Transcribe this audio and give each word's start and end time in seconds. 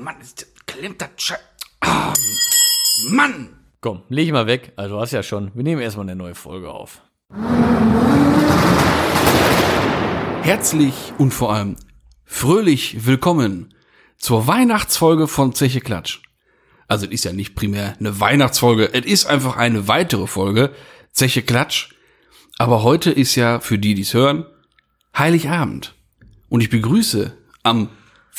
Mann, 0.00 0.18
ist, 0.22 0.46
klemmt 0.66 1.02
das 1.02 1.10
Schei... 1.18 1.36
Ah, 1.80 2.14
Mann! 3.10 3.50
Komm, 3.82 4.02
leg 4.08 4.26
ich 4.26 4.32
mal 4.32 4.46
weg. 4.46 4.72
Also 4.76 4.94
du 4.94 5.00
hast 5.00 5.12
ja 5.12 5.22
schon. 5.22 5.50
Wir 5.54 5.62
nehmen 5.62 5.82
erstmal 5.82 6.06
eine 6.06 6.16
neue 6.16 6.34
Folge 6.34 6.70
auf. 6.70 7.02
Herzlich 10.42 10.94
und 11.18 11.34
vor 11.34 11.52
allem 11.52 11.76
fröhlich 12.24 13.04
willkommen 13.04 13.74
zur 14.16 14.46
Weihnachtsfolge 14.46 15.28
von 15.28 15.52
Zeche 15.52 15.82
Klatsch. 15.82 16.22
Also 16.88 17.04
es 17.04 17.12
ist 17.12 17.24
ja 17.24 17.34
nicht 17.34 17.54
primär 17.54 17.94
eine 18.00 18.18
Weihnachtsfolge, 18.20 18.94
es 18.94 19.04
ist 19.04 19.26
einfach 19.26 19.56
eine 19.58 19.86
weitere 19.86 20.26
Folge, 20.26 20.74
Zeche 21.12 21.42
Klatsch. 21.42 21.90
Aber 22.56 22.82
heute 22.82 23.10
ist 23.10 23.34
ja, 23.34 23.60
für 23.60 23.78
die, 23.78 23.94
die 23.94 24.02
es 24.02 24.14
hören, 24.14 24.46
Heiligabend. 25.16 25.94
Und 26.48 26.62
ich 26.62 26.70
begrüße 26.70 27.36
am 27.62 27.90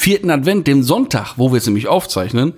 vierten 0.01 0.31
Advent, 0.31 0.65
dem 0.67 0.81
Sonntag, 0.83 1.33
wo 1.37 1.51
wir 1.51 1.57
es 1.57 1.65
nämlich 1.67 1.87
aufzeichnen, 1.87 2.53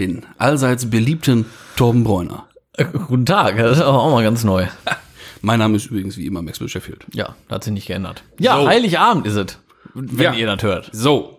den 0.00 0.26
allseits 0.38 0.90
beliebten 0.90 1.46
Torben 1.76 2.02
Bräuner. 2.02 2.48
Äh, 2.74 2.86
guten 2.86 3.24
Tag, 3.26 3.56
das 3.56 3.78
ist 3.78 3.84
auch 3.84 4.10
mal 4.10 4.24
ganz 4.24 4.42
neu. 4.42 4.66
Mein 5.42 5.58
Name 5.60 5.76
ist 5.76 5.86
übrigens 5.86 6.16
wie 6.16 6.26
immer 6.26 6.42
Maxwell 6.42 6.68
Sheffield. 6.68 7.06
Ja, 7.12 7.36
das 7.48 7.56
hat 7.56 7.64
sich 7.64 7.72
nicht 7.72 7.86
geändert. 7.86 8.24
Ja, 8.38 8.56
So. 8.60 8.66
Heiligabend 8.68 9.26
ist 9.26 9.36
es. 9.36 9.58
Wenn 9.94 10.18
Ja. 10.18 10.32
ihr 10.34 10.46
das 10.46 10.62
hört. 10.62 10.90
So, 10.92 11.38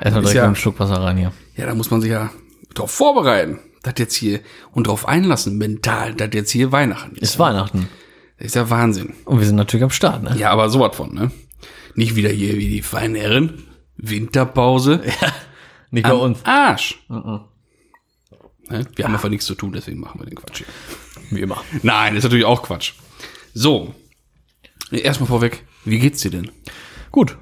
Erstmal 0.00 0.22
direkt 0.22 0.34
ja- 0.36 0.42
mal 0.42 0.46
einen 0.48 0.56
Schluck 0.56 0.78
Wasser 0.78 1.00
rein 1.00 1.16
hier. 1.16 1.32
Ja, 1.56 1.66
da 1.66 1.74
muss 1.74 1.90
man 1.90 2.00
sich 2.00 2.10
ja 2.10 2.30
darauf 2.74 2.90
vorbereiten, 2.90 3.58
das 3.82 3.94
jetzt 3.98 4.14
hier 4.14 4.40
und 4.72 4.86
darauf 4.86 5.08
einlassen, 5.08 5.56
mental, 5.58 6.14
dass 6.14 6.30
jetzt 6.32 6.50
hier 6.50 6.70
Weihnachten 6.72 7.16
ist. 7.16 7.22
Ist 7.22 7.38
Weihnachten. 7.38 7.88
Das 8.38 8.46
ist 8.48 8.54
ja 8.54 8.68
Wahnsinn. 8.70 9.14
Und 9.24 9.38
wir 9.40 9.46
sind 9.46 9.56
natürlich 9.56 9.84
am 9.84 9.90
Start, 9.90 10.22
ne? 10.22 10.36
Ja, 10.38 10.50
aber 10.50 10.68
sowas 10.68 10.94
von, 10.94 11.14
ne? 11.14 11.30
Nicht 11.94 12.16
wieder 12.16 12.28
hier 12.30 12.56
wie 12.56 12.68
die 12.68 12.82
feinen 12.82 13.14
Herren. 13.16 13.64
Winterpause. 13.96 15.00
Nicht 15.90 16.04
bei 16.04 16.10
Am 16.10 16.20
uns. 16.20 16.44
Arsch. 16.44 16.98
Ne? 17.08 17.44
Wir 18.96 19.04
haben 19.04 19.14
einfach 19.14 19.28
nichts 19.28 19.46
zu 19.46 19.54
tun, 19.54 19.72
deswegen 19.72 20.00
machen 20.00 20.20
wir 20.20 20.26
den 20.26 20.34
Quatsch 20.34 20.58
hier. 20.58 20.66
Wie 21.30 21.40
immer. 21.40 21.62
Nein, 21.82 22.16
ist 22.16 22.24
natürlich 22.24 22.44
auch 22.44 22.62
Quatsch. 22.62 22.92
So. 23.54 23.94
Erstmal 24.90 25.28
vorweg, 25.28 25.64
wie 25.84 25.98
geht's 25.98 26.20
dir 26.20 26.30
denn? 26.32 26.50
Gut. 27.12 27.36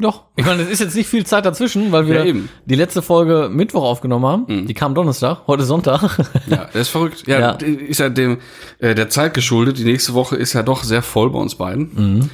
Doch. 0.00 0.26
Ich 0.36 0.46
meine, 0.46 0.62
es 0.62 0.68
ist 0.70 0.78
jetzt 0.78 0.94
nicht 0.94 1.08
viel 1.08 1.26
Zeit 1.26 1.44
dazwischen, 1.44 1.90
weil 1.90 2.06
wir 2.06 2.18
Ja, 2.20 2.24
eben. 2.24 2.48
die 2.66 2.76
letzte 2.76 3.02
Folge 3.02 3.48
Mittwoch 3.52 3.82
aufgenommen 3.82 4.26
haben. 4.26 4.66
Die 4.68 4.74
kam 4.74 4.94
Donnerstag, 4.94 5.48
heute 5.48 5.64
Sonntag. 5.64 6.16
Ja, 6.46 6.66
das 6.66 6.82
ist 6.82 6.88
verrückt. 6.90 7.24
Ja, 7.26 7.40
Ja. 7.40 7.50
ist 7.54 7.98
ja 7.98 8.08
dem 8.08 8.38
äh, 8.78 8.94
der 8.94 9.10
Zeit 9.10 9.34
geschuldet. 9.34 9.76
Die 9.78 9.84
nächste 9.84 10.14
Woche 10.14 10.36
ist 10.36 10.52
ja 10.52 10.62
doch 10.62 10.84
sehr 10.84 11.02
voll 11.02 11.30
bei 11.30 11.40
uns 11.40 11.56
beiden. 11.56 12.30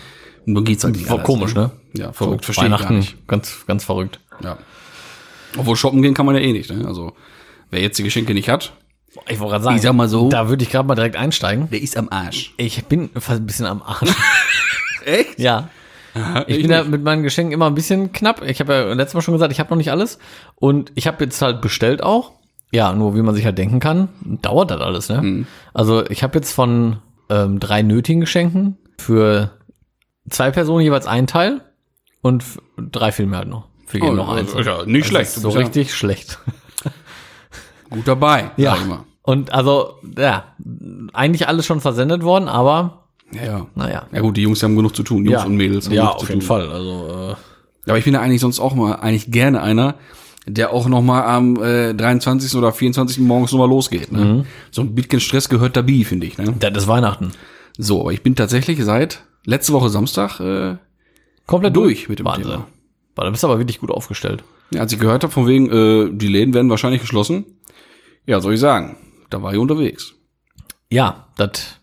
Nur 0.47 0.65
geht's 0.65 0.85
halt 0.85 0.95
nicht. 0.97 1.07
War 1.09 1.15
anders, 1.17 1.27
komisch, 1.27 1.55
ne? 1.55 1.71
Ja, 1.95 2.13
verrückt. 2.13 2.45
Verstehe 2.45 2.67
ich 2.67 2.71
gar 2.71 2.79
Weihnachten, 2.81 2.97
nicht. 2.99 3.27
ganz, 3.29 3.65
ganz 3.67 3.85
verrückt. 3.85 4.21
Ja. 4.43 4.59
Obwohl 5.57 5.77
shoppen 5.77 6.03
gehen 6.03 6.15
kann 6.15 6.27
man 6.27 6.35
ja 6.35 6.41
eh 6.41 6.53
nicht. 6.53 6.71
Ne? 6.71 6.87
Also 6.87 7.13
wer 7.71 7.81
jetzt 7.81 7.99
die 7.99 8.03
Geschenke 8.03 8.35
nicht 8.35 8.49
hat, 8.49 8.73
Ich 9.29 9.39
wollte 9.39 9.53
gerade 9.53 9.65
sagen, 9.65 9.77
Ich 9.77 9.83
sag 9.83 9.93
mal 9.95 10.09
so. 10.09 10.29
da 10.29 10.49
würde 10.49 10.65
ich 10.65 10.71
gerade 10.71 10.87
mal 10.89 10.95
direkt 10.97 11.17
einsteigen. 11.17 11.71
der 11.71 11.81
ist 11.81 11.97
am 11.97 12.09
Arsch. 12.11 12.53
Ich 12.57 12.85
bin 12.87 13.11
fast 13.15 13.41
ein 13.41 13.47
bisschen 13.47 13.67
am 13.67 13.83
Arsch. 13.83 14.11
Echt? 15.05 15.39
ja. 15.39 15.69
Ich 16.47 16.57
ich 16.59 16.63
bin 16.63 16.71
ja 16.71 16.83
nicht. 16.83 16.91
mit 16.93 17.03
meinen 17.03 17.25
Geschenken 17.25 17.53
immer 17.53 17.67
ein 17.67 17.75
bisschen 17.75 18.13
knapp. 18.13 18.41
Ich 18.43 18.61
habe 18.61 18.73
ja 18.73 18.93
letztes 18.93 19.15
Mal 19.15 19.23
schon 19.23 19.35
gesagt, 19.35 19.51
ich 19.53 19.59
habe 19.59 19.71
noch 19.71 19.77
nicht 19.77 19.91
alles. 19.91 20.21
Und 20.55 20.93
ich 20.95 21.09
habe 21.09 21.25
jetzt 21.25 21.43
halt 21.43 21.61
bestellt 21.61 22.05
auch. 22.05 22.31
Ja, 22.71 22.93
nur 22.93 23.17
wie 23.17 23.23
man 23.23 23.35
sich 23.35 23.45
halt 23.45 23.59
denken 23.59 23.81
kann, 23.81 24.09
dauert 24.23 24.71
das 24.71 24.81
alles, 24.81 25.09
ne? 25.09 25.23
Mhm. 25.23 25.47
Also 25.73 26.09
ich 26.09 26.23
habe 26.23 26.37
jetzt 26.39 26.53
von 26.53 26.99
ähm, 27.31 27.59
drei 27.59 27.83
nötigen 27.83 28.21
Geschenken 28.21 28.77
für 28.97 29.51
zwei 30.35 30.51
Personen 30.51 30.83
jeweils 30.85 31.07
ein 31.07 31.27
Teil 31.27 31.63
und 32.23 32.45
drei 32.77 33.13
Filme 33.13 33.37
halt 33.37 33.49
noch. 33.49 33.69
Für 33.87 33.99
jeden 33.99 34.11
Oh, 34.11 34.15
noch 34.15 34.29
eins. 34.35 34.53
ja 34.65 34.85
nicht 34.87 35.07
schlecht. 35.07 35.29
Ist 35.29 35.37
Du 35.37 35.41
so 35.43 35.49
bist 35.49 35.59
ja 35.59 35.65
richtig 35.67 35.95
schlecht. 35.95 36.39
Gut 37.91 38.09
dabei. 38.09 38.51
Ja. 38.57 38.73
Sag 38.73 38.81
ich 38.83 38.87
mal. 38.89 39.01
Und 39.23 39.53
also, 39.53 39.95
ja, 40.19 40.45
eigentlich 41.13 41.49
alles 41.49 41.65
schon 41.67 41.81
versendet 41.81 42.23
worden, 42.23 42.49
aber 42.49 43.05
Ja, 43.33 43.43
ja. 43.45 43.67
naja. 43.75 44.07
Ja 44.13 44.21
gut, 44.21 44.37
die 44.37 44.43
Jungs 44.43 44.63
haben 44.63 44.77
genug 44.77 44.95
zu 44.95 45.03
tun, 45.03 45.25
Jungs 45.25 45.45
und 45.45 45.57
Mädels. 45.57 45.87
haben 45.87 45.95
Ja, 45.95 46.03
genug 46.03 46.15
auf 46.17 46.21
zu 46.23 46.29
jeden 46.29 46.41
tun. 46.41 46.47
Fall. 46.47 46.69
Also, 46.71 47.35
äh, 47.87 47.89
Aber 47.91 47.99
ich 47.99 48.05
bin 48.05 48.15
ja 48.15 48.21
eigentlich 48.21 48.41
sonst 48.41 48.61
auch 48.61 48.75
mal 48.75 48.95
eigentlich 48.97 49.31
gerne 49.31 49.63
einer, 49.63 49.95
der 50.47 50.73
auch 50.73 50.89
noch 50.89 51.01
mal 51.01 51.23
am 51.25 51.63
äh, 51.63 51.95
23. 51.95 52.55
oder 52.57 52.73
24. 52.73 53.19
morgens 53.21 53.53
noch 53.53 53.61
mal 53.61 53.69
losgeht. 53.69 54.13
Ne? 54.13 54.25
Mhm. 54.25 54.47
So 54.71 54.83
ein 54.83 54.95
bisschen 54.95 55.21
Stress 55.21 55.49
gehört 55.49 55.77
dabei, 55.77 56.05
finde 56.05 56.27
ich. 56.27 56.37
Ne? 56.37 56.53
das 56.59 56.73
ist 56.77 56.87
Weihnachten. 56.89 57.33
So, 57.79 58.01
aber 58.03 58.13
ich 58.13 58.23
bin 58.23 58.37
tatsächlich 58.37 58.83
seit 58.85 59.23
letzte 59.45 59.73
Woche 59.73 59.89
Samstag 59.91 60.41
äh, 60.41 60.77
Komplett 61.47 61.77
durch 61.77 62.09
mit 62.09 62.19
dem 62.19 62.27
Wahnsinn. 62.27 62.51
Thema. 62.53 62.67
Boah, 63.15 63.25
Da 63.25 63.31
bist 63.31 63.43
du 63.43 63.49
aber 63.49 63.59
wirklich 63.59 63.79
gut 63.81 63.91
aufgestellt. 63.91 64.43
Ja, 64.71 64.81
als 64.81 64.93
ich 64.93 64.99
gehört 64.99 65.23
habe, 65.23 65.33
von 65.33 65.47
wegen, 65.47 65.71
äh, 65.71 66.11
die 66.11 66.29
Läden 66.29 66.55
werden 66.55 66.71
wahrscheinlich 66.71 67.01
geschlossen, 67.03 67.45
ja, 68.27 68.41
soll 68.41 68.55
ich 68.55 68.61
sagen, 68.61 68.97
da 69.31 69.43
war 69.43 69.53
ich 69.53 69.59
unterwegs. 69.59 70.15
Ja, 70.91 71.27
das 71.37 71.77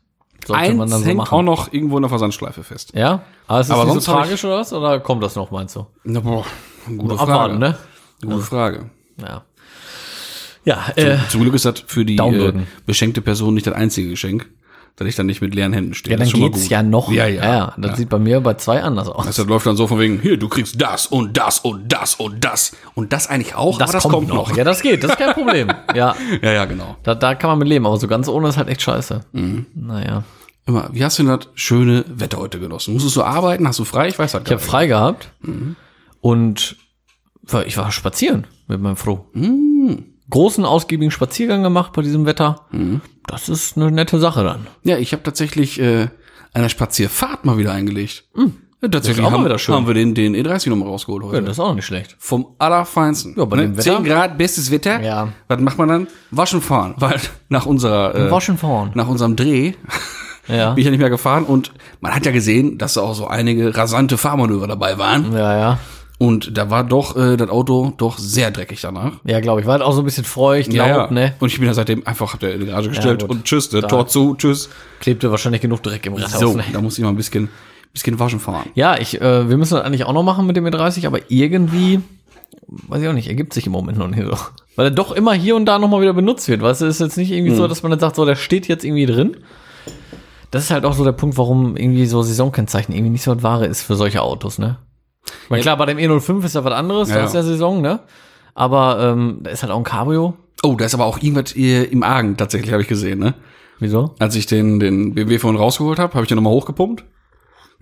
sollte 0.45 0.73
man 0.73 0.81
Eins 0.81 0.91
dann 0.91 1.03
so 1.03 1.13
machen. 1.13 1.35
auch 1.35 1.41
noch 1.44 1.71
irgendwo 1.71 1.97
in 1.97 2.01
der 2.01 2.09
Versandschleife 2.09 2.63
fest. 2.63 2.94
Ja? 2.95 3.23
Aber 3.47 3.59
ist 3.61 3.69
das 3.69 3.77
Aber 3.77 3.94
nicht 3.94 4.03
so 4.03 4.11
tragisch 4.11 4.44
oder 4.44 4.57
was? 4.57 4.73
Oder 4.73 5.00
kommt 5.00 5.21
das 5.23 5.35
noch, 5.35 5.51
meinst 5.51 5.75
du? 5.75 5.85
Na, 6.03 6.19
boah, 6.21 6.45
gute 6.88 7.16
Frage. 7.17 7.21
Abwarten, 7.31 7.59
ne? 7.59 7.77
Gute 8.23 8.39
Frage. 8.39 8.89
Ja. 9.21 9.44
Ja, 10.63 10.85
äh, 10.95 11.17
Zum 11.29 11.41
Glück 11.41 11.53
ist 11.55 11.66
das 11.66 11.83
für 11.88 12.05
die 12.05 12.17
äh, 12.17 12.53
beschenkte 12.85 13.21
Person 13.21 13.53
nicht 13.53 13.66
das 13.67 13.73
einzige 13.73 14.09
Geschenk, 14.09 14.50
dass 14.96 15.07
ich 15.07 15.16
dann 15.16 15.25
nicht 15.25 15.41
mit 15.41 15.56
leeren 15.56 15.74
Händen 15.74 15.94
stehe. 15.94 16.12
ja, 16.16 16.18
dann 16.24 16.29
das 16.29 16.40
geht's 16.40 16.69
ja 16.69 16.84
noch. 16.84 17.12
Ja, 17.12 17.25
ja. 17.25 17.74
Das 17.78 17.91
ja. 17.91 17.96
sieht 17.97 18.09
bei 18.09 18.19
mir 18.19 18.40
bei 18.41 18.53
zwei 18.56 18.84
anders 18.84 19.07
aus. 19.07 19.25
Also 19.25 19.44
das 19.44 19.50
läuft 19.50 19.66
dann 19.66 19.75
so 19.75 19.88
von 19.88 20.00
wegen, 20.00 20.19
hier, 20.22 20.38
du 20.38 20.47
kriegst 20.47 20.79
das 20.81 21.07
und 21.07 21.38
das 21.38 21.59
und 21.59 21.91
das 21.91 22.16
und 22.16 22.44
das. 22.44 22.74
Und 22.94 23.12
das 23.13 23.28
eigentlich 23.28 23.56
auch, 23.56 23.80
aber 23.81 23.91
das 23.91 24.03
kommt, 24.03 24.28
noch. 24.28 24.56
Ja, 24.56 24.63
das 24.63 24.81
geht, 24.81 25.03
das 25.03 25.12
ist 25.12 25.18
kein 25.18 25.34
Problem. 25.34 25.69
ja, 25.96 26.16
Ja, 26.41 26.51
ja, 26.51 26.66
genau. 26.66 26.97
da, 27.03 27.16
da 27.16 27.34
kann 27.35 27.50
man 27.50 27.59
mit 27.59 27.68
leben, 27.68 27.85
aber 27.85 27.97
so 27.97 28.07
ganz 28.07 28.28
ohne 28.28 28.50
ist 28.50 28.57
halt 28.57 28.68
echt 28.69 28.81
scheiße. 28.81 29.22
Mhm. 29.31 29.66
Naja. 29.74 30.24
Immer, 30.68 30.90
wie 30.91 31.03
hast 31.03 31.18
du 31.18 31.24
denn 31.24 31.35
das 31.38 31.47
schöne 31.56 32.06
Wetter 32.07 32.38
heute 32.38 32.59
genossen? 32.59 32.94
Musstest 32.94 33.16
du 33.16 33.24
arbeiten? 33.24 33.68
Hast 33.68 33.80
du 33.80 33.84
frei? 33.85 34.09
Ich 34.09 34.19
weiß 34.19 34.34
das 34.34 34.44
Ich 34.46 34.51
habe 34.51 34.62
frei 34.62 34.85
gehabt 34.85 35.31
und 36.19 36.75
war- 37.44 37.66
ich 37.66 37.78
war 37.78 37.91
spazieren 37.91 38.46
mit 38.68 38.80
meinem 38.80 38.96
Froh. 38.96 39.25
Mhm. 39.34 39.70
Großen, 40.31 40.66
ausgiebigen 40.66 41.12
Spaziergang 41.12 41.62
gemacht 41.62 41.94
bei 41.94 42.02
diesem 42.02 42.25
Wetter. 42.25 42.66
Das 43.28 43.47
ist 43.50 43.78
eine 43.78 43.92
nette 43.92 44.19
Sache 44.19 44.44
dann. 44.44 44.68
Ja, 44.84 44.97
ich 44.97 45.14
habe 45.14 45.22
tatsächlich 45.24 45.80
äh, 45.80 46.08
eine 46.53 46.69
Spazierfahrt 46.69 47.46
mal 47.46 47.58
wieder 47.58 47.72
eingelegt. 47.74 48.24
Ja, 48.81 48.90
tatsächlich 48.90 49.24
auch 49.24 49.31
haben, 49.31 49.46
wieder 49.46 49.59
schön. 49.59 49.75
haben 49.75 49.86
wir 49.86 49.94
den, 49.94 50.16
den 50.16 50.36
E30 50.36 50.69
nochmal 50.69 50.88
rausgeholt 50.88 51.24
heute. 51.24 51.36
Ja, 51.36 51.42
das 51.42 51.52
ist 51.52 51.59
auch 51.59 51.68
noch 51.68 51.75
nicht 51.75 51.86
schlecht. 51.86 52.16
Vom 52.18 52.47
allerfeinsten. 52.58 53.36
Ja, 53.38 53.46
bei 53.46 53.58
dem 53.58 53.78
Wetter. 53.78 53.96
10 53.97 54.03
Grad, 54.03 54.38
bestes 54.40 54.72
Wetter. 54.72 55.02
Ja. 55.02 55.28
Was 55.47 55.59
macht 55.59 55.78
man 55.78 55.88
dann? 55.88 56.08
Waschen 56.31 56.62
fahren. 56.62 56.96
Weil 56.98 57.19
nach 57.50 57.68
unserer 57.68 58.16
äh, 58.16 58.31
Waschen 58.31 58.58
fahren. 58.58 58.92
nach 58.96 59.08
unserem 59.08 59.36
Dreh 59.36 59.74
Ja. 60.48 60.72
bin 60.74 60.80
ich 60.80 60.86
ja 60.86 60.92
nicht 60.92 61.00
mehr 61.00 61.12
gefahren 61.12 61.44
und 61.44 61.72
man 62.00 62.16
hat 62.16 62.25
ja 62.25 62.31
gesehen, 62.31 62.80
dass 62.80 62.96
da 62.96 63.02
auch 63.02 63.13
so 63.13 63.28
einige 63.28 63.78
rasante 63.78 64.18
Fahrmanöver 64.18 64.66
dabei 64.68 64.98
waren. 64.98 65.31
Ja, 65.31 65.58
ja. 65.58 65.80
Und 66.21 66.55
da 66.55 66.69
war 66.69 66.83
doch 66.83 67.17
äh, 67.17 67.35
das 67.35 67.49
Auto 67.49 67.93
doch 67.97 68.19
sehr 68.19 68.51
dreckig 68.51 68.79
danach. 68.79 69.13
Ja, 69.23 69.39
glaube 69.39 69.61
ich. 69.61 69.65
War 69.65 69.73
halt 69.73 69.81
auch 69.81 69.93
so 69.93 70.03
ein 70.03 70.05
bisschen 70.05 70.23
feucht, 70.23 70.71
laut, 70.71 71.09
ne? 71.09 71.33
Und 71.39 71.47
ich 71.51 71.57
bin 71.57 71.65
ja 71.67 71.73
seitdem 71.73 72.05
einfach 72.05 72.39
in 72.39 72.59
die 72.59 72.67
Garage 72.67 72.89
gestellt 72.89 73.21
gut. 73.21 73.29
und 73.31 73.43
tschüss, 73.43 73.69
der 73.69 73.81
Da- 73.81 73.87
Tor 73.87 74.05
zu, 74.05 74.35
tschüss. 74.35 74.69
Klebte 74.99 75.31
wahrscheinlich 75.31 75.61
genug 75.61 75.81
Dreck 75.81 76.05
im 76.05 76.13
Rathaus. 76.13 76.39
So, 76.39 76.53
ne? 76.53 76.63
da 76.71 76.79
muss 76.79 76.99
ich 76.99 77.03
mal 77.03 77.09
ein 77.09 77.15
bisschen, 77.15 77.49
bisschen 77.91 78.19
waschen 78.19 78.39
fahren. 78.39 78.69
Ja, 78.75 78.99
ich, 78.99 79.19
äh, 79.19 79.49
wir 79.49 79.57
müssen 79.57 79.73
das 79.73 79.83
eigentlich 79.83 80.03
auch 80.05 80.13
noch 80.13 80.21
machen 80.21 80.45
mit 80.45 80.55
dem 80.55 80.67
E30, 80.67 81.07
aber 81.07 81.21
irgendwie, 81.29 82.01
weiß 82.67 83.01
ich 83.01 83.07
auch 83.07 83.13
nicht, 83.13 83.27
ergibt 83.27 83.53
sich 83.55 83.65
im 83.65 83.71
Moment 83.71 83.97
noch 83.97 84.07
nicht 84.07 84.21
so. 84.21 84.38
Weil 84.75 84.85
er 84.85 84.91
doch 84.91 85.13
immer 85.13 85.33
hier 85.33 85.55
und 85.55 85.65
da 85.65 85.79
nochmal 85.79 86.01
wieder 86.01 86.13
benutzt 86.13 86.47
wird. 86.47 86.61
Weißt 86.61 86.81
du, 86.81 86.85
ist 86.85 86.99
jetzt 86.99 87.17
nicht 87.17 87.31
irgendwie 87.31 87.55
so, 87.55 87.67
dass 87.67 87.81
man 87.81 87.89
dann 87.89 87.99
sagt, 87.99 88.15
so, 88.15 88.25
der 88.25 88.35
steht 88.35 88.67
jetzt 88.67 88.85
irgendwie 88.85 89.07
drin. 89.07 89.38
Das 90.51 90.65
ist 90.65 90.69
halt 90.69 90.85
auch 90.85 90.93
so 90.93 91.03
der 91.03 91.13
Punkt, 91.13 91.35
warum 91.39 91.75
irgendwie 91.77 92.05
so 92.05 92.21
Saisonkennzeichen 92.21 92.94
irgendwie 92.94 93.13
nicht 93.13 93.24
so 93.24 93.33
das 93.33 93.41
Wahre 93.41 93.65
ist 93.65 93.81
für 93.81 93.95
solche 93.95 94.21
Autos, 94.21 94.59
ne? 94.59 94.77
Weil 95.50 95.62
klar, 95.62 95.77
bei 95.77 95.85
dem 95.85 95.97
E05 95.97 96.44
ist 96.45 96.56
ja 96.56 96.63
was 96.63 96.73
anderes, 96.73 97.09
Ja, 97.09 97.18
ja. 97.18 97.23
ist 97.25 97.33
ja 97.35 97.44
Saison, 97.44 97.81
ne? 97.81 98.00
Aber 98.53 99.00
ähm, 99.01 99.39
da 99.44 99.51
ist 99.51 99.63
halt 99.63 99.71
auch 99.71 99.77
ein 99.77 99.83
Cabrio. 99.83 100.35
Oh, 100.63 100.75
da 100.75 100.85
ist 100.85 100.94
aber 100.94 101.06
auch 101.06 101.18
irgendwas 101.21 101.53
im 101.53 102.03
Argen 102.03 102.38
tatsächlich, 102.38 102.71
habe 102.71 102.81
ich 102.83 102.88
gesehen, 102.88 103.19
ne? 103.19 103.33
Wieso? 103.79 104.13
Als 104.19 104.35
ich 104.35 104.45
den, 104.45 104.79
den 104.79 105.13
BMW 105.15 105.39
vorhin 105.39 105.59
rausgeholt 105.59 105.97
habe, 106.00 106.13
habe 106.13 106.23
ich 106.23 106.27
den 106.27 106.35
nochmal 106.35 106.53
hochgepumpt. 106.53 107.03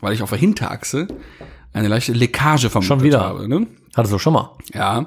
Weil 0.00 0.12
ich 0.12 0.22
auf 0.22 0.30
der 0.30 0.38
Hinterachse 0.38 1.08
eine 1.72 1.88
leichte 1.88 2.12
Leckage 2.12 2.70
vermutet 2.70 2.88
Schon 2.88 3.02
wieder? 3.02 3.20
habe. 3.20 3.48
Ne? 3.48 3.66
Hattest 3.96 4.14
du 4.14 4.18
schon 4.18 4.32
mal? 4.34 4.50
Ja. 4.72 5.06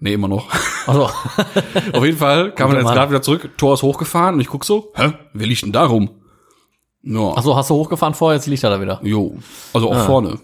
Nee, 0.00 0.14
immer 0.14 0.28
noch. 0.28 0.48
Also, 0.84 1.04
auf 1.92 2.04
jeden 2.04 2.18
Fall 2.18 2.50
kam 2.56 2.72
er 2.72 2.80
jetzt 2.80 2.90
gerade 2.90 3.10
wieder 3.12 3.22
zurück, 3.22 3.50
Tor 3.56 3.74
ist 3.74 3.84
hochgefahren 3.84 4.34
und 4.34 4.40
ich 4.40 4.48
guck 4.48 4.64
so, 4.64 4.90
hä, 4.96 5.12
wer 5.32 5.46
liegt 5.46 5.62
denn 5.62 5.70
da 5.70 5.84
rum? 5.86 6.10
Ja, 7.04 7.34
ach 7.36 7.42
so, 7.44 7.54
hast 7.54 7.70
du 7.70 7.74
hochgefahren 7.74 8.14
vorher, 8.14 8.36
jetzt 8.36 8.48
liegt 8.48 8.64
er 8.64 8.70
da 8.70 8.80
wieder. 8.80 8.98
jo, 9.04 9.36
also 9.72 9.92
auch 9.92 10.04
vorne. 10.04 10.40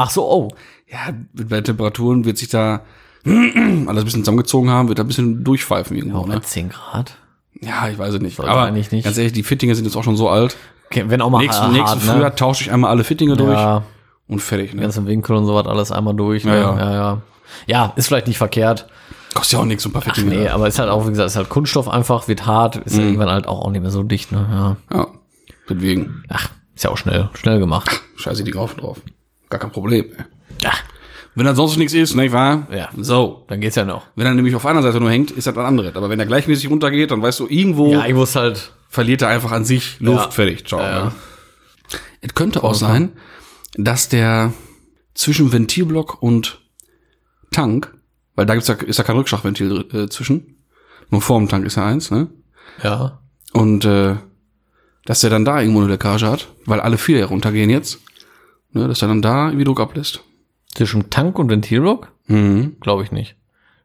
Ach 0.00 0.10
so, 0.10 0.28
oh. 0.30 0.48
Ja, 0.90 1.12
bei 1.32 1.60
Temperaturen 1.60 2.24
wird 2.24 2.38
sich 2.38 2.48
da 2.48 2.82
alles 3.24 3.32
ein 3.32 4.04
bisschen 4.04 4.22
zusammengezogen 4.22 4.70
haben, 4.70 4.88
wird 4.88 4.98
da 4.98 5.04
ein 5.04 5.08
bisschen 5.08 5.44
durchpfeifen 5.44 5.96
irgendwo, 5.96 6.22
Bei 6.22 6.34
ne? 6.34 6.42
10 6.42 6.70
Grad. 6.70 7.16
Ja, 7.60 7.88
ich 7.88 7.98
weiß 7.98 8.14
es 8.14 8.20
nicht. 8.20 8.36
Sollte 8.36 8.50
Aber 8.50 8.62
eigentlich 8.62 8.90
nicht. 8.90 9.04
ganz 9.04 9.18
ehrlich, 9.18 9.32
die 9.32 9.42
Fittinge 9.42 9.74
sind 9.74 9.84
jetzt 9.84 9.96
auch 9.96 10.04
schon 10.04 10.16
so 10.16 10.28
alt. 10.28 10.56
Okay, 10.86 11.04
wenn 11.08 11.20
auch 11.20 11.30
mal 11.30 11.38
Nächsten, 11.40 11.62
hart, 11.64 11.72
nächsten 11.72 11.98
ne? 11.98 12.12
Frühjahr 12.12 12.34
tausche 12.34 12.64
ich 12.64 12.72
einmal 12.72 12.90
alle 12.90 13.04
Fittinge 13.04 13.36
durch 13.36 13.52
Ja, 13.52 13.82
und 14.26 14.40
fertig. 14.40 14.74
Ne? 14.74 14.82
ganzen 14.82 15.06
Winkel 15.06 15.36
und 15.36 15.46
sowas 15.46 15.66
alles 15.66 15.92
einmal 15.92 16.14
durch. 16.14 16.44
Ne? 16.44 16.56
Ja, 16.56 16.60
ja. 16.60 16.78
ja, 16.78 16.92
ja. 16.92 17.22
Ja, 17.66 17.92
ist 17.96 18.06
vielleicht 18.06 18.26
nicht 18.26 18.38
verkehrt. 18.38 18.88
Kostet 19.34 19.52
ja 19.52 19.58
auch 19.60 19.64
nichts, 19.64 19.82
so 19.84 19.90
ein 19.90 19.92
paar 19.92 20.02
Fittingen. 20.02 20.30
Nee, 20.30 20.48
aber 20.48 20.66
ist 20.66 20.78
halt 20.78 20.88
auch, 20.90 21.04
wie 21.06 21.10
gesagt, 21.10 21.28
ist 21.28 21.36
halt 21.36 21.48
Kunststoff 21.48 21.88
einfach, 21.88 22.26
wird 22.26 22.46
hart, 22.46 22.76
ist 22.76 22.96
ja 22.96 23.04
irgendwann 23.04 23.30
halt 23.30 23.46
auch, 23.46 23.60
auch 23.60 23.70
nicht 23.70 23.82
mehr 23.82 23.90
so 23.90 24.02
dicht, 24.02 24.32
ne? 24.32 24.76
Ja. 24.90 24.96
Ja, 24.98 25.06
deswegen. 25.68 26.24
Ach, 26.28 26.48
ist 26.74 26.82
ja 26.84 26.90
auch 26.90 26.96
schnell, 26.96 27.28
schnell 27.34 27.60
gemacht. 27.60 28.00
Scheiße 28.16 28.42
die 28.42 28.50
Graufen 28.50 28.80
drauf. 28.80 29.00
Gar 29.50 29.60
kein 29.60 29.72
Problem. 29.72 30.06
Ja. 30.62 30.72
Wenn 31.34 31.46
dann 31.46 31.56
sonst 31.56 31.76
nichts 31.76 31.92
ist, 31.94 32.14
nicht 32.14 32.32
wahr? 32.32 32.66
Ja. 32.72 32.88
So. 32.96 33.44
Dann 33.48 33.60
geht's 33.60 33.76
ja 33.76 33.84
noch. 33.84 34.06
Wenn 34.16 34.26
er 34.26 34.34
nämlich 34.34 34.54
auf 34.54 34.66
einer 34.66 34.82
Seite 34.82 35.00
nur 35.00 35.10
hängt, 35.10 35.30
ist 35.30 35.46
das 35.46 35.54
was 35.54 35.64
anderes. 35.64 35.94
Aber 35.94 36.08
wenn 36.08 36.18
er 36.18 36.26
gleichmäßig 36.26 36.70
runtergeht, 36.70 37.10
dann 37.10 37.22
weißt 37.22 37.40
du, 37.40 37.46
irgendwo 37.48 37.92
Ja, 37.92 38.06
ich 38.06 38.14
muss 38.14 38.34
halt, 38.34 38.72
verliert 38.88 39.22
er 39.22 39.28
einfach 39.28 39.52
an 39.52 39.64
sich 39.64 40.00
Luft. 40.00 40.26
Ja. 40.26 40.30
Fertig. 40.30 40.66
Ciao. 40.66 40.80
Ja, 40.80 41.04
ne? 41.04 41.12
Es 42.20 42.34
könnte 42.34 42.62
auch 42.64 42.74
sein, 42.74 43.12
dass 43.74 44.08
der 44.08 44.52
zwischen 45.14 45.52
Ventilblock 45.52 46.22
und 46.22 46.60
Tank, 47.50 47.94
weil 48.34 48.46
da 48.46 48.54
gibt's 48.54 48.68
ja, 48.68 48.74
ist 48.74 48.98
ja 48.98 49.04
kein 49.04 49.16
Rückschlagventil 49.16 49.86
äh, 49.92 50.08
zwischen, 50.08 50.56
nur 51.10 51.20
vor 51.22 51.38
dem 51.38 51.48
Tank 51.48 51.66
ist 51.66 51.76
ja 51.76 51.86
eins, 51.86 52.10
ne? 52.10 52.28
ja. 52.82 53.20
Und 53.52 53.84
äh, 53.84 54.14
dass 55.04 55.20
der 55.20 55.30
dann 55.30 55.44
da 55.44 55.60
irgendwo 55.60 55.80
eine 55.80 55.88
Leckage 55.88 56.26
hat, 56.26 56.48
weil 56.66 56.80
alle 56.80 56.98
vier 56.98 57.24
runtergehen 57.24 57.68
jetzt, 57.70 57.98
ne, 58.72 58.88
dass 58.88 59.02
er 59.02 59.08
dann 59.08 59.22
da 59.22 59.46
irgendwie 59.48 59.64
Druck 59.64 59.80
ablässt. 59.80 60.22
Zwischen 60.74 61.10
Tank 61.10 61.38
und 61.38 61.48
Ventilblock? 61.50 62.12
Mhm. 62.26 62.76
Glaube 62.80 63.02
ich 63.02 63.10
nicht. 63.12 63.36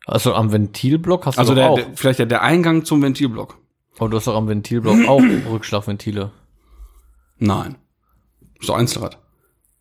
Also 0.06 0.36
am 0.36 0.52
Ventilblock 0.52 1.26
hast 1.26 1.38
du 1.38 1.40
Also 1.40 1.54
doch 1.56 1.62
der, 1.62 1.70
auch. 1.72 1.76
der, 1.76 1.86
vielleicht 1.96 2.20
der, 2.20 2.26
der 2.28 2.44
Eingang 2.44 2.86
zum 2.86 3.02
Ventilblock. 3.02 3.58
oh, 4.00 4.08
du 4.08 4.18
hast 4.18 4.28
doch 4.28 4.36
am 4.36 4.48
Ventilblock 4.48 5.08
auch 5.08 5.22
Rückschlagventile. 5.52 6.32
Nein. 7.38 7.76
So 8.62 8.74
Einzelrad. 8.74 9.18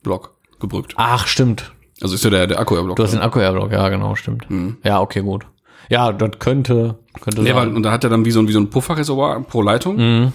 Block. 0.03 0.35
Gebrückt. 0.61 0.95
Ach, 0.97 1.27
stimmt. 1.27 1.73
Also 2.01 2.15
ist 2.15 2.25
ja 2.25 2.31
der, 2.31 2.47
der 2.47 2.59
Akku-Block. 2.59 2.97
Du 2.97 3.03
hast 3.03 3.13
den 3.13 3.21
Akku-Airblock, 3.21 3.71
ja, 3.73 3.89
genau, 3.89 4.15
stimmt. 4.15 4.47
Ja, 4.83 5.01
okay, 5.01 5.21
gut. 5.21 5.47
Ja, 5.91 6.13
das 6.13 6.39
könnte, 6.39 6.99
könnte 7.21 7.43
Nee, 7.43 7.55
weil, 7.55 7.67
sein. 7.67 7.77
und 7.77 7.83
da 7.83 7.93
hat 7.93 8.03
er 8.05 8.11
dann 8.11 8.25
wie 8.25 8.31
so 8.31 8.41
ein, 8.41 8.49
wie 8.49 8.53
so 8.53 8.59
ein 8.61 8.71
Pufferreservoir 8.71 9.41
pro 9.43 9.61
Leitung, 9.63 10.33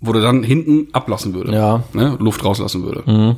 wo 0.00 0.12
der 0.12 0.22
dann 0.22 0.42
hinten 0.42 0.88
ablassen 0.92 1.34
würde. 1.34 1.52
Ja. 1.52 1.82
Ne? 1.94 2.16
Luft 2.20 2.44
rauslassen 2.44 2.82
würde. 2.84 3.36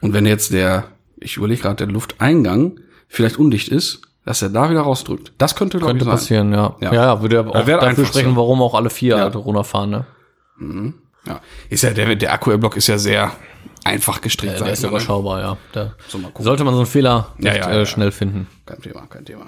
Und 0.00 0.12
wenn 0.12 0.26
jetzt 0.26 0.52
der, 0.52 0.84
ich 1.18 1.36
überlege 1.36 1.62
gerade, 1.62 1.76
der 1.76 1.86
Lufteingang 1.88 2.80
vielleicht 3.08 3.38
undicht 3.38 3.68
ist, 3.68 4.02
dass 4.24 4.42
er 4.42 4.48
da 4.50 4.68
wieder 4.70 4.80
rausdrückt. 4.80 5.32
Das 5.38 5.54
könnte, 5.54 5.78
glaube 5.78 5.92
ich, 5.92 5.98
Könnte 6.00 6.04
sein. 6.06 6.12
passieren, 6.14 6.52
ja. 6.52 6.74
Ja. 6.80 6.92
Ja, 6.92 7.04
ja, 7.06 7.22
würde 7.22 7.38
aber 7.38 7.50
auch 7.50 7.64
dafür 7.64 8.04
sprechen, 8.04 8.30
so. 8.30 8.36
warum 8.36 8.60
auch 8.60 8.74
alle 8.74 8.90
vier 8.90 9.16
Ja. 9.16 9.22
halt 9.22 9.36
runterfahren, 9.36 9.90
ne? 9.90 10.04
Ja. 11.26 11.40
Ist 11.70 11.82
ja, 11.82 11.90
der, 11.90 12.14
der 12.16 12.32
Akku-Block 12.32 12.76
ist 12.76 12.86
ja 12.88 12.98
sehr 12.98 13.32
einfach 13.84 14.20
gestrickt. 14.20 14.54
Der 14.54 14.58
sag 14.58 14.68
ist 14.68 14.78
ich 14.80 14.82
ne? 14.84 14.88
überschaubar, 14.90 15.40
ja. 15.40 15.56
Da 15.72 15.94
So, 16.08 16.18
sollte 16.40 16.64
man 16.64 16.74
so 16.74 16.80
einen 16.80 16.86
Fehler 16.86 17.32
Ja, 17.38 17.52
recht, 17.52 17.64
ja, 17.64 17.70
äh, 17.72 17.78
ja, 17.78 17.86
schnell 17.86 18.10
finden. 18.10 18.48
Kein 18.64 18.80
Thema, 18.80 19.06
kein 19.08 19.24
Thema. 19.24 19.46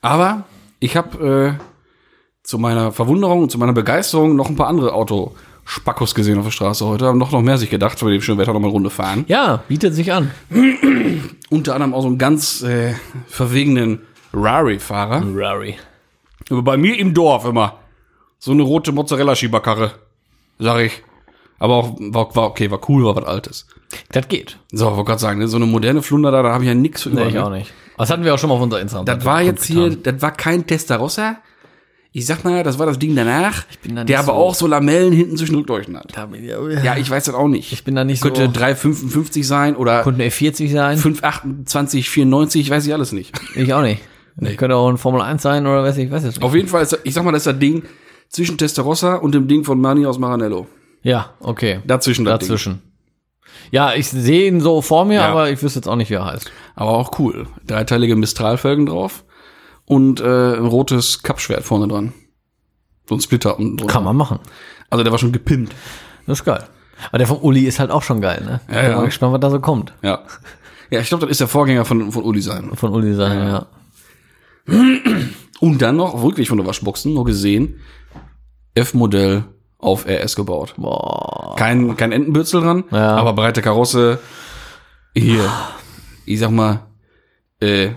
Aber 0.00 0.44
ich 0.80 0.96
habe 0.96 1.58
äh, 1.58 1.64
zu 2.42 2.58
meiner 2.58 2.90
Verwunderung 2.92 3.42
und 3.44 3.50
zu 3.52 3.58
meiner 3.58 3.72
Begeisterung 3.72 4.34
noch 4.34 4.48
ein 4.48 4.56
paar 4.56 4.66
andere 4.66 4.92
Autospackos 5.64 6.14
gesehen 6.14 6.38
auf 6.38 6.44
der 6.44 6.50
Straße 6.50 6.84
heute. 6.84 7.06
Haben 7.06 7.18
noch, 7.18 7.32
noch 7.32 7.40
mehr 7.42 7.58
sich 7.58 7.70
gedacht, 7.70 7.98
bei 8.00 8.10
dem 8.10 8.20
schönen 8.20 8.38
Wetter 8.38 8.52
noch 8.52 8.60
mal 8.60 8.66
eine 8.66 8.72
Runde 8.72 8.90
fahren. 8.90 9.24
Ja, 9.28 9.62
bietet 9.68 9.94
sich 9.94 10.12
an. 10.12 10.30
Unter 11.50 11.74
anderem 11.74 11.94
auch 11.94 12.02
so 12.02 12.08
einen 12.08 12.18
ganz 12.18 12.62
äh, 12.62 12.94
verwegenen 13.26 14.00
Rari-Fahrer. 14.32 15.22
Rari. 15.34 15.76
Aber 16.50 16.62
bei 16.62 16.76
mir 16.76 16.98
im 16.98 17.14
Dorf 17.14 17.44
immer. 17.44 17.78
So 18.38 18.52
eine 18.52 18.62
rote 18.62 18.92
Mozzarella-Schieberkarre, 18.92 19.92
sag 20.58 20.80
ich. 20.80 21.02
Aber 21.58 21.76
auch, 21.76 21.96
war, 21.98 22.34
war 22.34 22.46
okay, 22.48 22.70
war 22.70 22.80
cool, 22.88 23.04
war 23.04 23.14
was 23.14 23.24
Altes. 23.24 23.66
Das 24.10 24.26
geht. 24.26 24.58
So, 24.72 24.86
wollte 24.86 25.04
gerade 25.04 25.20
sagen, 25.20 25.38
ne, 25.38 25.46
so 25.46 25.56
eine 25.58 25.66
moderne 25.66 26.02
Flunder 26.02 26.32
da, 26.32 26.42
da 26.42 26.52
habe 26.52 26.64
ich 26.64 26.68
ja 26.68 26.74
nix 26.74 27.02
für 27.02 27.10
Nee, 27.10 27.20
über, 27.20 27.26
ich 27.28 27.34
ne? 27.34 27.44
auch 27.44 27.50
nicht. 27.50 27.72
Das 27.96 28.10
hatten 28.10 28.24
wir 28.24 28.34
auch 28.34 28.38
schon 28.38 28.48
mal 28.48 28.56
auf 28.56 28.62
unserer 28.62 28.80
Instagram. 28.80 29.06
Das 29.06 29.24
war 29.24 29.42
jetzt 29.42 29.64
hier, 29.64 29.94
das 29.94 30.20
war 30.22 30.32
kein 30.32 30.66
Testarossa. 30.66 31.36
Ich 32.14 32.26
sag 32.26 32.44
mal, 32.44 32.62
das 32.62 32.78
war 32.78 32.84
das 32.84 32.98
Ding 32.98 33.16
danach, 33.16 33.64
bin 33.82 33.96
da 33.96 34.04
der 34.04 34.18
aber 34.18 34.26
so- 34.26 34.32
auch 34.32 34.54
so 34.54 34.66
Lamellen 34.66 35.12
hinten 35.14 35.36
zwischen 35.38 35.54
Rückleuchten 35.54 35.96
hat. 35.96 36.12
Ja, 36.84 36.96
ich 36.96 37.08
weiß 37.08 37.24
das 37.24 37.34
auch 37.34 37.48
nicht. 37.48 37.72
Ich 37.72 37.84
bin 37.84 37.94
da 37.94 38.04
nicht 38.04 38.22
Könnte 38.22 38.44
so. 38.46 38.52
355 38.52 39.46
sein 39.46 39.76
oder 39.76 40.02
Könnte 40.02 40.20
eine 40.22 40.30
E40 40.30 40.70
sein? 40.70 40.98
528, 40.98 42.10
94, 42.10 42.68
weiß 42.70 42.86
ich 42.86 42.92
alles 42.92 43.12
nicht. 43.12 43.32
Ich 43.56 43.72
auch 43.72 43.80
nicht. 43.82 44.02
Könnte 44.58 44.76
auch 44.76 44.90
ein 44.90 44.98
Formel 44.98 45.22
1 45.22 45.40
sein 45.40 45.66
oder 45.66 45.82
weiß 45.82 45.96
ich, 45.98 46.10
weiß 46.10 46.24
es 46.24 46.36
nicht. 46.36 46.44
Auf 46.44 46.54
jeden 46.54 46.68
Fall 46.68 46.82
ist, 46.82 46.98
ich 47.04 47.14
sag 47.14 47.24
mal, 47.24 47.32
das 47.32 47.42
ist 47.46 47.52
das 47.52 47.58
Ding 47.58 47.82
zwischen 48.28 48.58
Testarossa 48.58 49.16
und 49.16 49.34
dem 49.34 49.48
Ding 49.48 49.64
von 49.64 49.80
Mani 49.80 50.04
aus 50.04 50.18
Maranello. 50.18 50.66
Ja, 51.02 51.30
okay. 51.40 51.80
Dazwischen 51.86 52.24
das 52.26 52.40
Ding. 52.40 52.48
Dazwischen. 52.48 52.82
Ja, 53.70 53.94
ich 53.94 54.08
sehe 54.08 54.48
ihn 54.48 54.60
so 54.60 54.82
vor 54.82 55.04
mir, 55.06 55.14
Ja. 55.20 55.30
aber 55.30 55.50
ich 55.50 55.62
wüsste 55.62 55.78
jetzt 55.78 55.86
auch 55.88 55.96
nicht, 55.96 56.10
wie 56.10 56.14
er 56.14 56.26
heißt. 56.26 56.50
Aber 56.74 56.90
auch 56.90 57.18
cool. 57.18 57.46
Dreiteilige 57.66 58.16
Mistral-Felgen 58.16 58.86
drauf 58.86 59.24
und 59.84 60.20
äh, 60.20 60.54
ein 60.56 60.66
rotes 60.66 61.22
Kappschwert 61.22 61.64
vorne 61.64 61.88
dran. 61.88 62.12
So 63.08 63.14
ein 63.16 63.20
Splitter 63.20 63.58
unten 63.58 63.76
drunter. 63.76 63.92
Kann 63.92 64.04
man 64.04 64.16
machen. 64.16 64.38
Also 64.90 65.02
der 65.02 65.10
war 65.12 65.18
schon 65.18 65.32
gepimpt. 65.32 65.74
Das 66.26 66.38
ist 66.40 66.44
geil. 66.44 66.64
Aber 67.08 67.18
der 67.18 67.26
von 67.26 67.38
Uli 67.38 67.62
ist 67.64 67.80
halt 67.80 67.90
auch 67.90 68.02
schon 68.02 68.20
geil, 68.20 68.42
ne? 68.44 68.60
Ja, 68.72 68.80
Bin 68.82 68.90
ja. 68.90 68.96
mal 68.98 69.04
gespannt, 69.06 69.32
was 69.32 69.40
da 69.40 69.50
so 69.50 69.60
kommt. 69.60 69.92
Ja. 70.02 70.22
Ja, 70.90 71.00
ich 71.00 71.08
glaube, 71.08 71.22
das 71.22 71.32
ist 71.32 71.40
der 71.40 71.48
Vorgänger 71.48 71.84
von, 71.84 72.12
von 72.12 72.22
Uli 72.22 72.40
sein. 72.42 72.70
Von 72.74 72.92
Uli 72.92 73.14
sein, 73.14 73.38
ja. 73.38 73.66
Und 75.60 75.82
dann 75.82 75.96
noch, 75.96 76.22
wirklich 76.22 76.48
von 76.48 76.58
der 76.58 76.66
Waschboxen, 76.66 77.14
nur 77.14 77.24
gesehen, 77.24 77.80
F-Modell 78.74 79.44
auf 79.78 80.06
RS 80.06 80.36
gebaut. 80.36 80.74
Boah. 80.76 81.56
Kein, 81.56 81.96
kein 81.96 82.12
Entenbürzel 82.12 82.60
dran, 82.60 82.84
Ja. 82.90 83.16
aber 83.16 83.32
breite 83.32 83.62
Karosse. 83.62 84.20
Hier, 85.14 85.50
ich 86.24 86.38
sag 86.38 86.50
mal, 86.50 86.86
äh, 87.60 87.90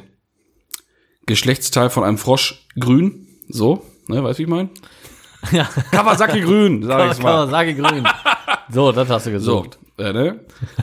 Geschlechtsteil 1.26 1.90
von 1.90 2.04
einem 2.04 2.18
Frosch 2.18 2.66
grün. 2.80 3.28
So, 3.50 3.84
ne, 4.08 4.24
weißt 4.24 4.40
du, 4.40 4.42
wie 4.42 4.44
ich 4.44 4.50
mein? 4.50 4.70
Ja. 5.52 5.70
Kawasaki 5.92 6.42
grün, 6.42 6.84
sag 6.88 7.12
ich's 7.12 7.22
mal. 7.22 7.32
Kawasaki 7.46 7.74
grün. 7.76 8.08
So, 8.70 8.92
das 8.92 9.10
hast 9.10 9.28
du 9.28 9.40
So, 9.40 9.62
gesucht. 9.62 9.78
äh, 10.00 10.12
ne? 10.12 10.40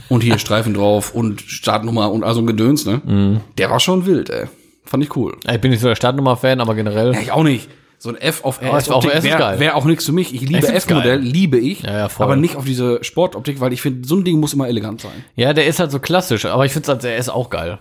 Und 0.08 0.22
hier 0.22 0.38
Streifen 0.38 0.74
drauf 0.74 1.14
und 1.14 1.40
Startnummer 1.40 2.12
und 2.12 2.22
also 2.22 2.40
ein 2.40 2.46
Gedöns, 2.46 2.86
ne? 2.86 3.00
Mhm. 3.04 3.40
Der 3.58 3.70
war 3.70 3.80
schon 3.80 4.06
wild, 4.06 4.30
ey. 4.30 4.46
Fand 4.84 5.02
ich 5.02 5.16
cool. 5.16 5.36
Ich 5.50 5.60
bin 5.60 5.70
nicht 5.70 5.80
so 5.80 5.88
der 5.88 5.96
Startnummer-Fan, 5.96 6.60
aber 6.60 6.74
generell. 6.74 7.12
Ja, 7.14 7.20
ich 7.20 7.32
auch 7.32 7.42
nicht. 7.42 7.68
So 7.98 8.08
ein 8.10 8.16
F 8.16 8.44
auf 8.44 8.60
RS 8.60 8.90
RS 8.90 9.14
ist 9.18 9.22
wäre 9.22 9.60
wär 9.60 9.76
auch 9.76 9.84
nichts 9.84 10.06
für 10.06 10.12
mich. 10.12 10.34
Ich 10.34 10.40
liebe 10.40 10.58
Ich 10.58 10.68
F-Modell, 10.68 11.20
liebe 11.20 11.56
ich. 11.56 11.82
Ja, 11.82 11.98
ja, 11.98 12.08
aber 12.18 12.34
nicht 12.34 12.56
auf 12.56 12.64
diese 12.64 13.02
Sportoptik, 13.04 13.60
weil 13.60 13.72
ich 13.72 13.80
finde, 13.80 14.06
so 14.08 14.16
ein 14.16 14.24
Ding 14.24 14.40
muss 14.40 14.54
immer 14.54 14.66
elegant 14.66 15.00
sein. 15.00 15.24
Ja, 15.36 15.52
der 15.54 15.66
ist 15.66 15.78
halt 15.78 15.92
so 15.92 16.00
klassisch, 16.00 16.44
aber 16.46 16.66
ich 16.66 16.72
finde 16.72 16.98
er 17.08 17.16
ist 17.16 17.28
auch 17.28 17.48
geil. 17.48 17.78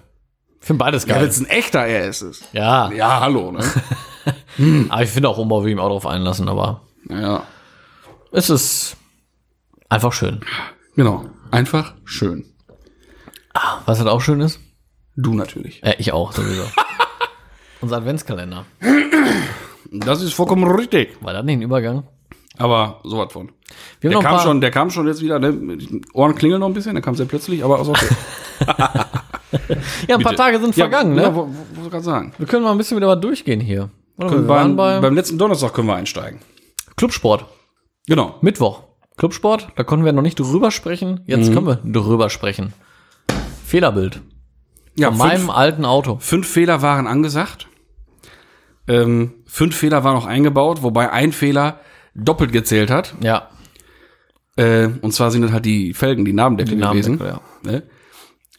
Ich 0.61 0.67
finde 0.67 0.79
beides 0.83 1.05
Ja, 1.05 1.13
geil. 1.15 1.23
wenn 1.23 1.29
es 1.29 1.39
ein 1.39 1.47
echter 1.47 1.81
RS 1.85 2.21
ist. 2.21 2.43
Ja, 2.53 2.91
Ja, 2.91 3.19
hallo, 3.19 3.51
ne? 3.51 3.59
aber 4.89 5.01
ich 5.03 5.09
finde 5.09 5.27
auch 5.29 5.37
Umbau 5.37 5.63
will 5.63 5.71
ihm 5.71 5.79
auch 5.79 5.89
drauf 5.89 6.05
einlassen, 6.05 6.47
aber 6.47 6.81
ja, 7.09 7.43
es 8.31 8.49
ist 8.49 8.95
einfach 9.89 10.13
schön. 10.13 10.41
genau. 10.95 11.25
Einfach 11.49 11.95
schön. 12.05 12.45
Was 13.85 13.97
halt 13.99 14.07
auch 14.07 14.21
schön 14.21 14.39
ist? 14.39 14.59
Du 15.17 15.33
natürlich. 15.33 15.83
Äh, 15.83 15.95
ich 15.97 16.13
auch, 16.13 16.31
sowieso. 16.31 16.63
Unser 17.81 17.97
Adventskalender. 17.97 18.65
Das 19.91 20.21
ist 20.21 20.33
vollkommen 20.33 20.63
richtig. 20.71 21.17
War 21.21 21.33
das 21.33 21.43
nicht 21.43 21.57
ein 21.57 21.61
Übergang? 21.63 22.03
Aber 22.57 23.01
sowas 23.03 23.33
von. 23.33 23.51
Der 24.01 24.11
kam 24.19 24.39
schon, 24.39 24.61
der 24.61 24.71
kam 24.71 24.89
schon 24.91 25.07
jetzt 25.07 25.21
wieder, 25.21 25.39
ne? 25.39 25.53
Ohren 26.13 26.35
klingeln 26.35 26.61
noch 26.61 26.67
ein 26.67 26.73
bisschen, 26.73 26.93
der 26.95 27.01
kam 27.01 27.15
sehr 27.15 27.25
plötzlich, 27.25 27.63
aber 27.65 27.81
ist 27.81 27.89
okay. 27.89 28.07
ja, 30.07 30.15
ein 30.17 30.21
paar. 30.23 30.35
Tage 30.35 30.59
sind 30.59 30.75
Ja, 30.75 30.85
vergangen, 30.85 31.15
Ja, 31.17 31.29
ne? 31.29 31.35
wo, 31.35 31.47
wo, 31.47 31.53
wo 31.75 31.83
ich 31.85 31.91
gerade 31.91 32.03
sagen? 32.03 32.33
Wir 32.37 32.47
können 32.47 32.63
mal 32.63 32.71
ein 32.71 32.77
bisschen 32.77 32.97
wieder 32.97 33.07
was 33.07 33.19
durchgehen 33.19 33.59
hier. 33.59 33.89
Können 34.19 34.31
wir 34.43 34.47
waren 34.47 34.75
beim, 34.75 35.01
bei 35.01 35.07
beim 35.07 35.15
letzten 35.15 35.37
Donnerstag 35.37 35.73
können 35.73 35.87
wir 35.87 35.95
einsteigen. 35.95 36.39
Clubsport. 36.95 37.45
Genau. 38.07 38.35
Mittwoch. 38.41 38.83
Clubsport, 39.17 39.69
da 39.75 39.83
konnten 39.83 40.05
wir 40.05 40.13
noch 40.13 40.21
nicht 40.21 40.39
drüber 40.39 40.71
sprechen. 40.71 41.21
Jetzt 41.25 41.49
Mhm. 41.49 41.53
können 41.53 41.67
wir 41.67 41.75
drüber 42.01 42.29
sprechen. 42.29 42.73
Fehlerbild. 43.65 44.21
Ja, 44.97 45.09
Von 45.09 45.17
meinem 45.19 45.49
alten 45.49 45.85
Auto. 45.85 46.17
Fünf 46.19 46.47
Fehler 46.47 46.81
waren 46.81 47.07
angesagt. 47.07 47.67
Ähm, 48.87 49.33
fünf 49.45 49.75
Fehler 49.75 50.03
waren 50.03 50.15
noch 50.15 50.25
eingebaut, 50.25 50.83
wobei 50.83 51.11
ein 51.11 51.31
Fehler 51.31 51.79
doppelt 52.13 52.51
gezählt 52.51 52.89
hat. 52.91 53.15
Ja. 53.21 53.49
Äh, 54.57 54.89
und 55.01 55.13
zwar 55.13 55.31
sind 55.31 55.43
das 55.43 55.51
halt 55.51 55.65
die 55.65 55.93
Felgen, 55.93 56.25
die 56.25 56.33
Nabendeckel 56.33 56.75
Die 56.75 56.81
gewesen. 56.81 57.17
Nabendeckel, 57.17 57.41
Ne? 57.71 57.83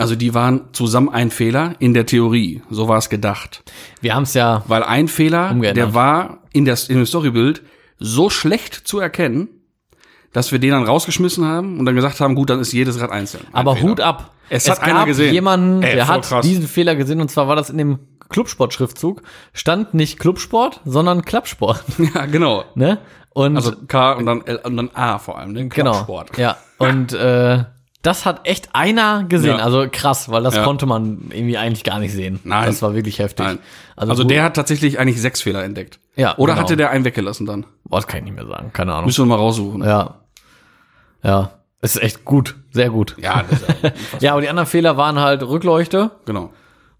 Also 0.03 0.17
die 0.17 0.35
waren 0.35 0.63
zusammen 0.73 1.09
ein 1.09 1.31
Fehler 1.31 1.75
in 1.79 1.95
der 1.95 2.07
Theorie. 2.07 2.63
So 2.71 2.89
war 2.89 2.99
es 2.99 3.09
gedacht. 3.09 3.63
Wir 4.01 4.15
haben 4.15 4.25
es 4.25 4.35
ja. 4.35 4.63
Weil 4.67 4.83
ein 4.83 5.09
Fehler, 5.09 5.51
Umgeändert. 5.51 5.77
der 5.77 5.95
war 5.95 6.39
in, 6.53 6.65
das, 6.65 6.89
in 6.89 6.97
dem 6.97 7.07
Storybild 7.07 7.63
so 7.99 8.29
schlecht 8.31 8.75
zu 8.75 8.99
erkennen, 8.99 9.49
dass 10.33 10.51
wir 10.53 10.59
den 10.59 10.71
dann 10.71 10.85
rausgeschmissen 10.85 11.45
haben 11.45 11.79
und 11.79 11.87
dann 11.87 11.95
gesagt 11.95 12.21
haben, 12.21 12.35
gut, 12.35 12.51
dann 12.51 12.59
ist 12.61 12.73
jedes 12.73 13.01
Rad 13.01 13.11
einzeln. 13.11 13.45
Ein 13.53 13.55
Aber 13.55 13.77
Fehler. 13.77 13.89
Hut 13.91 14.01
ab. 14.01 14.31
Es 14.49 14.69
hat 14.69 14.81
einer 14.83 15.07
gesehen. 15.07 15.33
jemanden, 15.33 15.83
Ey, 15.83 15.95
der 15.95 16.09
hat 16.09 16.23
krass. 16.25 16.45
diesen 16.45 16.67
Fehler 16.67 16.95
gesehen 16.97 17.21
und 17.21 17.31
zwar 17.31 17.49
war 17.49 17.57
das 17.57 17.71
in 17.71 17.79
dem 17.79 17.99
Clubsport-Schriftzug. 18.29 19.23
Stand 19.53 19.95
nicht 19.95 20.19
Clubsport, 20.19 20.81
sondern 20.85 21.23
Klappsport. 21.25 21.85
Ja, 22.15 22.27
genau. 22.27 22.65
ne? 22.75 22.99
Und 23.31 23.57
Also 23.57 23.73
K 23.89 24.13
und 24.13 24.27
dann 24.27 24.43
L 24.45 24.61
und 24.65 24.77
dann 24.77 24.91
A 24.95 25.19
vor 25.19 25.39
allem, 25.39 25.53
ne? 25.53 25.69
genau. 25.69 25.93
Klappsport. 25.93 26.37
Ja. 26.39 26.57
Und 26.79 27.13
äh, 27.15 27.65
das 28.03 28.25
hat 28.27 28.47
echt 28.49 28.75
einer 28.75 29.25
gesehen. 29.25 29.59
Ja. 29.59 29.65
Also 29.65 29.87
krass, 29.91 30.29
weil 30.29 30.43
das 30.43 30.57
Ja. 30.57 30.65
konnte 30.65 30.87
man 30.87 31.31
irgendwie 31.31 31.57
eigentlich 31.57 31.85
gar 31.85 31.99
nicht 32.01 32.13
sehen. 32.13 32.41
Nein. 32.45 32.67
Das 32.67 32.83
war 32.83 32.95
wirklich 32.95 33.19
heftig. 33.21 33.47
Nein. 33.47 33.59
Also, 33.97 34.25
wo- 34.25 34.29
der 34.29 34.43
hat 34.43 34.55
tatsächlich 34.55 34.99
eigentlich 34.99 35.21
sechs 35.21 35.41
Fehler 35.41 35.63
entdeckt. 35.65 35.99
Ja, 36.17 36.37
Oder 36.37 36.55
genau. 36.55 36.65
hatte 36.65 36.77
der 36.77 36.91
einen 36.91 37.05
weggelassen 37.05 37.47
dann? 37.47 37.65
Boah, 37.85 37.97
das 37.99 38.07
kann 38.07 38.19
ich 38.19 38.25
nicht 38.25 38.35
mehr 38.35 38.47
sagen. 38.47 38.71
Keine 38.73 38.93
Ahnung. 38.93 39.07
Müssen 39.07 39.23
wir 39.25 39.27
mal 39.29 39.37
raussuchen. 39.37 39.83
Ja. 39.83 40.21
Ja. 41.23 41.53
Es 41.81 41.97
ist 41.97 42.03
echt 42.03 42.25
gut. 42.25 42.55
Sehr 42.71 42.91
gut. 42.91 43.17
Ja, 43.19 43.45
Ja, 44.21 44.33
aber 44.33 44.41
die 44.41 44.49
anderen 44.49 44.69
Fehler 44.69 44.97
waren 44.97 45.19
halt 45.19 45.43
Rückleuchte, 45.43 46.11
genau. 46.27 46.53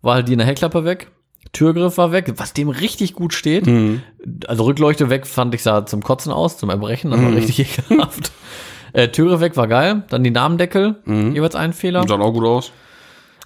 war 0.03 0.15
halt 0.15 0.29
die 0.29 0.33
in 0.33 0.39
der 0.39 0.47
Heckklappe 0.47 0.85
weg. 0.85 1.09
Türgriff 1.53 1.99
war 1.99 2.13
weg, 2.13 2.33
was 2.37 2.53
dem 2.55 2.69
richtig 2.69 3.15
gut 3.15 3.35
steht. 3.35 3.67
Mhm. 3.67 4.03
Also 4.47 4.65
Rückleuchte 4.65 5.11
weg 5.11 5.27
fand 5.27 5.55
ich 5.55 5.63
sah 5.63 5.85
zum 5.87 6.03
Kotzen 6.03 6.33
aus, 6.33 6.57
zum 6.57 6.71
Erbrechen, 6.71 7.11
das 7.11 7.21
war 7.21 7.29
Mhm. 7.29 7.37
richtig 7.37 7.59
ekelhaft. 7.79 8.33
Äh, 8.93 9.09
Türgriff 9.09 9.41
weg 9.41 9.57
war 9.57 9.69
geil. 9.69 10.05
Dann 10.11 10.23
die 10.25 10.31
Namendeckel, 10.31 10.97
Mhm. 11.05 11.35
jeweils 11.35 11.55
ein 11.55 11.73
Fehler. 11.73 12.07
Sah 12.07 12.19
auch 12.19 12.33
gut 12.33 12.45
aus. 12.45 12.73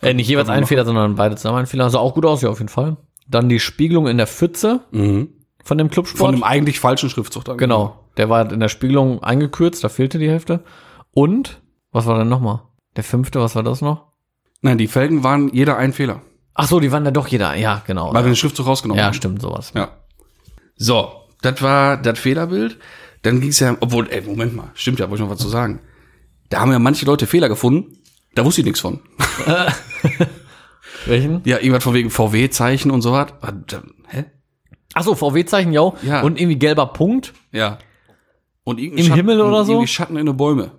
Äh, 0.02 0.12
nicht 0.14 0.28
jeweils 0.28 0.48
ein 0.48 0.66
Fehler, 0.66 0.84
sondern 0.84 1.14
beide 1.14 1.36
zusammen 1.36 1.58
ein 1.58 1.66
Fehler. 1.66 1.88
Sah 1.90 1.98
auch 1.98 2.14
gut 2.14 2.26
aus, 2.26 2.42
ja, 2.42 2.48
auf 2.50 2.58
jeden 2.58 2.68
Fall. 2.68 2.96
Dann 3.28 3.48
die 3.48 3.60
Spiegelung 3.60 4.06
in 4.08 4.18
der 4.18 4.26
Pfütze 4.26 4.80
von 4.92 5.78
dem 5.78 5.90
Clubsport. 5.90 6.18
Von 6.18 6.34
einem 6.34 6.42
eigentlich 6.44 6.78
falschen 6.80 7.10
Schriftzug 7.10 7.44
dann. 7.44 7.56
genau. 7.58 8.00
Der 8.16 8.28
war 8.30 8.50
in 8.50 8.60
der 8.60 8.68
Spiegelung 8.68 9.22
eingekürzt, 9.22 9.84
da 9.84 9.88
fehlte 9.90 10.18
die 10.18 10.28
Hälfte. 10.30 10.60
Und, 11.12 11.60
was 11.92 12.06
war 12.06 12.18
denn 12.18 12.28
nochmal? 12.28 12.60
Der 12.96 13.04
fünfte, 13.04 13.40
was 13.40 13.54
war 13.56 13.62
das 13.62 13.82
noch? 13.82 14.06
Nein, 14.62 14.78
die 14.78 14.86
Felgen 14.86 15.22
waren 15.22 15.50
jeder 15.52 15.76
ein 15.76 15.92
Fehler. 15.92 16.22
Ach 16.54 16.66
so, 16.66 16.80
die 16.80 16.90
waren 16.92 17.04
da 17.04 17.10
doch 17.10 17.26
jeder. 17.28 17.54
Ja, 17.56 17.82
genau. 17.86 18.14
Weil 18.14 18.24
wir 18.24 18.30
den 18.30 18.36
Schriftzug 18.36 18.66
rausgenommen 18.66 18.98
ja, 18.98 19.06
haben. 19.06 19.14
stimmt, 19.14 19.42
sowas. 19.42 19.72
Ja. 19.74 19.88
So, 20.76 21.10
das 21.42 21.60
war 21.60 21.96
das 21.98 22.18
Fehlerbild. 22.18 22.78
Dann 23.26 23.40
ging 23.40 23.50
es 23.50 23.58
ja, 23.60 23.76
obwohl, 23.80 24.08
ey, 24.10 24.22
Moment 24.22 24.54
mal, 24.54 24.70
stimmt 24.74 25.00
ja, 25.00 25.10
wollte 25.10 25.22
ich 25.22 25.28
noch 25.28 25.34
was 25.34 25.42
zu 25.42 25.48
sagen. 25.48 25.80
Da 26.48 26.60
haben 26.60 26.70
ja 26.70 26.78
manche 26.78 27.04
Leute 27.06 27.26
Fehler 27.26 27.48
gefunden, 27.48 27.98
da 28.36 28.44
wusste 28.44 28.60
ich 28.60 28.64
nichts 28.64 28.78
von. 28.80 29.00
Welchen? 31.06 31.40
Ja, 31.44 31.58
irgendwas 31.58 31.84
von 31.84 31.94
wegen 31.94 32.10
VW-Zeichen 32.10 32.90
und 32.90 33.02
so 33.02 33.12
was. 33.12 33.32
Da- 33.66 33.82
Hä? 34.08 34.24
Ach 34.94 35.02
so, 35.02 35.14
VW-Zeichen, 35.14 35.72
ja. 35.72 35.92
Und 36.22 36.40
irgendwie 36.40 36.56
gelber 36.58 36.86
Punkt 36.86 37.32
Ja. 37.52 37.78
Und 38.64 38.78
Im 38.80 38.96
Himmel 38.96 39.40
oder 39.40 39.64
so? 39.64 39.72
Irgendwie 39.72 39.86
Schatten 39.88 40.16
in 40.16 40.26
den 40.26 40.36
Bäume. 40.36 40.72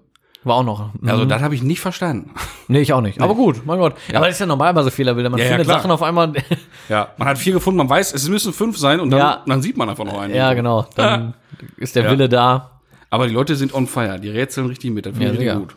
War 0.47 0.55
auch 0.55 0.63
noch. 0.63 0.89
Also, 1.05 1.25
das 1.25 1.41
habe 1.41 1.55
ich 1.55 1.63
nicht 1.63 1.79
verstanden. 1.79 2.31
Nee, 2.69 2.81
ich 2.81 2.91
auch 2.91 2.99
nicht. 2.99 3.21
Aber 3.21 3.33
gut, 3.33 3.65
mein 3.65 3.79
Gott. 3.79 3.93
Aber 4.13 4.25
das 4.25 4.35
ist 4.35 4.39
ja 4.41 4.45
normal 4.45 4.73
bei 4.73 4.83
so 4.83 4.89
Fehlerbilder. 4.89 5.29
Man 5.29 5.39
Ja, 5.39 5.45
ja, 5.45 5.51
findet 5.51 5.67
klar. 5.67 5.79
Sachen 5.79 5.89
auf 5.91 6.03
einmal. 6.03 6.33
Ja. 6.89 7.07
Man 7.17 7.27
hat 7.29 7.37
vier 7.37 7.53
gefunden, 7.53 7.77
man 7.77 7.89
weiß, 7.89 8.13
es 8.13 8.27
müssen 8.27 8.51
fünf 8.51 8.77
sein 8.77 8.99
und 8.99 9.09
dann, 9.09 9.19
Ja. 9.19 9.43
dann 9.45 9.61
sieht 9.61 9.77
man 9.77 9.89
einfach 9.89 10.03
noch 10.03 10.19
einen. 10.19 10.35
ja, 10.35 10.53
genau. 10.53 10.85
Dann 10.95 11.33
ist 11.77 11.95
der 11.95 12.03
Ja. 12.03 12.11
Wille 12.11 12.27
da. 12.27 12.71
Aber 13.09 13.27
die 13.27 13.33
Leute 13.33 13.55
sind 13.55 13.73
on 13.73 13.87
fire. 13.87 14.19
Die 14.19 14.29
rätseln 14.29 14.67
richtig 14.67 14.91
mit. 14.91 15.05
Das 15.05 15.15
finde 15.17 15.41
Ja, 15.45 15.53
ich 15.53 15.59
gut. 15.59 15.75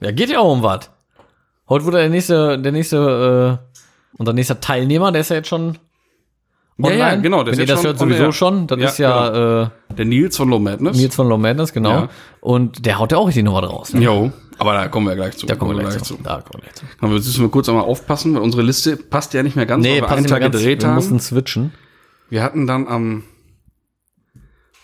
Ja, 0.00 0.12
geht 0.12 0.30
ja 0.30 0.38
auch 0.38 0.52
um 0.52 0.62
was. 0.62 0.90
Heute 1.68 1.84
wurde 1.84 1.98
der 1.98 2.08
nächste, 2.08 2.56
der 2.56 2.70
nächste, 2.70 3.58
äh, 3.60 3.76
unser 4.16 4.32
nächster 4.32 4.60
Teilnehmer, 4.60 5.10
der 5.10 5.22
ist 5.22 5.30
ja 5.30 5.36
jetzt 5.36 5.48
schon 5.48 5.76
Ja, 6.80 6.90
ja, 6.92 7.04
online. 7.06 7.22
genau, 7.22 7.42
der 7.42 7.52
Wenn 7.54 7.60
ihr 7.60 7.66
das 7.66 7.82
hört 7.84 7.98
sowieso 7.98 8.24
air. 8.24 8.32
schon. 8.32 8.66
Das 8.68 8.78
Ja, 8.78 8.86
ist 8.88 8.98
ja, 8.98 9.62
äh, 9.64 9.68
Der 9.96 10.04
Nils 10.04 10.36
von 10.36 10.48
Low 10.48 10.58
Madness. 10.60 10.96
Nils 10.96 11.14
von 11.16 11.28
Low 11.28 11.36
Madness, 11.36 11.72
genau. 11.72 11.90
Ja. 11.90 12.08
Und 12.40 12.86
der 12.86 12.98
haut 13.00 13.10
ja 13.10 13.18
auch 13.18 13.26
richtig 13.26 13.42
Nummer 13.44 13.62
draus. 13.62 13.92
Ne? 13.92 14.00
Jo. 14.02 14.30
Aber 14.58 14.74
da 14.74 14.86
kommen 14.88 15.06
wir 15.08 15.16
gleich 15.16 15.36
zu. 15.36 15.46
Da 15.46 15.56
kommen 15.56 15.76
wir 15.76 15.84
gleich 15.84 16.02
zu. 16.02 16.14
Da 16.22 16.34
kommen 16.40 16.44
wir 16.54 16.60
gleich 16.62 16.74
zu. 16.74 16.84
Aber 17.00 17.14
jetzt 17.14 17.26
müssen 17.26 17.42
wir 17.42 17.48
kurz 17.50 17.68
einmal 17.68 17.84
aufpassen, 17.84 18.34
weil 18.34 18.42
unsere 18.42 18.62
Liste 18.62 18.96
passt 18.96 19.34
ja 19.34 19.42
nicht 19.42 19.56
mehr 19.56 19.66
ganz, 19.66 19.82
Nee, 19.82 20.00
weil 20.02 20.08
wir 20.10 20.16
einen 20.16 20.26
Tag 20.26 20.40
ganz. 20.40 20.54
gedreht 20.56 20.82
Wir 20.82 20.88
haben. 20.88 20.94
mussten 20.96 21.18
switchen. 21.20 21.72
Wir 22.30 22.42
hatten 22.44 22.66
dann 22.66 22.86
am 22.88 23.24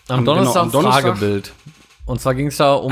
Am, 0.07 0.19
Am- 0.19 0.25
Donnerstag, 0.25 0.53
genau, 0.53 0.61
am 0.65 0.71
Donnerstag. 0.71 1.03
Fragebild. 1.17 1.53
Und 2.05 2.21
zwar 2.21 2.35
ging 2.35 2.47
es 2.47 2.57
da 2.57 2.73
um, 2.75 2.85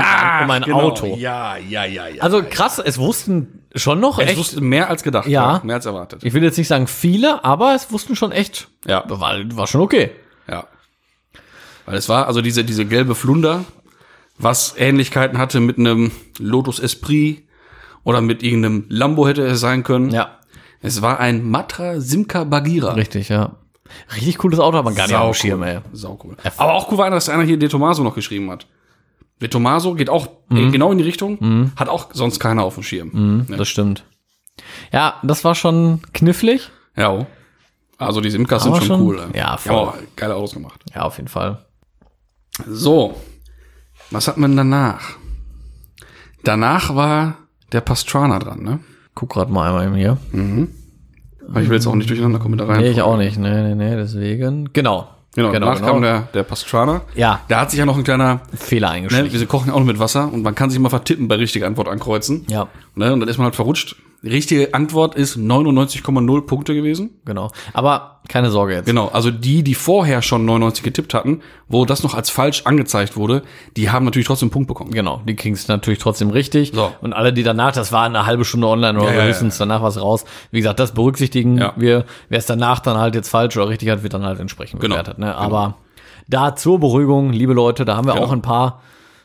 ein 0.50 0.62
genau. 0.62 0.80
Auto. 0.80 1.14
Ja, 1.16 1.56
ja, 1.56 1.84
ja, 1.84 2.08
ja. 2.08 2.22
Also 2.22 2.42
krass, 2.42 2.80
es 2.84 2.98
wussten 2.98 3.63
schon 3.74 4.00
noch 4.00 4.18
es 4.18 4.28
echt. 4.28 4.38
wusste 4.38 4.60
mehr 4.60 4.88
als 4.88 5.02
gedacht. 5.02 5.26
Ja. 5.26 5.60
Mehr 5.64 5.76
als 5.76 5.86
erwartet. 5.86 6.24
ich 6.24 6.32
will 6.32 6.42
jetzt 6.42 6.58
nicht 6.58 6.68
sagen 6.68 6.86
viele, 6.86 7.44
aber 7.44 7.74
es 7.74 7.90
wussten 7.92 8.16
schon 8.16 8.32
echt. 8.32 8.68
Ja. 8.86 9.04
War, 9.06 9.36
war 9.56 9.66
schon 9.66 9.80
okay. 9.80 10.10
Ja. 10.48 10.66
Weil 11.86 11.96
es 11.96 12.08
war 12.08 12.26
also 12.26 12.40
diese, 12.40 12.64
diese 12.64 12.86
gelbe 12.86 13.14
Flunder, 13.14 13.64
was 14.38 14.74
Ähnlichkeiten 14.78 15.38
hatte 15.38 15.60
mit 15.60 15.78
einem 15.78 16.12
Lotus 16.38 16.78
Esprit 16.78 17.44
oder 18.04 18.20
mit 18.20 18.42
irgendeinem 18.42 18.86
Lambo 18.88 19.26
hätte 19.26 19.44
es 19.46 19.60
sein 19.60 19.82
können. 19.82 20.10
Ja. 20.10 20.38
Es 20.80 21.02
war 21.02 21.18
ein 21.18 21.48
Matra 21.48 22.00
Simca 22.00 22.44
Bagira. 22.44 22.92
Richtig, 22.92 23.28
ja. 23.28 23.56
Richtig 24.14 24.38
cooles 24.38 24.60
Auto 24.60 24.82
man 24.82 24.94
gar 24.94 25.06
nicht 25.06 25.16
auf 25.16 25.36
dem 25.36 25.40
Schirm, 25.40 25.62
ey. 25.62 25.78
Sau 25.92 26.18
cool. 26.24 26.36
Aber 26.56 26.74
auch 26.74 26.90
cool 26.90 26.98
war, 26.98 27.10
dass 27.10 27.28
einer 27.28 27.42
hier 27.42 27.58
De 27.58 27.68
Tomaso 27.68 28.02
noch 28.02 28.14
geschrieben 28.14 28.50
hat. 28.50 28.66
Tomaso 29.48 29.94
geht 29.94 30.10
auch 30.10 30.28
äh, 30.50 30.70
genau 30.70 30.92
in 30.92 30.98
die 30.98 31.04
Richtung, 31.04 31.72
hat 31.76 31.88
auch 31.88 32.08
sonst 32.12 32.38
keiner 32.40 32.62
auf 32.64 32.74
dem 32.74 32.82
Schirm. 32.82 33.46
Das 33.48 33.68
stimmt. 33.68 34.04
Ja, 34.92 35.14
das 35.22 35.44
war 35.44 35.54
schon 35.54 36.00
knifflig. 36.12 36.70
Ja. 36.96 37.26
Also 37.98 38.20
die 38.20 38.30
Simcas 38.30 38.62
sind 38.64 38.76
schon, 38.76 38.86
schon- 38.86 39.00
cool. 39.02 39.20
ey. 39.32 39.38
ja, 39.38 39.56
voll. 39.56 39.74
auch 39.74 39.94
geile 40.16 40.34
Autos 40.34 40.54
gemacht. 40.54 40.80
Ja, 40.94 41.02
auf 41.02 41.16
jeden 41.16 41.28
Fall. 41.28 41.64
So, 42.68 43.14
was 44.10 44.28
hat 44.28 44.36
man 44.36 44.56
danach? 44.56 45.16
Danach 46.44 46.94
war 46.94 47.38
der 47.72 47.80
Pastrana 47.80 48.38
dran, 48.38 48.62
ne? 48.62 48.80
Guck 49.14 49.30
grad 49.30 49.50
mal 49.50 49.68
einmal 49.68 49.86
eben 49.86 49.94
hier. 49.96 50.18
Aber 51.48 51.62
ich 51.62 51.68
will 51.68 51.76
jetzt 51.76 51.86
auch 51.86 51.94
nicht 51.94 52.08
durcheinander 52.10 52.38
kommen 52.38 52.52
mit 52.56 52.60
der 52.60 52.76
Nee, 52.76 52.90
ich 52.90 53.02
auch 53.02 53.16
nicht. 53.16 53.38
Nee, 53.38 53.62
nee, 53.62 53.74
nee, 53.74 53.96
deswegen. 53.96 54.72
Genau. 54.72 55.08
Genau, 55.34 55.50
danach 55.52 55.80
kam 55.80 56.00
der, 56.00 56.28
der 56.32 56.44
Pastrana. 56.44 57.02
Ja. 57.14 57.40
Da 57.48 57.60
hat 57.60 57.70
sich 57.70 57.78
ja 57.78 57.86
noch 57.86 57.96
ein 57.96 58.04
kleiner, 58.04 58.40
Fehler 58.54 58.88
ne, 58.88 58.94
eingeschlichen. 58.94 59.40
wir 59.40 59.46
kochen 59.46 59.68
ja 59.68 59.74
auch 59.74 59.80
noch 59.80 59.86
mit 59.86 59.98
Wasser 59.98 60.32
und 60.32 60.42
man 60.42 60.54
kann 60.54 60.70
sich 60.70 60.78
mal 60.78 60.90
vertippen 60.90 61.26
bei 61.28 61.34
richtiger 61.36 61.66
Antwort 61.66 61.88
ankreuzen. 61.88 62.46
Ja, 62.48 62.68
Ne, 62.94 63.12
und 63.12 63.20
dann 63.20 63.28
ist 63.28 63.38
man 63.38 63.46
halt 63.46 63.56
verrutscht. 63.56 63.96
Die 64.24 64.30
richtige 64.30 64.72
Antwort 64.72 65.14
ist 65.16 65.36
99,0 65.36 66.46
Punkte 66.46 66.74
gewesen. 66.74 67.10
genau. 67.24 67.50
Aber 67.74 68.20
keine 68.26 68.50
Sorge 68.50 68.72
jetzt. 68.72 68.86
Genau, 68.86 69.08
also 69.08 69.30
die, 69.30 69.62
die 69.62 69.74
vorher 69.74 70.22
schon 70.22 70.46
99 70.46 70.82
getippt 70.82 71.12
hatten, 71.12 71.40
wo 71.68 71.84
das 71.84 72.02
noch 72.02 72.14
als 72.14 72.30
falsch 72.30 72.62
angezeigt 72.64 73.18
wurde, 73.18 73.42
die 73.76 73.90
haben 73.90 74.06
natürlich 74.06 74.26
trotzdem 74.26 74.46
einen 74.46 74.52
Punkt 74.52 74.68
bekommen. 74.68 74.92
Genau, 74.92 75.20
die 75.28 75.36
kriegen 75.36 75.54
es 75.54 75.68
natürlich 75.68 75.98
trotzdem 75.98 76.30
richtig. 76.30 76.72
So. 76.74 76.90
Und 77.02 77.12
alle, 77.12 77.34
die 77.34 77.42
danach, 77.42 77.72
das 77.72 77.92
war 77.92 78.04
eine 78.04 78.24
halbe 78.24 78.46
Stunde 78.46 78.66
online 78.66 78.98
oder 78.98 79.08
Ja, 79.08 79.14
so, 79.14 79.20
ja, 79.20 79.26
höchstens 79.26 79.58
danach 79.58 79.82
was 79.82 80.00
raus. 80.00 80.24
Wie 80.50 80.58
gesagt, 80.60 80.80
das 80.80 80.92
berücksichtigen 80.94 81.58
Ja. 81.58 81.74
wir. 81.76 82.06
Wer 82.30 82.38
es 82.38 82.46
danach 82.46 82.80
dann 82.80 82.96
halt 82.96 83.14
jetzt 83.14 83.28
falsch 83.28 83.56
oder 83.58 83.68
richtig 83.68 83.90
hat, 83.90 84.02
wird 84.02 84.14
dann 84.14 84.24
halt 84.24 84.40
entsprechend 84.40 84.80
Genau. 84.80 84.94
bewertet. 84.94 85.18
Ne? 85.18 85.34
Aber 85.36 85.76
da 86.26 86.56
zur 86.56 86.80
Beruhigung, 86.80 87.30
liebe 87.30 87.52
Leute, 87.52 87.84
da 87.84 87.94
haben 87.96 88.06
wir 88.06 88.14
Genau. 88.14 88.24
auch 88.26 88.32
ein 88.32 88.40
paar 88.40 88.80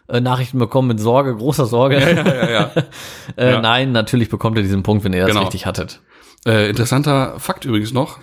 äh, 0.10 0.20
Nachrichten 0.22 0.60
bekommen 0.60 0.88
mit 0.90 1.00
Sorge, 1.00 1.36
großer 1.36 1.66
Sorge. 1.66 2.00
Ja, 2.00 2.50
ja. 2.50 2.72
äh, 3.38 3.52
Ja. 3.52 3.62
Nein, 3.62 3.92
natürlich 3.92 4.30
bekommt 4.30 4.58
ihr 4.58 4.64
diesen 4.64 4.84
Punkt, 4.84 5.04
wenn 5.04 5.14
ihr 5.14 5.22
das 5.22 5.30
Genau. 5.30 5.42
richtig 5.42 5.66
hattet. 5.66 6.02
Äh, 6.46 6.70
interessanter 6.70 7.36
Fakt 7.40 7.66
übrigens 7.66 7.92
noch. 7.94 8.20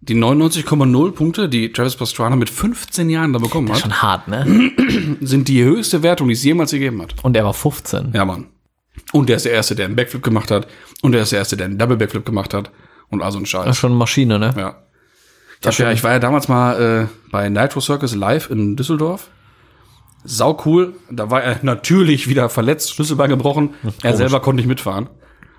Die 0.00 0.14
99,0 0.14 1.10
Punkte, 1.12 1.48
die 1.48 1.72
Travis 1.72 1.96
Pastrana 1.96 2.36
mit 2.36 2.50
15 2.50 3.10
Jahren 3.10 3.32
da 3.32 3.40
bekommen 3.40 3.70
hat, 3.72 3.80
Schon 3.80 4.00
hart, 4.00 4.28
ne? 4.28 4.70
sind 5.20 5.48
die 5.48 5.64
höchste 5.64 6.02
Wertung, 6.04 6.28
die 6.28 6.34
es 6.34 6.44
jemals 6.44 6.70
gegeben 6.70 7.02
hat. 7.02 7.16
Und 7.22 7.36
er 7.36 7.44
war 7.44 7.52
15. 7.52 8.12
Ja, 8.14 8.24
Mann. 8.24 8.46
Und 9.12 9.28
der 9.28 9.36
ist 9.36 9.44
der 9.44 9.52
Erste, 9.52 9.74
der 9.74 9.86
einen 9.86 9.96
Backflip 9.96 10.22
gemacht 10.22 10.50
hat. 10.52 10.68
Und 11.02 11.12
der 11.12 11.22
ist 11.22 11.32
der 11.32 11.40
Erste, 11.40 11.56
der 11.56 11.66
einen 11.66 11.78
Double 11.78 11.96
Backflip 11.96 12.24
gemacht 12.24 12.54
hat. 12.54 12.70
Und 13.10 13.22
also 13.22 13.38
ein 13.38 13.42
Das 13.42 13.50
Scheiß. 13.50 13.68
ist 13.70 13.76
schon 13.78 13.90
eine 13.90 13.98
Maschine, 13.98 14.38
ne? 14.38 14.54
Ja. 14.56 14.76
Ich, 15.68 15.78
ja, 15.78 15.90
ich 15.90 16.04
war 16.04 16.12
ja 16.12 16.18
damals 16.20 16.46
mal 16.46 17.08
äh, 17.08 17.30
bei 17.32 17.48
Nitro 17.48 17.80
Circus 17.80 18.14
live 18.14 18.50
in 18.50 18.76
Düsseldorf. 18.76 19.28
Sau 20.24 20.60
cool. 20.66 20.94
Da 21.10 21.30
war 21.30 21.42
er 21.42 21.58
natürlich 21.62 22.28
wieder 22.28 22.48
verletzt, 22.48 22.92
Schlüsselbein 22.92 23.30
gebrochen. 23.30 23.74
Er 24.02 24.16
selber 24.16 24.40
konnte 24.40 24.56
nicht 24.60 24.68
mitfahren. 24.68 25.08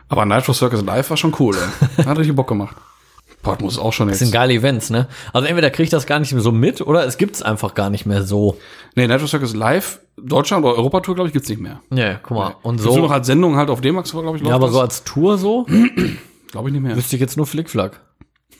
Aber 0.10 0.26
Nitro 0.26 0.54
Circus 0.54 0.84
live 0.84 1.10
war 1.10 1.18
schon 1.18 1.34
cool, 1.40 1.56
ey. 1.98 2.04
Hat 2.06 2.18
richtig 2.18 2.36
Bock 2.36 2.48
gemacht. 2.48 2.76
Boah, 3.42 3.54
das 3.54 3.62
muss 3.62 3.80
auch 3.80 3.94
schon 3.94 4.10
Das 4.10 4.20
sind 4.20 4.28
jetzt. 4.28 4.34
geile 4.34 4.54
Events, 4.54 4.90
ne? 4.90 5.08
Also 5.32 5.48
entweder 5.48 5.70
kriegt 5.70 5.94
das 5.94 6.06
gar 6.06 6.20
nicht 6.20 6.34
mehr 6.34 6.42
so 6.42 6.52
mit 6.52 6.82
oder 6.82 7.06
es 7.06 7.18
gibt's 7.18 7.42
einfach 7.42 7.74
gar 7.74 7.90
nicht 7.90 8.06
mehr 8.06 8.24
so. 8.24 8.58
Nee, 8.96 9.08
Nitro 9.08 9.28
Circus 9.28 9.56
live, 9.56 10.00
Deutschland 10.18 10.66
oder 10.66 10.76
Europatour, 10.76 11.16
glaube 11.16 11.28
ich, 11.30 11.34
gibt's 11.34 11.48
nicht 11.48 11.62
mehr. 11.62 11.80
Ja, 11.94 12.16
guck 12.16 12.36
mal. 12.38 12.56
Und 12.64 12.80
So. 12.82 12.90
Nur 12.90 13.04
noch 13.04 13.12
als 13.12 13.28
Sendung 13.28 13.56
halt 13.56 13.70
auf 13.70 13.80
D-Max, 13.80 14.12
glaube 14.12 14.38
ich, 14.38 14.44
Ja, 14.44 14.56
aber 14.56 14.70
so 14.70 14.82
als 14.82 15.04
Tour 15.06 15.38
so, 15.38 15.66
Glaube 16.52 16.70
ich 16.70 16.74
nicht 16.74 16.82
mehr. 16.82 16.96
wüsste 16.98 17.16
ich 17.16 17.22
jetzt 17.22 17.38
nur 17.38 17.46
Flickflack. 17.46 18.02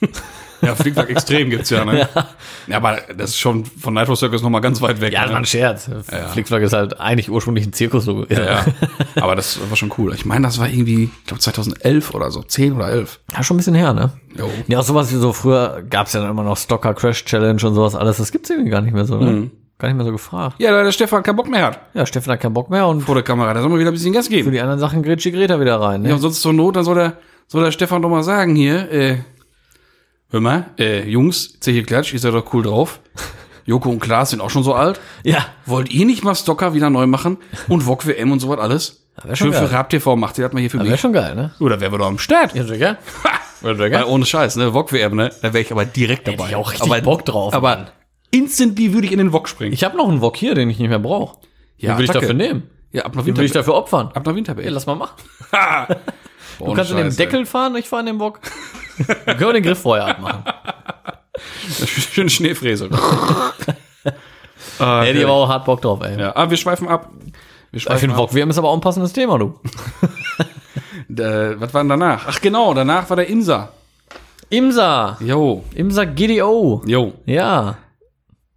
Ja, 0.62 0.74
Flickflack 0.74 1.10
extrem 1.10 1.50
gibt's 1.50 1.70
ja, 1.70 1.84
ne? 1.84 2.08
Ja. 2.66 2.76
aber 2.76 2.98
das 3.16 3.30
ist 3.30 3.38
schon 3.38 3.64
von 3.64 3.94
Nitro 3.94 4.14
Circus 4.14 4.42
noch 4.42 4.50
mal 4.50 4.60
ganz 4.60 4.80
weit 4.82 5.00
weg. 5.00 5.12
Ja, 5.12 5.24
ne? 5.26 5.32
war 5.32 5.38
ein 5.38 5.44
Scherz. 5.46 5.90
Flickflack 6.32 6.62
ist 6.62 6.72
halt 6.72 7.00
eigentlich 7.00 7.30
ursprünglich 7.30 7.66
ein 7.66 7.72
Zirkus. 7.72 8.04
So. 8.04 8.26
Ja, 8.26 8.64
aber 9.16 9.34
das 9.36 9.58
war 9.68 9.76
schon 9.76 9.92
cool. 9.98 10.14
Ich 10.14 10.24
meine, 10.24 10.46
das 10.46 10.58
war 10.58 10.68
irgendwie, 10.68 11.04
ich 11.04 11.26
glaube 11.26 11.40
2011 11.40 12.14
oder 12.14 12.30
so, 12.30 12.42
10 12.42 12.74
oder 12.74 12.88
11. 12.88 13.20
Ja, 13.32 13.42
schon 13.42 13.56
ein 13.56 13.58
bisschen 13.58 13.74
her, 13.74 13.92
ne? 13.92 14.12
Jo. 14.36 14.48
Ja, 14.68 14.78
auch 14.80 14.84
sowas 14.84 15.12
wie 15.12 15.16
so 15.16 15.32
früher 15.32 15.82
gab's 15.88 16.12
ja 16.12 16.20
dann 16.20 16.30
immer 16.30 16.44
noch 16.44 16.56
Stocker 16.56 16.94
Crash 16.94 17.24
Challenge 17.24 17.62
und 17.64 17.74
sowas 17.74 17.94
alles. 17.94 18.18
Das 18.18 18.30
gibt's 18.30 18.50
irgendwie 18.50 18.70
gar 18.70 18.82
nicht 18.82 18.92
mehr 18.94 19.04
so, 19.04 19.18
ne? 19.18 19.50
Gar 19.78 19.88
nicht 19.88 19.96
mehr 19.96 20.04
so 20.04 20.12
gefragt. 20.12 20.56
Ja, 20.58 20.72
da 20.72 20.82
der 20.84 20.92
Stefan 20.92 21.22
keinen 21.22 21.36
Bock 21.36 21.48
mehr 21.48 21.64
hat 21.64 21.80
Ja, 21.94 22.04
Steffen 22.04 22.30
hat 22.30 22.40
keinen 22.40 22.52
Bock 22.52 22.68
mehr 22.68 22.86
und 22.86 23.00
vor 23.00 23.14
der 23.14 23.24
Kamera. 23.24 23.54
Da 23.54 23.60
soll 23.62 23.70
man 23.70 23.78
wieder 23.78 23.90
ein 23.90 23.94
bisschen 23.94 24.12
Gas 24.12 24.26
für 24.26 24.32
geben. 24.34 24.52
die 24.52 24.60
anderen 24.60 24.78
Sachen 24.78 25.02
Gretschi 25.02 25.30
Greta 25.30 25.58
wieder 25.58 25.80
rein, 25.80 26.02
ne? 26.02 26.10
Ja, 26.10 26.14
und 26.16 26.20
sonst 26.20 26.42
zur 26.42 26.52
Not, 26.52 26.76
dann 26.76 26.84
soll 26.84 26.96
der, 26.96 27.14
soll 27.48 27.64
der 27.64 27.72
Stefan 27.72 28.02
doch 28.02 28.10
mal 28.10 28.22
sagen 28.22 28.54
hier, 28.54 28.92
äh, 28.92 29.18
hör 30.30 30.40
mal, 30.40 30.66
äh, 30.78 31.08
Jungs, 31.08 31.58
Zeche 31.60 31.82
Klatsch, 31.82 32.12
ihr 32.12 32.18
seid 32.18 32.34
doch 32.34 32.52
cool 32.52 32.62
drauf. 32.62 33.00
Joko 33.66 33.90
und 33.90 34.00
Klaas 34.00 34.30
sind 34.30 34.40
auch 34.40 34.50
schon 34.50 34.62
so 34.64 34.74
alt. 34.74 35.00
Ja. 35.22 35.46
Wollt 35.66 35.90
ihr 35.92 36.04
nicht 36.06 36.24
mal 36.24 36.34
Stocker 36.34 36.74
wieder 36.74 36.90
neu 36.90 37.06
machen? 37.06 37.38
Und 37.68 37.82
VOG 37.82 38.06
WM 38.06 38.32
und 38.32 38.40
sowas 38.40 38.58
alles? 38.58 39.06
Schön 39.34 39.52
für 39.52 39.60
geil. 39.66 39.76
Rap 39.76 39.90
TV 39.90 40.16
macht, 40.16 40.38
die 40.38 40.44
hat 40.44 40.54
man 40.54 40.60
hier 40.62 40.70
für 40.70 40.78
Wäre 40.78 40.88
mich. 40.90 41.00
schon 41.00 41.12
geil, 41.12 41.34
ne? 41.34 41.52
Oder 41.60 41.78
wären 41.80 41.92
wir 41.92 41.98
doch 41.98 42.06
am 42.06 42.18
Start. 42.18 42.54
Ja, 42.54 42.64
sicher. 42.64 42.96
Wäre 43.60 43.78
Weil 43.78 43.90
geil. 43.90 44.04
ohne 44.04 44.24
Scheiß, 44.24 44.56
ne? 44.56 44.72
Wok 44.72 44.92
WM, 44.92 45.14
ne? 45.14 45.30
Da 45.42 45.52
wäre 45.52 45.60
ich 45.60 45.70
aber 45.70 45.84
direkt 45.84 46.26
dabei. 46.26 46.48
ich 46.48 46.54
auch 46.56 46.70
richtig 46.72 46.90
aber, 46.90 47.00
Bock 47.02 47.26
drauf, 47.26 47.52
Aber 47.52 47.68
Mann. 47.76 47.90
instantly 48.30 48.94
würde 48.94 49.06
ich 49.06 49.12
in 49.12 49.18
den 49.18 49.32
Wok 49.34 49.46
springen. 49.48 49.74
Ich 49.74 49.84
habe 49.84 49.96
noch 49.98 50.08
einen 50.08 50.22
Wok 50.22 50.36
hier, 50.38 50.54
den 50.54 50.70
ich 50.70 50.78
nicht 50.78 50.88
mehr 50.88 50.98
brauche. 50.98 51.36
Ja, 51.76 51.92
Den 51.92 51.98
will 51.98 52.04
ich 52.06 52.10
dafür 52.12 52.32
nehmen. 52.34 52.70
ja, 52.92 53.04
ab 53.04 53.14
nach 53.14 53.24
Den 53.24 53.36
will 53.36 53.44
ich 53.44 53.50
Winter. 53.50 53.58
dafür 53.60 53.74
opfern. 53.74 54.10
Ab 54.14 54.24
nach 54.24 54.34
Winterberg. 54.34 54.64
Ja, 54.64 54.72
lass 54.72 54.86
mal 54.86 54.94
machen. 54.96 55.16
Du 56.58 56.64
Ohne 56.64 56.74
kannst 56.76 56.90
in 56.92 56.96
dem 56.96 57.14
Deckel 57.14 57.44
fahren, 57.46 57.76
ich 57.76 57.88
fahre 57.88 58.00
in 58.00 58.06
den 58.06 58.18
Bock. 58.18 58.40
Dann 59.06 59.36
können 59.36 59.48
wir 59.48 59.52
den 59.54 59.62
Griff 59.62 59.80
vorher 59.80 60.06
abmachen. 60.06 60.44
ey. 60.44 61.86
Schöne 62.12 62.30
Schneefräse. 62.30 62.88
ah, 64.78 65.02
Hätte 65.02 65.18
ich 65.18 65.24
aber 65.24 65.32
auch 65.34 65.48
hart 65.48 65.64
Bock 65.64 65.80
drauf, 65.82 66.00
ey. 66.02 66.18
ja, 66.20 66.34
aber 66.36 66.50
wir 66.50 66.56
schweifen 66.56 66.88
ab. 66.88 67.10
Wir 67.70 67.76
Ich 67.78 67.82
schweifen 67.84 68.00
finde, 68.00 68.14
ab. 68.16 68.20
Wok 68.22 68.34
WM 68.34 68.50
ist 68.50 68.58
aber 68.58 68.68
auch 68.70 68.74
ein 68.74 68.80
passendes 68.80 69.12
Thema, 69.12 69.38
du. 69.38 69.58
Äh, 71.10 71.60
was 71.60 71.74
war 71.74 71.82
denn 71.82 71.88
danach? 71.88 72.24
Ach 72.28 72.40
genau, 72.40 72.72
danach 72.72 73.08
war 73.10 73.16
der 73.16 73.28
Imsa. 73.28 73.70
Imsa. 74.48 75.16
Jo, 75.20 75.64
Imsa 75.74 76.04
GDO. 76.04 76.82
jo. 76.86 77.12
Ja. 77.26 77.78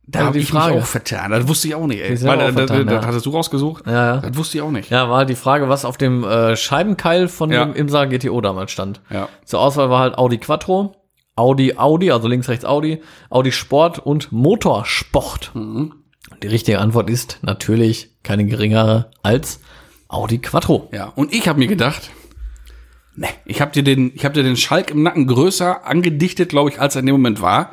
Da 0.05 0.19
Also 0.19 0.27
habe 0.29 0.39
ich 0.39 0.49
Frage. 0.49 0.73
mich 0.75 0.83
auch 0.83 0.87
vertan. 0.87 1.31
Das 1.31 1.47
wusste 1.47 1.69
ich 1.69 1.75
auch 1.75 1.87
nicht, 1.87 2.01
ey. 2.01 2.21
Weil, 2.23 2.29
auch 2.41 2.45
das, 2.47 2.55
das, 2.55 2.65
vertan, 2.67 2.87
das 2.87 3.01
ja. 3.03 3.07
hattest 3.07 3.25
du 3.25 3.29
rausgesucht? 3.29 3.85
Ja, 3.87 4.15
ja. 4.15 4.17
Das 4.17 4.35
wusste 4.37 4.57
ich 4.57 4.61
auch 4.61 4.71
nicht. 4.71 4.89
Ja, 4.89 5.09
war 5.09 5.19
halt 5.19 5.29
die 5.29 5.35
Frage, 5.35 5.69
was 5.69 5.85
auf 5.85 5.97
dem 5.97 6.23
äh, 6.25 6.57
Scheibenkeil 6.57 7.27
von 7.29 7.51
Ja. 7.51 7.63
dem 7.63 7.73
Imsa 7.73 8.03
GTO 8.05 8.41
damals 8.41 8.71
stand. 8.71 8.99
Ja. 9.09 9.29
Zur 9.45 9.61
Auswahl 9.61 9.89
war 9.89 9.99
halt 10.01 10.17
Audi 10.17 10.39
Quattro, 10.39 10.95
Audi 11.37 11.75
Audi, 11.77 12.11
also 12.11 12.27
links, 12.27 12.49
rechts 12.49 12.65
Audi, 12.65 13.01
Audi 13.29 13.51
Sport 13.53 13.99
und 13.99 14.31
Motorsport. 14.33 15.51
Mhm. 15.53 15.93
Die 16.41 16.47
richtige 16.47 16.79
Antwort 16.79 17.09
ist 17.09 17.39
natürlich 17.41 18.09
keine 18.23 18.45
geringere 18.45 19.11
als 19.23 19.61
Audi 20.09 20.39
Quattro. 20.39 20.89
Ja, 20.91 21.13
und 21.15 21.33
ich 21.33 21.47
habe 21.47 21.59
mir 21.59 21.67
gedacht, 21.67 22.11
ne, 23.15 23.27
ich 23.45 23.61
habe 23.61 23.71
dir 23.71 23.83
den, 23.83 24.11
ich 24.15 24.25
habe 24.25 24.33
dir 24.33 24.43
den 24.43 24.57
Schalk 24.57 24.91
im 24.91 25.01
Nacken 25.01 25.27
größer 25.27 25.85
angedichtet, 25.87 26.49
glaube 26.49 26.69
ich, 26.71 26.81
als 26.81 26.95
er 26.95 26.99
in 26.99 27.05
dem 27.05 27.15
Moment 27.15 27.41
war. 27.41 27.71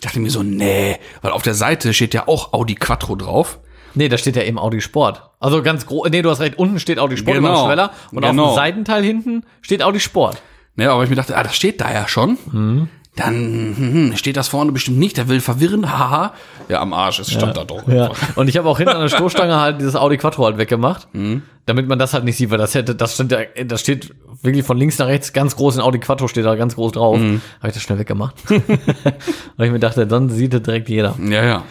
Ich 0.00 0.06
dachte 0.06 0.18
mir 0.18 0.30
so, 0.30 0.42
nee, 0.42 0.96
weil 1.20 1.30
auf 1.30 1.42
der 1.42 1.52
Seite 1.52 1.92
steht 1.92 2.14
ja 2.14 2.26
auch 2.26 2.54
Audi 2.54 2.74
Quattro 2.74 3.16
drauf. 3.16 3.58
Nee, 3.94 4.08
da 4.08 4.16
steht 4.16 4.34
ja 4.34 4.42
eben 4.44 4.58
Audi 4.58 4.80
Sport. 4.80 5.28
Also 5.40 5.62
ganz 5.62 5.84
groß, 5.84 6.08
nee, 6.10 6.22
du 6.22 6.30
hast 6.30 6.40
recht, 6.40 6.56
unten 6.58 6.80
steht 6.80 6.98
Audi 6.98 7.18
Sport 7.18 7.36
Genau. 7.36 7.66
schweller 7.66 7.90
und 8.10 8.24
auf 8.24 8.30
Genau. 8.30 8.52
dem 8.52 8.54
Seitenteil 8.54 9.04
hinten 9.04 9.44
steht 9.60 9.82
Audi 9.82 10.00
Sport. 10.00 10.40
Ne, 10.76 10.90
aber 10.90 11.02
ich 11.04 11.10
mir 11.10 11.16
dachte, 11.16 11.36
ah, 11.36 11.42
das 11.42 11.54
steht 11.54 11.82
da 11.82 11.92
ja 11.92 12.08
schon. 12.08 12.88
Dann 13.16 13.34
hm, 13.34 13.76
hm, 13.76 14.16
steht 14.16 14.36
das 14.36 14.48
vorne 14.48 14.70
bestimmt 14.72 14.98
nicht, 14.98 15.16
der 15.16 15.28
will 15.28 15.40
verwirren, 15.40 15.90
haha. 15.98 16.32
Ja, 16.68 16.80
am 16.80 16.92
Arsch, 16.92 17.18
es 17.18 17.32
stand 17.32 17.56
da 17.56 17.64
doch. 17.64 17.86
Ja. 17.88 18.12
Und 18.36 18.48
ich 18.48 18.56
habe 18.56 18.68
auch 18.68 18.78
hinten 18.78 18.94
an 18.94 19.00
der 19.02 19.08
Stoßstange 19.08 19.58
halt 19.58 19.80
dieses 19.80 19.96
Audi 19.96 20.16
Quattro 20.16 20.44
halt 20.44 20.58
weggemacht, 20.58 21.08
Mhm. 21.14 21.42
damit 21.66 21.88
man 21.88 21.98
das 21.98 22.14
halt 22.14 22.24
nicht 22.24 22.36
sieht, 22.36 22.50
weil 22.50 22.58
das 22.58 22.74
hätte, 22.74 22.94
das 22.94 23.14
stand 23.14 23.32
ja, 23.32 23.40
das 23.64 23.80
steht 23.80 24.14
wirklich 24.42 24.64
von 24.64 24.78
links 24.78 24.98
nach 24.98 25.06
rechts 25.06 25.32
ganz 25.32 25.56
groß 25.56 25.76
in 25.76 25.82
Audi 25.82 25.98
Quattro 25.98 26.28
steht 26.28 26.44
da 26.44 26.54
ganz 26.54 26.76
groß 26.76 26.92
drauf. 26.92 27.18
Mhm. 27.18 27.42
Habe 27.58 27.68
ich 27.68 27.74
das 27.74 27.82
schnell 27.82 27.98
weggemacht. 27.98 28.36
Weil 29.56 29.66
ich 29.66 29.72
mir 29.72 29.80
dachte, 29.80 30.06
dann 30.06 30.30
sieht 30.30 30.54
es 30.54 30.62
direkt 30.62 30.88
jeder. 30.88 31.14
Ja, 31.28 31.44
ja. 31.44 31.62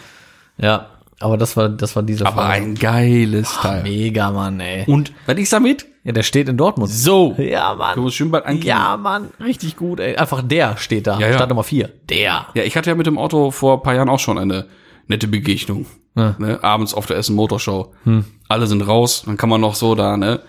Ja, 0.58 0.86
aber 1.20 1.36
das 1.36 1.56
war, 1.56 1.68
das 1.68 1.94
war 1.94 2.02
diese 2.02 2.26
Aber 2.26 2.42
Frage. 2.42 2.52
ein 2.54 2.74
geiles 2.74 3.52
Teil. 3.60 3.82
Mega, 3.84 4.30
Mann, 4.32 4.58
ey. 4.60 4.84
Und 4.86 5.12
was 5.26 5.36
ist 5.38 5.52
damit? 5.52 5.86
Ja, 6.02 6.12
der 6.12 6.22
steht 6.22 6.48
in 6.48 6.56
Dortmund. 6.56 6.90
So. 6.90 7.34
Ja, 7.38 7.72
Du 7.72 7.78
Mann. 7.78 8.00
musst 8.00 8.16
schön 8.16 8.30
bald 8.30 8.46
angehen. 8.46 8.66
Ja, 8.66 8.96
Mann, 8.96 9.28
richtig 9.38 9.76
gut, 9.76 10.00
ey. 10.00 10.16
Einfach 10.16 10.42
der 10.42 10.76
steht 10.78 11.06
da. 11.06 11.18
Ja, 11.18 11.28
ja. 11.28 11.34
Start 11.34 11.50
Nummer 11.50 11.62
vier. 11.62 11.90
Der. 12.08 12.46
Ja, 12.54 12.62
ich 12.64 12.76
hatte 12.76 12.90
ja 12.90 12.96
mit 12.96 13.06
dem 13.06 13.18
Auto 13.18 13.50
vor 13.50 13.76
ein 13.78 13.82
paar 13.82 13.94
Jahren 13.94 14.08
auch 14.08 14.18
schon 14.18 14.38
eine 14.38 14.66
nette 15.06 15.28
Begegnung. 15.28 15.86
Ja. 16.16 16.34
Ne? 16.38 16.58
Abends 16.64 16.94
auf 16.94 17.06
der 17.06 17.16
Essen 17.18 17.36
Motorshow. 17.36 17.92
Alle 18.48 18.66
sind 18.66 18.82
raus, 18.82 19.22
dann 19.26 19.36
kann 19.36 19.48
man 19.48 19.60
noch 19.60 19.74
so 19.74 19.94
da, 19.94 20.16
ne, 20.16 20.40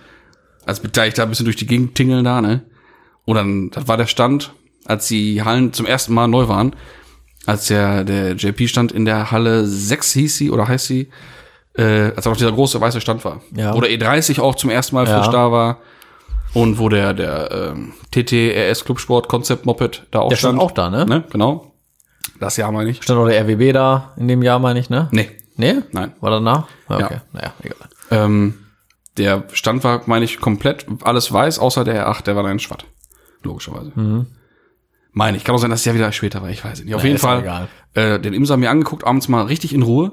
als 0.65 0.79
Beteiligter 0.79 1.23
ein 1.23 1.29
bisschen 1.29 1.45
durch 1.45 1.55
die 1.57 1.67
Gegend 1.67 1.95
tingeln 1.95 2.23
da, 2.23 2.41
ne. 2.41 2.63
Und 3.25 3.35
dann, 3.35 3.69
das 3.71 3.87
war 3.87 3.97
der 3.97 4.07
Stand, 4.07 4.53
als 4.85 5.07
die 5.07 5.43
Hallen 5.43 5.73
zum 5.73 5.85
ersten 5.85 6.13
Mal 6.13 6.27
neu 6.27 6.47
waren, 6.47 6.75
als 7.45 7.67
der, 7.67 8.03
der 8.03 8.33
JP 8.35 8.67
stand 8.67 8.91
in 8.91 9.05
der 9.05 9.31
Halle 9.31 9.65
6 9.65 10.11
hieß 10.13 10.37
sie 10.37 10.51
oder 10.51 10.67
heißt 10.67 10.87
sie, 10.87 11.09
äh, 11.75 12.11
als 12.15 12.27
auch 12.27 12.35
dieser 12.35 12.51
große 12.51 12.79
weiße 12.79 13.01
Stand 13.01 13.23
war. 13.25 13.41
Ja. 13.55 13.73
Oder 13.73 13.87
E30 13.87 14.39
auch 14.41 14.55
zum 14.55 14.69
ersten 14.69 14.95
Mal 14.95 15.07
Ja. 15.07 15.21
frisch 15.21 15.31
da 15.31 15.51
war. 15.51 15.79
Und 16.53 16.79
wo 16.79 16.89
der, 16.89 17.13
der 17.13 17.49
ähm, 17.73 17.93
TTRS 18.11 18.83
Clubsport 18.83 19.29
Concept 19.29 19.65
Moped 19.65 20.05
da 20.11 20.19
auch 20.19 20.29
Der 20.29 20.35
stand 20.35 20.59
auch 20.59 20.71
da, 20.71 20.89
ne? 20.89 21.05
ne? 21.05 21.23
Genau. 21.31 21.73
Das 22.41 22.57
Jahr 22.57 22.71
meine 22.73 22.89
ich. 22.89 23.01
Stand 23.01 23.19
auch 23.19 23.27
der 23.27 23.41
RWB 23.45 23.71
da 23.73 24.11
in 24.17 24.27
dem 24.27 24.43
Jahr, 24.43 24.59
meine 24.59 24.79
ich, 24.79 24.89
ne? 24.89 25.07
Nee. 25.11 25.29
Nee? 25.55 25.75
Nein. 25.93 26.11
War 26.19 26.29
danach? 26.31 26.67
Ja, 26.89 26.99
Ja. 26.99 27.05
okay. 27.05 27.17
Naja, 27.31 27.53
egal. 27.63 27.77
Ähm, 28.11 28.55
der 29.17 29.43
Stand 29.53 29.83
war, 29.85 30.01
meine 30.07 30.25
ich, 30.25 30.39
komplett 30.41 30.85
alles 31.03 31.31
weiß, 31.31 31.59
außer 31.59 31.83
der 31.85 32.05
R8, 32.07 32.23
der 32.23 32.35
war 32.35 32.43
dann 32.43 32.59
schwatt. 32.59 32.85
Logischerweise. 33.43 33.91
Meine 35.13 35.37
ich. 35.37 35.43
Kann 35.43 35.55
auch 35.55 35.59
sein, 35.59 35.69
dass 35.69 35.81
es 35.81 35.85
ja 35.85 35.93
wieder 35.93 36.11
später 36.11 36.41
war, 36.41 36.49
ich 36.49 36.63
weiß 36.63 36.79
es 36.79 36.85
nicht. 36.85 36.95
Auf 36.95 37.01
Na, 37.01 37.07
jeden 37.07 37.19
Fall. 37.19 37.67
Äh, 37.93 38.19
den 38.19 38.33
Imsa 38.33 38.55
mir 38.57 38.69
angeguckt, 38.69 39.05
abends 39.05 39.27
mal 39.27 39.43
richtig 39.45 39.73
in 39.73 39.81
Ruhe. 39.81 40.11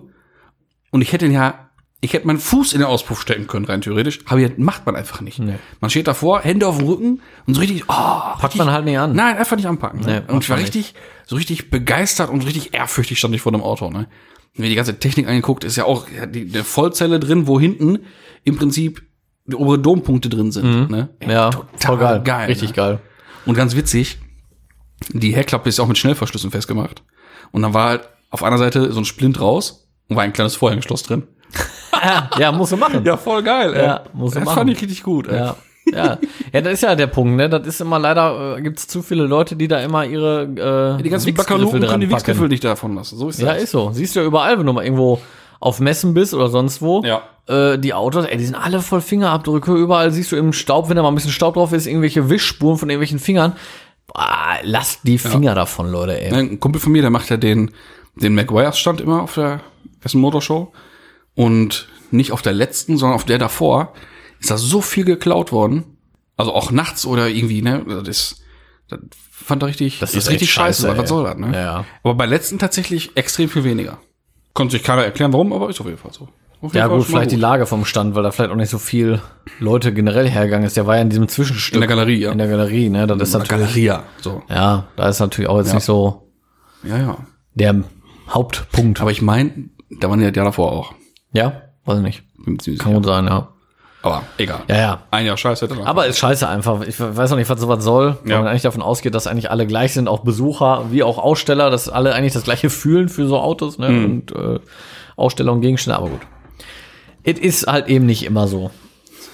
Und 0.91 1.03
ich 1.03 1.13
hätte 1.13 1.27
ihn 1.27 1.33
ja, 1.33 1.71
ich 2.01 2.13
hätte 2.13 2.27
meinen 2.27 2.39
Fuß 2.39 2.73
in 2.73 2.81
den 2.81 2.89
Auspuff 2.89 3.21
stecken 3.21 3.47
können, 3.47 3.65
rein 3.65 3.81
theoretisch. 3.81 4.21
Aber 4.27 4.39
hier 4.41 4.53
macht 4.57 4.87
man 4.87 4.97
einfach 4.97 5.21
nicht. 5.21 5.39
Nee. 5.39 5.55
Man 5.81 5.91
steht 5.91 6.07
davor, 6.09 6.41
Hände 6.41 6.67
auf 6.67 6.79
dem 6.79 6.87
Rücken 6.89 7.21
und 7.47 7.55
so 7.55 7.61
richtig, 7.61 7.85
oh, 7.89 7.93
Packt 8.41 8.57
man 8.57 8.71
halt 8.71 8.85
nicht 8.85 8.99
an. 8.99 9.15
Nein, 9.15 9.37
einfach 9.37 9.57
nicht 9.57 9.67
anpacken. 9.67 10.01
Nee, 10.05 10.21
Ne? 10.21 10.25
und 10.29 10.43
ich 10.43 10.51
war 10.51 10.59
richtig, 10.59 10.95
so 11.27 11.37
richtig 11.37 11.71
begeistert 11.71 12.31
und 12.31 12.45
richtig 12.45 12.75
ehrfürchtig 12.75 13.19
stand 13.19 13.35
ich 13.35 13.41
vor 13.41 13.53
dem 13.53 13.63
Auto. 13.63 13.91
Ne? 13.91 14.09
Mir 14.55 14.69
die 14.69 14.75
ganze 14.75 14.99
Technik 14.99 15.29
angeguckt, 15.29 15.63
ist 15.65 15.77
ja 15.77 15.85
auch 15.85 16.07
die, 16.33 16.51
eine 16.53 16.65
Vollzelle 16.65 17.21
drin, 17.21 17.47
wo 17.47 17.61
hinten 17.61 18.01
im 18.45 18.57
Prinzip 18.57 19.03
die 19.47 19.55
obere 19.57 19.79
Dompunkte 19.79 20.29
drin 20.29 20.51
sind. 20.51 20.91
Ne? 20.91 21.09
Ey, 21.21 21.27
Mhm. 21.27 21.33
Ja, 21.33 21.51
total 21.81 22.23
geil. 22.23 22.43
ne? 22.47 22.49
Richtig 22.49 22.75
geil. 22.75 22.99
Und 23.47 23.55
ganz 23.55 23.75
witzig, 23.77 24.19
die 25.13 25.35
Heckklappe 25.35 25.69
ist 25.69 25.79
ja 25.79 25.85
auch 25.85 25.89
mit 25.89 25.99
Schnellverschlüssen 25.99 26.51
festgemacht. 26.51 27.03
Und 27.53 27.63
dann 27.63 27.75
war 27.75 27.89
halt 27.91 28.09
auf 28.31 28.43
einer 28.43 28.59
Seite 28.59 28.93
so 28.93 29.01
ein 29.01 29.05
Splint 29.05 29.41
raus 29.41 29.89
und 30.09 30.17
war 30.17 30.23
ein 30.25 30.33
kleines 30.33 30.57
Vorhängeschloss 30.57 31.03
drin. 31.03 31.25
Ja, 32.39 32.53
musst 32.53 32.71
du 32.71 32.77
machen. 32.77 33.05
Ja, 33.05 33.17
voll 33.17 33.43
geil, 33.43 33.75
ey. 33.75 33.85
Ja, 33.85 34.05
muss 34.13 34.33
das 34.35 34.45
man 34.45 34.55
fand 34.55 34.67
machen. 34.69 34.69
ich 34.69 34.83
richtig 34.83 35.03
gut, 35.03 35.27
ey. 35.27 35.37
Ja. 35.37 35.57
Ja. 35.93 36.19
ja, 36.53 36.61
das 36.61 36.75
ist 36.75 36.83
ja 36.83 36.95
der 36.95 37.07
Punkt, 37.09 37.35
ne? 37.37 37.49
Das 37.49 37.67
ist 37.67 37.81
immer 37.81 37.99
leider, 37.99 38.57
äh, 38.59 38.63
gibt 38.63 38.79
es 38.79 38.87
zu 38.87 39.03
viele 39.03 39.25
Leute, 39.25 39.57
die 39.57 39.67
da 39.67 39.81
immer 39.81 40.05
ihre 40.05 40.97
äh, 40.99 41.03
Die 41.03 41.09
ganzen 41.11 41.35
dran 41.35 41.47
können 41.71 42.01
die. 42.03 42.11
Wichsgriffel 42.11 42.47
nicht 42.49 42.63
davon 42.63 42.95
lassen. 42.95 43.17
So 43.19 43.31
ist 43.31 43.41
Ja, 43.41 43.55
das. 43.55 43.65
ist 43.65 43.71
so. 43.73 43.91
Siehst 43.93 44.15
du 44.15 44.21
ja 44.21 44.27
überall, 44.27 44.59
wenn 44.59 44.67
du 44.67 44.73
mal 44.75 44.85
irgendwo 44.85 45.21
auf 45.61 45.81
Messen 45.81 46.15
bist 46.15 46.35
oder 46.35 46.49
sonst 46.49 46.83
wo. 46.83 47.03
Ja. 47.05 47.23
Äh, 47.49 47.79
die 47.79 47.95
Autos, 47.95 48.27
ey, 48.27 48.37
die 48.37 48.45
sind 48.45 48.55
alle 48.55 48.81
voll 48.81 49.01
Fingerabdrücke. 49.01 49.73
Überall 49.75 50.13
siehst 50.13 50.31
du 50.31 50.37
im 50.37 50.53
Staub, 50.53 50.89
wenn 50.91 50.97
da 50.97 51.03
mal 51.03 51.09
ein 51.09 51.15
bisschen 51.15 51.33
Staub 51.33 51.55
drauf 51.55 51.73
ist, 51.73 51.87
irgendwelche 51.87 52.29
Wischspuren 52.31 52.77
von 52.79 52.91
irgendwelchen 52.91 53.19
Fingern. 53.19 53.55
Boah, 54.09 54.59
lasst 54.63 55.01
die 55.05 55.19
Finger 55.19 55.55
davon, 55.55 55.91
Leute, 55.91 56.21
ey. 56.21 56.33
Ein 56.33 56.61
Kumpel 56.61 56.81
von 56.81 56.93
mir, 56.93 57.03
der 57.03 57.11
macht 57.11 57.29
ja 57.31 57.37
den, 57.37 57.71
den 58.17 58.35
McGuire's 58.35 58.79
Stand 58.79 59.01
immer 59.01 59.23
auf 59.23 59.35
der 59.35 59.61
Essen 60.03 60.21
Motorshow. 60.21 60.73
Und 61.35 61.89
nicht 62.11 62.33
auf 62.33 62.43
der 62.43 62.53
letzten, 62.53 62.97
sondern 62.97 63.15
auf 63.15 63.25
der 63.25 63.39
davor 63.39 63.93
ist 64.41 64.51
da 64.51 64.59
so 64.59 64.81
viel 64.81 65.05
geklaut 65.05 65.53
worden. 65.53 65.99
Also 66.37 66.55
auch 66.55 66.71
nachts 66.71 67.05
oder 67.05 67.29
irgendwie, 67.29 67.63
ne? 67.63 67.85
Das 67.87 68.09
ist, 68.09 68.43
das 68.89 69.01
fand 69.31 69.63
er 69.63 69.69
richtig, 69.69 69.99
das 69.99 70.11
ist 70.11 70.25
ist 70.25 70.31
richtig 70.31 70.51
scheiße. 70.51 70.83
scheiße, 70.83 70.99
was 70.99 71.09
soll 71.09 71.25
das, 71.25 71.37
ne? 71.37 71.53
Ja, 71.53 71.61
ja. 71.61 71.85
Aber 72.03 72.15
bei 72.15 72.27
letzten 72.27 72.59
tatsächlich 72.59 73.17
extrem 73.17 73.49
viel 73.49 73.65
weniger. 73.65 73.99
Konnte 74.55 74.73
sich 74.73 74.83
keiner 74.83 75.05
erklären, 75.05 75.33
warum, 75.33 75.53
aber 75.53 75.69
ist 75.69 75.81
auf 75.81 75.87
jeden 75.87 75.99
Fall 75.99 76.13
so. 76.13 76.29
Auf 76.61 76.75
Ja, 76.75 76.87
gut, 76.89 77.05
vielleicht 77.05 77.31
die 77.31 77.37
Lage 77.37 77.67
vom 77.67 77.85
Stand, 77.85 78.15
weil 78.15 78.23
da 78.25 78.31
vielleicht 78.33 78.51
auch 78.51 78.57
nicht 78.57 78.71
so 78.71 78.79
viel 78.79 79.21
Leute 79.61 79.93
generell 79.93 80.29
hergegangen 80.29 80.67
ist. 80.67 80.77
Der 80.77 80.87
war 80.87 80.97
ja 80.97 81.03
in 81.03 81.09
diesem 81.11 81.29
Zwischenstück. 81.29 81.75
In 81.75 81.81
der 81.81 81.89
Galerie, 81.89 82.17
ja. 82.19 82.33
In 82.33 82.39
der 82.39 82.49
Galerie, 82.49 82.89
ne? 82.91 83.07
Das 83.07 83.17
ist 83.29 83.33
natürlich, 83.35 83.51
Galeria. 83.51 84.03
So. 84.21 84.43
ja, 84.49 84.85
da 84.97 85.09
ist 85.09 85.21
natürlich 85.21 85.49
auch 85.49 85.59
jetzt 85.59 85.69
Ja. 85.69 85.75
nicht 85.75 85.85
so 85.85 86.29
Ja, 86.83 86.99
ja. 86.99 87.17
der 87.55 87.77
Hauptpunkt. 88.31 89.01
Aber 89.01 89.11
ich 89.13 89.23
meine, 89.23 89.71
da 90.01 90.11
waren 90.11 90.21
ja 90.21 90.31
die 90.31 90.41
davor 90.41 90.73
auch. 90.73 90.95
Ja, 91.33 91.63
weiß 91.85 91.99
ich 91.99 92.05
nicht. 92.05 92.79
Kann 92.81 92.95
gut 92.95 93.05
sein, 93.07 93.27
ja. 93.27 93.49
Aber 94.03 94.23
egal. 94.39 94.61
Ja, 94.69 94.77
ja. 94.77 95.03
Ein 95.11 95.27
Jahr 95.27 95.37
Scheiße 95.37 95.69
Aber 95.85 96.07
ist 96.07 96.19
scheiße 96.19 96.49
einfach. 96.49 96.83
Ich 96.83 96.99
weiß 97.01 97.31
noch 97.31 97.37
nicht, 97.37 97.51
was 97.51 97.61
sowas 97.61 97.83
soll. 97.83 98.17
Weil 98.23 98.31
Ja. 98.31 98.39
man 98.39 98.47
eigentlich 98.49 98.63
davon 98.63 98.81
ausgeht, 98.83 99.15
dass 99.15 99.27
eigentlich 99.27 99.51
alle 99.51 99.67
gleich 99.67 99.93
sind, 99.93 100.09
auch 100.09 100.21
Besucher 100.21 100.87
wie 100.91 101.03
auch 101.03 101.19
Aussteller, 101.19 101.69
dass 101.71 101.89
alle 101.89 102.15
eigentlich 102.15 102.33
das 102.33 102.45
gleiche 102.45 102.71
fühlen 102.71 103.09
für 103.09 103.27
so 103.27 103.39
Autos, 103.39 103.79
ne? 103.79 103.89
Mhm. 103.89 104.05
Und 104.05 104.33
äh, 104.33 104.61
Aussteller 105.17 105.53
und 105.53 105.63
Gegenstände, 105.63 105.99
aber 105.99 106.11
gut. 106.11 106.21
Es 107.29 107.39
ist 107.39 107.67
halt 107.67 107.89
eben 107.89 108.07
nicht 108.07 108.25
immer 108.25 108.49
so. 108.49 108.71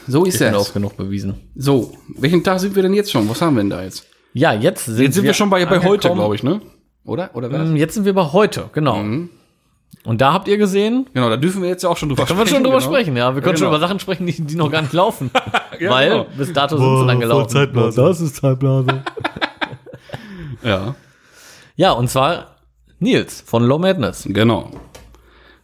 So 0.09 0.25
ist 0.25 0.41
es. 0.41 0.55
oft 0.55 0.75
genug 0.75 0.97
bewiesen. 0.97 1.35
So, 1.55 1.93
welchen 2.17 2.43
Tag 2.43 2.59
sind 2.59 2.75
wir 2.75 2.83
denn 2.83 2.93
jetzt 2.93 3.13
schon? 3.13 3.29
Was 3.29 3.41
haben 3.41 3.55
wir 3.55 3.63
denn 3.63 3.71
da 3.71 3.83
jetzt? 3.85 4.05
Ja, 4.33 4.53
jetzt 4.53 4.87
sind, 4.87 4.99
Jetzt 4.99 5.15
sind 5.15 5.25
wir, 5.25 5.33
schon 5.33 5.49
bei, 5.49 5.65
bei 5.65 5.81
heute, 5.81 6.11
glaube 6.11 6.35
ich, 6.35 6.43
ne? 6.43 6.61
Oder? 7.05 7.31
Oder 7.35 7.53
was? 7.53 7.69
Ähm, 7.69 7.77
Jetzt 7.77 7.95
sind 7.95 8.05
wir 8.05 8.13
bei 8.15 8.33
heute, 8.33 8.69
genau. 8.73 8.97
Mhm. 8.97 9.31
Und 10.05 10.21
da 10.21 10.33
habt 10.33 10.49
ihr 10.49 10.59
gesehen, 10.59 11.07
Genau, 11.15 11.31
da 11.31 11.37
dürfen 11.37 11.63
wir 11.63 11.69
jetzt 11.69 11.85
ja 11.85 11.89
auch 11.89 11.97
schon 11.97 12.09
drüber 12.09 12.27
können 12.27 12.41
wir 12.41 12.47
schon 12.49 12.65
drüber 12.65 12.79
genau. 12.79 12.91
sprechen, 12.91 13.17
ja. 13.17 13.33
Wir 13.35 13.43
können 13.43 13.57
schon 13.57 13.67
genau. 13.69 13.77
über 13.77 13.87
Sachen 13.87 14.01
sprechen, 14.01 14.27
die, 14.27 14.33
die 14.33 14.57
noch 14.57 14.71
gar 14.71 14.83
nicht 14.83 14.93
laufen. 14.93 15.31
Ja, 15.81 15.91
Weil 15.91 16.11
genau. 16.11 16.27
bis 16.37 16.53
dato 16.53 16.77
sind 16.77 16.99
sie 17.01 17.07
dann 17.07 17.19
gelaufen. 17.21 17.93
Das 17.97 18.21
ist 18.21 18.37
Zeitblase. 18.37 19.03
Ja, 20.63 20.95
Ja, 21.77 21.93
und 21.93 22.09
zwar 22.09 22.57
Nils 22.99 23.43
von 23.45 23.65
Low 23.65 23.79
Madness. 23.79 24.25
genau. 24.29 24.71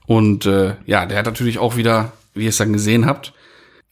Und 0.07 0.47
äh, 0.47 0.75
ja, 0.87 1.07
der 1.07 1.19
hat 1.19 1.27
natürlich 1.27 1.59
auch 1.59 1.77
wieder, 1.77 2.13
wie 2.35 2.45
ihr 2.45 2.49
es 2.51 2.57
dann 2.59 2.73
gesehen 2.73 3.07
habt, 3.07 3.33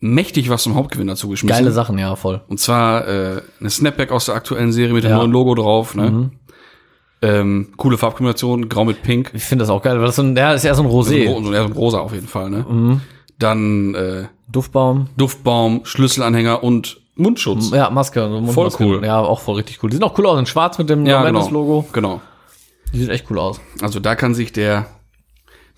mächtig 0.01 0.49
was 0.51 0.63
zum 0.63 0.75
Hauptgewinn 0.75 1.07
dazu 1.09 1.29
geschmissen. 1.29 1.57
Geile 1.57 1.73
Sachen, 1.73 1.99
ja, 1.99 2.15
voll. 2.17 2.41
Und 2.49 2.59
zwar 2.61 3.07
äh, 3.09 3.43
eine 3.61 3.71
Snapback 3.71 4.13
aus 4.13 4.27
der 4.27 4.35
aktuellen 4.37 4.73
Serie 4.73 4.95
mit 4.95 5.05
dem 5.05 5.11
Ja. 5.11 5.17
Mhm. 5.17 5.23
neuen 5.23 5.33
Logo 5.33 5.55
drauf. 5.55 5.95
Ne? 5.95 6.31
Ähm, 7.21 7.69
coole 7.77 7.99
Farbkombination, 7.99 8.69
grau 8.69 8.85
mit 8.85 9.03
pink. 9.03 9.33
Ich 9.35 9.43
finde 9.43 9.65
das 9.65 9.71
auch 9.71 9.83
geil, 9.83 9.99
weil 9.99 10.07
das 10.07 10.15
so 10.17 10.23
ein, 10.23 10.37
ja, 10.37 10.53
ist 10.53 10.65
eher 10.65 10.75
so 10.77 10.83
ein 10.85 10.91
So, 10.91 10.99
Rosé. 11.01 11.27
so, 11.45 11.53
eher 11.53 11.63
so 11.63 11.69
ein 11.69 11.73
rosa 11.73 11.99
auf 11.99 12.13
jeden 12.13 12.29
Fall. 12.29 12.49
Ne? 12.49 12.65
Mhm. 12.69 13.01
Dann 13.41 13.95
äh, 13.97 14.25
Duftbaum. 14.51 15.09
Duftbaum, 15.17 15.81
Schlüsselanhänger 15.85 16.63
und 16.63 17.01
Mundschutz. 17.17 17.71
Ja, 17.73 17.91
Maske. 17.91 18.21
So 18.21 18.41
Mundmaske. 18.41 18.85
cool. 18.85 19.05
Ja, 19.05 19.19
auch 19.19 19.41
voll 19.41 19.57
richtig 19.57 19.83
cool. 19.83 19.91
Die 19.91 19.97
sehen 19.97 20.05
auch 20.05 20.17
cool 20.17 20.27
aus 20.27 20.39
in 20.39 20.47
schwarz 20.47 20.79
mit 20.79 20.89
dem 20.89 21.05
Ja, 21.07 21.25
genau. 21.25 21.49
Logo. 21.49 21.85
Genau. 21.93 22.21
Die 22.93 23.01
sieht 23.01 23.09
echt 23.11 23.29
cool 23.31 23.41
aus. 23.41 23.61
Also 23.83 23.99
da 23.99 24.15
kann 24.15 24.35
sich 24.35 24.53
der, 24.53 24.87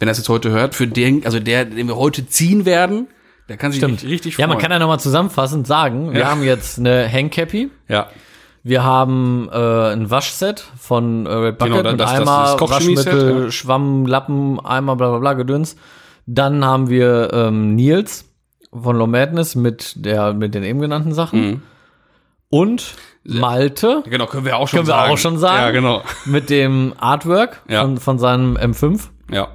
wenn 0.00 0.08
er 0.08 0.12
es 0.12 0.18
jetzt 0.18 0.28
heute 0.28 0.50
hört, 0.50 0.74
für 0.74 0.88
den, 0.88 1.24
also 1.24 1.38
der, 1.38 1.64
den 1.66 1.86
wir 1.86 1.96
heute 1.96 2.26
ziehen 2.26 2.64
werden, 2.64 3.06
der 3.48 3.56
kann 3.56 3.70
sich 3.72 3.84
richtig, 3.84 4.10
richtig 4.10 4.32
Ja, 4.32 4.46
freuen. 4.46 4.48
man 4.50 4.58
kann 4.58 4.72
ja 4.72 4.78
nochmal 4.80 4.98
zusammenfassend 5.00 5.66
sagen, 5.66 6.12
wir 6.12 6.20
Ja. 6.20 6.30
haben 6.30 6.42
jetzt 6.42 6.78
eine 6.78 7.08
Hangcappy, 7.10 7.70
ja. 7.88 8.08
wir 8.62 8.82
haben 8.84 9.48
äh, 9.52 9.92
ein 9.92 10.10
Waschset 10.10 10.64
von 10.78 11.26
äh, 11.26 11.30
Red 11.32 11.58
Bucket 11.58 11.76
Genau, 11.76 11.90
mit 11.92 12.00
das- 12.00 12.10
Eimer, 12.10 12.56
das 12.58 12.70
Waschmittel, 12.70 13.44
ja. 13.44 13.50
Schwamm, 13.50 14.06
Lappen, 14.06 14.58
Eimer, 14.64 14.96
bla 14.96 15.10
bla 15.10 15.18
bla, 15.18 15.32
Gedöns. 15.34 15.76
Dann 16.26 16.64
haben 16.64 16.88
wir 16.90 17.30
ähm, 17.32 17.74
Nils 17.74 18.24
von 18.72 18.96
Low 18.96 19.06
Madness 19.08 19.54
mit, 19.56 19.94
der, 20.04 20.32
mit 20.32 20.54
den 20.54 20.62
eben 20.62 20.78
genannten 20.80 21.12
Sachen. 21.12 21.40
Mhm. 21.46 21.62
Und 22.50 22.94
Malte 23.24 24.02
Genau, 24.08 24.26
können 24.26 24.44
wir 24.44 24.56
auch 24.56 24.66
schon 24.68 24.78
Können 24.78 24.88
wir 24.88 24.94
sagen. 24.94 25.12
auch 25.12 25.18
schon 25.18 25.38
sagen. 25.38 25.62
Ja, 25.62 25.70
genau. 25.72 26.02
mit 26.24 26.50
dem 26.50 26.94
Artwork 26.98 27.62
Ja. 27.68 27.82
von, 27.82 27.98
von 27.98 28.18
seinem 28.18 28.56
M5. 28.56 29.08
Ja. 29.30 29.48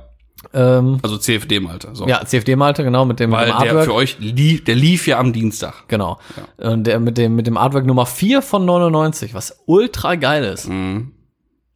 Ähm, 0.54 1.00
Also 1.02 1.18
CFD 1.18 1.60
Malte. 1.60 1.90
So. 1.94 2.08
ja, 2.08 2.24
CFD-Malte, 2.26 2.84
genau, 2.84 3.06
mit 3.06 3.20
dem, 3.20 3.30
mit 3.30 3.40
Weil 3.40 3.46
dem 3.48 3.52
der 3.52 3.58
Artwork. 3.70 3.86
für 3.86 3.94
euch 3.94 4.18
lief, 4.20 4.64
der 4.64 4.76
lief 4.76 5.08
ja 5.08 5.20
am 5.20 5.34
Dienstag. 5.34 5.88
Genau. 5.88 6.20
Und 6.58 6.86
der 6.86 7.00
mit 7.00 7.18
dem, 7.18 7.36
mit 7.36 7.48
dem 7.48 7.58
Artwork 7.58 7.86
Nummer 7.86 8.06
4 8.06 8.42
von 8.42 8.66
99, 8.66 9.34
was 9.34 9.60
ultra 9.66 10.16
geil 10.16 10.44
ist. 10.44 10.68
Mhm. 10.70 11.12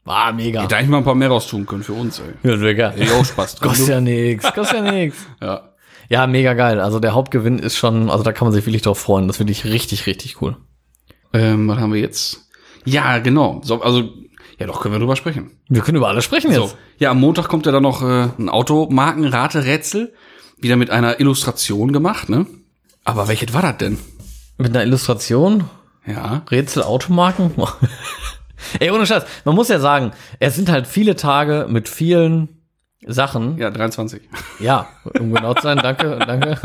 War 0.05 0.34
mega. 0.34 0.62
Hätte 0.63 0.77
eigentlich 0.77 0.89
mal 0.89 0.97
ein 0.99 1.03
paar 1.03 1.15
mehr 1.15 1.27
raus 1.29 1.47
tun 1.47 1.65
können 1.65 1.84
für 1.84 1.93
uns, 1.93 2.19
ey. 2.19 2.49
Ja, 2.49 2.58
mega. 2.58 2.89
Hätte 2.91 3.03
ich 3.03 3.12
auch 3.12 3.25
Spaß. 3.25 3.60
Kostet 3.60 3.89
ja 3.89 4.01
nix, 4.01 4.43
kostet 4.53 4.84
ja 4.86 4.91
nix. 4.91 5.15
Ja. 5.41 5.69
Ja, 6.12 6.25
mega 6.25 6.55
geil. 6.55 6.79
Also 6.79 6.99
der 6.99 7.13
Hauptgewinn 7.13 7.60
ist 7.60 7.77
schon, 7.77 8.10
also 8.10 8.23
da 8.23 8.32
kann 8.32 8.47
man 8.47 8.53
sich 8.53 8.65
wirklich 8.65 8.82
drauf 8.82 8.97
freuen. 8.97 9.27
Das 9.27 9.38
finde 9.38 9.51
ich 9.51 9.65
richtig, 9.65 10.08
richtig 10.08 10.41
cool. 10.41 10.58
Ähm, 11.34 11.67
was 11.67 11.77
haben 11.77 11.93
wir 11.93 11.99
jetzt? 11.99 12.47
Ja, 12.86 13.19
genau. 13.19 13.62
So, 13.63 13.82
also, 13.84 14.10
ja 14.60 14.67
doch, 14.67 14.82
können 14.82 14.93
wir 14.93 15.00
drüber 15.00 15.15
sprechen. 15.15 15.52
Wir 15.69 15.82
können 15.82 15.98
über 15.98 16.08
alles 16.10 16.24
sprechen 16.26 16.52
jetzt. 16.52 16.58
So. 16.60 16.72
Ja, 16.98 17.12
am 17.12 17.19
Montag 17.19 17.48
kommt 17.48 17.65
ja 17.65 17.72
dann 17.72 17.84
noch 17.84 18.02
äh, 18.04 18.28
ein 18.38 18.50
Automarkenrate-Rätsel. 18.50 20.13
Wieder 20.62 20.76
mit 20.76 20.89
einer 20.89 21.19
Illustration 21.22 21.93
gemacht, 21.93 22.28
ne? 22.30 22.45
Aber 23.06 23.28
welches 23.30 23.54
war 23.54 23.62
das 23.62 23.78
denn? 23.78 23.98
Mit 24.58 24.69
einer 24.76 24.84
Illustration, 24.84 25.63
Ja. 26.06 26.43
Rätsel, 26.52 26.84
Automarken. 26.84 27.52
Ey, 28.80 28.91
ohne 28.91 29.06
Scheiß. 29.08 29.24
Man 29.45 29.56
muss 29.56 29.69
ja 29.69 29.80
sagen, 29.80 30.12
es 30.39 30.56
sind 30.56 30.69
halt 30.69 30.86
viele 30.86 31.15
Tage 31.15 31.65
mit 31.69 31.88
vielen 31.88 32.50
Sachen. 33.08 33.58
Ja, 33.58 33.72
23. 33.72 34.22
Ja, 34.60 34.88
um 35.17 35.34
genau 35.34 35.54
zu 35.54 35.62
sein, 35.63 35.78
danke, 35.82 36.19
danke. 36.28 36.58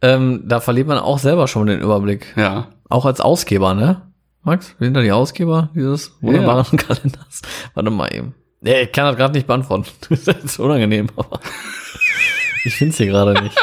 ähm, 0.00 0.42
da 0.46 0.60
verliert 0.60 0.86
man 0.86 0.98
auch 0.98 1.18
selber 1.18 1.48
schon 1.48 1.66
den 1.66 1.80
Überblick. 1.80 2.32
Ja. 2.36 2.68
Auch 2.88 3.04
als 3.06 3.20
Ausgeber, 3.20 3.74
ne? 3.74 4.02
Max, 4.44 4.76
wie 4.78 4.84
sind 4.84 4.94
da 4.94 5.00
die 5.00 5.10
Ausgeber 5.10 5.70
dieses 5.74 6.16
wunderbaren 6.20 6.78
Kalenders? 6.78 7.40
Warte 7.72 7.90
mal 7.90 8.14
eben. 8.14 8.34
Nee, 8.60 8.82
ich 8.82 8.92
kann 8.92 9.06
das 9.06 9.16
gerade 9.16 9.34
nicht 9.34 9.46
beantworten. 9.46 9.86
Das 10.10 10.26
ist 10.26 10.58
unangenehm, 10.58 11.08
aber 11.16 11.40
ich 12.64 12.74
finde 12.74 12.92
es 12.92 12.98
hier 12.98 13.06
gerade 13.06 13.42
nicht. 13.42 13.56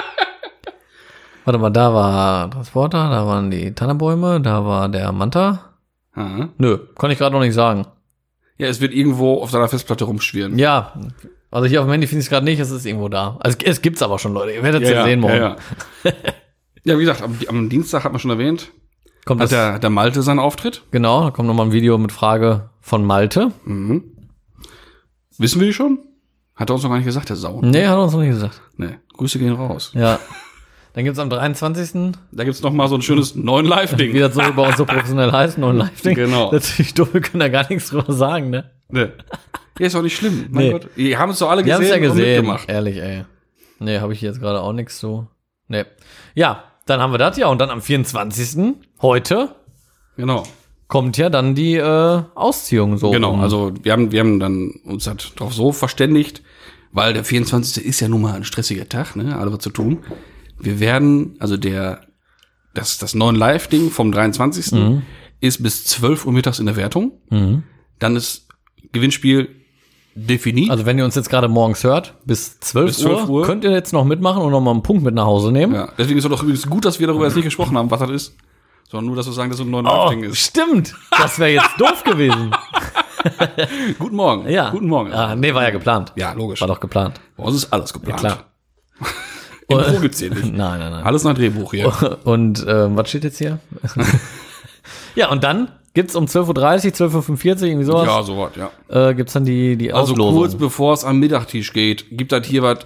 Warte 1.46 1.60
mal, 1.60 1.70
da 1.70 1.94
war 1.94 2.52
Transporter, 2.52 3.10
da 3.10 3.26
waren 3.26 3.52
die 3.52 3.74
Tannenbäume, 3.74 4.42
da 4.42 4.66
war 4.66 4.90
der 4.90 5.12
Manta. 5.12 5.76
Aha. 6.14 6.50
Nö, 6.58 6.80
kann 6.98 7.12
ich 7.12 7.18
gerade 7.18 7.34
noch 7.34 7.42
nicht 7.42 7.54
sagen. 7.54 7.86
Ja, 8.58 8.68
es 8.68 8.82
wird 8.82 8.94
irgendwo 8.94 9.42
auf 9.42 9.50
seiner 9.50 9.68
Festplatte 9.68 10.06
rumschwirren. 10.06 10.58
Ja, 10.58 10.94
also 11.52 11.68
hier 11.68 11.82
auf 11.82 11.88
dem 11.88 11.92
Handy 11.92 12.08
finde 12.08 12.22
ich 12.22 12.26
es 12.26 12.30
gerade 12.30 12.46
nicht, 12.46 12.60
es 12.60 12.72
ist 12.72 12.86
irgendwo 12.86 13.10
da. 13.10 13.38
Also 13.40 13.58
es 13.64 13.82
gibt's 13.82 14.02
aber 14.02 14.20
schon, 14.20 14.34
Leute. 14.34 14.54
Ihr 14.54 14.64
werdet 14.64 14.84
es 14.84 14.90
ja, 14.90 15.04
sehen 15.04 15.20
morgen. 15.20 15.36
Ja, 15.36 15.58
ja. 16.04 16.12
ja, 16.84 16.98
wie 16.98 17.02
gesagt, 17.02 17.22
am, 17.22 17.38
am 17.48 17.70
Dienstag 17.70 18.04
hat 18.04 18.12
man 18.12 18.20
schon 18.20 18.32
erwähnt, 18.32 18.72
Kommt 19.26 19.40
hat 19.42 19.46
das, 19.46 19.50
der, 19.52 19.80
der 19.80 19.90
Malte 19.90 20.22
seinen 20.22 20.40
Auftritt. 20.40 20.84
genau, 20.92 21.26
da 21.26 21.32
kommt 21.32 21.48
nochmal 21.48 21.68
ein 21.68 21.72
Video 21.72 21.98
mit 21.98 22.12
Frage 22.12 22.70
von 22.82 23.06
Malte. 23.06 23.52
Mhm. 23.66 24.04
Wissen 25.38 25.60
wir 25.60 25.68
die 25.68 25.74
schon? 25.74 26.00
Hat 26.56 26.70
er 26.70 26.74
uns 26.74 26.84
noch 26.84 26.90
gar 26.90 26.98
nicht 26.98 27.06
gesagt, 27.06 27.30
der 27.30 27.36
Sau. 27.36 27.62
Nee, 27.64 27.86
hat 27.86 27.96
er 27.98 28.04
uns 28.04 28.14
noch 28.14 28.20
nicht 28.20 28.30
gesagt. 28.32 28.62
Nee. 28.78 28.98
Grüße 29.18 29.40
gehen 29.40 29.54
raus. 29.54 29.92
Ja. 29.96 30.20
Dann 30.94 31.06
gibt's 31.06 31.20
am 31.20 31.30
23. 31.30 32.14
Da 32.32 32.44
gibt's 32.44 32.62
noch 32.62 32.74
mal 32.74 32.88
so 32.90 32.96
ein 32.96 33.02
schönes 33.02 33.34
neuen 33.36 33.66
Live-Ding. 33.66 34.14
wie 34.14 34.20
das 34.20 34.34
so 34.36 34.42
bei 34.54 34.68
uns 34.68 34.78
so 34.78 34.86
professionell 34.86 35.32
heißt, 35.32 35.58
ein 35.58 35.78
Live-Ding. 35.78 36.16
Genau. 36.16 36.52
Natürlich 36.52 36.94
doof, 36.94 37.14
wir 37.14 37.22
können 37.22 37.40
da 37.40 37.48
gar 37.48 37.66
nichts 37.70 37.90
drüber 37.90 38.12
sagen, 38.12 38.50
ne? 38.50 38.70
Nee. 38.90 39.08
Ja, 39.80 39.88
ist 39.88 39.96
auch 39.96 40.02
nicht 40.02 40.18
schlimm. 40.18 40.48
Mein 40.50 40.66
Nee. 40.66 40.72
Gott. 40.72 40.88
Die 40.98 41.18
haben 41.18 41.32
es 41.32 41.40
doch 41.40 41.50
alle 41.50 41.64
Wir 41.66 41.76
haben 41.76 41.82
es 41.84 41.90
ja 41.90 41.98
gesehen 41.98 42.46
gesehen. 42.46 42.60
Ehrlich, 42.68 42.98
ey. 42.98 43.24
Nee, 43.80 44.00
habe 44.00 44.14
ich 44.14 44.22
jetzt 44.22 44.42
gerade 44.42 44.60
auch 44.60 44.74
nichts 44.74 45.00
so. 45.00 45.28
Nee. 45.70 45.86
Ja, 46.36 46.66
dann 46.92 47.00
haben 47.02 47.12
wir 47.14 47.18
das 47.18 47.38
ja. 47.38 47.48
Und 47.48 47.60
dann 47.60 47.70
am 47.72 47.82
24. 47.82 48.76
heute 49.02 49.56
Genau. 50.18 50.44
kommt 50.88 51.18
ja 51.18 51.30
dann 51.30 51.56
die 51.56 51.76
äh, 51.76 52.22
Ausziehung 52.36 52.98
so. 52.98 53.12
Genau. 53.12 53.32
um- 53.34 53.40
Also 53.40 53.74
wir 53.82 53.92
haben, 53.94 54.12
wir 54.12 54.20
haben 54.20 54.40
dann 54.40 54.72
uns 54.84 55.08
halt 55.08 55.40
drauf 55.40 55.54
so 55.54 55.72
verständigt, 55.72 56.44
weil 56.92 57.14
der 57.14 57.24
24. 57.24 57.84
ist 57.86 58.00
ja 58.02 58.08
nun 58.10 58.22
mal 58.22 58.34
ein 58.34 58.44
stressiger 58.44 58.88
Tag, 58.90 59.16
ne? 59.16 59.38
Alle 59.38 59.52
was 59.54 59.60
zu 59.60 59.70
tun. 59.70 60.00
Wir 60.60 60.80
werden, 60.80 61.36
also 61.40 61.58
der, 61.58 62.02
das, 62.74 62.98
das 63.00 63.16
neuen 63.16 63.36
Live-Ding 63.36 63.90
vom 63.90 64.12
23. 64.12 64.72
Mhm. 64.74 65.02
ist 65.40 65.64
bis 65.64 65.86
12 65.86 66.26
Uhr 66.26 66.34
mittags 66.34 66.60
in 66.60 66.66
der 66.68 66.76
Wertung. 66.76 67.14
Dann 68.00 68.16
ist 68.16 68.48
Gewinnspiel 68.92 69.61
definiert. 70.16 70.70
Also 70.72 70.86
wenn 70.86 70.98
ihr 70.98 71.06
uns 71.06 71.16
jetzt 71.16 71.30
gerade 71.30 71.48
morgens 71.48 71.84
hört, 71.84 72.14
bis 72.26 72.60
12, 72.60 72.86
Bis 72.88 72.98
12 73.00 73.24
Uhr, 73.24 73.30
Uhr. 73.30 73.46
könnt 73.46 73.64
ihr 73.64 73.72
jetzt 73.72 73.94
noch 73.94 74.04
mitmachen 74.06 74.42
und 74.42 74.52
noch 74.52 74.62
mal 74.62 74.72
einen 74.72 74.84
Punkt 74.84 75.04
mit 75.04 75.16
nach 75.16 75.26
Hause 75.26 75.52
nehmen. 75.52 75.74
ja. 75.74 75.90
Deswegen 75.98 76.18
ist 76.20 76.26
es 76.26 76.30
doch 76.32 76.42
übrigens 76.44 76.68
gut, 76.68 76.86
dass 76.86 77.00
wir 77.00 77.08
darüber 77.08 77.26
jetzt 77.26 77.36
nicht 77.36 77.46
gesprochen 77.46 77.78
haben, 77.78 77.90
was 77.92 78.00
das 78.00 78.10
ist. 78.10 78.36
Sondern 78.90 79.08
nur, 79.08 79.16
dass 79.16 79.26
wir 79.26 79.34
sagen, 79.34 79.50
dass 79.52 79.60
es 79.60 79.66
ein 79.66 79.72
neues 79.72 79.88
Oh, 79.90 80.12
ist. 80.12 80.38
stimmt. 80.40 80.94
Das 81.12 81.40
wäre 81.40 81.52
jetzt 81.52 81.80
doof 81.80 82.04
gewesen. 82.04 82.52
Guten 84.00 84.16
Morgen. 84.16 84.50
Ja. 84.50 84.70
Guten 84.72 84.88
Morgen. 84.88 85.14
Ah, 85.14 85.36
nee, 85.36 85.54
war 85.54 85.64
ja 85.64 85.70
geplant. 85.70 86.12
Ja, 86.18 86.34
logisch. 86.34 86.60
War 86.60 86.68
doch 86.68 86.80
geplant. 86.80 87.22
Bei 87.38 87.44
uns 87.44 87.56
ist 87.58 87.72
alles 87.72 87.94
geplant. 87.94 88.20
klar. 88.20 88.38
Im 89.70 89.78
Pro 89.78 90.00
gibt's 90.02 90.20
hier 90.20 90.30
nicht. 90.32 90.44
Nein, 90.54 90.80
nein, 90.80 90.92
nein. 90.92 91.04
Alles 91.06 91.24
nach 91.24 91.34
Drehbuch 91.34 91.72
hier. 91.72 92.18
Und 92.26 92.66
ähm, 92.68 92.98
was 92.98 93.08
steht 93.08 93.24
jetzt 93.24 93.38
hier? 93.38 93.60
ja, 95.16 95.30
und 95.30 95.44
dann 95.44 95.70
gibt's 95.94 96.16
um 96.16 96.26
12.30 96.26 97.02
Uhr, 97.02 97.10
12.45 97.22 97.56
Uhr, 97.62 97.64
irgendwie 97.68 97.86
sowas, 97.86 98.06
Ja, 98.08 98.24
so 98.24 98.38
was, 98.38 98.52
ja. 98.56 99.10
äh, 99.10 99.14
gibt's 99.16 99.34
dann 99.34 99.46
die, 99.46 99.76
die 99.78 99.92
Also 99.94 100.14
Auslosung. 100.14 100.36
kurz 100.40 100.56
bevor 100.56 100.94
es 100.94 101.04
am 101.04 101.20
Mittagtisch 101.20 101.74
geht, 101.74 102.06
gibt 102.12 102.32
das 102.32 102.46
hier 102.48 102.64
was 102.64 102.80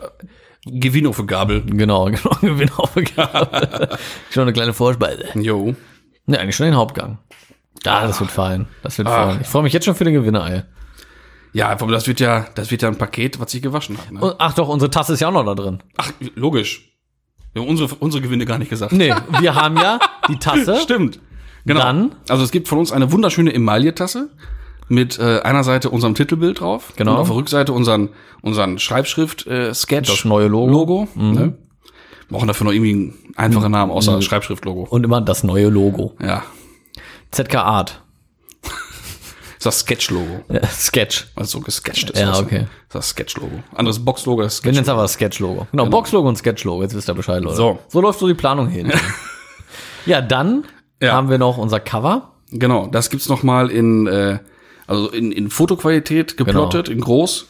Gewinn 0.65 1.05
auf 1.07 1.23
Gabel. 1.27 1.61
Genau, 1.65 2.05
genau, 2.11 2.35
Gewinnaufgabe. 2.41 3.97
schon 4.31 4.41
eine 4.43 4.53
kleine 4.53 4.73
Vorspeise. 4.73 5.25
Jo. 5.35 5.75
Ne, 6.25 6.39
eigentlich 6.39 6.55
schon 6.55 6.65
den 6.65 6.75
Hauptgang. 6.75 7.19
Ja, 7.83 8.07
das 8.07 8.19
wird 8.19 8.31
fein. 8.31 8.67
Das 8.81 8.97
wird 8.97 9.07
Ach. 9.07 9.31
fein. 9.31 9.41
Ich 9.41 9.47
freue 9.47 9.61
mich 9.63 9.73
jetzt 9.73 9.85
schon 9.85 9.93
für 9.95 10.05
den 10.05 10.13
Gewinner, 10.15 10.49
ey. 10.49 10.63
Ja, 11.53 11.69
aber 11.69 11.87
das 11.91 12.07
wird 12.07 12.19
ja, 12.19 12.47
das 12.55 12.71
wird 12.71 12.81
ja 12.81 12.89
ein 12.89 12.97
Paket, 12.97 13.39
was 13.39 13.51
sich 13.51 13.61
gewaschen 13.61 13.97
hat. 13.97 14.11
Ne? 14.11 14.19
Und, 14.19 14.35
ach 14.39 14.53
doch, 14.53 14.67
unsere 14.67 14.89
Tasse 14.89 15.13
ist 15.13 15.19
ja 15.21 15.27
auch 15.29 15.33
noch 15.33 15.45
da 15.45 15.53
drin. 15.55 15.79
Ach, 15.97 16.11
logisch. 16.33 16.91
Wir 17.53 17.61
haben 17.61 17.69
unsere, 17.69 17.93
unsere 17.95 18.21
Gewinne 18.21 18.45
gar 18.45 18.57
nicht 18.57 18.69
gesagt. 18.69 18.91
Nee, 18.91 19.13
wir 19.39 19.55
haben 19.55 19.77
ja 19.77 19.99
die 20.27 20.37
Tasse. 20.37 20.77
Stimmt. 20.83 21.19
Genau. 21.65 21.79
Dann? 21.81 22.15
Also 22.29 22.43
es 22.43 22.51
gibt 22.51 22.67
von 22.67 22.77
uns 22.77 22.91
eine 22.91 23.11
wunderschöne 23.11 23.53
Emaille-Tasse 23.53 24.29
mit 24.87 25.17
äh, 25.17 25.39
einer 25.41 25.63
Seite 25.63 25.89
unserem 25.89 26.13
Titelbild 26.13 26.59
drauf. 26.59 26.93
Genau. 26.95 27.13
Und 27.13 27.17
auf 27.17 27.27
der 27.27 27.35
Rückseite 27.37 27.73
unseren, 27.73 28.09
unseren 28.41 28.77
Schreibschrift-Sketch. 28.77 30.09
Das 30.09 30.25
neue 30.25 30.47
Logo. 30.47 31.07
Mhm. 31.15 31.21
Logo. 31.33 31.39
Ne? 31.39 31.57
Brauchen 32.29 32.47
dafür 32.47 32.65
noch 32.65 32.73
irgendwie 32.73 32.91
einen 32.93 33.33
einfachen 33.35 33.71
Namen, 33.71 33.91
außer 33.91 34.21
Schreibschrift-Logo. 34.21 34.87
Und 34.89 35.03
immer 35.03 35.21
das 35.21 35.43
neue 35.43 35.69
Logo. 35.69 36.15
Ja. 36.21 36.43
ZK 37.31 37.55
Art. 37.55 38.01
ist 39.57 39.65
das 39.65 39.79
Sketch-Logo. 39.81 40.43
Ja, 40.51 40.65
Sketch. 40.67 41.27
Also 41.35 41.59
so 41.59 41.63
gesketcht 41.63 42.09
ist 42.11 42.19
Ja, 42.19 42.27
das. 42.27 42.39
okay. 42.41 42.59
Das 42.59 42.67
ist 42.67 42.93
das 42.93 43.09
Sketch-Logo. 43.09 43.63
Anderes 43.75 44.03
Box-Logo 44.03 44.41
ist 44.41 44.53
Wir 44.53 44.57
Sketch. 44.57 44.73
nennen 44.73 44.83
es 44.83 44.89
aber 44.89 45.01
das 45.03 45.13
Sketch-Logo. 45.13 45.67
Genau, 45.71 45.85
Box-Logo 45.87 46.27
und 46.27 46.35
Sketch-Logo. 46.37 46.81
Jetzt 46.83 46.95
wisst 46.95 47.09
ihr 47.09 47.13
Bescheid, 47.13 47.43
Leute. 47.43 47.55
So. 47.57 47.79
so 47.89 48.01
läuft 48.01 48.19
so 48.19 48.27
die 48.27 48.33
Planung 48.33 48.69
hin. 48.69 48.91
ja, 50.05 50.21
dann 50.21 50.63
Ja. 51.01 51.13
haben 51.13 51.29
wir 51.29 51.37
noch 51.37 51.57
unser 51.57 51.79
Cover. 51.79 52.31
Genau, 52.51 52.87
das 52.87 53.09
gibt's 53.09 53.27
noch 53.29 53.43
mal 53.43 53.69
in, 53.69 54.07
äh, 54.07 54.39
also 54.87 55.09
in, 55.09 55.31
in 55.31 55.49
Fotoqualität 55.49 56.37
geplottet, 56.37 56.89
in 56.89 57.01
groß. 57.01 57.47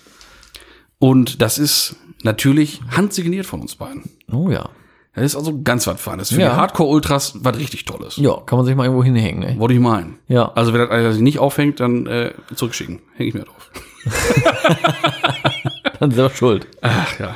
Und 0.99 1.41
das 1.41 1.57
ist 1.57 1.95
natürlich 2.23 2.81
handsigniert 2.95 3.45
von 3.45 3.61
uns 3.61 3.75
beiden. 3.75 4.03
Oh 4.31 4.49
ja. 4.49 4.69
Das 5.13 5.23
ist 5.23 5.35
also 5.37 5.61
ganz 5.63 5.87
was 5.87 6.01
Feines. 6.01 6.29
Für 6.33 6.41
Ja. 6.41 6.49
die 6.49 6.55
Hardcore-Ultras 6.57 7.35
was 7.41 7.57
richtig 7.57 7.85
Tolles. 7.85 8.17
Ja, 8.17 8.35
kann 8.45 8.57
man 8.57 8.65
sich 8.65 8.75
mal 8.75 8.83
irgendwo 8.83 9.03
hinhängen, 9.03 9.43
ey. 9.43 9.57
Wollte 9.59 9.73
ich 9.75 9.79
meinen. 9.79 10.17
Ja. 10.27 10.51
Also 10.55 10.73
wer 10.73 10.87
das 10.87 10.89
also 10.89 11.21
nicht 11.21 11.39
aufhängt, 11.39 11.79
dann 11.79 12.05
äh, 12.07 12.31
zurückschicken. 12.55 12.99
Hänge 13.15 13.29
ich 13.29 13.33
mir 13.33 13.43
drauf. 13.45 13.71
Dann 15.99 16.11
selber 16.11 16.29
schuld. 16.33 16.67
Ach 16.81 17.19
ja. 17.19 17.35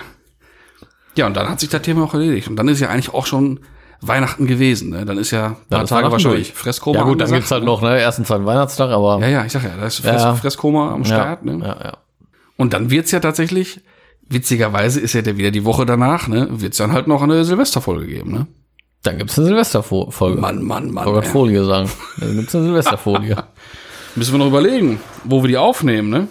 Ja, 1.15 1.27
und 1.27 1.35
dann 1.35 1.49
hat 1.49 1.59
sich 1.59 1.69
das 1.69 1.81
Thema 1.81 2.03
auch 2.03 2.13
erledigt. 2.13 2.47
Und 2.47 2.55
dann 2.57 2.67
ist 2.67 2.79
ja 2.79 2.89
eigentlich 2.89 3.13
auch 3.13 3.25
schon 3.25 3.59
Weihnachten 4.01 4.47
gewesen. 4.47 4.89
Ne? 4.91 5.05
Dann 5.05 5.17
ist 5.17 5.31
ja 5.31 5.47
ein 5.47 5.55
paar 5.69 5.85
Tage 5.85 6.11
wahrscheinlich. 6.11 6.53
Fresskoma. 6.53 6.99
Ja 6.99 7.03
gut, 7.03 7.19
dann 7.19 7.31
gibt's 7.31 7.51
halt 7.51 7.63
ne? 7.63 7.69
noch, 7.69 7.81
ne, 7.81 7.99
ersten, 7.99 8.23
zweiten 8.25 8.45
Weihnachtstag, 8.45 8.91
aber 8.91 9.19
Ja, 9.21 9.27
ja, 9.27 9.45
ich 9.45 9.51
sag 9.51 9.63
ja, 9.63 9.71
da 9.79 9.85
ist 9.87 9.97
Fress, 9.99 10.21
Ja. 10.21 10.35
Fresskoma 10.35 10.93
am 10.93 11.01
ja, 11.03 11.07
Start. 11.07 11.45
Ne? 11.45 11.59
ja, 11.61 11.77
ja. 11.83 11.97
Und 12.55 12.73
dann 12.73 12.89
wird's 12.89 13.11
ja 13.11 13.19
tatsächlich, 13.19 13.81
witzigerweise 14.29 14.99
ist 14.99 15.13
ja 15.13 15.21
der 15.21 15.37
wieder 15.37 15.51
die 15.51 15.65
Woche 15.65 15.85
danach, 15.85 16.27
ne, 16.27 16.47
wird's 16.49 16.77
dann 16.77 16.93
halt 16.93 17.07
noch 17.07 17.21
eine 17.21 17.43
Silvesterfolge 17.45 18.07
geben, 18.07 18.31
ne? 18.31 18.47
Dann 19.03 19.17
gibt's 19.17 19.37
eine 19.37 19.47
Silvesterfolge. 19.47 20.39
Mann, 20.41 20.61
Mann, 20.63 20.87
Ich 20.87 20.91
Mann. 20.93 21.05
wollte 21.05 21.15
gerade 21.19 21.27
ey. 21.27 21.31
Folie 21.31 21.63
sagen. 21.65 21.89
Dann 22.17 22.35
gibt's 22.35 22.53
eine 22.55 22.65
Silvesterfolie. 22.65 23.37
Müssen 24.15 24.33
wir 24.33 24.39
noch 24.39 24.47
überlegen, 24.47 24.99
wo 25.23 25.41
wir 25.43 25.47
die 25.47 25.57
aufnehmen, 25.57 26.09
ne? 26.09 26.27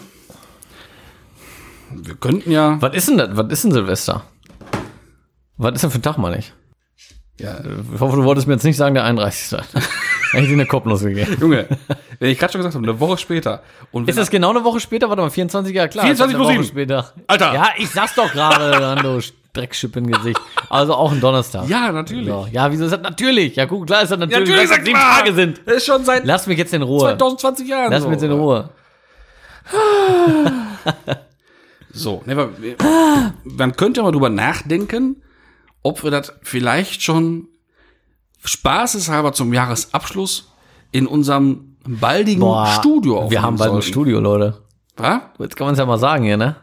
Wir 1.90 2.14
könnten 2.16 2.50
ja, 2.50 2.76
Was 2.80 2.94
ist 2.94 3.08
denn 3.08 3.16
das? 3.18 3.30
Was 3.32 3.50
ist 3.50 3.64
denn 3.64 3.72
Silvester? 3.72 4.22
Was 5.56 5.74
ist 5.74 5.82
denn 5.82 5.90
für 5.90 5.98
ein 5.98 6.02
Tag, 6.02 6.18
meine 6.18 6.38
ich? 6.38 6.52
Ja, 7.38 7.58
Ich 7.94 8.00
hoffe, 8.00 8.16
du 8.16 8.24
wolltest 8.24 8.46
mir 8.46 8.54
jetzt 8.54 8.64
nicht 8.64 8.76
sagen, 8.76 8.94
der 8.94 9.04
31. 9.04 9.58
Hätte 10.32 10.42
ich 10.42 10.48
dir 10.48 10.52
eine 10.54 10.66
Kopfnuss 10.66 11.02
gegeben. 11.02 11.36
Junge, 11.40 11.66
wenn 12.18 12.30
ich 12.30 12.38
gerade 12.38 12.52
schon 12.52 12.60
gesagt 12.60 12.74
habe, 12.74 12.84
eine 12.86 13.00
Woche 13.00 13.16
später. 13.16 13.62
Ist 14.06 14.18
das 14.18 14.28
genau 14.30 14.50
eine 14.50 14.62
Woche 14.64 14.80
später? 14.80 15.08
Warte 15.08 15.22
mal, 15.22 15.30
24, 15.30 15.74
ja 15.74 15.88
klar. 15.88 16.04
24 16.04 16.14
ist 16.16 16.20
eine 16.22 16.32
plus 16.36 16.46
Woche 16.46 16.64
sieben. 16.64 16.74
später. 16.86 17.12
Alter. 17.26 17.54
Ja, 17.54 17.68
ich 17.78 17.88
sag's 17.90 18.14
doch 18.14 18.30
gerade, 18.32 18.70
Lando, 18.78 19.20
Dreckschippengesicht. 19.54 20.38
Also 20.68 20.94
auch 20.94 21.10
ein 21.12 21.20
Donnerstag. 21.20 21.66
ja, 21.68 21.90
natürlich. 21.92 22.26
So. 22.28 22.46
Ja, 22.52 22.70
wieso 22.70 22.84
ist 22.84 22.92
das 22.92 23.00
natürlich? 23.00 23.56
Ja, 23.56 23.64
guck, 23.66 23.86
klar 23.86 24.02
ist 24.02 24.10
das 24.12 24.18
natürlich, 24.18 24.48
Natürlich, 24.50 24.68
sag 24.68 24.84
sieben. 24.84 24.98
Tage 24.98 25.32
sind. 25.34 25.60
Das 25.64 25.76
ist 25.76 25.86
schon 25.86 26.04
seit 26.04 26.26
Lass 26.26 26.46
mich 26.46 26.58
jetzt 26.58 26.74
in 26.74 26.82
Ruhe. 26.82 27.00
2020 27.00 27.68
Jahren. 27.68 27.90
Lass 27.90 28.02
so. 28.02 28.08
mich 28.08 28.16
jetzt 28.16 28.24
in 28.24 28.32
Ruhe. 28.32 28.68
So, 31.90 32.22
ne, 32.26 32.36
wir- 32.58 32.76
man 33.44 33.74
könnte 33.74 34.02
mal 34.02 34.12
drüber 34.12 34.28
nachdenken, 34.28 35.16
ob 35.88 36.02
wir 36.04 36.10
das 36.10 36.34
vielleicht 36.42 37.02
schon 37.02 37.48
spaßeshalber 38.44 39.32
zum 39.32 39.52
Jahresabschluss 39.54 40.52
in 40.92 41.06
unserem 41.06 41.76
baldigen 41.86 42.42
Studio 42.66 43.14
wir 43.14 43.20
aufnehmen 43.22 43.42
haben 43.42 43.56
bald 43.56 43.72
ein. 43.72 43.82
Studio, 43.82 44.20
Leute. 44.20 44.62
Was? 44.98 45.20
Jetzt 45.38 45.56
kann 45.56 45.66
man 45.66 45.72
es 45.72 45.78
ja 45.78 45.86
mal 45.86 45.96
sagen 45.98 46.24
hier, 46.24 46.36
ne? 46.36 46.56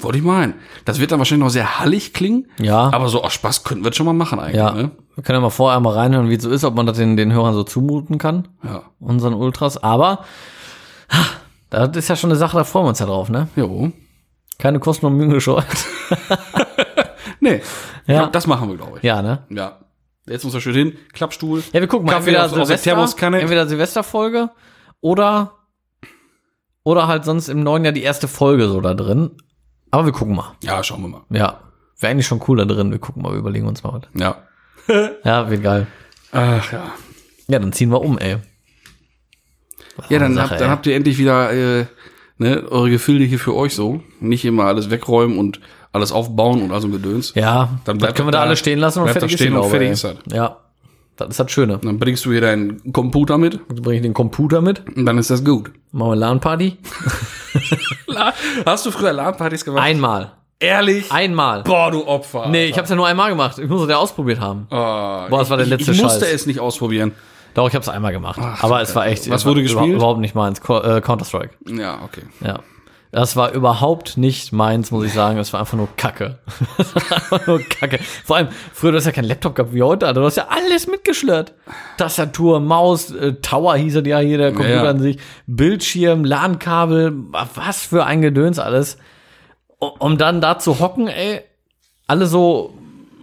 Wollte 0.00 0.18
ich 0.18 0.24
meinen. 0.24 0.54
Das 0.84 1.00
wird 1.00 1.10
dann 1.10 1.18
wahrscheinlich 1.18 1.44
noch 1.44 1.50
sehr 1.50 1.80
hallig 1.80 2.12
klingen. 2.12 2.46
Ja. 2.60 2.90
Aber 2.92 3.08
so 3.08 3.22
aus 3.24 3.32
Spaß 3.32 3.64
könnten 3.64 3.82
wir 3.84 3.90
das 3.90 3.96
schon 3.96 4.06
mal 4.06 4.12
machen 4.12 4.38
eigentlich. 4.38 4.56
Ja. 4.56 4.72
Ne? 4.72 4.90
Wir 5.14 5.24
können 5.24 5.38
ja 5.38 5.40
mal 5.40 5.50
vorher 5.50 5.80
mal 5.80 5.94
reinhören, 5.94 6.28
wie 6.28 6.34
es 6.34 6.42
so 6.42 6.50
ist, 6.50 6.64
ob 6.64 6.74
man 6.74 6.84
das 6.86 6.98
den, 6.98 7.16
den 7.16 7.32
Hörern 7.32 7.54
so 7.54 7.64
zumuten 7.64 8.18
kann, 8.18 8.46
Ja. 8.62 8.82
unseren 9.00 9.32
Ultras. 9.34 9.82
Aber 9.82 10.24
ha, 11.10 11.24
das 11.70 11.96
ist 11.96 12.08
ja 12.08 12.16
schon 12.16 12.30
eine 12.30 12.38
Sache, 12.38 12.56
da 12.58 12.64
freuen 12.64 12.84
wir 12.84 12.90
uns 12.90 12.98
ja 13.00 13.06
drauf, 13.06 13.28
ne? 13.30 13.48
Jo. 13.56 13.90
Keine 14.58 14.78
Kosten 14.80 15.06
und 15.06 15.16
Mühen 15.16 15.30
gescheut. 15.30 15.64
Nee. 17.40 17.60
Ja. 18.08 18.18
glaub, 18.22 18.32
das 18.32 18.46
machen 18.46 18.68
wir, 18.68 18.76
glaube 18.76 18.98
ich. 18.98 19.04
ja, 19.04 19.22
ne? 19.22 19.44
Ja. 19.50 19.78
Jetzt 20.26 20.44
muss 20.44 20.52
er 20.54 20.60
schön 20.60 20.74
hin. 20.74 20.98
Klappstuhl. 21.12 21.62
Ja, 21.72 21.80
wir 21.80 21.86
gucken 21.86 22.06
mal, 22.06 22.12
Kaffee 22.12 22.30
entweder 22.30 22.44
aus- 22.46 22.52
aus 22.52 22.66
Silvester, 22.68 22.90
Thermoskanne. 22.90 23.40
entweder 23.40 23.66
Silvesterfolge 23.66 24.50
oder 25.00 25.52
oder 26.82 27.06
halt 27.08 27.24
sonst 27.24 27.48
im 27.48 27.62
neuen 27.62 27.84
Jahr 27.84 27.92
die 27.92 28.02
erste 28.02 28.28
Folge 28.28 28.68
so 28.68 28.80
da 28.80 28.94
drin. 28.94 29.30
Aber 29.90 30.04
wir 30.06 30.12
gucken 30.12 30.34
mal. 30.34 30.54
Ja, 30.62 30.82
schauen 30.82 31.02
wir 31.02 31.08
mal. 31.08 31.22
Ja, 31.30 31.60
wäre 31.98 32.10
eigentlich 32.10 32.26
schon 32.26 32.42
cool 32.48 32.58
da 32.58 32.64
drin. 32.64 32.90
Wir 32.90 32.98
gucken 32.98 33.22
mal, 33.22 33.32
wir 33.32 33.38
überlegen 33.38 33.66
uns 33.66 33.82
mal 33.82 33.92
was. 33.94 34.02
Ja. 34.20 34.42
Ja, 35.24 35.50
wird 35.50 35.62
geil. 35.62 35.86
Ach 36.32 36.72
ja. 36.72 36.92
Ja, 37.46 37.58
dann 37.58 37.72
ziehen 37.72 37.90
wir 37.90 38.00
um, 38.00 38.16
ey. 38.18 38.38
Was 39.96 40.08
Ja, 40.10 40.18
dann, 40.18 40.34
Sache, 40.34 40.50
habt, 40.50 40.60
dann 40.60 40.70
habt 40.70 40.86
ihr 40.86 40.94
endlich 40.94 41.18
wieder 41.18 41.52
äh, 41.52 41.86
ne, 42.38 42.64
eure 42.70 42.90
Gefilde 42.90 43.24
hier 43.24 43.38
für 43.38 43.54
euch 43.54 43.74
so. 43.74 44.02
Nicht 44.20 44.44
immer 44.44 44.64
alles 44.64 44.88
wegräumen 44.90 45.38
und 45.38 45.60
alles 45.98 46.12
aufbauen 46.12 46.62
und 46.62 46.72
also 46.72 46.88
ein 46.88 46.92
Gedöns. 46.92 47.32
Ja, 47.34 47.68
Dann 47.84 47.98
bleibt 47.98 48.14
können 48.16 48.28
wir 48.28 48.32
da 48.32 48.38
da- 48.38 48.44
alles 48.44 48.58
stehen 48.58 48.78
lassen 48.78 49.00
und 49.02 49.08
fertig 49.10 49.32
stehen 49.32 49.54
ist 49.54 49.60
und 49.64 49.70
fertig 49.70 49.90
ist 49.90 50.06
Ja, 50.32 50.56
das 51.16 51.28
ist 51.30 51.40
das 51.40 51.50
Schöne. 51.50 51.78
Dann 51.82 51.98
bringst 51.98 52.24
du 52.24 52.30
hier 52.32 52.40
deinen 52.40 52.92
Computer 52.92 53.38
mit 53.38 53.58
Dann 53.68 53.82
bringe 53.82 53.96
ich 53.96 54.02
den 54.02 54.14
Computer 54.14 54.60
mit, 54.60 54.82
und 54.96 55.04
dann 55.06 55.18
ist 55.18 55.30
das 55.30 55.44
gut. 55.44 55.70
machen 55.92 56.10
wir 56.12 56.16
LAN-Party. 56.16 56.76
Hast 58.66 58.86
du 58.86 58.90
früher 58.90 59.12
LAN-Partys 59.12 59.64
gemacht? 59.64 59.82
Einmal. 59.84 60.32
Ehrlich? 60.60 61.10
Einmal. 61.12 61.62
Boah, 61.62 61.90
du 61.90 62.04
Opfer. 62.06 62.48
Nee, 62.48 62.66
ich 62.66 62.76
hab's 62.78 62.90
ja 62.90 62.96
nur 62.96 63.06
einmal 63.06 63.30
gemacht. 63.30 63.58
Ich 63.58 63.68
muss 63.68 63.82
es 63.82 63.88
ja 63.88 63.96
ausprobiert 63.96 64.40
haben. 64.40 64.66
Boah, 64.68 65.28
das 65.30 65.50
war 65.50 65.56
der 65.56 65.66
letzte 65.66 65.92
Ich 65.92 66.02
musste 66.02 66.24
Scheiß. 66.24 66.34
es 66.34 66.46
nicht 66.46 66.58
ausprobieren. 66.58 67.12
Doch, 67.54 67.68
ich 67.68 67.74
hab's 67.74 67.88
einmal 67.88 68.12
gemacht. 68.12 68.40
Aber 68.60 68.80
es 68.82 68.94
war 68.96 69.06
echt. 69.06 69.30
Was 69.30 69.46
wurde 69.46 69.62
gespielt? 69.62 69.94
Überhaupt 69.94 70.20
nicht 70.20 70.34
meins. 70.34 70.58
Äh, 70.60 71.00
Counter-Strike. 71.00 71.50
Ja, 71.68 72.00
okay. 72.04 72.22
Ja. 72.40 72.58
Das 73.10 73.36
war 73.36 73.52
überhaupt 73.52 74.18
nicht 74.18 74.52
meins, 74.52 74.90
muss 74.90 75.04
ich 75.06 75.14
sagen. 75.14 75.38
Es 75.38 75.52
war 75.52 75.60
einfach 75.60 75.76
nur 75.78 75.88
Kacke. 75.96 76.38
Das 76.76 76.94
war 76.94 77.12
einfach 77.12 77.46
nur 77.46 77.60
Kacke. 77.60 77.98
Vor 78.24 78.36
allem, 78.36 78.48
früher, 78.74 78.92
du 78.92 78.98
hast 78.98 79.06
ja 79.06 79.12
kein 79.12 79.24
Laptop 79.24 79.54
gehabt 79.54 79.72
wie 79.72 79.82
heute, 79.82 80.06
Alter. 80.06 80.20
Du 80.20 80.26
hast 80.26 80.36
ja 80.36 80.48
alles 80.50 80.86
mitgeschlört. 80.86 81.54
Tastatur, 81.96 82.60
Maus, 82.60 83.10
äh, 83.10 83.34
Tower 83.40 83.76
hieß 83.76 83.96
es 83.96 84.06
ja 84.06 84.18
hier, 84.18 84.36
der 84.36 84.52
Computer 84.52 84.74
Ja, 84.76 84.84
ja. 84.84 84.90
an 84.90 85.00
sich. 85.00 85.18
Bildschirm, 85.46 86.24
LAN-Kabel, 86.24 87.14
was 87.54 87.82
für 87.82 88.04
ein 88.04 88.20
Gedöns 88.20 88.58
alles. 88.58 88.98
Um, 89.78 90.18
dann 90.18 90.40
da 90.40 90.58
zu 90.58 90.80
hocken, 90.80 91.08
ey, 91.08 91.40
alle 92.06 92.26
so 92.26 92.74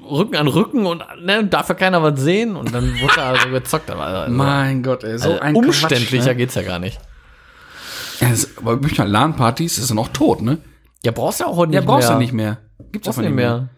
Rücken 0.09 0.35
an 0.35 0.47
Rücken 0.47 0.85
und 0.85 1.03
ne, 1.21 1.45
darf 1.45 1.69
ja 1.69 1.75
keiner 1.75 2.01
was 2.01 2.19
sehen 2.19 2.55
und 2.55 2.73
dann 2.73 2.99
wurde 3.01 3.13
da 3.15 3.35
so 3.35 3.49
gezockt. 3.49 3.89
Aber, 3.91 4.05
also, 4.05 4.31
Mein 4.31 4.83
Gott, 4.83 5.03
ey, 5.03 5.17
so 5.17 5.29
also, 5.31 5.41
ein 5.41 5.55
umständlicher 5.55 6.17
Quatsch, 6.17 6.25
ne? 6.27 6.35
geht's 6.35 6.55
ja 6.55 6.61
gar 6.61 6.79
nicht. 6.79 6.99
Ja, 8.19 8.29
das, 8.29 8.49
aber 8.57 8.77
manchmal 8.77 9.09
LAN-Partys 9.09 9.77
ist 9.77 9.89
dann 9.91 9.99
auch 9.99 10.09
tot, 10.09 10.41
ne? 10.41 10.59
Ja, 11.03 11.11
brauchst 11.11 11.39
du 11.41 11.45
auch 11.45 11.55
heute 11.57 11.73
Ja, 11.73 11.81
nicht 11.81 11.87
brauchst 11.87 12.07
mehr. 12.09 12.15
du 12.17 12.21
nicht 12.21 12.33
mehr. 12.33 12.57
Gibt's 12.91 13.05
Brauchst 13.07 13.19
einfach 13.19 13.29
nicht 13.29 13.35
mehr. 13.35 13.69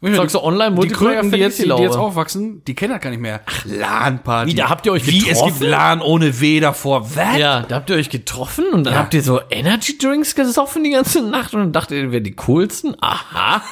mehr. 0.00 0.14
Sagst 0.14 0.34
du 0.36 0.40
online, 0.42 0.70
die 0.70 0.76
Multiplayer, 0.76 1.22
die 1.22 1.28
fertig 1.30 1.40
jetzt, 1.40 1.58
die 1.58 1.62
die, 1.64 1.74
die 1.74 1.82
jetzt 1.82 1.96
aufwachsen, 1.96 2.62
die 2.64 2.74
kennen 2.74 2.92
das 2.92 3.00
gar 3.02 3.10
nicht 3.10 3.18
mehr. 3.20 3.40
LAN-Party. 3.64 4.50
Wie, 4.50 4.54
da 4.54 4.68
habt 4.68 4.86
ihr 4.86 4.92
euch 4.92 5.06
Wie, 5.06 5.18
es 5.18 5.24
getroffen? 5.30 5.58
gibt 5.58 5.70
LAN 5.70 6.00
ohne 6.02 6.40
W 6.40 6.60
davor. 6.60 7.16
Was? 7.16 7.38
Ja, 7.38 7.62
da 7.62 7.76
habt 7.76 7.90
ihr 7.90 7.96
euch 7.96 8.10
getroffen 8.10 8.66
und 8.72 8.84
dann 8.84 8.94
Ja. 8.94 9.00
habt 9.00 9.14
ihr 9.14 9.22
so 9.22 9.40
Energy 9.50 9.98
Drinks 9.98 10.34
gesoffen 10.34 10.84
die 10.84 10.90
ganze 10.90 11.22
Nacht 11.22 11.54
und 11.54 11.60
dann 11.60 11.72
dachtet 11.72 11.96
ihr, 11.98 12.04
ihr 12.04 12.12
wärt 12.12 12.26
die 12.26 12.36
coolsten. 12.36 12.94
Aha. 13.00 13.62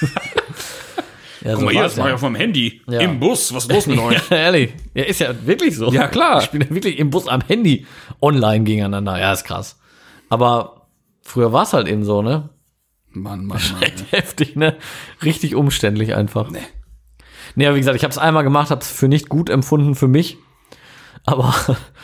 ja, 1.44 1.56
so 1.56 1.66
war's 1.66 1.96
ja. 1.96 2.14
auf 2.14 2.22
meinem 2.22 2.34
Handy. 2.36 2.80
Ja. 2.88 3.00
Im 3.00 3.20
Bus. 3.20 3.52
Was 3.54 3.64
ist 3.66 3.70
los 3.72 3.86
mit 3.86 3.98
euch? 4.00 4.30
Ja, 4.30 4.36
ehrlich. 4.36 4.72
Ja, 4.94 5.04
ist 5.04 5.20
ja 5.20 5.46
wirklich 5.46 5.76
so. 5.76 5.92
Ja, 5.92 6.08
klar. 6.08 6.42
Ich 6.42 6.50
bin 6.50 6.62
ja 6.62 6.70
wirklich 6.70 6.98
im 6.98 7.10
Bus 7.10 7.28
am 7.28 7.42
Handy 7.42 7.86
online 8.20 8.64
gegeneinander. 8.64 9.18
Ja, 9.18 9.32
ist 9.32 9.44
krass. 9.44 9.78
Aber 10.30 10.86
früher 11.22 11.52
war 11.52 11.62
es 11.62 11.72
halt 11.72 11.86
eben 11.86 12.04
so, 12.04 12.22
ne? 12.22 12.48
Mann, 13.10 13.44
Mann, 13.46 13.60
Mann. 13.72 13.82
ey. 13.82 13.92
Heftig, 14.10 14.56
ne? 14.56 14.76
Richtig 15.22 15.54
umständlich 15.54 16.14
einfach. 16.14 16.50
Nee. 16.50 16.58
Nee, 17.54 17.66
aber 17.66 17.76
wie 17.76 17.80
gesagt, 17.80 17.96
ich 17.96 18.02
habe 18.02 18.10
es 18.10 18.18
einmal 18.18 18.42
gemacht, 18.42 18.70
habe 18.70 18.80
es 18.80 18.90
für 18.90 19.06
nicht 19.06 19.28
gut 19.28 19.48
empfunden 19.50 19.94
für 19.94 20.08
mich. 20.08 20.38
Aber 21.24 21.54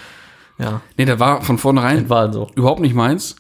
ja, 0.59 0.81
Nee, 0.97 1.07
der 1.07 1.19
war 1.19 1.43
von 1.43 1.59
vornherein 1.59 2.09
war 2.09 2.33
so. 2.33 2.51
überhaupt 2.55 2.81
nicht 2.81 2.95
meins. 2.95 3.37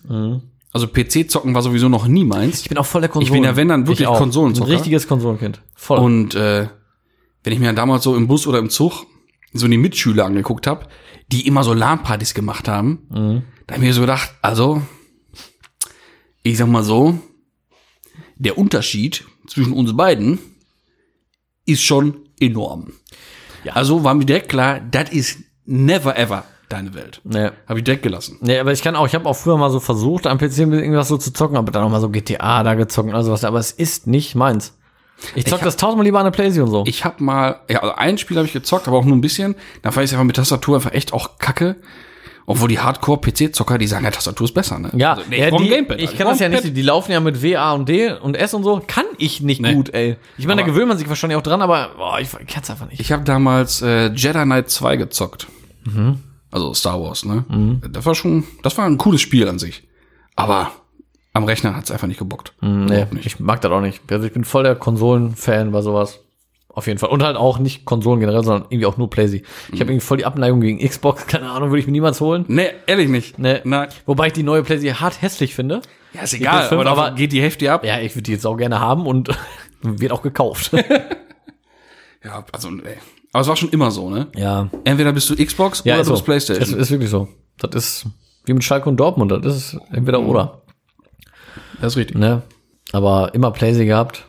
Also 0.73 0.87
PC-Zocken 0.87 1.55
war 1.55 1.63
sowieso 1.63 1.89
noch 1.89 2.07
nie 2.07 2.25
meins. 2.25 2.61
Ich 2.63 2.69
bin 2.69 2.79
auch 2.79 2.87
voll 2.87 3.01
der 3.01 3.11
Konsolen. 3.11 3.27
bin 3.33 3.45
ja, 3.45 3.57
wenn 3.57 3.69
dann, 3.69 3.87
wirklich 3.87 4.09
Ich. 4.09 4.19
Konsolenzocker. 4.19 4.71
Ein 4.71 4.77
richtiges 4.77 5.09
Konsolenkind. 5.09 5.63
Voll. 5.75 5.99
Und 5.99 6.35
äh, 6.35 6.69
wenn 7.43 7.53
ich 7.53 7.59
mir 7.59 7.67
dann 7.67 7.77
damals 7.77 8.05
so 8.05 8.15
im 8.17 8.29
Bus 8.29 8.47
oder 8.47 8.59
im 8.59 8.71
Zug 8.71 9.07
so 9.53 9.67
die 9.67 9.79
Mitschüler 9.79 10.27
angeguckt 10.27 10.67
habe, 10.67 10.87
die 11.33 11.47
immer 11.47 11.65
so 11.65 11.75
LAN-Partys 11.75 12.35
gemacht 12.35 12.69
haben, 12.69 13.07
da 13.67 13.75
habe 13.75 13.85
ich 13.85 13.89
mir 13.89 13.95
so 13.95 14.01
gedacht, 14.03 14.31
also, 14.43 14.83
ich 16.43 16.57
sag 16.57 16.69
mal 16.69 16.85
so, 16.85 17.19
der 18.37 18.57
Unterschied 18.57 19.25
zwischen 19.47 19.73
uns 19.73 19.97
beiden 19.97 20.39
ist 21.67 21.83
schon 21.83 22.29
enorm. 22.41 22.93
Ja. 23.65 23.75
Also 23.75 24.03
war 24.05 24.15
mir 24.15 24.25
direkt 24.25 24.49
klar, 24.49 24.81
das 24.81 25.11
ist 25.11 25.39
never 25.65 26.17
ever 26.17 26.45
deine 26.73 26.95
Welt. 26.95 27.21
nee. 27.25 27.51
Habe 27.69 27.79
ich 27.81 27.85
direkt 27.85 28.03
gelassen. 28.03 28.39
Nee, 28.41 28.59
aber 28.59 28.73
ich 28.73 28.83
kann 28.83 28.97
auch, 28.97 29.07
ich 29.07 29.15
habe 29.15 29.27
auch 29.29 29.37
früher 29.37 29.57
mal 29.59 29.71
so 29.71 29.81
versucht, 29.81 30.27
am 30.27 30.39
PC 30.39 30.59
irgendwas 30.59 31.09
so 31.09 31.17
zu 31.19 31.33
zocken, 31.33 31.57
aber 31.57 31.71
dann 31.73 31.83
auch 31.85 31.91
mal 31.91 32.01
so 32.01 32.09
GTA 32.09 32.63
da 32.63 32.75
gezockt 32.75 33.09
oder 33.11 33.23
sowas, 33.23 33.45
aber 33.45 33.59
es 33.59 33.73
ist 33.73 34.07
nicht 34.07 34.35
meins. 34.35 34.77
Ich 35.35 35.45
zock 35.45 35.59
hab- 35.59 35.65
das 35.67 35.77
tausendmal 35.77 36.07
lieber 36.07 36.19
an 36.19 36.25
der 36.25 36.31
Playstation 36.31 36.71
so. 36.71 36.85
Ich 36.87 37.05
habe 37.05 37.23
mal, 37.23 37.61
ja, 37.69 37.81
also 37.81 37.95
ein 37.95 38.17
Spiel 38.17 38.39
habe 38.39 38.47
ich 38.47 38.55
gezockt, 38.55 38.89
aber 38.89 38.97
auch 38.97 39.05
nur 39.05 39.17
ein 39.17 39.21
bisschen. 39.21 39.55
Da 39.83 39.91
fand 39.91 40.07
ich 40.07 40.13
einfach 40.13 40.25
mit 40.25 40.37
Tastatur 40.37 40.77
einfach 40.77 40.93
echt 40.93 41.13
auch 41.13 41.37
kacke. 41.39 41.77
Obwohl 42.47 42.69
die 42.69 42.81
Hardcore-PC-Zocker, 42.81 43.79
die 43.79 43.87
sagen, 43.87 44.05
ja, 44.05 44.11
Tastatur 44.11 44.47
ist 44.47 44.55
besser, 44.55 44.79
ne? 44.81 44.91
ja, 44.97 45.13
also, 45.13 45.23
nee, 45.31 45.39
ja 45.39 45.49
ich 45.49 45.57
die, 45.57 45.69
Gamepad, 45.69 45.99
ich 46.01 46.07
also, 46.07 46.17
kann 46.19 46.27
das 46.27 46.41
ja 46.41 46.49
nicht, 46.49 46.77
die 46.77 46.83
laufen 46.83 47.13
ja 47.13 47.21
mit 47.21 47.43
W, 47.43 47.55
A 47.57 47.73
und 47.75 47.89
D 47.89 48.11
und 48.13 48.35
S 48.37 48.55
und 48.55 48.65
so, 48.65 48.83
kann 48.85 49.05
ich 49.19 49.41
nicht 49.41 49.61
Nee. 49.61 49.75
gut, 49.75 49.95
ey. 49.95 50.17
Ich 50.37 50.47
meine, 50.49 50.63
da 50.63 50.67
gewöhnt 50.67 50.89
man 50.89 50.99
sich 50.99 51.09
wahrscheinlich 51.09 51.37
auch 51.37 51.43
dran, 51.43 51.63
aber 51.63 51.91
boah, 51.97 52.19
ich 52.19 52.31
kann 52.33 52.63
es 52.65 52.71
einfach 52.71 52.89
nicht. 52.89 52.99
Ich 52.99 53.13
habe 53.13 53.23
damals 53.23 53.83
äh, 53.83 54.07
Jedi 54.09 54.43
Knight 54.43 54.69
2 54.71 54.97
gezockt. 54.97 55.47
Mhm. 55.85 56.19
Also 56.51 56.75
Star 56.75 57.01
Wars, 57.01 57.25
ne? 57.25 57.45
Das 57.93 58.05
war 58.07 58.15
schon, 58.15 58.45
das 58.63 58.77
war 58.77 58.85
ein 58.87 58.99
cooles 58.99 59.21
Spiel 59.21 59.49
an 59.49 59.59
sich. 59.59 59.87
Aber 60.37 60.71
am 61.33 61.45
Rechner 61.45 61.77
hat's 61.77 61.91
einfach 61.91 62.09
nicht 62.09 62.19
gebockt. 62.19 62.55
Nee, 62.61 62.87
Überhaupt 62.87 63.13
nicht. 63.13 63.27
ich 63.27 63.39
mag 63.41 63.61
das 63.61 63.71
auch 63.71 63.81
nicht. 63.81 64.01
Also 64.11 64.27
ich 64.27 64.33
bin 64.33 64.45
voll 64.45 64.65
der 64.65 64.75
Konsolen-Fan 64.75 65.71
bei 65.71 65.81
sowas. 65.83 66.21
Auf 66.73 66.87
jeden 66.87 66.99
Fall. 66.99 67.11
Und 67.11 67.23
halt 67.23 67.37
auch 67.37 67.59
nicht 67.59 67.85
Konsolen 67.85 68.21
generell, 68.21 68.43
sondern 68.45 68.67
irgendwie 68.71 68.87
auch 68.87 68.97
nur 68.97 69.11
Playsee. 69.11 69.43
Ich 69.69 69.75
Mhm. 69.75 69.81
habe 69.81 69.91
irgendwie 69.93 70.01
voll 70.07 70.17
die 70.19 70.25
Abneigung 70.25 70.61
gegen 70.61 70.79
Xbox. 70.79 71.27
Keine 71.29 71.51
Ahnung, 71.51 71.71
würde 71.71 71.81
ich 71.81 71.87
mir 71.87 71.93
niemals 71.93 72.21
holen. 72.21 72.45
Nee, 72.49 72.69
ehrlich 72.87 73.09
nicht. 73.09 73.39
Nee. 73.39 73.61
Nein. 73.65 73.89
Wobei 74.07 74.29
ich 74.29 74.33
die 74.33 74.43
neue 74.45 74.63
Playsee 74.63 74.93
hart 74.95 75.21
hässlich 75.23 75.55
finde. 75.55 75.83
Ja, 76.15 76.23
ist 76.23 76.35
egal, 76.35 76.69
aber- 76.69 76.87
aber 76.87 77.11
geht 77.13 77.33
die 77.33 77.43
Hälfte 77.43 77.71
ab. 77.73 77.85
Ja, 77.85 78.01
ich 78.01 78.15
würde 78.15 78.23
die 78.23 78.33
jetzt 78.33 78.47
auch 78.47 78.57
gerne 78.57 78.81
haben 78.81 79.07
und 79.07 79.29
Wird 79.83 80.13
auch 80.13 80.23
gekauft. 80.23 80.73
Ja, 82.23 82.45
also, 82.53 82.69
ey. 82.69 82.99
Aber 83.33 83.43
es 83.43 83.49
war 83.49 83.57
schon 83.57 83.69
immer 83.71 83.90
so, 83.90 84.11
ne? 84.11 84.27
ja. 84.37 84.69
Entweder 84.85 85.12
bist 85.12 85.31
du 85.31 85.37
Xbox 85.37 85.83
Ja, 85.85 85.95
oder 85.95 86.03
du 86.03 86.07
so. 86.09 86.12
bist 86.14 86.25
Playstation. 86.25 86.62
Es 86.64 86.73
ist 86.73 86.90
wirklich 86.90 87.11
so. 87.11 87.29
Das 87.59 87.71
ist 87.75 88.07
wie 88.45 88.55
mit 88.55 88.64
Schalke 88.64 88.88
und 88.88 88.97
Dortmund. 88.97 89.31
Das 89.45 89.55
ist 89.57 89.77
entweder 89.93 90.21
oder. 90.21 90.62
das 91.81 91.93
ist 91.93 91.97
richtig. 91.97 92.16
Ne? 92.19 92.43
Aber 92.93 93.33
immer 93.35 93.51
Playsee 93.51 93.85
gehabt. 93.87 94.25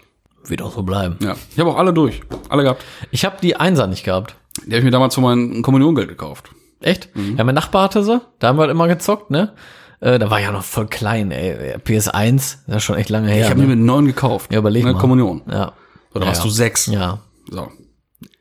Wird 0.46 0.62
auch 0.62 0.74
so 0.74 0.84
bleiben. 0.84 1.18
Ja. 1.22 1.36
Ich 1.52 1.60
habe 1.60 1.70
auch 1.72 1.78
alle 1.78 1.94
durch. 1.94 2.22
Alle 2.50 2.64
gehabt. 2.64 2.84
Ich 3.12 3.26
habe 3.26 3.38
die 3.42 3.56
Einser 3.56 3.88
nicht 3.88 4.04
gehabt. 4.04 4.36
Die 4.66 4.72
habe 4.72 4.78
ich 4.80 4.84
mir 4.84 4.92
damals 4.92 5.16
für 5.16 5.22
mein 5.22 5.62
Kommuniongeld 5.62 6.08
gekauft. 6.10 6.50
Echt? 6.82 7.10
Ja, 7.38 7.44
mein 7.44 7.56
Nachbar 7.56 7.84
hatte 7.84 8.04
sie. 8.04 8.20
Da 8.40 8.48
haben 8.50 8.58
wir 8.58 8.62
halt 8.64 8.72
immer 8.72 8.88
gezockt, 8.88 9.30
ne? 9.32 9.54
Äh, 10.00 10.18
da 10.18 10.32
war 10.32 10.40
ich 10.40 10.46
ja 10.46 10.52
noch 10.52 10.64
voll 10.64 10.88
klein, 10.88 11.30
ey. 11.32 11.76
PS1, 11.78 12.58
das 12.66 12.78
ist 12.78 12.84
schon 12.84 12.96
echt 12.98 13.10
lange 13.10 13.30
her. 13.30 13.44
Ich 13.46 13.50
habe 13.52 13.60
ne? 13.62 13.68
mir 13.68 13.76
mit 13.76 13.86
neun 13.86 14.06
gekauft. 14.08 14.52
Ja, 14.52 14.58
überleg 14.60 14.84
Eine 14.84 14.94
mal. 14.94 15.00
Kommunion. 15.00 15.44
Ja. 15.48 15.74
Oder 16.14 16.24
Ja, 16.26 16.28
warst 16.30 16.42
ja. 16.42 16.46
du 16.48 16.50
sechs? 16.52 16.88
Ja. 16.88 17.20
So. 17.50 17.68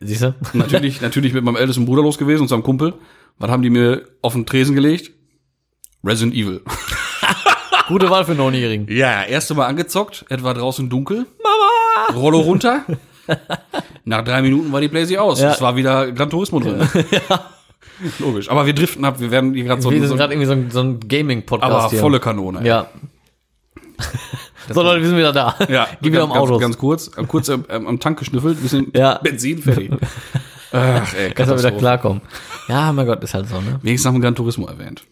Siehst 0.01 0.23
du? 0.23 0.35
Natürlich, 0.55 1.01
natürlich 1.03 1.33
mit 1.33 1.45
meinem 1.45 1.57
ältesten 1.57 1.85
Bruder 1.87 2.03
los 2.03 2.19
gewesen 2.19 2.43
und 2.43 2.49
seinem 2.49 2.63
Kumpel. 2.63 2.95
Was 3.39 3.51
haben 3.51 3.63
die 3.63 3.71
mir 3.71 4.07
auf 4.23 4.33
den 4.33 4.47
Tresen 4.47 4.75
gelegt? 4.75 5.13
Resident 6.05 6.35
Evil. 6.35 6.63
Gute 7.89 8.09
Wahl 8.09 8.25
für 8.25 8.35
Neunjährigen. 8.35 8.87
Ja, 8.95 9.23
erste 9.25 9.55
Mal 9.55 9.67
angezockt, 9.67 10.25
etwa 10.29 10.55
draußen 10.55 10.89
dunkel. 10.89 11.27
Mama! 11.43 12.19
Rollo 12.19 12.41
runter. 12.41 12.85
Nach 14.05 14.25
drei 14.25 14.43
Minuten 14.43 14.73
war 14.73 14.81
die 14.81 14.89
Playsee 14.89 15.19
aus. 15.19 15.41
Ja. 15.41 15.53
Es 15.53 15.61
war 15.61 15.77
wieder 15.77 16.11
Gran 16.13 16.31
Turismo 16.31 16.61
drin. 16.61 16.89
Logisch. 18.19 18.49
Aber 18.51 18.65
wir 18.67 18.73
driften 18.75 19.05
ab. 19.05 19.21
Wir 19.21 19.31
werden 19.31 19.55
hier 19.55 19.65
gerade 19.65 19.83
so, 19.83 19.91
Wir 19.91 20.01
so 20.01 20.09
sind 20.09 20.17
gerade 20.17 20.33
irgendwie 20.35 20.47
so 20.47 20.53
ein, 20.53 20.71
so 20.71 20.81
ein 20.81 21.01
Gaming-Podcast 21.01 21.73
aber 21.73 21.91
hier. 21.91 22.01
volle 22.01 22.21
Kanone. 22.21 22.61
ey. 22.61 22.67
Ja. 22.67 22.87
So, 24.69 24.83
Leute, 24.83 25.01
wir 25.01 25.09
sind 25.09 25.19
wieder 25.19 25.33
da. 25.33 25.55
Ja, 25.69 25.89
Geh 26.03 26.13
wieder 26.13 26.25
um 26.25 26.33
Autos. 26.33 26.61
Ganz, 26.61 26.77
ganz 26.77 26.79
kurz, 26.79 27.09
äh, 27.17 27.25
kurz 27.27 27.49
ähm, 27.49 27.65
am 27.69 27.99
Tank 28.01 28.19
geschnüffelt, 28.19 28.61
bisschen 28.61 28.93
Ja. 28.95 29.19
Benzin 29.19 29.63
fertig. 29.63 29.91
Ach, 30.73 31.15
ey, 31.15 31.33
Kannst 31.33 31.53
du 31.53 31.59
wieder 31.59 31.73
klarkommen. 31.73 32.23
Ja, 32.69 32.93
mein 32.93 33.07
Gott, 33.07 33.23
ist 33.25 33.35
halt 33.35 33.49
so, 33.49 33.61
ne? 33.61 33.81
Wenigstens 33.83 34.07
haben 34.07 34.15
wir 34.15 34.21
Gran 34.21 34.37
Turismo 34.37 34.67
erwähnt. 34.69 35.03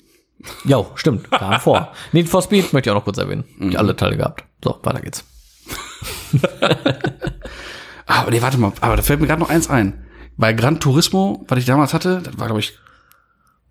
Jo, 0.64 0.92
stimmt. 0.94 1.30
Kam 1.32 1.60
vor. 1.60 1.92
Need 2.12 2.28
for 2.28 2.42
Speed 2.42 2.72
möchte 2.72 2.88
ich 2.88 2.92
auch 2.92 2.98
noch 2.98 3.04
kurz 3.04 3.18
erwähnen. 3.18 3.44
Mhm. 3.58 3.70
Ich 3.70 3.78
alle 3.78 3.96
Teile 3.96 4.16
gehabt. 4.16 4.44
So, 4.62 4.78
weiter 4.82 5.00
geht's. 5.00 5.24
Ah, 8.06 8.20
aber 8.22 8.30
nee, 8.30 8.40
warte 8.40 8.58
mal, 8.58 8.72
aber 8.80 8.96
da 8.96 9.02
fällt 9.02 9.20
mir 9.20 9.26
gerade 9.26 9.40
noch 9.40 9.50
eins 9.50 9.68
ein. 9.68 10.04
Bei 10.36 10.52
Gran 10.52 10.80
Turismo, 10.80 11.44
was 11.48 11.58
ich 11.58 11.66
damals 11.66 11.92
hatte, 11.92 12.22
das 12.22 12.38
war 12.38 12.46
glaube 12.46 12.60
ich 12.60 12.78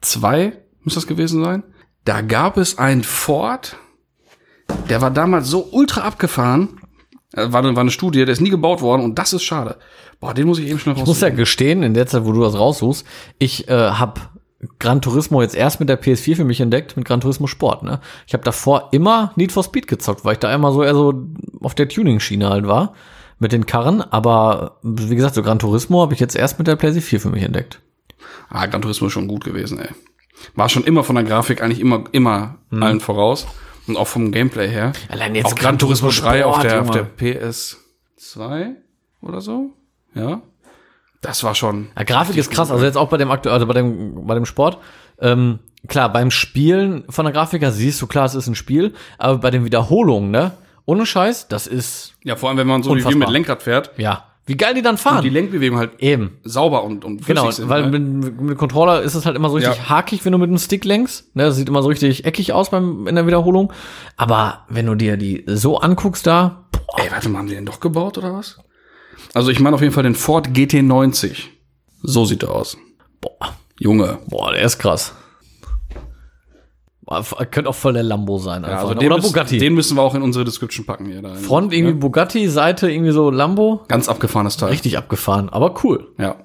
zwei, 0.02 0.54
muss 0.82 0.94
das 0.96 1.08
gewesen 1.08 1.44
sein. 1.44 1.64
Da 2.06 2.22
gab 2.22 2.58
es 2.58 2.78
ein 2.78 3.04
Ford, 3.04 3.78
der 4.90 5.02
war 5.02 5.12
damals 5.12 5.48
so 5.50 5.68
ultra 5.72 6.02
abgefahren. 6.02 6.80
Äh, 7.34 7.52
War, 7.52 7.62
eine- 7.64 7.76
war 7.76 7.82
eine 7.82 7.92
Studie, 7.92 8.20
der 8.26 8.30
ist 8.34 8.42
nie 8.42 8.50
gebaut 8.50 8.82
worden 8.82 9.04
und 9.04 9.20
das 9.20 9.34
ist 9.34 9.44
schade. 9.44 9.78
Boah, 10.20 10.34
den 10.34 10.48
muss 10.48 10.60
ich 10.60 10.68
eben 10.70 10.80
schnell 10.80 10.96
Ich 10.96 11.06
muss 11.06 11.20
ja 11.20 11.28
raussuchen. 11.28 11.38
gestehen, 11.38 11.84
in 11.84 11.94
der 11.94 12.08
Zeit, 12.08 12.26
wo 12.26 12.32
du 12.32 12.42
das 12.42 12.58
raussuchst, 12.58 13.06
ich 13.38 13.68
äh, 13.68 13.74
habe 13.92 14.22
Gran 14.80 15.02
Turismo 15.02 15.42
jetzt 15.42 15.54
erst 15.56 15.80
mit 15.80 15.88
der 15.90 16.02
PS4 16.02 16.36
für 16.38 16.44
mich 16.46 16.62
entdeckt, 16.62 16.96
mit 16.98 17.06
Gran 17.06 17.20
Turismo 17.22 17.46
Sport. 17.46 17.84
Ne? 17.84 18.00
Ich 18.26 18.34
habe 18.34 18.44
davor 18.44 18.90
immer 18.92 19.32
Need 19.36 19.52
for 19.52 19.64
Speed 19.64 19.88
gezockt, 19.88 20.26
weil 20.26 20.34
ich 20.34 20.40
da 20.40 20.54
immer 20.54 20.72
so 20.72 20.82
eher 20.84 20.96
so 20.96 21.14
auf 21.62 21.76
der 21.76 21.88
Tuning-Schiene 21.90 22.50
halt 22.50 22.66
war 22.66 22.94
mit 23.40 23.52
den 23.52 23.66
Karren. 23.68 24.02
Aber 24.02 24.80
wie 24.82 25.16
gesagt, 25.16 25.36
so 25.36 25.44
Gran 25.44 25.60
Turismo 25.60 26.02
habe 26.02 26.14
ich 26.16 26.20
jetzt 26.20 26.36
erst 26.36 26.58
mit 26.58 26.68
der 26.68 26.76
PlayStation 26.76 27.08
4 27.10 27.20
für 27.20 27.30
mich 27.30 27.44
entdeckt. 27.44 27.82
Ah, 28.50 28.66
Gran 28.66 28.82
Turismo 28.82 29.08
ist 29.08 29.14
schon 29.14 29.28
gut 29.28 29.44
gewesen, 29.44 29.78
ey. 29.80 29.90
War 30.56 30.70
schon 30.70 30.86
immer 30.86 31.04
von 31.04 31.16
der 31.16 31.26
Grafik 31.26 31.62
eigentlich 31.62 31.80
immer, 31.82 32.06
immer 32.14 32.56
allen 32.72 33.00
voraus. 33.00 33.46
Und 33.88 33.98
auch 33.98 34.08
vom 34.08 34.32
Gameplay 34.32 34.68
her. 34.68 34.92
Allein 35.10 35.34
jetzt 35.36 35.46
auch 35.46 35.56
Gran 35.56 35.80
Turismo 35.80 36.10
3 36.10 36.46
auf 36.46 36.60
der, 36.60 36.82
auf 36.82 36.92
der 36.92 37.04
Junge. 37.04 37.12
PS2 38.18 38.76
oder 39.22 39.42
so. 39.42 39.72
Ja. 40.14 40.42
Das 41.22 41.44
war 41.44 41.56
schon. 41.56 41.88
Ja, 41.98 42.04
Grafik 42.04 42.38
ist 42.38 42.52
krass, 42.52 42.70
also 42.70 42.86
jetzt 42.86 42.98
auch 42.98 43.10
bei 43.10 43.18
dem 43.18 43.32
aktuell, 43.32 43.54
also 43.54 43.66
bei 43.66 43.74
dem, 43.74 44.28
bei 44.28 44.36
dem 44.36 44.46
Sport. 44.46 44.78
Ähm, 45.20 45.60
klar, 45.88 46.12
beim 46.12 46.30
Spielen 46.32 47.06
von 47.10 47.26
der 47.26 47.34
Grafik 47.34 47.62
her 47.62 47.72
siehst 47.72 48.02
du 48.02 48.08
klar, 48.08 48.26
es 48.26 48.36
ist 48.36 48.48
ein 48.48 48.56
Spiel, 48.56 48.94
aber 49.18 49.40
bei 49.40 49.50
den 49.52 49.66
Wiederholungen, 49.66 50.30
ne? 50.32 50.52
Ohne 50.86 51.06
Scheiß, 51.06 51.48
das 51.50 51.68
ist, 51.68 52.14
Ja, 52.24 52.36
vor 52.38 52.50
allem, 52.50 52.58
wenn 52.60 52.68
man 52.68 52.82
so 52.84 52.92
wie 52.92 52.98
Unfassbar. 52.98 53.20
mit 53.20 53.30
Lenkrad 53.30 53.64
fährt 53.64 53.92
ja, 53.98 54.27
wie 54.48 54.58
geil 54.58 54.74
die 54.74 54.82
dann 54.82 54.98
fahren. 54.98 55.18
und 55.18 55.24
die 55.24 55.30
Lenkbewegungen 55.30 55.80
halt 55.80 56.00
Eben. 56.02 56.38
sauber 56.44 56.84
und, 56.84 57.06
und 57.06 57.24
flüssig 57.24 57.28
Genau, 57.28 57.52
sind. 57.52 57.70
weil 57.70 57.90
ne? 57.90 58.00
mit, 58.00 58.40
mit 58.42 58.50
dem 58.52 58.58
Controller 58.58 59.02
ist 59.04 59.14
es 59.14 59.26
halt 59.26 59.36
immer 59.36 59.50
so 59.50 59.56
richtig 59.58 59.76
Ja. 59.78 59.90
hakig, 59.90 60.26
wenn 60.26 60.32
du 60.32 60.38
mit 60.40 60.50
dem 60.50 60.58
Stick 60.58 60.84
lenkst. 60.86 61.36
Ne, 61.36 61.44
das 61.44 61.56
sieht 61.58 61.70
immer 61.70 61.84
so 61.84 61.90
richtig 61.90 62.26
eckig 62.26 62.54
aus 62.54 62.70
beim, 62.72 63.06
in 63.08 63.16
der 63.16 63.28
Wiederholung. 63.28 63.72
Aber 64.16 64.66
wenn 64.70 64.86
du 64.88 64.96
dir 64.96 65.18
die 65.18 65.44
so 65.48 65.78
anguckst 65.80 66.26
da, 66.26 66.66
boah, 66.72 67.04
Ey, 67.04 67.12
warte 67.12 67.30
mal, 67.30 67.40
haben 67.40 67.48
die 67.48 67.56
den 67.56 67.66
doch 67.66 67.80
gebaut 67.80 68.18
oder 68.18 68.34
was? 68.34 68.58
Also 69.34 69.52
ich 69.52 69.60
meine 69.60 69.76
auf 69.76 69.82
jeden 69.82 69.94
Fall 69.94 70.04
den 70.04 70.16
Ford 70.16 70.48
GT90. 70.50 71.38
So 72.02 72.26
sieht 72.26 72.44
er 72.44 72.52
aus. 72.52 72.78
boah, 73.22 73.56
Junge. 73.80 74.20
boah, 74.28 74.52
der 74.54 74.62
ist 74.64 74.80
krass. 74.80 75.14
Könnte 77.52 77.70
auch 77.70 77.76
voll 77.76 77.94
der 77.94 78.04
Lambo 78.04 78.38
sein. 78.38 78.64
Ja, 78.64 78.80
also 78.80 78.94
ne? 78.94 79.00
den 79.00 79.08
Oder 79.08 79.18
müssen, 79.18 79.32
Bugatti. 79.32 79.58
Den 79.58 79.74
müssen 79.76 79.96
wir 79.96 80.02
auch 80.02 80.14
in 80.14 80.22
unsere 80.22 80.44
Description 80.44 80.86
packen 80.86 81.06
hier. 81.06 81.22
Da 81.22 81.36
Front 81.36 81.74
irgendwie 81.74 81.94
Bugatti, 81.94 82.50
Seite 82.50 82.92
irgendwie 82.92 83.12
so 83.12 83.30
Lambo. 83.32 83.86
Ganz 83.88 84.10
abgefahrenes 84.10 84.58
Teil. 84.58 84.70
Richtig 84.70 84.98
abgefahren, 84.98 85.50
aber 85.50 85.76
cool. 85.84 86.14
Ja. 86.18 86.36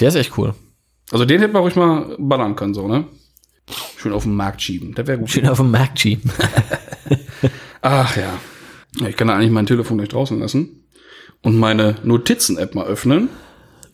Der 0.00 0.08
ist 0.08 0.14
echt 0.16 0.36
cool. 0.36 0.54
Also 1.10 1.24
den 1.24 1.40
hätten 1.40 1.54
wir 1.54 1.60
ruhig 1.60 1.76
mal 1.76 2.16
ballern 2.18 2.54
können, 2.56 2.74
so, 2.74 2.86
ne? 2.86 3.06
Schön 3.96 4.12
auf 4.12 4.24
den 4.24 4.34
Markt 4.34 4.60
schieben. 4.60 4.94
Der 4.94 5.06
wäre 5.06 5.18
gut. 5.18 5.30
Schön 5.30 5.48
auf 5.48 5.56
dem 5.58 5.70
Mac 5.70 5.94
G. 5.94 6.18
Ach 7.82 8.16
ja. 8.16 8.38
ja. 9.00 9.08
Ich 9.08 9.16
kann 9.16 9.28
da 9.28 9.34
eigentlich 9.36 9.50
mein 9.50 9.66
Telefon 9.66 9.96
nicht 9.96 10.12
draußen 10.12 10.38
lassen 10.38 10.84
und 11.42 11.56
meine 11.58 11.96
Notizen-App 12.02 12.74
mal 12.74 12.86
öffnen, 12.86 13.28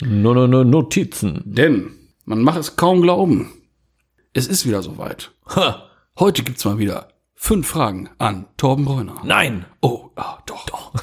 No, 0.02 0.34
no, 0.34 0.46
no, 0.46 0.64
Notizen. 0.64 1.42
denn 1.44 1.92
man 2.24 2.42
macht 2.42 2.58
es 2.58 2.76
kaum 2.76 3.02
glauben. 3.02 3.52
Es 4.32 4.46
ist 4.46 4.66
wieder 4.66 4.82
soweit. 4.82 5.30
Ha. 5.54 5.89
Heute 6.18 6.42
gibt's 6.42 6.64
mal 6.64 6.78
wieder 6.78 7.08
fünf 7.34 7.66
Fragen 7.68 8.10
an 8.18 8.46
Torben 8.56 8.84
Bräuner. 8.84 9.16
Nein. 9.24 9.64
Oh, 9.80 10.10
ah, 10.16 10.38
doch. 10.46 10.66
doch. 10.66 10.92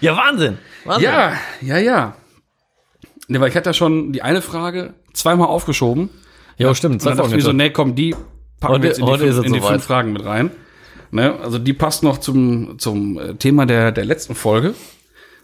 Ja, 0.00 0.16
Wahnsinn. 0.16 0.58
Wahnsinn. 0.84 1.04
Ja, 1.04 1.32
ja, 1.60 1.78
ja. 1.78 2.16
Ne, 3.28 3.40
weil 3.40 3.50
ich 3.50 3.56
hatte 3.56 3.68
ja 3.70 3.74
schon 3.74 4.12
die 4.12 4.22
eine 4.22 4.40
Frage 4.40 4.94
zweimal 5.12 5.48
aufgeschoben. 5.48 6.08
Ja, 6.56 6.74
stimmt. 6.74 6.94
Und 6.94 7.06
dann 7.06 7.16
dachte 7.16 7.30
ich 7.30 7.36
mir 7.36 7.42
so, 7.42 7.52
nee, 7.52 7.70
komm, 7.70 7.94
die 7.94 8.14
packen 8.60 8.74
Heute- 8.74 8.82
wir 8.82 8.88
jetzt 8.90 8.98
in 8.98 9.06
die, 9.06 9.18
fünf, 9.18 9.46
in 9.46 9.52
die 9.52 9.60
fünf 9.60 9.84
Fragen 9.84 10.12
mit 10.12 10.24
rein. 10.24 10.50
Ne? 11.10 11.38
Also 11.40 11.58
die 11.58 11.72
passt 11.72 12.02
noch 12.02 12.18
zum, 12.18 12.78
zum 12.78 13.18
äh, 13.18 13.34
Thema 13.34 13.66
der, 13.66 13.92
der 13.92 14.04
letzten 14.04 14.34
Folge, 14.34 14.74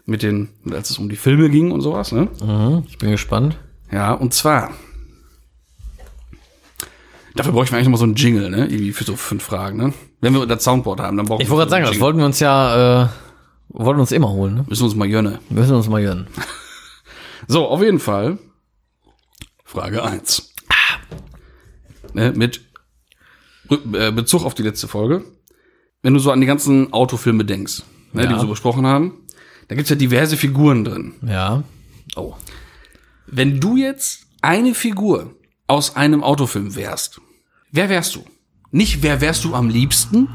mit 0.05 0.23
den, 0.23 0.49
als 0.71 0.89
es 0.89 0.97
um 0.97 1.09
die 1.09 1.15
Filme 1.15 1.49
ging 1.49 1.71
und 1.71 1.81
sowas. 1.81 2.11
Ne? 2.11 2.29
Mhm, 2.41 2.83
ich 2.87 2.97
bin 2.97 3.11
gespannt. 3.11 3.57
Ja, 3.91 4.13
und 4.13 4.33
zwar, 4.33 4.71
dafür 7.37 7.53
bräuchten 7.53 7.73
wir 7.73 7.77
eigentlich 7.77 7.87
noch 7.87 7.91
mal 7.93 7.97
so 7.97 8.03
einen 8.05 8.15
Jingle, 8.15 8.49
ne? 8.49 8.65
Irgendwie 8.67 8.91
für 8.91 9.03
so 9.03 9.15
fünf 9.15 9.43
Fragen, 9.43 9.77
ne? 9.77 9.93
Wenn 10.21 10.33
wir 10.33 10.45
das 10.45 10.63
Soundboard 10.63 10.99
haben, 10.99 11.17
dann 11.17 11.25
brauchen 11.25 11.41
Ich 11.41 11.49
wollte 11.49 11.59
gerade 11.61 11.69
sagen, 11.71 11.83
das 11.83 11.91
Jingle. 11.91 12.05
wollten 12.05 12.19
wir 12.19 12.25
uns 12.25 12.39
ja, 12.39 13.03
äh, 13.05 13.09
wollten 13.69 13.99
uns 13.99 14.11
immer 14.11 14.29
holen, 14.29 14.55
ne? 14.55 14.65
Müssen 14.67 14.81
wir 14.81 14.85
uns 14.85 14.95
mal 14.95 15.07
jönne. 15.07 15.39
Wir 15.49 15.59
müssen 15.61 15.75
uns 15.75 15.87
mal 15.89 16.01
gönnen. 16.01 16.27
So, 17.49 17.65
auf 17.67 17.81
jeden 17.81 17.99
Fall. 17.99 18.39
Frage 19.63 20.03
eins, 20.03 20.53
Ne, 22.13 22.33
mit 22.35 22.61
äh, 23.93 24.11
Bezug 24.11 24.43
auf 24.43 24.53
die 24.53 24.63
letzte 24.63 24.87
Folge. 24.89 25.23
Wenn 26.01 26.13
du 26.13 26.19
so 26.19 26.31
an 26.31 26.41
die 26.41 26.47
ganzen 26.47 26.91
Autofilme 26.91 27.45
denkst, 27.45 27.83
ne, 28.11 28.23
die 28.23 28.27
Ja. 28.27 28.31
wir 28.35 28.39
so 28.39 28.47
besprochen 28.47 28.85
haben, 28.85 29.13
da 29.67 29.75
gibt's 29.75 29.89
ja 29.89 29.95
diverse 29.95 30.35
Figuren 30.35 30.83
drin. 30.83 31.13
Ja. 31.25 31.63
Oh. 32.15 32.33
Wenn 33.27 33.59
du 33.61 33.77
jetzt 33.77 34.25
eine 34.41 34.73
Figur 34.73 35.35
aus 35.67 35.95
einem 35.95 36.23
Autofilm 36.23 36.75
wärst, 36.75 37.21
wer 37.71 37.89
wärst 37.89 38.15
du? 38.15 38.23
Nicht 38.71 39.01
wer 39.01 39.21
wärst 39.21 39.43
du 39.43 39.53
am 39.53 39.69
liebsten, 39.69 40.27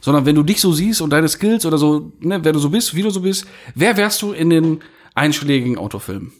sondern 0.00 0.26
wenn 0.26 0.34
du 0.34 0.42
dich 0.42 0.60
so 0.60 0.72
siehst 0.72 1.00
und 1.00 1.10
deine 1.10 1.28
Skills 1.28 1.64
oder 1.66 1.78
so, 1.78 2.12
ne, 2.20 2.44
wer 2.44 2.52
du 2.52 2.58
so 2.58 2.70
bist, 2.70 2.94
wie 2.94 3.02
du 3.02 3.10
so 3.10 3.20
bist, 3.20 3.46
wer 3.74 3.96
wärst 3.96 4.22
du 4.22 4.32
in 4.32 4.50
den 4.50 4.80
einschlägigen 5.14 5.78
Autofilmen? 5.78 6.32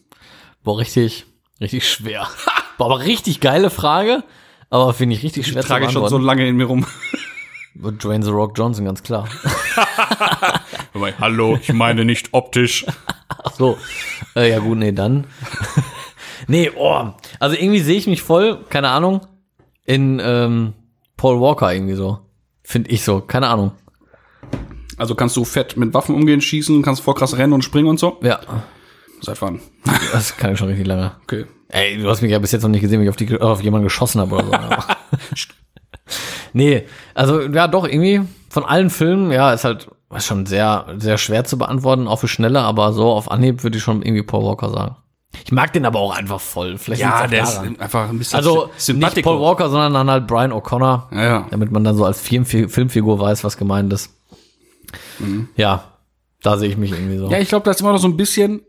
Boah, 0.62 0.78
richtig, 0.78 1.26
richtig 1.60 1.88
schwer. 1.88 2.28
Boah, 2.78 2.86
aber 2.86 3.04
richtig 3.04 3.40
geile 3.40 3.70
Frage. 3.70 4.24
Aber 4.70 4.92
finde 4.92 5.16
ich 5.16 5.22
richtig 5.22 5.46
schwer 5.46 5.62
Trage 5.62 5.84
ich 5.84 5.92
zu 5.92 5.98
schon 5.98 6.08
so 6.08 6.18
lange 6.18 6.46
in 6.48 6.56
mir 6.56 6.64
rum. 6.64 6.86
Dwayne 7.74 8.24
The 8.24 8.30
Rock 8.30 8.56
Johnson, 8.56 8.84
ganz 8.84 9.02
klar. 9.02 9.28
Hallo, 11.20 11.58
ich 11.60 11.72
meine 11.72 12.04
nicht 12.04 12.28
optisch. 12.32 12.86
Ach 13.28 13.52
so. 13.54 13.78
Äh, 14.36 14.50
ja 14.50 14.58
gut, 14.60 14.78
nee, 14.78 14.92
dann. 14.92 15.26
nee, 16.48 16.70
oh. 16.76 17.12
Also 17.40 17.56
irgendwie 17.56 17.80
sehe 17.80 17.96
ich 17.96 18.06
mich 18.06 18.22
voll, 18.22 18.64
keine 18.68 18.90
Ahnung, 18.90 19.26
in 19.84 20.20
ähm, 20.22 20.72
Paul 21.16 21.40
Walker 21.40 21.72
irgendwie 21.72 21.94
so. 21.94 22.18
Finde 22.62 22.90
ich 22.90 23.04
so, 23.04 23.20
keine 23.20 23.48
Ahnung. 23.48 23.72
Also 24.96 25.14
kannst 25.14 25.36
du 25.36 25.44
fett 25.44 25.76
mit 25.76 25.92
Waffen 25.92 26.14
umgehen, 26.14 26.40
schießen, 26.40 26.82
kannst 26.82 27.02
voll 27.02 27.14
krass 27.14 27.36
rennen 27.36 27.52
und 27.52 27.62
springen 27.62 27.88
und 27.88 27.98
so? 27.98 28.18
Ja, 28.22 28.40
Seit 29.24 29.40
wann? 29.40 29.60
das 30.12 30.36
kann 30.36 30.52
ich 30.52 30.58
schon 30.58 30.68
richtig 30.68 30.86
lange. 30.86 31.12
Okay. 31.22 31.46
Ey, 31.68 31.98
du 31.98 32.08
hast 32.08 32.22
mich 32.22 32.30
ja 32.30 32.38
bis 32.38 32.52
jetzt 32.52 32.62
noch 32.62 32.68
nicht 32.68 32.82
gesehen, 32.82 33.00
wie 33.00 33.04
ich 33.04 33.10
auf, 33.10 33.16
die, 33.16 33.40
auf 33.40 33.62
jemanden 33.62 33.84
geschossen 33.84 34.20
habe 34.20 34.36
oder 34.36 34.46
so. 34.46 35.36
Nee, 36.56 36.84
also 37.14 37.40
ja 37.40 37.66
doch, 37.66 37.84
irgendwie 37.84 38.20
von 38.48 38.64
allen 38.64 38.90
Filmen, 38.90 39.32
ja, 39.32 39.52
ist 39.52 39.64
halt 39.64 39.88
ist 40.14 40.26
schon 40.26 40.46
sehr, 40.46 40.86
sehr 40.98 41.18
schwer 41.18 41.42
zu 41.42 41.58
beantworten, 41.58 42.06
auch 42.06 42.20
für 42.20 42.28
Schnelle, 42.28 42.60
aber 42.60 42.92
so 42.92 43.10
auf 43.10 43.28
Anhieb 43.28 43.64
würde 43.64 43.78
ich 43.78 43.82
schon 43.82 44.02
irgendwie 44.02 44.22
Paul 44.22 44.44
Walker 44.44 44.70
sagen. 44.70 44.96
Ich 45.44 45.52
mag 45.52 45.72
den 45.72 45.84
aber 45.84 45.98
auch 45.98 46.14
einfach 46.16 46.40
voll. 46.40 46.78
Vielleicht 46.78 47.02
Ja, 47.02 47.26
der 47.26 47.42
ist 47.42 47.54
daran. 47.56 47.78
einfach 47.80 48.08
ein 48.08 48.18
bisschen 48.18 48.36
Also 48.36 48.70
nicht. 48.88 49.22
Paul 49.22 49.40
Walker, 49.40 49.68
sondern 49.68 49.94
dann 49.94 50.10
halt 50.10 50.26
Brian 50.26 50.52
O'Connor. 50.52 51.08
Ja, 51.14 51.22
ja. 51.24 51.46
Damit 51.50 51.70
man 51.72 51.82
dann 51.84 51.96
so 51.96 52.04
als 52.04 52.20
Film 52.20 52.44
Filmfigur 52.46 53.18
weiß, 53.18 53.42
was 53.44 53.56
gemeint 53.56 53.92
ist. 53.92 54.10
Ja, 55.56 55.84
da 56.42 56.56
sehe 56.58 56.68
ich 56.68 56.76
mich 56.76 56.92
irgendwie 56.92 57.18
so. 57.18 57.30
Ja, 57.30 57.38
ich 57.38 57.48
glaube, 57.48 57.64
das 57.64 57.76
ist 57.76 57.80
immer 57.80 57.92
noch 57.92 57.98
so 57.98 58.08
ein 58.08 58.16
bisschen, 58.16 58.62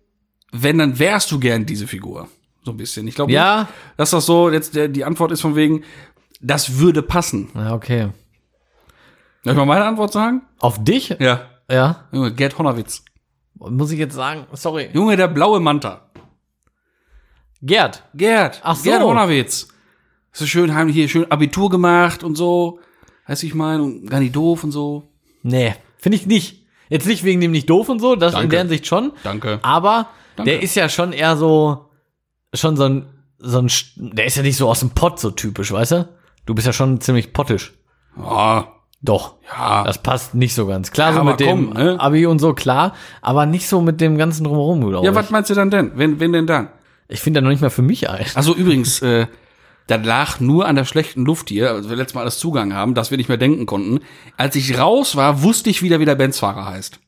wenn, 0.51 0.77
dann 0.77 0.97
wärst 0.97 1.31
du 1.31 1.39
gern 1.39 1.65
diese 1.65 1.87
Figur. 1.87 2.27
So 2.63 2.71
ein 2.71 2.77
bisschen. 2.77 3.07
Ich 3.07 3.15
glaube, 3.15 3.31
Ja. 3.31 3.67
dass 3.97 4.11
das 4.11 4.25
so, 4.25 4.49
jetzt 4.49 4.75
der, 4.75 4.87
die 4.87 5.03
Antwort 5.05 5.31
ist 5.31 5.41
von 5.41 5.55
wegen, 5.55 5.83
das 6.41 6.77
würde 6.79 7.01
passen. 7.03 7.49
Ja, 7.53 7.73
okay. 7.73 8.09
Soll 9.43 9.53
ich 9.53 9.57
mal 9.57 9.65
meine 9.65 9.85
Antwort 9.85 10.11
sagen? 10.11 10.41
Auf 10.59 10.83
dich? 10.83 11.09
Ja. 11.19 11.41
Ja. 11.69 12.05
Junge, 12.11 12.33
Gerd 12.33 12.57
Honowitz. 12.57 13.03
Muss 13.55 13.91
ich 13.91 13.99
jetzt 13.99 14.15
sagen, 14.15 14.45
sorry. 14.53 14.89
Junge, 14.93 15.15
der 15.17 15.27
blaue 15.27 15.59
Manta. 15.59 16.04
Gerd. 17.65 18.03
Gerd. 18.13 18.61
Ach 18.63 18.75
so. 18.75 18.83
Gerd 18.83 19.01
Honowitz. 19.01 19.67
So 20.31 20.45
schön, 20.45 20.73
haben 20.75 20.89
hier 20.89 21.07
schön 21.09 21.29
Abitur 21.31 21.69
gemacht 21.69 22.23
und 22.23 22.35
so. 22.35 22.79
Weißt 23.27 23.41
du, 23.41 23.47
ich 23.47 23.55
meine, 23.55 23.81
und 23.83 24.09
gar 24.09 24.19
nicht 24.19 24.35
doof 24.35 24.63
und 24.63 24.71
so. 24.71 25.03
Nee, 25.43 25.73
finde 25.97 26.17
ich 26.17 26.27
nicht. 26.27 26.65
Jetzt 26.89 27.07
nicht 27.07 27.23
wegen 27.23 27.41
dem 27.41 27.51
nicht 27.51 27.69
doof 27.69 27.89
und 27.89 27.99
so, 27.99 28.15
das 28.15 28.33
in 28.33 28.39
Danke. 28.41 28.49
der 28.49 28.59
Hinsicht 28.59 28.85
schon. 28.85 29.11
Danke. 29.23 29.59
Aber 29.63 30.09
Danke. 30.35 30.51
der 30.51 30.61
ist 30.61 30.75
ja 30.75 30.89
schon 30.89 31.13
eher 31.13 31.35
so, 31.37 31.85
schon 32.53 32.77
so 32.77 32.83
ein, 32.83 33.05
so 33.39 33.59
ein, 33.59 33.71
der 33.95 34.25
ist 34.25 34.37
ja 34.37 34.43
nicht 34.43 34.57
so 34.57 34.69
aus 34.69 34.81
dem 34.81 34.91
Pott 34.91 35.19
so 35.19 35.31
typisch, 35.31 35.71
weißt 35.71 35.91
du? 35.93 36.09
Du 36.45 36.53
bist 36.53 36.67
ja 36.67 36.73
schon 36.73 37.01
ziemlich 37.01 37.33
pottisch. 37.33 37.73
Ja, 38.17 38.67
Doch. 39.01 39.35
ja. 39.57 39.83
Das 39.83 39.97
passt 40.03 40.35
nicht 40.35 40.53
so 40.53 40.67
ganz. 40.67 40.91
Klar, 40.91 41.09
Ja, 41.09 41.13
so 41.15 41.19
aber 41.21 41.31
mit 41.31 41.39
dem 41.39 41.73
komm, 41.73 41.83
ne? 41.83 41.99
Abi 41.99 42.27
und 42.27 42.37
so, 42.39 42.53
klar, 42.53 42.93
aber 43.21 43.47
nicht 43.47 43.67
so 43.67 43.81
mit 43.81 43.99
dem 44.01 44.17
ganzen 44.19 44.43
Drumherum, 44.43 44.81
glaube 44.87 45.05
ja, 45.05 45.11
ich. 45.11 45.17
was 45.17 45.31
meinst 45.31 45.49
du 45.49 45.55
dann 45.55 45.71
denn? 45.71 45.93
Wenn, 45.95 46.19
wenn 46.19 46.33
denn 46.33 46.45
dann? 46.45 46.69
Ich 47.07 47.21
finde 47.21 47.39
ja 47.39 47.41
noch 47.41 47.49
nicht 47.49 47.61
mal 47.61 47.69
für 47.69 47.81
mich 47.81 48.09
ein. 48.09 48.25
Also 48.35 48.55
übrigens, 48.55 49.01
äh, 49.01 49.27
das 49.87 50.03
lag 50.05 50.39
nur 50.39 50.65
an 50.67 50.75
der 50.75 50.85
schlechten 50.85 51.25
Luft 51.25 51.49
hier, 51.49 51.71
als 51.71 51.89
wir 51.89 51.95
letztes 51.95 52.15
Mal 52.15 52.21
alles 52.21 52.39
Zugang 52.39 52.73
haben, 52.73 52.95
dass 52.95 53.11
wir 53.11 53.17
nicht 53.17 53.29
mehr 53.29 53.37
denken 53.37 53.65
konnten. 53.65 53.99
Als 54.37 54.55
ich 54.55 54.79
raus 54.79 55.15
war, 55.15 55.43
wusste 55.43 55.69
ich 55.69 55.81
wieder, 55.83 55.99
wie 55.99 56.05
der 56.05 56.15
Benzfahrer 56.15 56.65
heißt. 56.65 56.99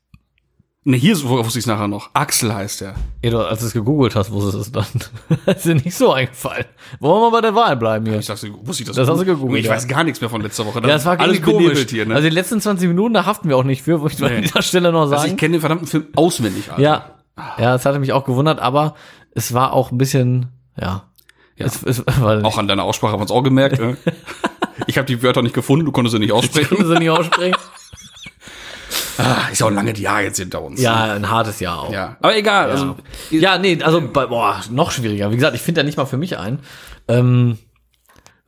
Ne, 0.83 0.95
hier 0.95 1.21
wusste 1.21 1.59
ich 1.59 1.63
es 1.63 1.65
nachher 1.65 1.89
noch. 1.89 2.11
Axel 2.13 2.53
heißt 2.53 2.81
er. 2.81 2.95
Ja, 3.21 3.31
du, 3.31 3.39
als 3.39 3.59
du 3.59 3.65
es 3.65 3.73
gegoogelt 3.73 4.15
hast, 4.15 4.31
wusstest 4.31 4.73
du 4.73 4.79
es 4.79 4.87
dann. 4.89 5.37
ist 5.53 5.65
dir 5.65 5.75
nicht 5.75 5.93
so 5.93 6.13
eingefallen. 6.13 6.63
Wollen 7.01 7.23
wir 7.23 7.31
bei 7.31 7.41
der 7.41 7.53
Wahl 7.55 7.75
bleiben 7.75 8.05
hier? 8.05 8.19
Ich 8.19 8.27
dachte, 8.27 8.49
wusste 8.61 8.83
ich 8.83 8.87
das? 8.87 8.95
Das 8.95 9.09
hast 9.09 9.19
du 9.19 9.25
gegoogelt, 9.25 9.59
Ich 9.59 9.65
ja. 9.65 9.73
weiß 9.73 9.85
gar 9.89 10.05
nichts 10.05 10.21
mehr 10.21 10.29
von 10.29 10.39
letzter 10.39 10.65
Woche. 10.65 10.79
Ja, 10.79 10.87
das 10.87 11.03
war 11.03 11.19
alles 11.19 11.41
komisch. 11.41 11.87
hier, 11.89 12.05
ne? 12.05 12.15
Also 12.15 12.29
die 12.29 12.33
letzten 12.33 12.61
20 12.61 12.87
Minuten, 12.87 13.15
da 13.15 13.25
haften 13.25 13.49
wir 13.49 13.57
auch 13.57 13.65
nicht 13.65 13.81
für, 13.81 13.99
wo 13.99 14.07
ich 14.07 14.23
an 14.23 14.41
dieser 14.41 14.61
Stelle 14.61 14.93
noch 14.93 15.01
also 15.01 15.15
sagen. 15.15 15.31
ich 15.31 15.35
kenne 15.35 15.53
den 15.53 15.59
verdammten 15.59 15.87
Film 15.87 16.07
auswendig, 16.15 16.69
Alter. 16.69 16.81
ja, 16.81 17.15
ja, 17.37 17.73
das 17.73 17.85
hatte 17.85 17.99
mich 17.99 18.13
auch 18.13 18.23
gewundert, 18.23 18.59
aber 18.59 18.95
es 19.37 19.53
war 19.53 19.73
auch 19.73 19.91
ein 19.91 19.99
bisschen, 19.99 20.47
ja. 20.81 21.03
Ja. 21.55 21.65
Es, 21.65 21.83
es, 21.83 22.07
Auch 22.07 22.57
an 22.57 22.67
deiner 22.67 22.83
Aussprache 22.83 23.13
haben 23.13 23.19
wir 23.19 23.25
es 23.25 23.31
auch 23.31 23.43
gemerkt. 23.43 23.79
Ne? 23.79 23.97
ich 24.87 24.97
habe 24.97 25.05
die 25.05 25.23
Wörter 25.23 25.41
nicht 25.41 25.55
gefunden, 25.55 25.85
du 25.85 25.91
konntest 25.91 26.13
sie 26.13 26.19
nicht 26.19 26.29
ich 26.29 26.33
aussprechen. 26.33 26.69
konnte 26.69 26.87
sie 26.87 26.99
nicht 26.99 27.09
aussprechen. 27.09 27.55
ah, 29.17 29.47
ist 29.51 29.59
ja 29.59 29.65
auch 29.65 29.71
ein 29.71 29.75
langes 29.75 29.99
Jahr 29.99 30.21
jetzt 30.21 30.37
hinter 30.37 30.61
uns. 30.61 30.81
Ja, 30.81 31.13
ein 31.13 31.29
hartes 31.29 31.59
Jahr 31.59 31.81
auch. 31.83 31.93
ja. 31.93 32.17
Aber 32.19 32.35
egal. 32.35 32.71
Also, 32.71 32.95
Ja, 33.31 33.57
nee, 33.57 33.81
also 33.81 34.01
boah, 34.01 34.61
noch 34.71 34.91
schwieriger. 34.91 35.31
Wie 35.31 35.35
gesagt, 35.35 35.55
ich 35.55 35.61
finde 35.61 35.81
ja 35.81 35.85
nicht 35.85 35.97
mal 35.97 36.05
für 36.05 36.17
mich 36.17 36.37
ein. 36.37 36.59
Ähm, 37.07 37.57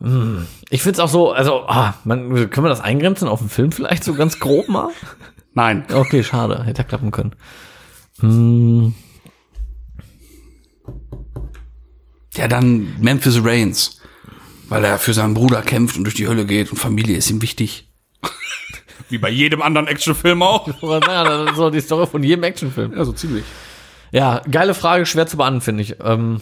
hm, 0.01 0.47
ich 0.69 0.81
finde 0.83 0.93
es 0.93 0.99
auch 0.99 1.09
so, 1.09 1.31
also, 1.31 1.67
ah, 1.67 1.95
man, 2.03 2.29
können 2.49 2.65
wir 2.65 2.69
das 2.69 2.81
eingrenzen 2.81 3.27
auf 3.27 3.39
den 3.39 3.49
Film 3.49 3.71
vielleicht 3.71 4.03
so 4.03 4.13
ganz 4.13 4.39
grob 4.39 4.69
mal? 4.69 4.89
nein. 5.53 5.85
Okay, 5.91 6.23
schade, 6.23 6.63
hätte 6.63 6.81
ja 6.81 6.87
klappen 6.87 7.11
können. 7.11 7.35
Hm, 8.19 8.93
Ja, 12.39 12.47
dann 12.47 12.95
Memphis 13.01 13.43
Reigns. 13.43 13.99
Weil 14.69 14.85
er 14.85 14.97
für 14.97 15.13
seinen 15.13 15.33
Bruder 15.33 15.61
kämpft 15.61 15.97
und 15.97 16.05
durch 16.05 16.15
die 16.15 16.27
Hölle 16.27 16.45
geht 16.45 16.71
und 16.71 16.77
Familie 16.77 17.17
ist 17.17 17.29
ihm 17.29 17.41
wichtig. 17.41 17.91
Wie 19.09 19.17
bei 19.17 19.29
jedem 19.29 19.61
anderen 19.61 19.87
Actionfilm 19.87 20.41
auch. 20.41 20.65
das 20.65 21.49
ist 21.49 21.57
so 21.57 21.69
die 21.69 21.81
Story 21.81 22.07
von 22.07 22.23
jedem 22.23 22.43
Actionfilm. 22.43 22.93
Ja, 22.93 23.03
so 23.03 23.11
ziemlich. 23.11 23.43
Ja, 24.11 24.41
geile 24.49 24.73
Frage, 24.73 25.05
schwer 25.05 25.27
zu 25.27 25.35
beantworten, 25.35 25.65
finde 25.65 25.83
ich. 25.83 25.95
Ähm, 26.01 26.41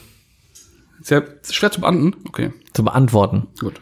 Ist 1.01 1.09
ja 1.09 1.23
schwer 1.49 1.71
zu 1.71 1.81
beantworten. 1.81 2.15
Okay, 2.27 2.53
zu 2.73 2.83
beantworten. 2.83 3.47
gut. 3.59 3.81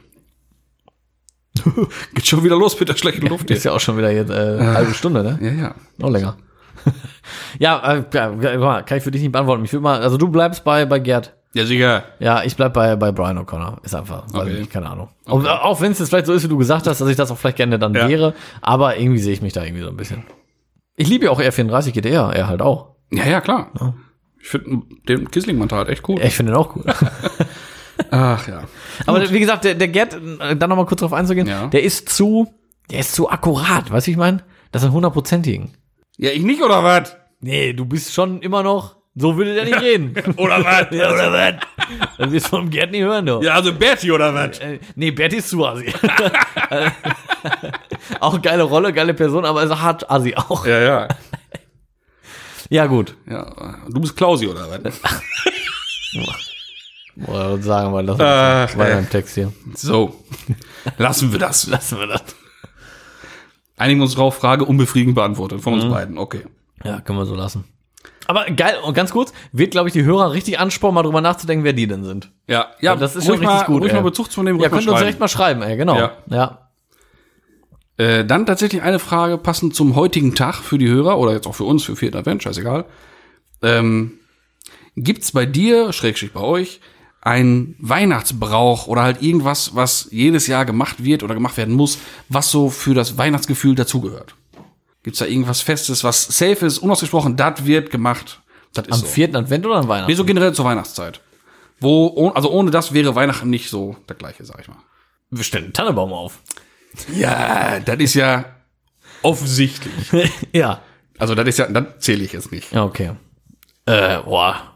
Geht 2.13 2.27
schon 2.27 2.43
wieder 2.43 2.57
los 2.57 2.79
mit 2.79 2.89
der 2.89 2.97
schlechten 2.97 3.27
Luft 3.27 3.49
Ist 3.49 3.63
ja 3.63 3.71
auch 3.71 3.79
schon 3.79 3.97
wieder 3.97 4.11
jetzt 4.11 4.29
äh, 4.29 4.33
eine 4.33 4.73
halbe 4.73 4.93
Stunde, 4.93 5.23
ne? 5.23 5.39
Ja, 5.41 5.51
ja. 5.51 5.75
Noch 5.97 6.09
länger. 6.09 6.37
ja, 7.59 7.93
äh, 7.93 8.03
kann 8.03 8.97
ich 8.97 9.03
für 9.03 9.11
dich 9.11 9.21
nicht 9.21 9.31
beantworten. 9.31 9.65
Ich 9.65 9.73
will 9.73 9.79
mal, 9.79 10.01
also 10.01 10.17
du 10.17 10.27
bleibst 10.29 10.63
bei, 10.63 10.85
bei 10.85 10.99
Gerd. 10.99 11.35
Ja, 11.55 11.65
sicher. 11.65 12.03
Ja, 12.19 12.43
ich 12.43 12.55
bleib 12.57 12.73
bei, 12.73 12.95
bei 12.97 13.11
Brian 13.13 13.37
O'Connor. 13.39 13.83
Ist 13.83 13.95
einfach, 13.95 14.25
weiß 14.33 14.41
Okay. 14.43 14.59
ich 14.61 14.69
keine 14.69 14.89
Ahnung. 14.89 15.07
Auch, 15.25 15.43
auch 15.45 15.79
wenn 15.81 15.93
es 15.93 15.99
jetzt 15.99 16.09
vielleicht 16.09 16.25
so 16.25 16.33
ist, 16.33 16.43
wie 16.43 16.49
du 16.49 16.57
gesagt 16.57 16.85
hast, 16.85 16.99
dass 16.99 17.07
ich 17.07 17.15
das 17.15 17.31
auch 17.31 17.37
vielleicht 17.37 17.57
gerne 17.57 17.79
dann 17.79 17.93
Ja. 17.93 18.09
wäre, 18.09 18.33
aber 18.61 18.97
irgendwie 18.97 19.19
sehe 19.19 19.31
ich 19.33 19.41
mich 19.41 19.53
da 19.53 19.63
irgendwie 19.63 19.83
so 19.83 19.89
ein 19.89 19.95
bisschen. 19.95 20.23
Ich 20.97 21.07
liebe 21.07 21.25
ja 21.25 21.31
auch 21.31 21.39
R34 21.39 21.91
GTR, 21.93 22.33
er 22.33 22.47
halt 22.47 22.61
auch. 22.61 22.95
Ja, 23.11 23.25
ja, 23.25 23.39
klar. 23.41 23.71
Ich 24.41 24.49
finde 24.49 24.81
den 25.07 25.31
Kissling-Mantel 25.31 25.77
halt 25.77 25.89
echt 25.89 26.07
cool. 26.09 26.19
Ich 26.21 26.35
finde 26.35 26.51
den 26.51 26.59
auch 26.59 26.75
cool. 26.75 26.83
Ach 28.11 28.47
ja. 28.47 28.63
aber 29.05 29.31
wie 29.31 29.39
gesagt, 29.39 29.63
der, 29.63 29.75
der 29.75 29.87
Gerd, 29.87 30.13
dann 30.13 30.69
nochmal 30.69 30.85
kurz 30.85 30.99
drauf 31.01 31.13
einzugehen, 31.13 31.47
Ja. 31.47 31.67
der 31.67 31.83
ist 31.83 32.09
zu, 32.09 32.53
der 32.91 32.99
ist 32.99 33.13
zu 33.15 33.29
akkurat, 33.29 33.89
weißt 33.89 34.07
du, 34.07 34.11
ich 34.11 34.17
meine? 34.17 34.43
Das 34.73 34.81
sind 34.81 34.91
hundertprozentigen. 34.91 35.71
Ja, 36.17 36.31
ich 36.31 36.43
nicht, 36.43 36.61
oder 36.61 36.83
was? 36.83 37.15
Nee, 37.39 37.71
du 37.73 37.85
bist 37.85 38.13
schon 38.13 38.41
immer 38.41 38.63
noch, 38.63 38.94
so 39.17 39.37
würde 39.37 39.53
der 39.53 39.63
nicht 39.63 39.79
reden. 39.81 40.13
Oder 40.37 40.63
was? 40.63 40.87
Ja, 40.91 41.11
oder 41.11 41.31
was? 41.31 41.55
Das 42.17 42.31
wirst 42.31 42.45
du 42.47 42.49
vom 42.49 42.69
Gerd 42.69 42.91
nicht 42.91 43.01
hören, 43.01 43.25
du. 43.25 43.41
Ja, 43.41 43.53
also 43.53 43.73
Bertie, 43.73 44.11
oder 44.11 44.33
was? 44.33 44.59
Äh, 44.59 44.79
nee, 44.95 45.11
Berti 45.11 45.37
ist 45.37 45.49
zu 45.49 45.65
assi. 45.65 45.91
auch 48.19 48.41
geile 48.41 48.63
Rolle, 48.63 48.91
geile 48.91 49.13
Person, 49.13 49.45
aber 49.45 49.63
ist 49.63 49.75
hart 49.75 50.09
assi 50.09 50.35
auch. 50.35 50.65
Ja, 50.65 50.79
ja. 50.79 51.07
Ja, 52.69 52.85
gut. 52.87 53.15
Ja, 53.29 53.77
du 53.87 54.01
bist 54.01 54.17
Klausi, 54.17 54.47
oder 54.47 54.67
was? 54.69 54.99
Oder 57.27 57.61
sagen 57.61 57.93
wir, 57.93 58.03
lassen 58.03 58.21
Ach, 58.21 58.73
wir 58.73 58.77
weiter 58.79 58.99
im 58.99 59.09
Text 59.09 59.35
hier. 59.35 59.53
So. 59.75 60.23
Lassen 60.97 61.31
wir 61.31 61.39
das. 61.39 61.67
Lassen 61.67 61.99
wir 61.99 62.07
das. 62.07 62.23
Einigen 63.77 64.01
uns 64.01 64.15
drauf, 64.15 64.37
Frage 64.37 64.65
unbefriedigend 64.65 65.15
beantwortet 65.15 65.61
von 65.61 65.73
uns 65.75 65.85
beiden. 65.85 66.17
Okay. 66.17 66.45
Ja, 66.83 67.01
können 67.01 67.19
wir 67.19 67.25
so 67.25 67.35
lassen. 67.35 67.65
Aber 68.27 68.45
geil, 68.45 68.75
und 68.83 68.93
ganz 68.93 69.11
kurz, 69.11 69.33
wird, 69.51 69.71
glaube 69.71 69.89
ich, 69.89 69.93
die 69.93 70.03
Hörer 70.03 70.31
richtig 70.31 70.59
anspornen, 70.59 70.95
mal 70.95 71.03
drüber 71.03 71.21
nachzudenken, 71.21 71.63
wer 71.63 71.73
die 71.73 71.87
denn 71.87 72.03
sind. 72.03 72.31
Ja, 72.47 72.67
ja, 72.81 72.95
das 72.95 73.15
ist 73.15 73.25
schon 73.25 73.33
richtig 73.39 73.47
mal, 73.47 73.65
gut, 73.65 73.81
Ruhig 73.81 73.91
ey. 73.91 73.97
mal 73.97 74.03
Bezug 74.03 74.31
zu 74.31 74.43
nehmen. 74.43 74.59
Ja, 74.59 74.69
könnt 74.69 74.85
ihr 74.85 74.91
uns 74.91 74.99
direkt 74.99 75.19
mal 75.19 75.27
schreiben, 75.27 75.61
ey, 75.61 75.77
genau. 75.77 75.97
Ja. 75.97 76.17
ja. 76.29 76.69
Äh, 77.97 78.25
dann 78.25 78.45
tatsächlich 78.45 78.81
eine 78.81 78.99
Frage 78.99 79.37
passend 79.37 79.75
zum 79.75 79.95
heutigen 79.95 80.35
Tag 80.35 80.55
für 80.55 80.77
die 80.77 80.89
Hörer 80.89 81.17
oder 81.17 81.31
jetzt 81.31 81.47
auch 81.47 81.55
für 81.55 81.63
uns, 81.63 81.83
für 81.83 81.95
vierten 81.95 82.17
Advent, 82.17 82.43
scheißegal. 82.43 82.85
Ähm, 83.61 84.19
gibt's 84.95 85.31
bei 85.31 85.45
dir, 85.45 85.93
Schrägstrich 85.93 86.33
bei 86.33 86.41
euch, 86.41 86.81
ein 87.21 87.75
Weihnachtsbrauch 87.79 88.87
oder 88.87 89.01
halt 89.01 89.21
irgendwas, 89.21 89.75
was 89.75 90.09
jedes 90.11 90.47
Jahr 90.47 90.65
gemacht 90.65 91.03
wird 91.03 91.23
oder 91.23 91.33
gemacht 91.33 91.57
werden 91.57 91.73
muss, 91.73 91.97
was 92.29 92.51
so 92.51 92.69
für 92.69 92.93
das 92.93 93.17
Weihnachtsgefühl 93.17 93.75
dazugehört? 93.75 94.35
Gibt's 95.05 95.19
da 95.19 95.25
irgendwas 95.25 95.61
Festes, 95.61 96.03
was 96.03 96.23
safe 96.23 96.65
ist, 96.65 96.79
unausgesprochen, 96.79 97.35
das 97.37 97.63
wird 97.63 97.91
gemacht? 97.91 98.41
Das 98.73 98.87
ist 98.87 98.91
Am 98.93 98.99
so. 99.01 99.05
vierten 99.05 99.35
Advent 99.35 99.63
oder 99.67 99.75
an 99.75 99.87
Weihnachten? 99.87 100.09
Nee, 100.09 100.15
so 100.15 100.25
generell 100.25 100.51
zur 100.51 100.65
Weihnachtszeit. 100.65 101.21
Wo, 101.79 102.07
oh- 102.15 102.29
also 102.31 102.49
ohne 102.49 102.71
das 102.71 102.91
wäre 102.91 103.13
Weihnachten 103.13 103.51
nicht 103.51 103.69
so 103.69 103.95
das 104.07 104.17
gleiche, 104.17 104.43
sag 104.45 104.59
ich 104.61 104.67
mal. 104.67 104.77
Wir 105.29 105.43
stellen 105.43 105.65
einen 105.65 105.73
Tannenbaum 105.73 106.11
auf. 106.11 106.39
Ja, 107.15 107.79
das 107.81 107.97
ist 107.99 108.15
ja 108.15 108.45
offensichtlich. 109.21 110.11
ja. 110.53 110.81
Also 111.19 111.35
das 111.35 111.47
ist 111.49 111.59
ja, 111.59 111.67
das 111.67 111.99
zähle 111.99 112.23
ich 112.23 112.33
jetzt 112.33 112.51
nicht. 112.51 112.71
Ja, 112.71 112.83
okay. 112.83 113.11
Äh, 113.85 114.17
boah. 114.23 114.73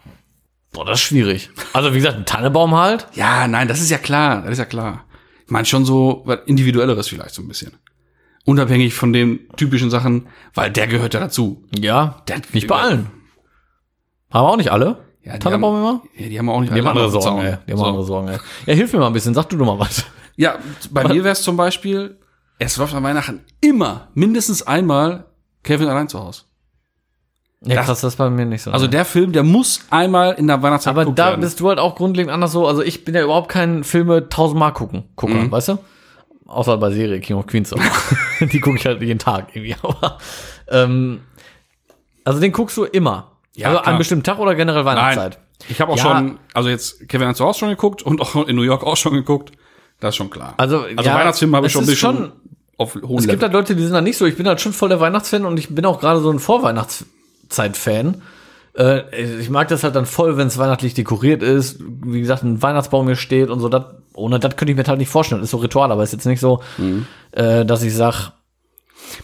Boah, 0.74 0.86
das 0.86 1.00
ist 1.00 1.06
schwierig. 1.08 1.50
Also, 1.74 1.92
wie 1.94 1.98
gesagt, 1.98 2.18
ein 2.18 2.26
Tannenbaum 2.28 2.76
halt. 2.76 3.08
Ja, 3.16 3.48
nein, 3.48 3.68
das 3.68 3.82
ist 3.82 3.90
ja 3.90 3.98
klar, 3.98 4.44
das 4.44 4.52
ist 4.52 4.58
ja 4.60 4.66
klar. 4.66 5.06
Ich 5.46 5.52
meine 5.52 5.66
schon 5.66 5.86
so 5.86 6.22
was 6.26 6.42
individuelleres 6.46 7.08
vielleicht 7.08 7.34
so 7.34 7.42
ein 7.42 7.48
bisschen. 7.48 7.74
Unabhängig 8.46 8.94
von 8.94 9.14
den 9.14 9.48
typischen 9.58 9.90
Sachen, 9.90 10.28
weil 10.54 10.72
der 10.72 10.88
gehört 10.88 11.14
ja 11.14 11.20
dazu. 11.20 11.64
Ja, 11.78 12.22
Der- 12.28 12.42
nicht 12.54 12.68
bei 12.68 12.76
allen. 12.78 13.08
Haben 14.32 14.46
auch 14.48 14.58
nicht 14.58 14.72
alle? 14.72 14.98
Ja, 15.24 15.34
die 15.34 15.40
Tannenbaum 15.40 15.76
haben, 15.76 15.82
immer? 15.84 16.02
Ja, 16.16 16.30
die 16.30 16.40
haben 16.40 16.50
auch 16.50 16.62
nicht 16.62 16.74
Die 16.74 16.80
haben 16.80 16.88
alle 16.88 17.02
andere 17.04 17.06
am 17.18 17.22
Sorgen, 17.22 17.38
Zaun. 17.42 17.46
ey. 17.46 17.58
Die 17.68 17.72
haben 17.72 17.80
So. 17.80 17.86
andere 17.86 18.04
Sorgen, 18.06 18.28
ey. 18.30 18.38
Ja, 18.66 18.74
hilf 18.74 18.94
mir 18.94 19.00
mal 19.00 19.08
ein 19.08 19.14
bisschen. 19.14 19.34
Sag 19.34 19.50
du 19.50 19.58
doch 19.58 19.66
mal 19.66 19.78
was. 19.80 20.06
Ja, 20.38 20.56
bei 20.92 21.04
mir 21.08 21.24
wäre 21.24 21.34
es 21.34 21.42
zum 21.42 21.58
Beispiel, 21.58 22.18
es 22.60 22.78
läuft 22.78 22.94
an 22.96 23.04
Weihnachten 23.04 23.42
immer 23.62 24.08
mindestens 24.14 24.64
einmal 24.66 25.26
Kevin 25.64 25.90
allein 25.90 26.08
zu 26.08 26.20
Hause. 26.20 26.44
Ja, 27.66 27.76
Das- 27.76 27.86
krass, 27.88 28.02
das 28.02 28.14
ist 28.14 28.18
bei 28.18 28.30
mir 28.30 28.46
nicht 28.46 28.62
so. 28.62 28.72
Also 28.72 28.88
der 28.88 29.04
Film, 29.04 29.34
der 29.34 29.44
muss 29.44 29.82
einmal 29.90 30.34
in 30.36 30.48
der 30.48 30.62
Weihnachtszeit 30.64 30.92
aber 30.96 31.12
da 31.12 31.26
werden. 31.32 31.42
bist 31.42 31.60
du 31.60 31.68
halt 31.68 31.78
auch 31.78 31.96
grundlegend 31.96 32.32
anders 32.32 32.54
so. 32.54 32.66
Also 32.66 32.82
ich 32.82 33.04
bin 33.04 33.14
ja 33.16 33.22
überhaupt 33.24 33.50
kein 33.50 33.84
Filme 33.84 34.30
tausendmal 34.30 34.72
gucken, 34.72 35.04
Gucker, 35.18 35.34
Mhm. 35.34 35.52
weißt 35.52 35.68
du? 35.70 35.78
Außer 36.50 36.78
bei 36.78 36.92
Serie 36.92 37.20
King 37.20 37.38
of 37.38 37.48
Queens. 37.48 37.72
auch. 37.74 37.80
die 38.42 38.60
gucke 38.60 38.78
ich 38.78 38.86
halt 38.86 39.02
jeden 39.02 39.20
Tag 39.20 39.56
irgendwie. 39.56 39.76
Aber, 39.84 40.18
ähm, 40.70 41.22
also 42.24 42.40
den 42.40 42.52
guckst 42.52 42.76
du 42.78 42.84
immer. 42.86 43.32
Ja, 43.56 43.68
also 43.70 43.80
klar. 43.82 43.94
an 43.94 43.98
bestimmten 43.98 44.24
Tag 44.24 44.40
oder 44.40 44.56
generell 44.56 44.86
Weihnachtszeit? 44.86 45.40
Ich 45.68 45.82
habe 45.82 45.92
auch 45.92 45.98
Ja. 45.98 46.04
schon, 46.04 46.40
also 46.54 46.70
jetzt 46.70 47.08
Kevin 47.10 47.28
hat 47.28 47.36
zu 47.38 47.44
Hause 47.46 47.60
schon 47.60 47.70
geguckt 47.70 48.02
und 48.02 48.22
auch 48.22 48.48
in 48.48 48.56
New 48.56 48.62
York 48.62 48.84
auch 48.84 48.96
schon 48.98 49.14
geguckt. 49.14 49.52
Das 50.00 50.10
ist 50.10 50.16
schon 50.16 50.30
klar. 50.30 50.54
Also, 50.58 50.80
also 50.84 50.94
ja, 51.04 51.16
Weihnachtsfilme 51.16 51.58
habe 51.58 51.68
ich 51.68 51.74
schon 51.74 51.84
ein 51.84 51.88
bisschen 51.88 52.16
schon- 52.16 52.32
auf 52.78 52.96
hohem 52.96 53.18
Es 53.18 53.28
gibt 53.28 53.42
Level. 53.42 53.42
halt 53.42 53.54
Leute, 53.54 53.76
die 53.76 53.84
sind 53.84 53.92
da 53.94 54.00
nicht 54.00 54.16
so. 54.18 54.26
Ich 54.26 54.38
bin 54.38 54.48
halt 54.48 54.62
schon 54.62 54.72
voll 54.72 54.88
der 54.88 55.02
Weihnachtsfan 55.02 55.44
und 55.44 55.60
ich 55.60 55.68
bin 55.76 55.86
auch 55.86 56.00
gerade 56.00 56.22
so 56.22 56.32
ein 56.32 56.40
Vorweihnachtszeit-Fan. 56.40 58.22
Äh, 58.78 59.40
ich 59.40 59.50
mag 59.50 59.68
das 59.68 59.84
halt 59.84 59.96
dann 59.96 60.06
voll, 60.06 60.38
wenn 60.38 60.48
es 60.48 60.58
weihnachtlich 60.58 60.94
dekoriert 60.94 61.42
ist. 61.44 61.80
Wie 62.06 62.20
gesagt, 62.22 62.44
ein 62.44 62.62
Weihnachtsbaum 62.62 63.06
hier 63.08 63.16
steht 63.16 63.50
und 63.50 63.60
so. 63.60 63.70
Das, 63.70 63.84
ohne 64.14 64.40
das 64.40 64.56
könnte 64.56 64.72
ich 64.72 64.78
mir 64.78 64.84
halt 64.86 65.00
nicht 65.00 65.10
vorstellen. 65.10 65.42
Das 65.42 65.48
ist 65.48 65.52
so 65.52 65.58
Ritual, 65.58 65.92
aber 65.92 66.04
ist 66.04 66.14
jetzt 66.14 66.26
nicht 66.26 66.40
so, 66.40 66.62
Mhm. 66.78 67.06
äh, 67.32 67.66
dass 67.66 67.84
ich 67.84 67.94
sag, 67.96 68.32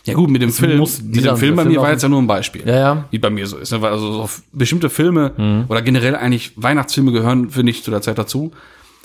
Ja 0.06 0.14
gut, 0.16 0.30
mit 0.30 0.42
dem 0.42 0.52
Film, 0.52 0.78
muss 0.80 1.02
mit 1.02 1.24
dem 1.26 1.38
Film 1.38 1.56
bei 1.56 1.64
mir 1.64 1.72
Film 1.72 1.82
war 1.84 1.92
jetzt 1.92 2.02
ja 2.04 2.10
nur 2.10 2.22
ein 2.22 2.28
Beispiel. 2.28 2.64
ja, 2.68 2.76
ja. 2.76 3.06
Wie 3.12 3.20
bei 3.20 3.30
mir 3.30 3.46
so 3.48 3.58
ist. 3.58 3.72
ne? 3.72 3.82
Weil 3.82 3.92
Also 3.92 4.12
so 4.14 4.30
bestimmte 4.52 4.90
Filme 4.90 5.66
oder 5.68 5.82
generell 5.82 6.16
eigentlich 6.16 6.54
Weihnachtsfilme 6.56 7.12
gehören, 7.12 7.50
finde 7.52 7.72
ich, 7.72 7.84
zu 7.84 7.92
der 7.92 8.02
Zeit 8.02 8.18
dazu. 8.18 8.52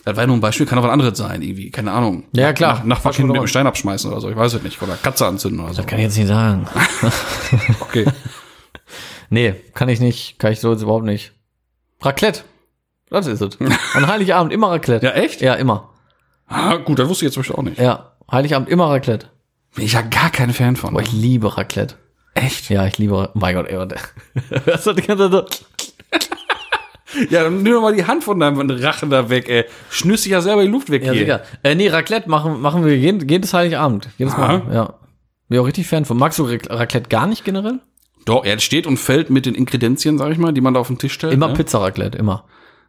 Das 0.07 0.17
war 0.17 0.23
ja 0.23 0.27
nur 0.29 0.37
ein 0.39 0.41
Beispiel, 0.41 0.65
kann 0.65 0.79
auch 0.79 0.83
was 0.85 0.91
anderes 0.93 1.19
sein, 1.19 1.43
irgendwie, 1.43 1.71
keine 1.71 1.93
Ahnung. 1.93 2.25
Ja, 2.33 2.55
klar. 2.55 2.83
Nach, 2.87 3.01
Vollkommen 3.03 3.29
mit 3.29 3.37
dem 3.37 3.43
in 3.43 3.49
Stein 3.49 3.67
abschmeißen 3.67 4.11
oder 4.11 4.23
so, 4.23 4.31
ich 4.31 4.37
weiß 4.37 4.55
es 4.55 4.63
nicht. 4.63 4.81
Oder 4.81 4.95
Katze 4.95 5.27
anzünden 5.27 5.61
oder 5.63 5.75
so. 5.75 5.83
Kann 5.83 5.99
ich 5.99 6.05
jetzt 6.07 6.17
nicht 6.17 6.29
sagen. 6.29 6.67
Okay. 7.81 8.07
nee, 9.31 9.55
kann 9.75 9.89
ich 9.89 10.01
nicht. 10.01 10.39
Kann 10.39 10.53
ich 10.53 10.61
so 10.61 10.71
jetzt 10.73 10.83
überhaupt 10.83 11.05
nicht. 11.07 11.33
Raclette. 12.03 12.43
Das 13.09 13.27
ist 13.27 13.41
es. 13.41 13.59
An 13.95 14.07
Heiligabend 14.07 14.53
immer 14.53 14.71
Raclette. 14.71 15.05
Ja, 15.07 15.13
echt? 15.13 15.41
Ja, 15.41 15.55
immer. 15.55 15.91
Ah, 16.47 16.77
gut, 16.77 16.99
das 16.99 17.09
wusste 17.09 17.25
ich 17.25 17.29
jetzt 17.29 17.35
zum 17.35 17.41
Beispiel 17.43 17.57
auch 17.57 17.63
nicht. 17.63 17.79
Ja, 17.79 18.13
Heiligabend 18.31 18.69
immer 18.69 18.89
Raclette. 18.91 19.29
Bin 19.75 19.85
ich 19.85 19.93
ja 19.95 20.03
gar 20.03 20.31
kein 20.31 20.53
Fan 20.53 20.77
von. 20.77 20.93
Boah, 20.95 21.01
ich 21.03 21.13
liebe 21.13 21.57
Raclette. 21.57 21.95
Echt? 22.35 22.71
Ja, 22.71 22.87
ich 22.87 22.99
liebe. 22.99 23.15
Oh 23.15 23.39
mein 23.39 23.55
Gott, 23.57 23.67
ey. 23.69 23.77
Hörst 24.65 24.87
du 24.87 24.93
die 24.93 25.03
ganze 25.03 25.31
Zeit 25.31 25.55
so? 25.55 25.65
Ja, 27.29 27.43
dann 27.43 27.65
nimm 27.65 27.73
doch 27.73 27.83
mal 27.83 27.93
die 27.95 28.05
Hand 28.07 28.23
von 28.23 28.39
deinem 28.39 28.71
Rachen 28.71 29.11
da 29.11 29.29
weg, 29.29 29.49
ey. 29.49 29.65
Schnüss 29.91 30.23
dich 30.23 30.31
ja 30.31 30.41
selber 30.41 30.63
die 30.63 30.69
Luft 30.69 30.91
weg 30.91 31.03
Ja, 31.05 31.11
hier. 31.11 31.23
sicher. 31.23 31.43
Äh, 31.65 31.75
nee, 31.75 31.89
Raclette 31.89 32.31
machen, 32.31 32.61
machen 32.61 32.85
wir 32.85 32.97
jeden, 32.97 33.29
jedes 33.29 33.53
Heiligabend. 33.53 34.09
Jedes 34.17 34.37
Mal. 34.37 34.63
Ja. 34.73 34.95
Bin 35.49 35.59
auch 35.59 35.67
richtig 35.67 35.89
Fan 35.89 36.05
von. 36.05 36.17
Magst 36.17 36.39
du 36.39 36.45
Rac- 36.45 36.71
Raclette 36.71 37.09
gar 37.09 37.27
nicht 37.27 37.45
generell? 37.45 37.81
Doch, 38.25 38.45
er 38.45 38.59
steht 38.59 38.87
und 38.87 38.99
fällt 38.99 39.31
mit 39.31 39.47
den 39.47 39.55
Inkredenzien, 39.55 40.19
sag 40.19 40.31
ich 40.33 40.39
mal, 40.39 40.53
die 40.53 40.61
man 40.61 40.75
da 40.75 40.81
auf 40.81 40.89
den 40.89 40.99
Tisch 40.99 41.15
stellt. 41.15 41.33
Immer 41.33 41.49
ne? 41.49 41.55
Pizza 41.55 41.79
Raclette, 41.81 42.19
immer. 42.19 42.45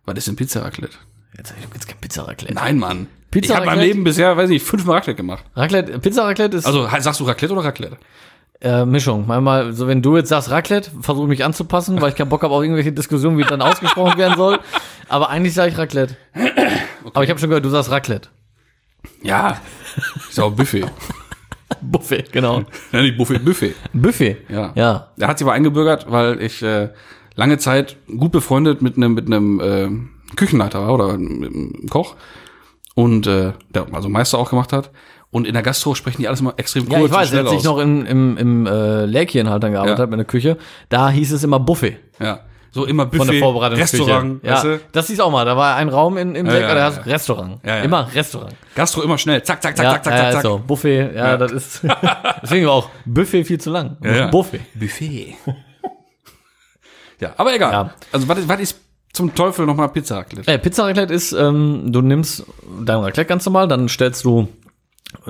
Was 0.06 0.18
ist 0.18 0.28
denn 0.28 0.36
Pizza 0.36 0.62
Raclette? 0.64 0.96
Jetzt 1.38 1.54
jetzt 1.74 1.88
kein 1.88 1.98
Pizza 2.00 2.24
Raclette. 2.28 2.54
Nein, 2.54 2.78
Mann. 2.78 3.08
Pizza 3.32 3.54
ich 3.54 3.56
habe 3.58 3.66
mein? 3.68 3.80
Leben 3.80 4.04
bisher, 4.04 4.36
weiß 4.36 4.50
nicht, 4.50 4.66
fünfmal 4.66 4.96
Raclette 4.98 5.16
gemacht. 5.16 5.46
Raclette, 5.56 6.00
Pizza 6.00 6.24
Raclette 6.26 6.58
ist 6.58 6.66
Also 6.66 6.90
he- 6.92 7.00
sagst 7.02 7.20
du 7.20 7.24
Raclette 7.24 7.54
oder 7.54 7.64
Raclette? 7.64 7.98
äh, 8.60 8.86
Mischung. 8.86 9.26
Manchmal, 9.26 9.74
so 9.74 9.88
wenn 9.88 10.02
du 10.02 10.18
jetzt 10.18 10.30
sagst 10.30 10.52
Raclette, 10.52 10.92
versuche 11.02 11.26
ich 11.26 11.30
mich 11.30 11.46
anzupassen, 11.46 12.00
weil 12.02 12.10
ich 12.10 12.16
keinen 12.16 12.30
Bock 12.30 12.44
habe 12.44 12.54
auf 12.54 12.62
irgendwelche 12.62 12.92
Diskussionen, 12.92 13.38
wie 13.38 13.42
es 13.44 13.48
dann 13.48 13.62
ausgesprochen 13.62 14.18
werden 14.20 14.36
soll. 14.38 14.60
Aber 15.08 15.30
eigentlich 15.30 15.54
sage 15.54 15.72
ich 15.72 15.78
Raclette. 15.78 16.16
Aber 17.14 17.24
ich 17.24 17.30
habe 17.30 17.40
schon 17.40 17.50
gehört, 17.50 17.66
du 17.66 17.70
sagst 17.70 17.90
Raclette. 17.90 18.30
Ja. 19.24 19.60
Ist 20.30 20.40
auch 20.40 20.52
Buffet. 20.52 20.86
Buffet, 21.82 22.32
genau. 22.32 22.64
ja, 22.92 23.02
nicht 23.02 23.18
Buffet, 23.18 23.40
Buffet. 23.40 23.74
Buffet. 23.94 24.38
Ja. 24.50 24.72
Ja. 24.76 25.08
Er 25.18 25.28
hat 25.28 25.38
sich 25.38 25.46
aber 25.46 25.54
eingebürgert, 25.54 26.06
weil 26.12 26.42
ich 26.42 26.62
äh, 26.64 26.90
lange 27.36 27.58
Zeit 27.58 27.96
gut 28.18 28.32
befreundet 28.32 28.82
mit 28.82 28.98
einem 28.98 29.14
mit 29.14 29.28
einem 29.28 29.60
äh, 29.60 30.36
Küchenleiter 30.36 30.82
war 30.82 30.94
oder 30.94 31.18
mit 31.18 31.54
einem 31.54 31.88
Koch 31.90 32.16
und 32.96 33.28
äh, 33.28 33.54
der 33.74 33.88
also 33.94 34.10
Meister 34.10 34.38
auch 34.38 34.50
gemacht 34.50 34.74
hat. 34.74 34.92
Und 35.34 35.48
in 35.48 35.54
der 35.54 35.64
Gastro 35.64 35.96
sprechen 35.96 36.22
die 36.22 36.28
alles 36.28 36.42
immer 36.42 36.54
extrem 36.58 36.90
kurz 36.90 37.00
Ja, 37.00 37.06
ich 37.06 37.12
weiß, 37.12 37.34
als 37.36 37.52
ich 37.54 37.58
aus. 37.60 37.64
noch 37.64 37.80
in, 37.80 38.06
im, 38.06 38.38
im 38.38 38.68
äh, 38.68 39.06
Läkchen 39.06 39.50
halt 39.50 39.64
dann 39.64 39.72
gearbeitet 39.72 40.00
Ja. 40.00 40.02
habe, 40.04 40.12
in 40.14 40.18
der 40.18 40.26
Küche, 40.26 40.58
da 40.90 41.10
hieß 41.10 41.32
es 41.32 41.44
immer 41.46 41.60
Buffet. 41.60 41.98
ja. 42.20 42.42
So 42.74 42.86
immer 42.86 43.06
Buffet, 43.06 43.18
von 43.18 43.28
der 43.28 43.40
Vorbereitungsküche. 43.40 44.04
Restaurant, 44.04 44.44
Ja, 44.44 44.54
weißt 44.54 44.64
du? 44.64 44.80
das 44.94 45.08
hieß 45.08 45.20
auch 45.20 45.30
mal. 45.32 45.44
Da 45.46 45.58
war 45.58 45.76
ein 45.76 45.90
Raum 45.90 46.18
in, 46.18 46.36
im 46.36 46.46
Ja, 46.46 46.52
Sektor, 46.54 46.70
ja, 46.70 46.90
der 46.90 47.00
ja. 47.06 47.12
Restaurant. 47.12 47.60
Ja, 47.66 47.76
ja. 47.78 47.84
Immer 47.84 48.08
Restaurant. 48.16 48.56
Gastro 48.76 49.02
immer 49.02 49.18
schnell. 49.18 49.44
Zack, 49.44 49.62
zack, 49.62 49.76
zack, 49.76 49.86
zack, 49.86 50.04
zack, 50.06 50.32
zack. 50.34 50.42
So, 50.42 50.58
Buffet, 50.66 51.12
ja, 51.14 51.36
das 51.36 51.52
ist. 51.52 51.82
deswegen 52.42 52.66
war 52.68 52.74
auch 52.74 52.90
Buffet 53.06 53.44
viel 53.44 53.60
zu 53.60 53.72
lang. 53.72 53.98
Buffet. 54.32 54.62
Buffet. 54.74 55.36
ja, 57.20 57.34
aber 57.38 57.54
egal. 57.54 57.94
Also 58.12 58.28
was 58.28 58.38
ist, 58.40 58.48
was 58.48 58.60
ist 58.62 58.80
zum 59.12 59.36
Teufel 59.36 59.66
nochmal 59.66 59.90
Pizza 59.90 60.18
Raclette? 60.20 60.50
Äh, 60.50 60.58
Pizza 60.58 60.86
Raclette 60.86 61.14
ist, 61.14 61.34
ähm, 61.34 61.92
du 61.92 62.02
nimmst 62.02 62.46
dein 62.86 63.00
Raclette 63.00 63.26
ganz 63.26 63.46
normal, 63.46 63.68
dann 63.68 63.90
stellst 63.90 64.24
du 64.24 64.48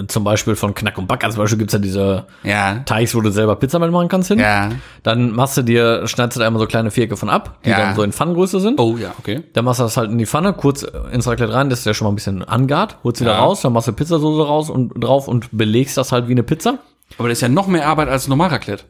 zum 0.07 0.23
Beispiel 0.23 0.55
von 0.55 0.73
Knack 0.73 0.97
und 0.97 1.07
Back, 1.07 1.23
als 1.23 1.35
Beispiel 1.35 1.57
gibt's 1.59 1.73
ja 1.73 1.79
diese 1.79 2.25
Ja. 2.43 2.79
Teigs, 2.85 3.13
wo 3.15 3.21
du 3.21 3.31
selber 3.31 3.55
Pizza 3.55 3.79
mitmachen 3.79 4.07
kannst 4.07 4.29
hin. 4.29 4.39
Ja. 4.39 4.69
Dann 5.03 5.31
machst 5.31 5.57
du 5.57 5.61
dir, 5.63 6.07
schneidest 6.07 6.35
du 6.37 6.39
da 6.41 6.47
immer 6.47 6.59
so 6.59 6.65
kleine 6.67 6.91
Vierecke 6.91 7.17
von 7.17 7.29
ab, 7.29 7.59
die 7.65 7.69
Ja. 7.69 7.77
dann 7.77 7.95
so 7.95 8.03
in 8.03 8.11
Pfannengröße 8.11 8.59
sind. 8.59 8.79
Oh 8.79 8.97
ja, 8.97 9.13
okay. 9.19 9.43
Dann 9.53 9.65
machst 9.65 9.79
du 9.79 9.83
das 9.83 9.97
halt 9.97 10.11
in 10.11 10.17
die 10.17 10.25
Pfanne, 10.25 10.53
kurz 10.53 10.83
ins 11.11 11.27
Raclette 11.27 11.53
rein, 11.53 11.69
dass 11.69 11.83
der 11.83 11.93
schon 11.93 12.05
mal 12.05 12.11
ein 12.11 12.15
bisschen 12.15 12.43
angart, 12.43 12.97
holst 13.03 13.21
wieder 13.21 13.33
Ja. 13.33 13.39
raus, 13.39 13.61
dann 13.61 13.73
machst 13.73 13.87
du 13.87 13.93
Pizzasoße 13.93 14.47
raus 14.47 14.69
und 14.69 14.91
drauf 15.03 15.27
und 15.27 15.49
belegst 15.51 15.97
das 15.97 16.11
halt 16.11 16.27
wie 16.27 16.33
eine 16.33 16.43
Pizza. 16.43 16.79
Aber 17.17 17.27
das 17.27 17.39
ist 17.39 17.41
ja 17.41 17.49
noch 17.49 17.67
mehr 17.67 17.87
Arbeit 17.87 18.07
als 18.09 18.27
normal 18.27 18.49
Raclette. 18.49 18.83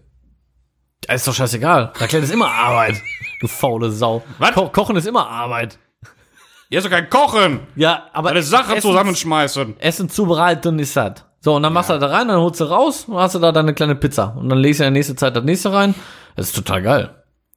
Ja, 1.08 1.16
ist 1.16 1.28
doch 1.28 1.34
scheißegal. 1.34 1.94
Raclette 1.96 2.26
ist 2.26 2.32
immer 2.32 2.50
Arbeit. 2.52 3.02
Du 3.40 3.48
faule 3.48 3.90
Sau. 3.92 4.22
Was? 4.38 4.52
Ko 4.54 4.70
Kochen 4.70 4.96
ist 4.96 5.08
immer 5.08 5.28
Arbeit. 5.28 5.80
Ihr 6.72 6.78
ist 6.80 6.86
doch 6.86 6.92
kein 6.92 7.10
Kochen. 7.10 7.60
Ja, 7.76 8.06
aber 8.14 8.30
Eine 8.30 8.42
Sache 8.42 8.76
Essen- 8.78 8.90
zusammenschmeißen. 8.90 9.80
Essen 9.80 10.10
zubereiten 10.10 10.80
ist 10.80 10.96
das. 10.96 11.26
So, 11.42 11.56
und 11.56 11.64
dann 11.64 11.74
machst 11.74 11.90
du 11.90 11.98
da 12.00 12.08
rein, 12.08 12.28
dann 12.30 12.40
holst 12.40 12.60
du 12.62 12.64
raus 12.64 13.06
und 13.08 13.18
hast 13.18 13.36
du 13.36 13.40
da 13.40 13.52
deine 13.52 13.74
kleine 13.74 13.96
Pizza. 13.96 14.36
Und 14.38 14.48
dann 14.50 14.58
legst 14.60 14.80
du 14.80 14.84
in 14.86 14.94
der 14.94 15.00
nächsten 15.00 15.18
Zeit 15.18 15.36
das 15.36 15.44
nächste 15.44 15.74
rein. 15.74 15.94
Das 16.36 16.48
ist 16.48 16.56
total 16.56 16.82
geil. 16.82 17.16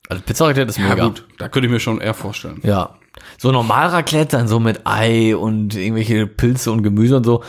Also 0.09 0.23
Pizza 0.27 0.47
Raclette 0.47 0.69
ist 0.71 0.79
Ja 0.79 0.89
mega. 0.89 1.05
gut, 1.07 1.25
da 1.39 1.49
könnte 1.49 1.67
ich 1.67 1.73
mir 1.73 1.81
schon 1.81 2.01
eher 2.01 2.13
vorstellen. 2.15 2.61
Ja. 2.65 2.91
So 3.39 3.53
normal 3.53 3.89
Raclette 3.89 4.37
dann 4.37 4.49
so 4.49 4.59
mit 4.59 4.81
Ei 4.85 5.37
und 5.37 5.77
irgendwelche 5.77 6.27
Pilze 6.27 6.73
und 6.73 6.83
Gemüse 6.83 7.17
und 7.19 7.25
so. 7.25 7.45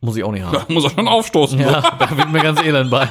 Muss 0.00 0.16
ich 0.16 0.24
auch 0.24 0.32
nicht 0.32 0.44
haben. 0.44 0.52
Da 0.52 0.64
muss 0.72 0.84
er 0.84 0.90
schon 0.90 1.08
aufstoßen. 1.08 1.58
Ja, 1.60 1.80
da 1.98 2.16
wird 2.16 2.30
mir 2.32 2.40
ganz 2.42 2.62
elend 2.62 2.90
bei. 2.90 3.10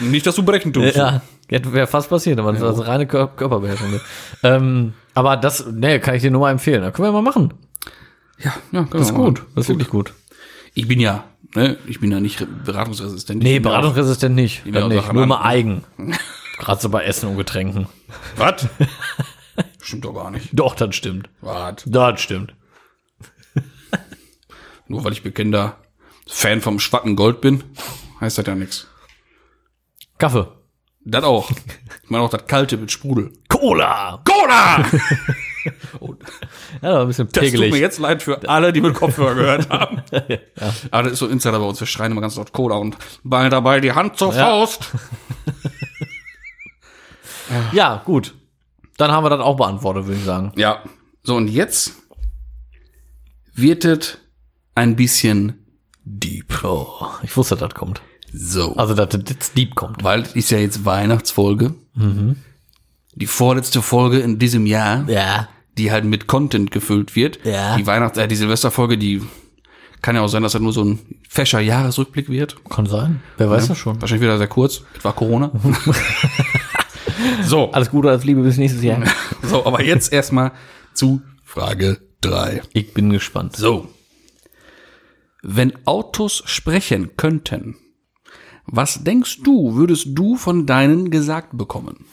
Nicht, 0.00 0.26
dass 0.26 0.34
du 0.36 0.42
brechen 0.42 0.72
tust. 0.72 0.96
Ja, 0.96 1.20
wäre 1.52 1.86
fast 1.86 2.08
passiert, 2.08 2.38
aber 2.38 2.52
das 2.52 2.60
ist 2.60 2.66
also 2.66 2.82
reine 2.82 3.06
Kör 3.06 3.28
Körperbeherrschung. 3.28 4.00
ähm, 4.42 4.94
aber 5.14 5.36
das, 5.36 5.66
nee, 5.70 5.98
kann 5.98 6.14
ich 6.14 6.22
dir 6.22 6.30
nur 6.30 6.40
mal 6.42 6.50
empfehlen. 6.50 6.82
Da 6.82 6.90
können 6.90 7.08
wir 7.08 7.12
mal 7.12 7.22
machen. 7.22 7.52
ja, 8.38 8.52
ja 8.72 8.86
Das 8.90 9.02
ist 9.02 9.14
gut. 9.14 9.42
Das 9.54 9.64
ist 9.64 9.68
wirklich 9.68 9.88
gut. 9.90 10.12
Ich 10.74 10.88
bin 10.88 11.00
ja, 11.00 11.24
ne, 11.54 11.76
ich 11.86 12.00
bin 12.00 12.10
ja 12.10 12.20
nicht 12.20 12.46
beratungsresistent. 12.64 13.42
Ich 13.42 13.44
Nee, 13.48 13.54
ja 13.54 13.60
auch- 13.60 13.62
beratungsresistent 13.64 14.34
nicht. 14.34 14.62
Dann 14.66 14.88
nicht. 14.88 15.12
Nur 15.12 15.26
mal 15.26 15.42
eigen. 15.42 15.84
Gerade 16.58 16.80
so 16.80 16.88
bei 16.88 17.04
Essen 17.04 17.28
und 17.28 17.36
Getränken. 17.36 17.86
Was? 18.36 18.66
Stimmt 19.82 20.04
doch 20.04 20.14
gar 20.14 20.30
nicht. 20.30 20.48
Doch, 20.52 20.74
das 20.74 20.94
stimmt. 20.94 21.28
Was? 21.40 21.82
Das 21.86 22.20
stimmt. 22.20 22.54
Nur 24.86 25.04
weil 25.04 25.12
ich 25.12 25.22
bekennender 25.22 25.76
Fan 26.26 26.60
vom 26.60 26.78
schwatten 26.78 27.16
Gold 27.16 27.40
bin, 27.40 27.64
heißt 28.20 28.38
das 28.38 28.46
ja 28.46 28.54
nichts. 28.54 28.86
Kaffee. 30.18 30.46
Das 31.04 31.24
auch. 31.24 31.50
Ich 31.50 32.10
meine 32.10 32.22
auch 32.24 32.30
das 32.30 32.46
kalte 32.46 32.76
mit 32.76 32.90
Sprudel. 32.92 33.32
Cola. 33.48 34.22
Cola! 34.24 34.84
oh, 36.00 36.14
Ja, 36.80 37.00
ein 37.02 37.06
bisschen 37.08 37.28
das 37.28 37.42
tut 37.44 37.52
mir 37.52 37.58
pegelig. 37.60 37.80
jetzt 37.80 37.98
leid 37.98 38.22
für 38.22 38.48
alle, 38.48 38.72
die 38.72 38.80
mit 38.80 38.94
Kopfhörer 38.94 39.34
gehört 39.34 39.68
haben. 39.70 40.02
Aber 40.90 41.02
das 41.04 41.12
ist 41.14 41.18
so 41.18 41.26
Insider 41.28 41.58
bei 41.58 41.64
uns. 41.64 41.80
Wir 41.80 41.86
schreien 41.86 42.12
immer 42.12 42.20
ganz 42.20 42.36
laut 42.36 42.52
Cola 42.52 42.76
und 42.76 42.96
ballen 43.24 43.50
dabei 43.50 43.80
die 43.80 43.92
Hand 43.92 44.16
zur 44.16 44.32
Ja. 44.34 44.46
Faust. 44.46 44.90
Ja, 47.72 48.00
gut. 48.04 48.34
Dann 48.96 49.10
haben 49.12 49.24
wir 49.24 49.30
das 49.30 49.40
auch 49.40 49.56
beantwortet, 49.56 50.06
würde 50.06 50.18
ich 50.18 50.24
sagen. 50.24 50.52
Ja. 50.56 50.82
So, 51.22 51.36
und 51.36 51.48
jetzt 51.48 51.92
wird 53.54 53.84
es 53.84 54.18
ein 54.74 54.96
bisschen 54.96 55.66
deep. 56.04 56.64
Oh, 56.64 57.06
ich 57.22 57.36
wusste, 57.36 57.56
dass 57.56 57.68
das 57.68 57.78
kommt. 57.78 58.00
So. 58.32 58.74
Also, 58.76 58.94
dass 58.94 59.10
das 59.10 59.22
jetzt 59.28 59.56
deep 59.56 59.74
kommt. 59.74 60.02
Weil 60.02 60.22
es 60.22 60.34
ist 60.34 60.50
ja 60.50 60.58
jetzt 60.58 60.84
Weihnachtsfolge. 60.84 61.74
Die 63.14 63.26
vorletzte 63.26 63.82
Folge 63.82 64.18
in 64.20 64.38
diesem 64.38 64.64
Jahr, 64.66 65.08
Ja. 65.08 65.48
die 65.76 65.90
halt 65.92 66.04
mit 66.04 66.26
Content 66.26 66.70
gefüllt 66.70 67.14
wird. 67.14 67.38
Ja. 67.44 67.76
Die 67.76 67.86
Weihnachts-, 67.86 68.18
äh, 68.18 68.26
die 68.26 68.36
Silvesterfolge, 68.36 68.96
die 68.96 69.22
kann 70.00 70.16
ja 70.16 70.22
auch 70.22 70.28
sein, 70.28 70.42
dass 70.42 70.52
das 70.52 70.62
nur 70.62 70.72
so 70.72 70.82
ein 70.84 70.98
fescher 71.28 71.60
Jahresrückblick 71.60 72.28
wird. 72.28 72.56
Kann 72.70 72.86
sein. 72.86 73.22
Wer 73.36 73.50
weiß 73.50 73.68
das 73.68 73.78
schon. 73.78 74.00
Wahrscheinlich 74.00 74.22
wieder 74.24 74.38
sehr 74.38 74.48
kurz. 74.48 74.82
Etwa 74.96 75.12
Corona. 75.12 75.52
so. 77.42 77.70
Alles 77.72 77.90
Gute, 77.90 78.08
alles 78.08 78.24
Liebe 78.24 78.42
bis 78.42 78.56
nächstes 78.56 78.82
Jahr. 78.82 79.02
So, 79.44 79.66
aber 79.66 79.82
jetzt 79.84 80.12
erstmal 80.12 80.52
zu 80.94 81.20
Frage 81.44 81.98
drei. 82.20 82.62
Ich 82.72 82.94
bin 82.94 83.10
gespannt. 83.10 83.56
So. 83.56 83.88
Wenn 85.42 85.72
Autos 85.84 86.42
sprechen 86.46 87.10
könnten, 87.16 87.76
was 88.66 89.04
denkst 89.04 89.40
du, 89.42 89.74
würdest 89.74 90.06
du 90.10 90.36
von 90.36 90.66
deinen 90.66 91.10
gesagt 91.10 91.56
bekommen? 91.56 92.06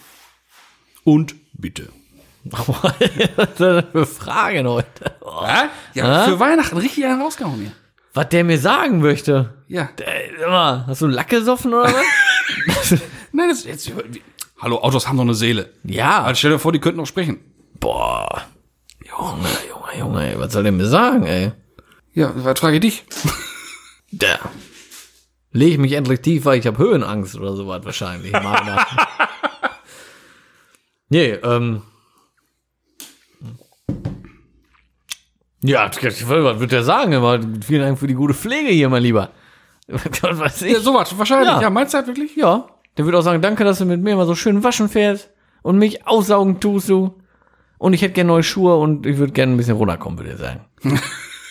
Und 1.03 1.35
bitte. 1.53 1.89
Was 2.43 3.49
ist 3.49 3.57
für 3.91 4.05
Fragen 4.05 4.67
heute? 4.67 5.15
Oh. 5.21 5.43
Ja, 5.93 6.23
für 6.23 6.39
Weihnachten 6.39 6.77
richtig 6.77 7.05
einen 7.05 7.21
rausgehauen 7.21 7.59
hier. 7.59 7.71
Was 8.13 8.29
der 8.29 8.43
mir 8.43 8.57
sagen 8.57 9.01
möchte. 9.01 9.53
Ja. 9.67 9.89
Mal, 10.47 10.85
hast 10.87 11.01
du 11.01 11.05
einen 11.05 11.13
Lack 11.13 11.29
gesoffen 11.29 11.73
oder 11.73 11.93
was? 12.67 12.91
Nein, 13.33 13.49
das 13.49 13.65
jetzt. 13.65 13.91
Hallo, 14.59 14.77
Autos 14.77 15.07
haben 15.07 15.17
doch 15.17 15.23
eine 15.23 15.35
Seele. 15.35 15.73
ja. 15.83 16.23
Also 16.23 16.39
stell 16.39 16.51
dir 16.51 16.59
vor, 16.59 16.71
die 16.71 16.79
könnten 16.79 16.99
auch 17.01 17.05
sprechen. 17.05 17.39
Boah. 17.79 18.45
Junge, 19.05 19.47
Junge, 19.69 19.99
Junge, 19.99 20.31
ey, 20.31 20.39
was 20.39 20.53
soll 20.53 20.63
der 20.63 20.71
mir 20.71 20.87
sagen, 20.87 21.25
ey? 21.25 21.51
Ja, 22.13 22.31
was 22.35 22.59
frage 22.59 22.75
ich 22.77 22.81
dich? 22.81 23.05
Der. 24.11 24.39
Leg 25.51 25.73
ich 25.73 25.77
mich 25.77 25.93
endlich 25.93 26.21
tiefer, 26.21 26.55
ich 26.55 26.67
habe 26.67 26.77
Höhenangst 26.77 27.35
oder 27.35 27.55
sowas 27.55 27.83
wahrscheinlich. 27.83 28.33
Nee, 31.11 31.31
ähm. 31.31 31.81
Ja, 35.63 35.89
was 35.89 36.59
wird 36.59 36.71
der 36.71 36.83
sagen? 36.83 37.15
Aber 37.15 37.39
vielen 37.65 37.81
Dank 37.81 37.97
für 37.97 38.05
die 38.05 38.13
gute 38.13 38.35
Pflege 38.35 38.69
hier, 38.69 38.89
mein 38.89 39.01
Lieber. 39.01 39.31
Was 39.87 40.39
weiß 40.39 40.61
ich. 40.61 40.73
Ja, 40.73 40.79
sowas, 40.79 41.17
wahrscheinlich. 41.17 41.49
Ja. 41.49 41.61
Ja, 41.61 41.69
meinst 41.71 41.93
du 41.93 41.97
halt 41.97 42.07
wirklich? 42.07 42.35
Ja, 42.35 42.67
der 42.97 43.05
wird 43.05 43.15
auch 43.15 43.23
sagen, 43.23 43.41
danke, 43.41 43.63
dass 43.63 43.79
du 43.79 43.85
mit 43.85 44.01
mir 44.01 44.11
immer 44.11 44.27
so 44.27 44.35
schön 44.35 44.63
waschen 44.63 44.87
fährst 44.87 45.31
und 45.63 45.79
mich 45.79 46.07
aussaugen 46.07 46.59
tust 46.59 46.89
du. 46.89 47.15
Und 47.79 47.93
ich 47.93 48.01
hätte 48.01 48.13
gerne 48.13 48.27
neue 48.27 48.43
Schuhe 48.43 48.77
und 48.77 49.05
ich 49.05 49.17
würde 49.17 49.33
gerne 49.33 49.53
ein 49.53 49.57
bisschen 49.57 49.77
runterkommen, 49.77 50.19
würde 50.19 50.31
er 50.31 50.37
sagen. 50.37 50.61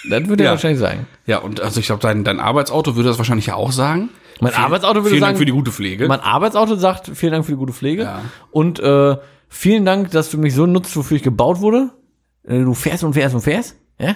das 0.08 0.28
würde 0.28 0.42
er 0.44 0.46
Ja. 0.46 0.50
wahrscheinlich 0.52 0.78
sagen. 0.80 1.06
Ja, 1.26 1.38
und 1.38 1.60
also 1.60 1.80
ich 1.80 1.86
glaube, 1.86 2.02
dein, 2.02 2.24
dein 2.24 2.40
Arbeitsauto 2.40 2.96
würde 2.96 3.08
das 3.08 3.18
wahrscheinlich 3.18 3.46
ja 3.46 3.54
auch 3.54 3.72
sagen. 3.72 4.10
Mein 4.40 4.54
Arbeitsauto 4.54 4.96
würde 5.00 5.08
Vielen 5.10 5.20
sagen, 5.20 5.30
Dank 5.30 5.38
für 5.38 5.44
die 5.46 5.52
gute 5.52 5.72
Pflege. 5.72 6.06
mein 6.06 6.20
Arbeitsauto 6.20 6.76
sagt, 6.76 7.10
vielen 7.14 7.32
Dank 7.32 7.44
für 7.44 7.52
die 7.52 7.58
gute 7.58 7.72
Pflege. 7.72 8.02
Ja. 8.02 8.22
Und 8.52 8.78
äh, 8.78 9.16
vielen 9.48 9.84
Dank, 9.84 10.10
dass 10.12 10.30
du 10.30 10.38
mich 10.38 10.54
so 10.54 10.66
nutzt, 10.66 10.96
wofür 10.96 11.16
ich 11.16 11.22
gebaut 11.24 11.60
wurde. 11.60 11.90
Äh, 12.44 12.60
du 12.60 12.74
fährst 12.74 13.02
und 13.02 13.14
fährst 13.14 13.34
und 13.34 13.40
fährst. 13.40 13.76
Ja? 13.98 14.14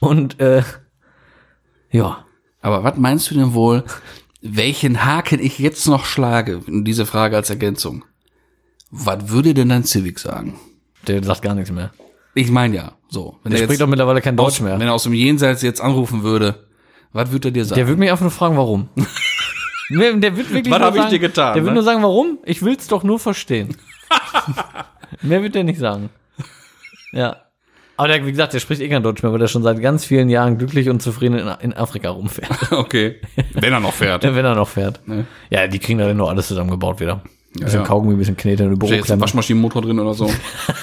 Und 0.00 0.40
äh, 0.40 0.62
ja. 1.90 2.24
Aber 2.60 2.82
was 2.82 2.96
meinst 2.96 3.30
du 3.30 3.34
denn 3.36 3.54
wohl, 3.54 3.84
welchen 4.42 5.04
Haken 5.04 5.38
ich 5.38 5.58
jetzt 5.58 5.86
noch 5.86 6.04
schlage? 6.04 6.60
Diese 6.66 7.06
Frage 7.06 7.36
als 7.36 7.48
Ergänzung. 7.50 8.04
Was 8.90 9.28
würde 9.28 9.54
denn 9.54 9.68
dein 9.68 9.84
Civic 9.84 10.18
sagen? 10.18 10.58
Der 11.06 11.22
sagt 11.22 11.42
gar 11.42 11.54
nichts 11.54 11.70
mehr. 11.70 11.90
Ich 12.34 12.50
meine 12.50 12.74
ja, 12.76 12.92
so. 13.08 13.36
Wenn 13.42 13.52
Der 13.52 13.60
er 13.60 13.64
spricht 13.66 13.80
doch 13.80 13.86
mittlerweile 13.86 14.20
kein 14.20 14.36
Deutsch 14.36 14.46
aus, 14.46 14.60
mehr. 14.60 14.78
wenn 14.78 14.86
er 14.88 14.94
aus 14.94 15.04
dem 15.04 15.14
Jenseits 15.14 15.62
jetzt 15.62 15.80
anrufen 15.80 16.22
würde, 16.22 16.66
was 17.12 17.30
würde 17.30 17.48
er 17.48 17.52
dir 17.52 17.64
sagen? 17.64 17.78
Der 17.78 17.88
wird 17.88 17.98
mich 17.98 18.10
einfach 18.10 18.22
nur 18.22 18.30
fragen, 18.30 18.56
warum. 18.56 18.88
Nee, 19.90 20.14
der 20.14 20.34
wird 20.34 20.50
wirklich 20.50 20.72
Was 20.72 20.80
nur 20.80 20.88
hab 20.88 20.96
ich 20.96 21.04
dir 21.10 21.18
getan, 21.18 21.54
Der 21.54 21.62
ne? 21.62 21.72
nur 21.72 21.82
sagen, 21.82 22.02
warum? 22.02 22.38
Ich 22.44 22.62
will's 22.62 22.88
doch 22.88 23.02
nur 23.02 23.18
verstehen. 23.18 23.76
Mehr 25.22 25.42
wird 25.42 25.54
der 25.54 25.64
nicht 25.64 25.78
sagen. 25.78 26.08
Ja. 27.12 27.36
Aber 27.96 28.08
der, 28.08 28.24
wie 28.26 28.30
gesagt, 28.30 28.54
der 28.54 28.60
spricht 28.60 28.80
eh 28.80 28.88
kein 28.88 29.02
Deutsch 29.02 29.22
mehr, 29.22 29.30
weil 29.30 29.38
der 29.38 29.46
schon 29.46 29.62
seit 29.62 29.80
ganz 29.80 30.04
vielen 30.04 30.28
Jahren 30.28 30.58
glücklich 30.58 30.88
und 30.88 31.00
zufrieden 31.00 31.38
in, 31.38 31.46
in 31.60 31.74
Afrika 31.74 32.10
rumfährt. 32.10 32.50
okay. 32.72 33.20
Wenn 33.52 33.72
er 33.72 33.78
noch 33.80 33.92
fährt. 33.92 34.24
Wenn 34.24 34.44
er 34.44 34.54
noch 34.54 34.68
fährt. 34.68 35.06
Ne? 35.06 35.26
Ja, 35.50 35.68
die 35.68 35.78
kriegen 35.78 35.98
da 35.98 36.08
dann 36.08 36.16
nur 36.16 36.28
alles 36.28 36.48
zusammengebaut 36.48 36.98
wieder. 36.98 37.22
Ein 37.56 37.64
bisschen 37.64 37.80
ja. 37.80 37.86
Kaugummi, 37.86 38.14
ein 38.14 38.18
bisschen 38.18 38.36
Knete, 38.36 38.64
eine 38.64 38.76
da 38.76 38.86
jetzt 38.86 38.90
Büroklammer. 38.90 39.22
Waschmaschinenmotor 39.22 39.82
drin 39.82 40.00
oder 40.00 40.14
so? 40.14 40.28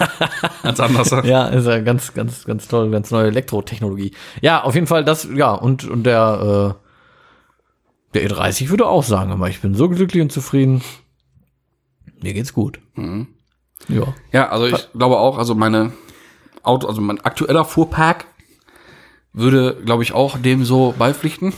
Als 0.63 0.79
anders. 0.79 1.11
Ja, 1.23 1.47
ist 1.47 1.67
ja 1.67 1.79
ganz, 1.81 2.13
ganz, 2.13 2.45
ganz 2.45 2.67
toll, 2.69 2.89
ganz 2.91 3.11
neue 3.11 3.27
Elektrotechnologie. 3.27 4.11
Ja, 4.41 4.63
auf 4.63 4.75
jeden 4.75 4.87
Fall 4.87 5.03
das, 5.03 5.27
ja, 5.35 5.53
und, 5.53 5.83
und 5.83 6.03
der, 6.03 6.77
äh, 8.13 8.17
der 8.17 8.29
E30 8.29 8.69
würde 8.69 8.87
auch 8.87 9.03
sagen, 9.03 9.31
aber 9.31 9.49
ich 9.49 9.59
bin 9.59 9.75
so 9.75 9.89
glücklich 9.89 10.21
und 10.21 10.31
zufrieden. 10.31 10.81
Mir 12.21 12.33
geht's 12.33 12.53
gut. 12.53 12.79
Mhm. 12.95 13.27
Ja. 13.89 14.13
Ja, 14.31 14.49
also 14.49 14.67
ich 14.67 14.87
glaube 14.93 15.17
auch, 15.17 15.37
also 15.37 15.55
meine 15.55 15.91
Auto, 16.63 16.87
also 16.87 17.01
mein 17.01 17.19
aktueller 17.21 17.65
Fuhrpark 17.65 18.25
würde, 19.33 19.77
glaube 19.83 20.03
ich, 20.03 20.13
auch 20.13 20.37
dem 20.37 20.63
so 20.63 20.93
beipflichten. 20.97 21.53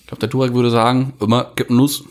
Ich 0.00 0.06
glaube, 0.08 0.20
der 0.20 0.30
Turek 0.30 0.54
würde 0.54 0.70
sagen, 0.70 1.14
immer, 1.20 1.52
gib 1.56 1.70
Nuss. 1.70 2.04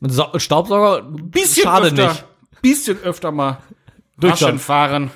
Mit 0.00 0.12
Sa 0.12 0.30
Staubsauger, 0.38 1.02
Bisschen 1.02 1.64
schade 1.64 1.88
öfter, 1.88 2.08
nicht. 2.08 2.24
Bisschen 2.62 2.98
öfter 3.02 3.32
mal. 3.32 3.58
Taschen 4.20 4.58
fahren. 4.58 5.10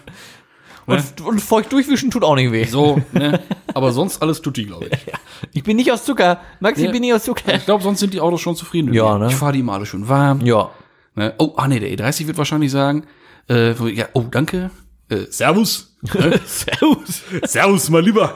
Und, 0.86 1.20
und 1.22 1.40
feucht 1.40 1.72
durchwischen 1.72 2.10
tut 2.10 2.22
auch 2.24 2.34
nicht 2.34 2.52
weh. 2.52 2.64
So, 2.64 3.00
ne? 3.12 3.40
Aber 3.72 3.92
sonst 3.92 4.20
alles 4.20 4.42
tutti, 4.42 4.64
glaube 4.64 4.86
ich. 4.86 4.98
Ich 5.52 5.62
bin 5.62 5.76
nicht 5.76 5.92
aus 5.92 6.04
Zucker. 6.04 6.40
Max, 6.60 6.78
ich 6.78 6.86
Ja. 6.86 6.90
bin 6.90 7.00
nicht 7.02 7.12
aus 7.14 7.24
Zucker. 7.24 7.54
Ich 7.54 7.64
glaube, 7.64 7.82
sonst 7.82 8.00
sind 8.00 8.12
die 8.14 8.20
Autos 8.20 8.40
schon 8.40 8.56
zufrieden. 8.56 8.86
mit 8.86 8.94
Ja, 8.94 9.12
mir. 9.14 9.26
ne? 9.26 9.30
Ich 9.30 9.34
fahre 9.36 9.52
die 9.52 9.60
immer 9.60 9.74
alle 9.74 9.86
schön 9.86 10.08
warm. 10.08 10.40
Ja. 10.44 10.70
Ne? 11.14 11.32
Oh, 11.38 11.52
ah 11.56 11.68
nee, 11.68 11.78
der 11.80 11.90
E30 11.90 12.26
wird 12.26 12.38
wahrscheinlich 12.38 12.70
sagen, 12.70 13.04
äh, 13.48 13.72
ja, 13.92 14.06
oh, 14.14 14.24
danke. 14.30 14.70
Äh, 15.08 15.26
servus. 15.30 15.96
Ne? 16.14 16.38
Servus. 16.44 17.22
servus, 17.44 17.88
mal 17.90 18.02
lieber. 18.02 18.34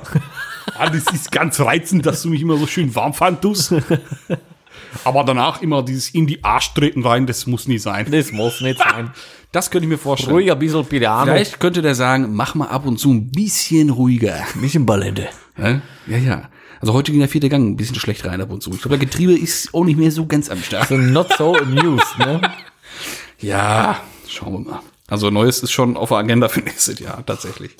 Ah, 0.78 0.88
das 0.88 1.04
ist 1.12 1.30
ganz 1.32 1.60
reizend, 1.60 2.06
dass 2.06 2.22
du 2.22 2.28
mich 2.30 2.40
immer 2.40 2.56
so 2.56 2.66
schön 2.66 2.94
warm 2.94 3.12
fahren 3.14 3.38
tust. 3.40 3.74
Aber 5.04 5.24
danach 5.24 5.62
immer 5.62 5.82
dieses 5.82 6.10
in 6.10 6.26
die 6.26 6.42
Arsch 6.44 6.74
treten 6.74 7.04
rein, 7.04 7.26
das 7.26 7.46
muss 7.46 7.68
nie 7.68 7.78
sein. 7.78 8.10
Das 8.10 8.32
muss 8.32 8.60
nicht 8.60 8.78
sein. 8.78 9.10
Das 9.50 9.70
könnte 9.70 9.86
ich 9.86 9.88
mir 9.88 9.96
vorstellen. 9.96 10.32
Ruhiger 10.32 10.56
bisschen 10.56 10.84
Piano. 10.84 11.32
Vielleicht 11.32 11.58
könnte 11.58 11.80
der 11.80 11.94
sagen, 11.94 12.34
mach 12.34 12.54
mal 12.54 12.66
ab 12.66 12.84
und 12.84 12.98
zu 12.98 13.10
ein 13.10 13.30
bisschen 13.30 13.88
ruhiger. 13.88 14.44
Ein 14.54 14.60
bisschen 14.60 14.84
Ballette. 14.84 15.28
Ne? 15.56 15.80
Ja, 16.06 16.18
ja. 16.18 16.50
Also 16.80 16.92
heute 16.92 17.12
ging 17.12 17.20
der 17.20 17.30
vierte 17.30 17.48
Gang 17.48 17.66
ein 17.66 17.76
bisschen 17.76 17.96
schlecht 17.96 18.26
rein 18.26 18.42
ab 18.42 18.50
und 18.50 18.62
zu. 18.62 18.70
Ich 18.72 18.82
glaube, 18.82 18.98
der 18.98 19.06
Getriebe 19.06 19.32
ist 19.32 19.72
auch 19.72 19.84
nicht 19.84 19.98
mehr 19.98 20.12
so 20.12 20.26
ganz 20.26 20.50
am 20.50 20.62
Start. 20.62 20.88
So 20.88 20.98
not 20.98 21.32
so 21.38 21.56
amused, 21.56 22.18
ne? 22.18 22.40
Ja, 23.40 24.00
schauen 24.28 24.52
wir 24.52 24.70
mal. 24.70 24.80
Also 25.06 25.30
Neues 25.30 25.60
ist 25.62 25.70
schon 25.70 25.96
auf 25.96 26.08
der 26.10 26.18
Agenda 26.18 26.48
für 26.48 26.60
nächstes 26.64 26.98
Jahr, 26.98 27.24
tatsächlich. 27.24 27.76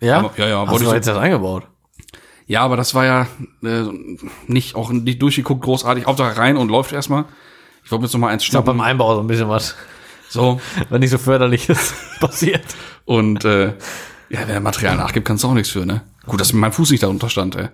Ja? 0.00 0.30
Ja, 0.36 0.48
ja, 0.48 0.66
Hast 0.66 0.82
du 0.82 0.92
jetzt 0.92 1.06
das 1.06 1.18
eingebaut? 1.18 1.66
Ja, 2.50 2.62
aber 2.62 2.76
das 2.76 2.96
war 2.96 3.04
ja 3.04 3.28
äh, 3.62 3.84
nicht 4.48 4.74
auch 4.74 4.90
nicht 4.90 5.22
durchgeguckt, 5.22 5.62
großartig. 5.62 6.06
Hauptsache 6.06 6.36
rein 6.36 6.56
und 6.56 6.68
läuft 6.68 6.90
erstmal. 6.90 7.26
Ich 7.84 7.92
wollte 7.92 8.06
jetzt 8.06 8.12
noch 8.12 8.18
mal 8.18 8.26
eins 8.26 8.42
Ich 8.42 8.48
schnappen. 8.48 8.76
beim 8.76 8.80
Einbau 8.80 9.14
so 9.14 9.20
ein 9.20 9.28
bisschen 9.28 9.48
was, 9.48 9.76
So. 10.28 10.60
was 10.88 10.98
nicht 10.98 11.10
so 11.10 11.18
förderliches 11.18 11.94
passiert. 12.20 12.64
Und 13.04 13.44
äh, 13.44 13.66
ja, 14.30 14.40
wenn 14.40 14.48
der 14.48 14.60
Material 14.60 14.96
nachgibt, 14.96 15.28
kannst 15.28 15.44
du 15.44 15.48
auch 15.48 15.54
nichts 15.54 15.70
für, 15.70 15.86
ne? 15.86 16.02
Gut, 16.26 16.40
dass 16.40 16.52
mein 16.52 16.72
Fuß 16.72 16.90
nicht 16.90 17.04
darunter 17.04 17.28
stand, 17.28 17.54
ey. 17.54 17.68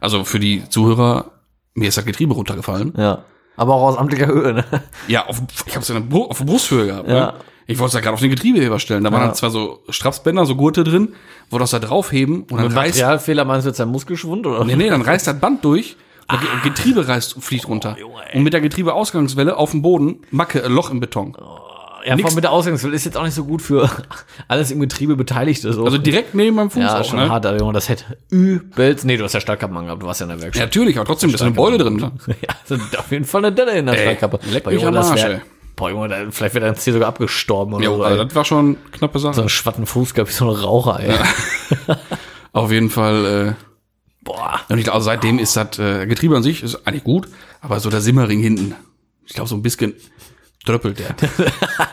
Also 0.00 0.24
für 0.24 0.40
die 0.40 0.68
Zuhörer, 0.68 1.30
mir 1.74 1.86
ist 1.88 1.96
das 1.96 2.04
Getriebe 2.04 2.34
runtergefallen. 2.34 2.94
Ja. 2.96 3.22
Aber 3.56 3.74
auch 3.74 3.90
aus 3.90 3.96
amtlicher 3.96 4.26
Höhe, 4.26 4.54
ne? 4.54 4.64
Ja, 5.06 5.26
auf, 5.26 5.40
ich 5.66 5.76
hab's 5.76 5.86
ja 5.86 5.94
in 5.96 6.10
der 6.10 6.18
auf 6.18 6.38
der 6.38 6.44
Brusthöhe 6.46 6.86
gehabt. 6.86 7.08
Ja. 7.08 7.14
Ne? 7.26 7.34
Ich 7.68 7.78
wollte 7.78 7.88
es 7.88 7.94
ja 7.94 8.00
gerade 8.00 8.14
auf 8.14 8.20
den 8.20 8.30
Getriebeheber 8.30 8.78
stellen. 8.78 9.02
Da 9.04 9.10
waren 9.12 9.20
Ja. 9.22 9.26
dann 9.26 9.34
zwar 9.34 9.50
so 9.50 9.80
Strapsbänder, 9.88 10.46
so 10.46 10.54
Gurte 10.54 10.84
drin, 10.84 11.14
wo 11.50 11.58
das 11.58 11.70
da 11.70 11.78
draufheben 11.80 12.42
und 12.42 12.52
dann 12.52 12.68
Mit 12.68 12.76
reißt, 12.76 12.94
Materialfehler 12.96 13.44
meinst 13.44 13.66
du 13.66 13.70
jetzt 13.70 13.80
ein 13.80 13.88
Muskelschwund, 13.88 14.46
oder? 14.46 14.64
nee, 14.64 14.76
nee, 14.76 14.88
dann 14.88 15.02
reißt 15.02 15.26
das 15.26 15.38
Band 15.40 15.64
durch 15.64 15.96
und 16.28 16.40
das 16.40 16.62
Ge- 16.62 16.70
Getriebe 16.70 17.08
reißt, 17.08 17.36
fliegt 17.42 17.66
runter. 17.68 17.96
Oh, 18.04 18.10
und 18.36 18.42
mit 18.44 18.52
der 18.52 18.60
Getriebeausgangswelle 18.60 19.56
auf 19.56 19.72
dem 19.72 19.82
Boden, 19.82 20.20
Macke, 20.30 20.62
äh, 20.62 20.68
Loch 20.68 20.90
im 20.90 21.00
Beton. 21.00 21.36
Ja, 22.06 22.14
Nix- 22.14 22.22
vor 22.22 22.28
allem 22.30 22.34
mit 22.36 22.44
der 22.44 22.52
Ausgangswelle 22.52 22.94
ist 22.94 23.04
jetzt 23.04 23.16
auch 23.16 23.24
nicht 23.24 23.34
so 23.34 23.44
gut 23.44 23.60
für 23.62 23.90
alles 24.46 24.70
im 24.70 24.78
Getriebe 24.78 25.16
Beteiligte. 25.16 25.72
So. 25.72 25.84
Also 25.84 25.98
direkt 25.98 26.36
neben 26.36 26.54
meinem 26.54 26.70
Fuß 26.70 26.80
ja, 26.82 27.00
auch, 27.00 27.04
schon 27.04 27.18
ne? 27.18 27.28
hart, 27.28 27.44
Alter, 27.46 27.58
Junge, 27.58 27.72
das 27.72 27.88
hätte 27.88 28.16
übelst. 28.30 29.04
Nee, 29.04 29.16
du 29.16 29.24
hast 29.24 29.32
ja 29.32 29.40
Stahlkappen 29.40 29.76
angehabt, 29.76 30.00
du 30.02 30.06
warst 30.06 30.20
ja 30.20 30.24
in 30.26 30.28
der 30.28 30.38
Ja, 30.38 30.44
Werkstatt. 30.44 30.66
natürlich, 30.68 30.96
aber 30.98 31.04
trotzdem, 31.06 31.30
da 31.30 31.34
ist 31.34 31.42
eine 31.42 31.50
Beule 31.50 31.78
drin. 31.78 31.96
Ne? 31.96 32.12
Ja, 32.42 32.76
auf 33.00 33.10
jeden 33.10 33.24
Fall 33.24 33.44
eine 33.44 33.52
Delle 33.54 33.72
in 33.76 33.86
der 33.86 33.94
Stahlkappe. 33.94 34.38
leck 34.52 34.64
mich 34.66 34.86
am 34.86 34.94
das 34.94 35.10
Arsch, 35.10 35.24
ey. 35.24 35.40
Boah, 35.76 35.90
Junge, 35.90 36.28
vielleicht 36.30 36.54
wäre 36.54 36.64
dein 36.64 36.74
Ziel 36.76 36.94
sogar 36.94 37.08
abgestorben 37.08 37.74
oder 37.74 37.84
Jo, 37.84 37.96
so. 37.98 38.02
also 38.04 38.24
das 38.24 38.34
war 38.34 38.44
schon 38.46 38.58
eine 38.66 38.76
knappe 38.92 39.18
Sache. 39.18 39.34
so 39.34 39.40
einen 39.42 39.50
schwatten 39.50 39.84
Fuß 39.86 40.14
gehabt, 40.14 40.30
wie 40.30 40.34
so 40.34 40.46
ein 40.50 40.56
Raucher, 40.56 41.00
ey. 41.00 41.14
Auf 42.52 42.72
jeden 42.72 42.88
Fall, 42.88 43.56
Boah. 44.22 44.60
äh, 44.68 44.72
und 44.72 44.78
ich 44.78 44.84
glaube, 44.84 44.96
also 44.96 45.04
seitdem 45.04 45.38
ist 45.38 45.54
das 45.56 45.78
äh, 45.78 46.06
Getriebe 46.06 46.34
an 46.36 46.42
sich 46.42 46.62
ist 46.62 46.86
eigentlich 46.86 47.04
gut, 47.04 47.28
aber 47.60 47.78
so 47.80 47.90
der 47.90 48.00
Simmering 48.00 48.40
hinten, 48.40 48.74
ich 49.26 49.34
glaube, 49.34 49.48
so 49.50 49.54
ein 49.54 49.62
bisschen 49.62 49.92
tröppelt 50.64 50.98
der. 50.98 51.10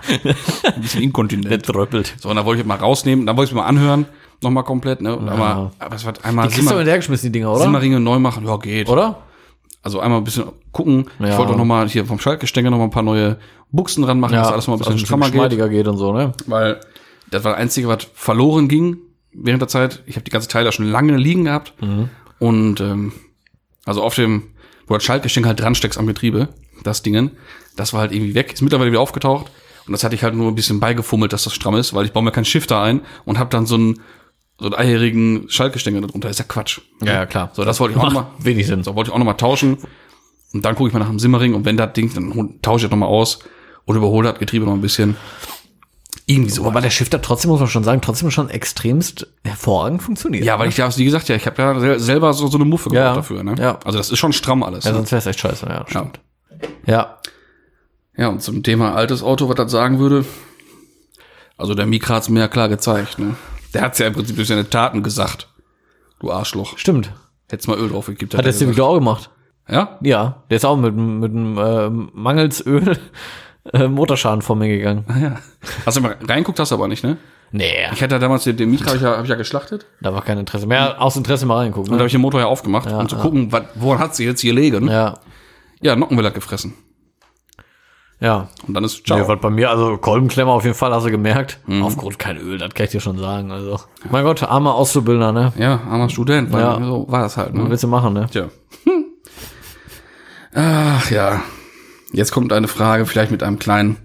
ein 0.08 0.82
bisschen 0.82 1.00
Der 1.00 1.02
inkontinent. 1.02 1.66
tröppelt. 1.66 2.16
So, 2.20 2.30
und 2.30 2.38
da 2.38 2.46
wollte 2.46 2.62
ich 2.62 2.68
mal 2.68 2.78
rausnehmen, 2.78 3.26
dann 3.26 3.36
wollte 3.36 3.50
ich 3.50 3.52
es 3.52 3.56
mal 3.56 3.66
anhören, 3.68 4.06
nochmal 4.42 4.64
komplett, 4.64 5.02
ne? 5.02 5.16
Und 5.16 5.28
einmal, 5.28 5.72
aber 5.80 5.96
es 5.96 6.06
wird 6.06 6.24
einmal 6.24 6.48
Die 6.48 6.54
kriegst 6.56 6.72
du 6.72 6.76
mit 6.76 6.88
hergeschmissen, 6.88 7.28
die 7.32 7.40
Dinger, 7.40 7.52
oder? 7.52 7.64
Simmeringe 7.64 8.00
neu 8.00 8.20
machen, 8.20 8.46
ja, 8.46 8.56
geht. 8.58 8.88
Oder? 8.90 9.24
Also 9.84 10.00
einmal 10.00 10.20
ein 10.20 10.24
bisschen 10.24 10.46
gucken. 10.72 11.06
Ich 11.20 11.28
Ja. 11.28 11.38
wollte 11.38 11.54
auch 11.54 11.58
noch 11.58 11.66
mal 11.66 11.88
hier 11.88 12.06
vom 12.06 12.18
Schaltgestänge 12.20 12.72
noch 12.72 12.78
mal 12.78 12.86
ein 12.86 12.90
paar 12.92 13.04
neue 13.04 13.38
Buchsen 13.72 14.04
dran 14.04 14.20
machen, 14.20 14.34
dass 14.34 14.52
alles 14.52 14.68
mal 14.68 14.74
ein 14.76 14.80
bisschen 14.80 14.94
also 14.94 15.06
strammer 15.06 15.30
geht. 15.30 15.72
geht 15.72 15.88
und 15.88 15.98
so, 15.98 16.14
ne? 16.14 16.32
Weil 16.48 16.80
das 17.30 17.44
war 17.44 17.52
das 17.52 17.62
Einzige, 17.62 17.88
was 17.90 18.08
verloren 18.14 18.68
ging 18.68 18.98
während 19.34 19.62
der 19.62 19.68
Zeit. 19.68 20.02
Ich 20.06 20.16
habe 20.16 20.24
die 20.24 20.32
ganze 20.32 20.48
Teile 20.48 20.72
schon 20.72 20.86
lange 20.88 21.18
liegen 21.18 21.46
gehabt. 21.46 21.74
Und 22.40 22.80
ähm, 22.82 23.12
also 23.86 24.02
auf 24.04 24.16
dem, 24.16 24.44
wo 24.88 24.94
das 24.94 25.04
Schaltgestänge 25.04 25.48
halt 25.48 25.60
dran 25.60 25.76
steckst 25.76 26.00
am 26.00 26.08
Getriebe, 26.08 26.50
das 26.84 27.02
Dingen, 27.04 27.32
das 27.76 27.94
war 27.94 28.02
halt 28.02 28.12
irgendwie 28.12 28.36
weg, 28.36 28.54
ist 28.54 28.62
mittlerweile 28.62 28.92
wieder 28.92 29.02
aufgetaucht. 29.02 29.52
Und 29.86 29.92
das 29.92 30.04
hatte 30.06 30.16
ich 30.16 30.24
halt 30.24 30.34
nur 30.36 30.48
ein 30.50 30.56
bisschen 30.56 30.80
beigefummelt, 30.80 31.34
dass 31.34 31.44
das 31.44 31.54
stramm 31.54 31.76
ist, 31.76 31.94
weil 31.94 32.06
ich 32.06 32.14
baue 32.14 32.24
mir 32.24 32.32
keinen 32.32 32.46
Shifter 32.46 32.80
ein 32.82 33.02
und 33.26 33.38
habe 33.38 33.50
dann 33.50 33.66
so 33.66 33.76
einen 33.76 34.00
so 34.64 34.70
einen 34.70 34.76
eierigen 34.76 35.46
Schaltgestänge 35.50 36.02
darunter. 36.02 36.30
ist 36.30 36.40
ja 36.40 36.46
Quatsch. 36.48 36.80
Ja, 37.04 37.14
ja, 37.14 37.26
klar. 37.28 37.52
So, 37.54 37.64
das 37.66 37.80
wollte 37.80 37.94
ich 37.96 38.00
auch 38.00 38.06
noch 38.06 38.14
mal, 38.14 38.28
Wenig 38.40 38.66
Sinn. 38.66 38.84
so 38.84 38.96
wollte 38.96 39.10
ich 39.10 39.14
auch 39.14 39.20
noch 39.20 39.26
mal 39.26 39.34
tauschen. 39.34 39.78
Und 40.54 40.64
dann 40.66 40.76
gucke 40.76 40.88
ich 40.88 40.94
mal 40.94 41.00
nach 41.00 41.10
dem 41.10 41.20
Simmering 41.20 41.54
und 41.54 41.66
wenn 41.66 41.78
das 41.78 41.94
Ding, 41.94 42.14
dann 42.14 42.60
tausche 42.62 42.86
ich 42.86 42.90
das 42.90 42.92
noch 42.92 42.98
mal 42.98 43.08
aus 43.08 43.40
und 43.86 43.96
überhole 43.96 44.30
das 44.30 44.40
Getriebe 44.40 44.66
noch 44.66 44.74
ein 44.74 44.82
bisschen. 44.82 45.16
Irgendwie 46.26 46.52
so. 46.52 46.66
Aber 46.66 46.80
der 46.80 46.90
Shifter 46.92 47.22
trotzdem, 47.22 47.52
muss 47.52 47.60
man 47.60 47.68
schon 47.68 47.84
sagen, 47.84 48.00
trotzdem 48.02 48.32
schon 48.32 48.50
extremst 48.50 49.28
hervorragend 49.44 50.02
funktioniert. 50.02 50.46
ja, 50.46 50.58
weil 50.58 50.70
ich 50.70 50.76
da, 50.76 50.96
wie 50.96 51.04
gesagt, 51.04 51.28
ja, 51.28 51.36
ich 51.36 51.46
habe 51.46 51.62
ja 51.62 51.80
sel- 51.80 52.00
selber 52.00 52.34
so, 52.34 52.48
so 52.48 52.58
eine 52.58 52.66
Muffe 52.66 52.90
Ja. 52.94 53.10
gebaut 53.10 53.18
dafür, 53.18 53.44
ne? 53.44 53.56
Ja. 53.60 53.80
Also 53.84 53.98
das 53.98 54.10
ist 54.10 54.20
schon 54.20 54.32
stramm 54.32 54.64
alles. 54.64 54.86
Ja, 54.86 54.92
ne? 54.92 54.98
sonst 54.98 55.12
wäre 55.12 55.20
es 55.20 55.26
echt 55.26 55.40
scheiße, 55.42 55.66
ja. 55.66 55.80
Ja. 55.80 55.86
Stimmt. 55.88 56.20
Ja. 56.86 57.18
ja, 58.16 58.28
und 58.30 58.42
zum 58.42 58.64
Thema 58.64 58.96
altes 58.96 59.22
Auto, 59.22 59.50
was 59.50 59.56
das 59.56 59.72
sagen 59.72 60.00
würde, 60.00 60.24
also 61.58 61.74
der 61.76 61.88
Mikra 61.88 62.16
hat's 62.16 62.30
mir 62.30 62.40
ja 62.42 62.48
klar 62.48 62.70
gezeigt, 62.70 63.20
ne? 63.20 63.36
Der 63.74 63.82
hat's 63.82 64.00
ja 64.00 64.08
im 64.08 64.14
Prinzip 64.14 64.36
durch 64.36 64.48
seine 64.48 64.70
Taten 64.70 65.04
gesagt. 65.04 65.48
Du 66.20 66.32
Arschloch. 66.32 66.78
Stimmt. 66.78 67.12
Hättest 67.50 67.68
mal 67.68 67.78
Öl 67.78 67.90
drauf 67.90 68.06
gekippt. 68.08 68.34
Hat 68.36 68.46
der 68.46 68.54
er 68.54 68.60
gesagt. 68.60 68.80
auch 68.80 68.96
gemacht. 68.96 69.30
Ja? 69.70 69.98
Ja, 70.02 70.44
der 70.50 70.58
ist 70.58 70.66
auch 70.66 70.76
mit, 70.78 70.96
mit 70.96 71.32
einem 71.32 71.58
äh, 71.58 71.90
Mangelsöl 72.14 72.98
äh, 73.74 73.88
Motorschaden 73.88 74.42
vor 74.42 74.56
mir 74.56 74.68
gegangen. 74.68 75.06
Ah, 75.08 75.18
ja. 75.20 75.40
Hast 75.86 75.98
du 75.98 76.02
mal 76.02 76.18
reinguckt, 76.28 76.60
hast 76.60 76.72
du 76.72 76.76
aber 76.76 76.88
nicht, 76.88 77.04
ne? 77.04 77.18
Nee, 77.52 77.72
Ich 77.94 78.02
hatte 78.02 78.16
ja 78.16 78.20
damals 78.20 78.46
den, 78.46 78.58
den 78.58 78.72
Mitra, 78.72 78.88
hab 78.90 78.96
ich, 78.96 79.02
ja, 79.04 79.16
hab 79.18 79.24
ich 79.24 79.30
ja 79.30 79.36
geschlachtet. 79.36 79.86
da 80.02 80.12
war 80.14 80.24
kein 80.24 80.40
Interesse 80.40 80.66
mehr. 80.66 81.00
Aus 81.00 81.16
Interesse 81.16 81.46
mal 81.46 81.58
reingucken. 81.58 81.92
Und 81.92 81.92
da 81.92 81.96
Ne? 81.98 82.00
habe 82.00 82.08
ich 82.08 82.14
den 82.14 82.22
Motor 82.22 82.40
ja 82.40 82.48
aufgemacht, 82.48 82.92
um 82.92 83.08
zu 83.08 83.16
gucken, 83.18 83.52
wat, 83.52 83.68
woran 83.76 84.00
hat 84.00 84.16
sie 84.16 84.26
jetzt 84.26 84.42
hier 84.42 84.54
liegen. 84.56 84.88
Ja, 84.88 85.20
Ja, 85.82 85.96
Nockenwelle 85.96 86.30
hat 86.30 86.34
gefressen. 86.36 86.74
Ja. 88.24 88.48
Und 88.68 88.74
dann 88.74 88.84
ist 88.84 89.06
ciao. 89.06 89.20
Nee, 89.20 89.28
was 89.28 89.40
bei 89.40 89.50
mir, 89.52 89.70
also 89.70 89.98
Kolbenklemmer 89.98 90.54
auf 90.54 90.64
jeden 90.64 90.76
Fall, 90.76 90.92
hast 90.94 91.06
du 91.06 91.12
gemerkt. 91.12 91.60
Aufgrund 91.82 92.18
kein 92.18 92.38
Öl, 92.38 92.58
das 92.58 92.74
kann 92.74 92.86
ich 92.86 92.92
dir 92.92 93.00
schon 93.02 93.20
sagen. 93.20 93.52
Also, 93.52 93.80
mein 94.10 94.24
Gott, 94.24 94.42
armer 94.42 94.74
Auszubildender, 94.74 95.32
ne? 95.32 95.54
ja, 95.58 95.82
armer 95.88 96.10
Student, 96.10 96.52
weil 96.52 96.62
Ja. 96.62 96.84
so 96.84 97.06
war 97.10 97.22
das 97.22 97.38
halt. 97.38 97.54
Was 97.54 97.62
Ne? 97.64 97.70
willst 97.70 97.84
du 97.84 97.88
machen, 97.88 98.14
ne? 98.14 98.28
Tja. 98.32 98.50
Ach 100.56 101.12
ja. 101.12 101.44
Jetzt 102.12 102.32
kommt 102.32 102.54
eine 102.54 102.68
Frage, 102.68 103.06
vielleicht 103.06 103.32
mit 103.32 103.44
einem 103.44 103.60
kleinen 103.60 103.98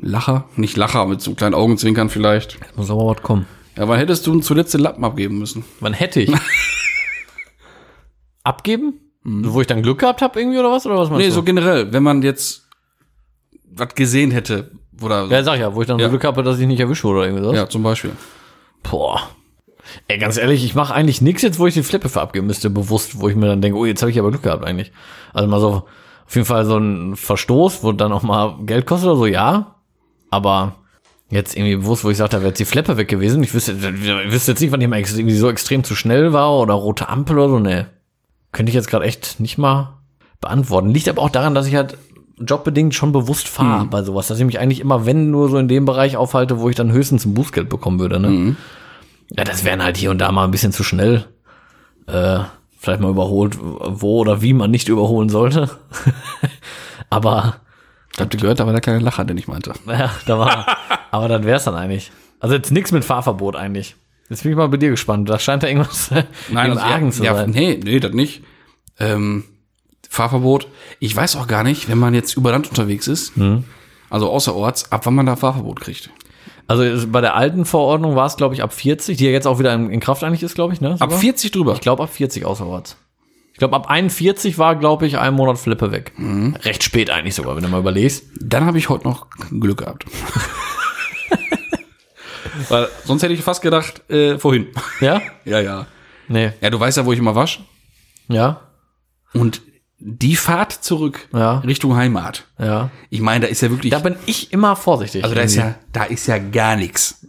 Lacher. 0.00 0.44
Nicht 0.56 0.76
Lacher, 0.76 1.06
mit 1.06 1.20
so 1.20 1.34
kleinen 1.34 1.54
Augenzwinkern 1.54 2.08
vielleicht. 2.08 2.58
Muss 2.76 2.90
aber 2.90 3.06
was 3.06 3.22
kommen. 3.22 3.46
Ja, 3.76 3.88
wann 3.88 3.98
hättest 3.98 4.26
du 4.26 4.38
zuletzt 4.40 4.74
den 4.74 4.80
Lappen 4.80 5.04
abgeben 5.04 5.38
müssen? 5.38 5.64
Wann 5.80 5.92
hätte 5.92 6.20
ich? 6.20 6.32
Abgeben? 8.44 8.94
Wo 9.24 9.60
ich 9.60 9.66
dann 9.66 9.82
Glück 9.82 9.98
gehabt 9.98 10.22
habe 10.22 10.40
irgendwie 10.40 10.58
oder 10.58 10.70
was? 10.70 10.86
Oder 10.86 10.96
was 10.96 11.10
meinst 11.10 11.20
Nee, 11.22 11.28
du? 11.28 11.34
so 11.34 11.42
generell, 11.42 11.92
wenn 11.92 12.02
man 12.02 12.22
jetzt 12.22 12.67
was 13.78 13.94
gesehen 13.94 14.30
hätte. 14.30 14.70
Oder 15.00 15.26
Ja, 15.26 15.42
sag 15.42 15.58
ja, 15.60 15.74
wo 15.74 15.80
ich 15.82 15.86
dann 15.86 15.98
Ja. 15.98 16.06
so 16.06 16.10
Glück 16.10 16.24
habe, 16.24 16.42
dass 16.42 16.58
ich 16.58 16.66
nicht 16.66 16.80
erwischt 16.80 17.04
wurde 17.04 17.18
oder 17.20 17.26
irgendwie 17.28 17.44
so. 17.44 17.54
ja, 17.54 17.68
zum 17.68 17.82
Beispiel. 17.82 18.10
Boah. 18.82 19.20
Ey, 20.06 20.18
ganz 20.18 20.36
ehrlich, 20.36 20.64
ich 20.64 20.74
mache 20.74 20.92
eigentlich 20.94 21.22
nichts 21.22 21.42
jetzt, 21.42 21.58
wo 21.58 21.66
ich 21.66 21.74
die 21.74 21.82
Flippe 21.82 22.08
für 22.08 22.20
abgeben 22.20 22.46
müsste, 22.46 22.68
bewusst, 22.68 23.20
wo 23.20 23.28
ich 23.28 23.36
mir 23.36 23.46
dann 23.46 23.62
denke, 23.62 23.78
oh, 23.78 23.86
jetzt 23.86 24.02
habe 24.02 24.10
ich 24.10 24.18
aber 24.18 24.30
Glück 24.30 24.42
gehabt 24.42 24.64
eigentlich. 24.64 24.92
Also 25.32 25.48
mal 25.48 25.60
so, 25.60 25.84
auf 26.26 26.34
jeden 26.34 26.46
Fall 26.46 26.64
so 26.66 26.76
ein 26.76 27.16
Verstoß, 27.16 27.82
wo 27.82 27.92
dann 27.92 28.12
auch 28.12 28.22
mal 28.22 28.56
Geld 28.66 28.86
kostet 28.86 29.08
oder 29.08 29.16
so, 29.18 29.26
ja. 29.26 29.76
Aber 30.30 30.74
jetzt 31.30 31.56
irgendwie 31.56 31.76
bewusst, 31.76 32.04
wo 32.04 32.10
ich 32.10 32.18
sagte, 32.18 32.36
da 32.36 32.42
wäre 32.42 32.50
jetzt 32.50 32.58
die 32.58 32.64
Flippe 32.66 32.96
weg 32.98 33.08
gewesen. 33.08 33.42
Ich 33.42 33.54
wüsste, 33.54 33.72
ich 33.72 34.32
wüsste 34.32 34.52
jetzt 34.52 34.60
nicht, 34.60 34.72
wann 34.72 34.80
jemand 34.80 35.08
irgendwie 35.10 35.34
so 35.36 35.48
extrem 35.48 35.84
zu 35.84 35.94
schnell 35.94 36.32
war 36.34 36.58
oder 36.58 36.74
rote 36.74 37.08
Ampel 37.08 37.38
oder 37.38 37.48
so, 37.48 37.58
ne. 37.58 37.86
Könnte 38.52 38.68
ich 38.70 38.74
jetzt 38.74 38.88
gerade 38.88 39.04
echt 39.06 39.40
nicht 39.40 39.56
mal 39.58 39.94
beantworten. 40.40 40.90
Liegt 40.90 41.08
aber 41.08 41.22
auch 41.22 41.30
daran, 41.30 41.54
dass 41.54 41.66
ich 41.66 41.74
halt 41.76 41.96
jobbedingt 42.44 42.94
schon 42.94 43.12
bewusst 43.12 43.48
fahre 43.48 43.86
bei 43.86 44.02
sowas, 44.02 44.28
dass 44.28 44.38
ich 44.38 44.44
mich 44.44 44.58
eigentlich 44.58 44.80
immer, 44.80 45.06
wenn 45.06 45.30
nur 45.30 45.48
so 45.48 45.58
in 45.58 45.68
dem 45.68 45.84
Bereich 45.84 46.16
aufhalte, 46.16 46.60
wo 46.60 46.68
ich 46.68 46.76
dann 46.76 46.92
höchstens 46.92 47.24
ein 47.24 47.34
Bußgeld 47.34 47.68
bekommen 47.68 47.98
würde, 47.98 48.20
ne. 48.20 48.56
Ja, 49.36 49.44
das 49.44 49.64
wären 49.64 49.82
halt 49.82 49.96
hier 49.96 50.10
und 50.10 50.18
da 50.18 50.32
mal 50.32 50.44
ein 50.44 50.50
bisschen 50.50 50.72
zu 50.72 50.82
schnell. 50.82 51.26
Äh, 52.06 52.40
vielleicht 52.78 53.00
mal 53.00 53.10
überholt, 53.10 53.58
wo 53.60 54.20
oder 54.20 54.40
wie 54.40 54.54
man 54.54 54.70
nicht 54.70 54.88
überholen 54.88 55.28
sollte. 55.28 55.70
aber, 57.10 57.56
Ich 58.14 58.20
hab 58.20 58.30
gehört, 58.30 58.60
da 58.60 58.66
war 58.66 58.72
der 58.72 58.80
kleine 58.80 59.00
Lacher, 59.00 59.24
den 59.24 59.36
ich 59.36 59.48
meinte. 59.48 59.74
ja, 59.86 60.10
da 60.26 60.38
war. 60.38 60.66
aber 61.10 61.28
dann 61.28 61.44
wär's 61.44 61.64
dann 61.64 61.74
eigentlich. 61.74 62.10
Also 62.40 62.54
jetzt 62.54 62.70
nichts 62.70 62.92
mit 62.92 63.04
Fahrverbot 63.04 63.56
eigentlich. 63.56 63.96
Jetzt 64.30 64.42
bin 64.42 64.52
ich 64.52 64.58
mal 64.58 64.68
bei 64.68 64.76
dir 64.76 64.90
gespannt. 64.90 65.28
Da 65.28 65.38
scheint 65.38 65.62
da 65.62 65.68
irgendwas 65.68 66.10
im 66.48 66.56
also, 66.56 66.80
Argen 66.80 67.12
zu 67.12 67.24
ja, 67.24 67.34
sein. 67.34 67.50
nee, 67.50 67.80
nee, 67.82 67.98
das 67.98 68.12
nicht. 68.12 68.42
Ähm, 68.98 69.44
Fahrverbot. 70.08 70.68
Ich 71.00 71.14
weiß 71.14 71.36
auch 71.36 71.46
gar 71.46 71.64
nicht, 71.64 71.88
wenn 71.88 71.98
man 71.98 72.14
jetzt 72.14 72.36
über 72.36 72.50
Land 72.50 72.68
unterwegs 72.68 73.08
ist, 73.08 73.36
Hm. 73.36 73.64
also 74.10 74.30
außerorts, 74.30 74.92
ab 74.92 75.06
wann 75.06 75.14
man 75.14 75.26
da 75.26 75.36
Fahrverbot 75.36 75.80
kriegt. 75.80 76.10
Also 76.66 77.06
bei 77.08 77.22
der 77.22 77.34
alten 77.34 77.64
Verordnung 77.64 78.14
war 78.14 78.26
es, 78.26 78.36
glaube 78.36 78.54
ich, 78.54 78.62
ab 78.62 78.74
40, 78.74 79.16
die 79.16 79.24
ja 79.24 79.30
jetzt 79.30 79.46
auch 79.46 79.58
wieder 79.58 79.72
in, 79.72 79.88
in 79.90 80.00
Kraft 80.00 80.22
eigentlich 80.22 80.42
ist, 80.42 80.54
glaube 80.54 80.74
ich, 80.74 80.80
ne? 80.82 80.92
Ab 80.92 80.98
sogar? 81.10 81.18
40 81.18 81.50
drüber. 81.50 81.72
Ich 81.74 81.80
glaube 81.80 82.02
ab 82.02 82.10
40 82.12 82.44
außerorts. 82.44 82.96
Ich 83.54 83.58
glaube 83.58 83.74
ab 83.74 83.88
41 83.90 84.58
war, 84.58 84.76
glaube 84.76 85.06
ich, 85.06 85.18
ein 85.18 85.34
Monat 85.34 85.58
Flippe 85.58 85.90
weg. 85.92 86.12
Mhm. 86.16 86.54
Recht 86.62 86.84
spät 86.84 87.10
eigentlich 87.10 87.34
sogar, 87.34 87.56
wenn 87.56 87.62
du 87.62 87.68
mal 87.68 87.80
überlegst. 87.80 88.24
Dann 88.40 88.64
habe 88.66 88.78
ich 88.78 88.88
heute 88.88 89.04
noch 89.08 89.26
Glück 89.50 89.78
gehabt. 89.78 90.04
Weil 92.68 92.88
sonst 93.04 93.22
hätte 93.22 93.34
ich 93.34 93.42
fast 93.42 93.62
gedacht, 93.62 94.08
äh, 94.10 94.38
vorhin. 94.38 94.68
Ja? 95.00 95.20
ja, 95.44 95.60
ja. 95.60 95.86
Nee. 96.28 96.52
Ja, 96.60 96.70
du 96.70 96.78
weißt 96.78 96.96
ja, 96.98 97.06
wo 97.06 97.12
ich 97.12 97.18
immer 97.18 97.34
wasch. 97.34 97.60
Ja? 98.28 98.60
Und 99.32 99.62
die 100.00 100.36
Fahrt 100.36 100.72
zurück 100.72 101.28
Ja. 101.32 101.58
Richtung 101.58 101.96
Heimat. 101.96 102.44
Ja. 102.58 102.90
Ich 103.10 103.20
meine, 103.20 103.40
da 103.46 103.46
ist 103.48 103.60
ja 103.62 103.70
wirklich, 103.70 103.90
Da 103.90 103.98
bin 103.98 104.16
ich 104.26 104.52
immer 104.52 104.76
vorsichtig. 104.76 105.24
also 105.24 105.34
da 105.34 105.42
ist 105.42 105.54
ja, 105.56 105.74
da 105.92 106.04
ist 106.04 106.26
ja 106.26 106.38
gar 106.38 106.76
nichts. 106.76 107.26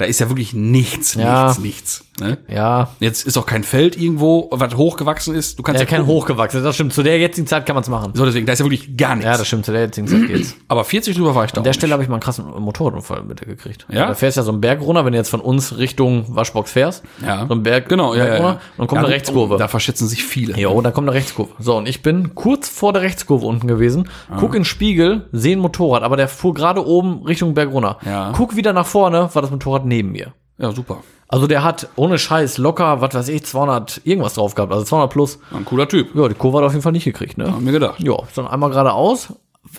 Da 0.00 0.06
ist 0.06 0.18
ja 0.18 0.30
wirklich 0.30 0.54
nichts, 0.54 1.14
Ja. 1.14 1.44
nichts, 1.48 1.58
nichts. 1.60 2.04
Ne? 2.20 2.38
Ja. 2.48 2.88
Jetzt 3.00 3.26
ist 3.26 3.36
auch 3.36 3.44
kein 3.44 3.64
Feld 3.64 3.96
irgendwo, 4.00 4.48
was 4.50 4.74
hochgewachsen 4.76 5.34
ist. 5.34 5.58
Du 5.58 5.62
kannst 5.62 5.80
Ja, 5.80 5.86
ja, 5.86 5.90
kein 5.90 6.06
hochgewachsen. 6.06 6.62
Das 6.62 6.74
stimmt. 6.74 6.92
Zu 6.94 7.02
der 7.02 7.18
jetzigen 7.18 7.46
Zeit 7.46 7.66
kann 7.66 7.74
man 7.74 7.82
es 7.82 7.88
machen. 7.90 8.12
So, 8.14 8.24
deswegen, 8.24 8.46
da 8.46 8.52
ist 8.54 8.60
ja 8.60 8.64
wirklich 8.64 8.96
gar 8.96 9.14
nichts. 9.14 9.26
Ja, 9.26 9.36
das 9.36 9.46
stimmt. 9.46 9.66
Zu 9.66 9.72
der 9.72 9.82
jetzigen 9.82 10.06
Zeit 10.08 10.26
geht's. 10.26 10.56
Aber 10.68 10.84
40 10.84 11.16
drüber 11.16 11.34
war 11.34 11.44
ich 11.44 11.52
da. 11.52 11.58
An 11.58 11.64
der 11.64 11.72
Stelle 11.74 11.92
habe 11.92 12.02
ich 12.02 12.08
mal 12.08 12.14
einen 12.16 12.22
krassen 12.22 12.46
Motorradunfall 12.46 13.24
mit 13.24 13.40
gekriegt. 13.42 13.86
Ja? 13.90 14.06
Da 14.08 14.14
fährst 14.14 14.36
du 14.38 14.40
ja 14.40 14.44
so 14.44 14.52
einen 14.52 14.60
Berg 14.62 14.80
runter, 14.80 15.04
wenn 15.04 15.12
du 15.12 15.18
jetzt 15.18 15.28
von 15.30 15.40
uns 15.40 15.76
Richtung 15.76 16.24
Waschbox 16.34 16.72
fährst. 16.72 17.04
Ja. 17.24 17.46
So 17.46 17.52
einen 17.54 17.62
Berg, 17.62 17.88
Genau, 17.90 18.14
ja, 18.14 18.24
Berg 18.24 18.28
ja, 18.34 18.38
ja. 18.40 18.46
runter, 18.46 18.60
Und 18.60 18.78
dann 18.78 18.86
kommt 18.86 19.00
ja, 19.02 19.06
eine 19.06 19.14
Rechtskurve. 19.14 19.56
Da 19.58 19.68
verschätzen 19.68 20.08
sich 20.08 20.24
viele. 20.24 20.58
Jo, 20.58 20.80
da 20.82 20.90
kommt 20.90 21.08
eine 21.08 21.16
Rechtskurve. 21.16 21.52
So, 21.58 21.76
und 21.76 21.86
ich 21.88 22.02
bin 22.02 22.34
kurz 22.34 22.68
vor 22.68 22.92
der 22.94 23.02
Rechtskurve 23.02 23.44
unten 23.46 23.66
gewesen, 23.66 24.08
guck 24.38 24.54
in 24.54 24.60
den 24.60 24.64
Spiegel, 24.64 25.26
sehe 25.32 25.56
ein 25.56 25.60
Motorrad, 25.60 26.02
aber 26.02 26.16
der 26.16 26.28
fuhr 26.28 26.54
gerade 26.54 26.86
oben 26.86 27.22
Richtung 27.26 27.54
Berg 27.54 27.70
runter. 27.72 27.98
Ja. 28.04 28.32
Guck 28.36 28.56
wieder 28.56 28.72
nach 28.72 28.86
vorne, 28.86 29.30
war 29.32 29.42
das 29.42 29.50
Motorrad 29.50 29.84
neben 29.90 30.12
mir. 30.12 30.32
Ja, 30.58 30.72
super. 30.72 31.02
Also 31.28 31.46
der 31.46 31.62
hat 31.62 31.88
ohne 31.96 32.18
Scheiß 32.18 32.58
locker, 32.58 33.00
was 33.00 33.14
weiß 33.14 33.28
ich, 33.28 33.44
200 33.44 34.00
irgendwas 34.04 34.34
drauf 34.34 34.54
gehabt, 34.54 34.72
also 34.72 34.84
200 34.84 35.10
plus. 35.12 35.38
Ein 35.54 35.64
cooler 35.64 35.86
Typ. 35.88 36.14
Ja, 36.14 36.26
die 36.28 36.34
Kurve 36.34 36.58
hat 36.58 36.64
er 36.64 36.66
auf 36.68 36.72
jeden 36.72 36.82
Fall 36.82 36.92
nicht 36.92 37.04
gekriegt, 37.04 37.38
ne? 37.38 37.52
Haben 37.52 37.64
mir 37.64 37.72
gedacht. 37.72 38.00
Ja, 38.00 38.16
dann 38.34 38.48
einmal 38.48 38.70
geradeaus. 38.70 39.32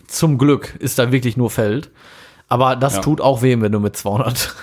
Zum 0.07 0.37
Glück 0.37 0.75
ist 0.79 0.97
da 0.99 1.11
wirklich 1.11 1.35
nur 1.37 1.49
Feld. 1.49 1.91
Aber 2.47 2.75
das 2.75 2.95
Ja. 2.95 3.01
tut 3.01 3.19
auch 3.21 3.41
weh, 3.41 3.55
wenn 3.59 3.71
du 3.71 3.79
mit 3.79 3.95
200. 3.97 4.53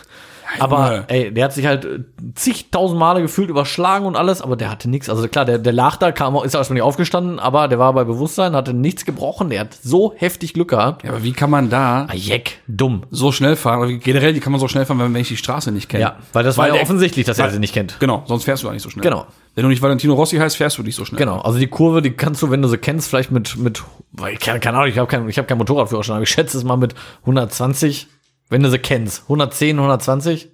Aber 0.58 1.04
ey, 1.08 1.32
der 1.32 1.44
hat 1.44 1.52
sich 1.52 1.66
halt 1.66 1.84
äh, 1.84 1.98
zigtausend 2.34 2.98
Male 2.98 3.20
gefühlt 3.22 3.50
überschlagen 3.50 4.06
und 4.06 4.16
alles, 4.16 4.40
aber 4.40 4.56
der 4.56 4.70
hatte 4.70 4.88
nichts. 4.88 5.08
Also 5.08 5.28
klar, 5.28 5.44
der, 5.44 5.58
der 5.58 5.72
lag 5.72 5.96
da, 5.96 6.12
kam, 6.12 6.36
ist 6.44 6.54
erstmal 6.54 6.74
nicht 6.74 6.82
aufgestanden, 6.82 7.38
aber 7.38 7.68
der 7.68 7.78
war 7.78 7.92
bei 7.92 8.04
Bewusstsein, 8.04 8.54
hatte 8.56 8.72
nichts 8.74 9.04
gebrochen. 9.04 9.50
Der 9.50 9.60
hat 9.60 9.74
so 9.74 10.14
heftig 10.16 10.54
Glück 10.54 10.68
gehabt. 10.70 11.04
Ja, 11.04 11.10
aber 11.10 11.22
wie 11.22 11.32
kann 11.32 11.50
man 11.50 11.68
da 11.70 12.06
Ah, 12.08 12.14
Jeck, 12.14 12.58
dumm. 12.66 13.02
so 13.10 13.32
schnell 13.32 13.56
fahren? 13.56 14.00
Generell, 14.00 14.34
wie 14.34 14.40
kann 14.40 14.52
man 14.52 14.60
so 14.60 14.68
schnell 14.68 14.86
fahren, 14.86 14.98
wenn 14.98 15.14
ich 15.16 15.28
die 15.28 15.36
Straße 15.36 15.70
nicht 15.72 15.88
kenne? 15.88 16.02
Ja, 16.02 16.16
weil 16.32 16.44
das 16.44 16.56
war 16.56 16.64
Weil 16.64 16.68
ja 16.70 16.74
der- 16.74 16.82
offensichtlich, 16.82 17.26
dass 17.26 17.38
er 17.38 17.50
sie 17.50 17.58
nicht 17.58 17.74
kennt. 17.74 17.98
Genau, 18.00 18.22
sonst 18.26 18.44
fährst 18.44 18.62
du 18.62 18.68
auch 18.68 18.72
nicht 18.72 18.82
so 18.82 18.90
schnell. 18.90 19.02
Genau. 19.02 19.26
Wenn 19.54 19.64
du 19.64 19.70
nicht 19.70 19.82
Valentino 19.82 20.14
Rossi 20.14 20.36
heißt, 20.36 20.56
fährst 20.56 20.78
du 20.78 20.82
nicht 20.84 20.94
so 20.94 21.04
schnell. 21.04 21.18
Genau, 21.18 21.40
also 21.40 21.58
die 21.58 21.66
Kurve, 21.66 22.00
die 22.00 22.12
kannst 22.12 22.40
du, 22.42 22.50
wenn 22.50 22.62
du 22.62 22.68
sie 22.68 22.78
kennst, 22.78 23.08
vielleicht 23.10 23.32
mit, 23.32 23.56
mit, 23.56 23.82
weil 24.12 24.34
ich 24.34 24.38
keine, 24.38 24.60
keine 24.60 24.76
Ahnung, 24.78 24.88
ich 24.88 24.98
habe 24.98 25.08
kein, 25.08 25.28
ich 25.28 25.36
hab 25.36 25.48
kein 25.48 25.58
Motorradführerschein, 25.58 26.14
aber 26.14 26.22
ich 26.22 26.28
schätze 26.30 26.56
es 26.56 26.62
mal 26.62 26.76
mit 26.76 26.94
120, 27.22 28.06
wenn 28.50 28.62
du 28.62 28.70
sie 28.70 28.78
kennst. 28.78 29.22
110, 29.24 29.76
120, 29.78 30.48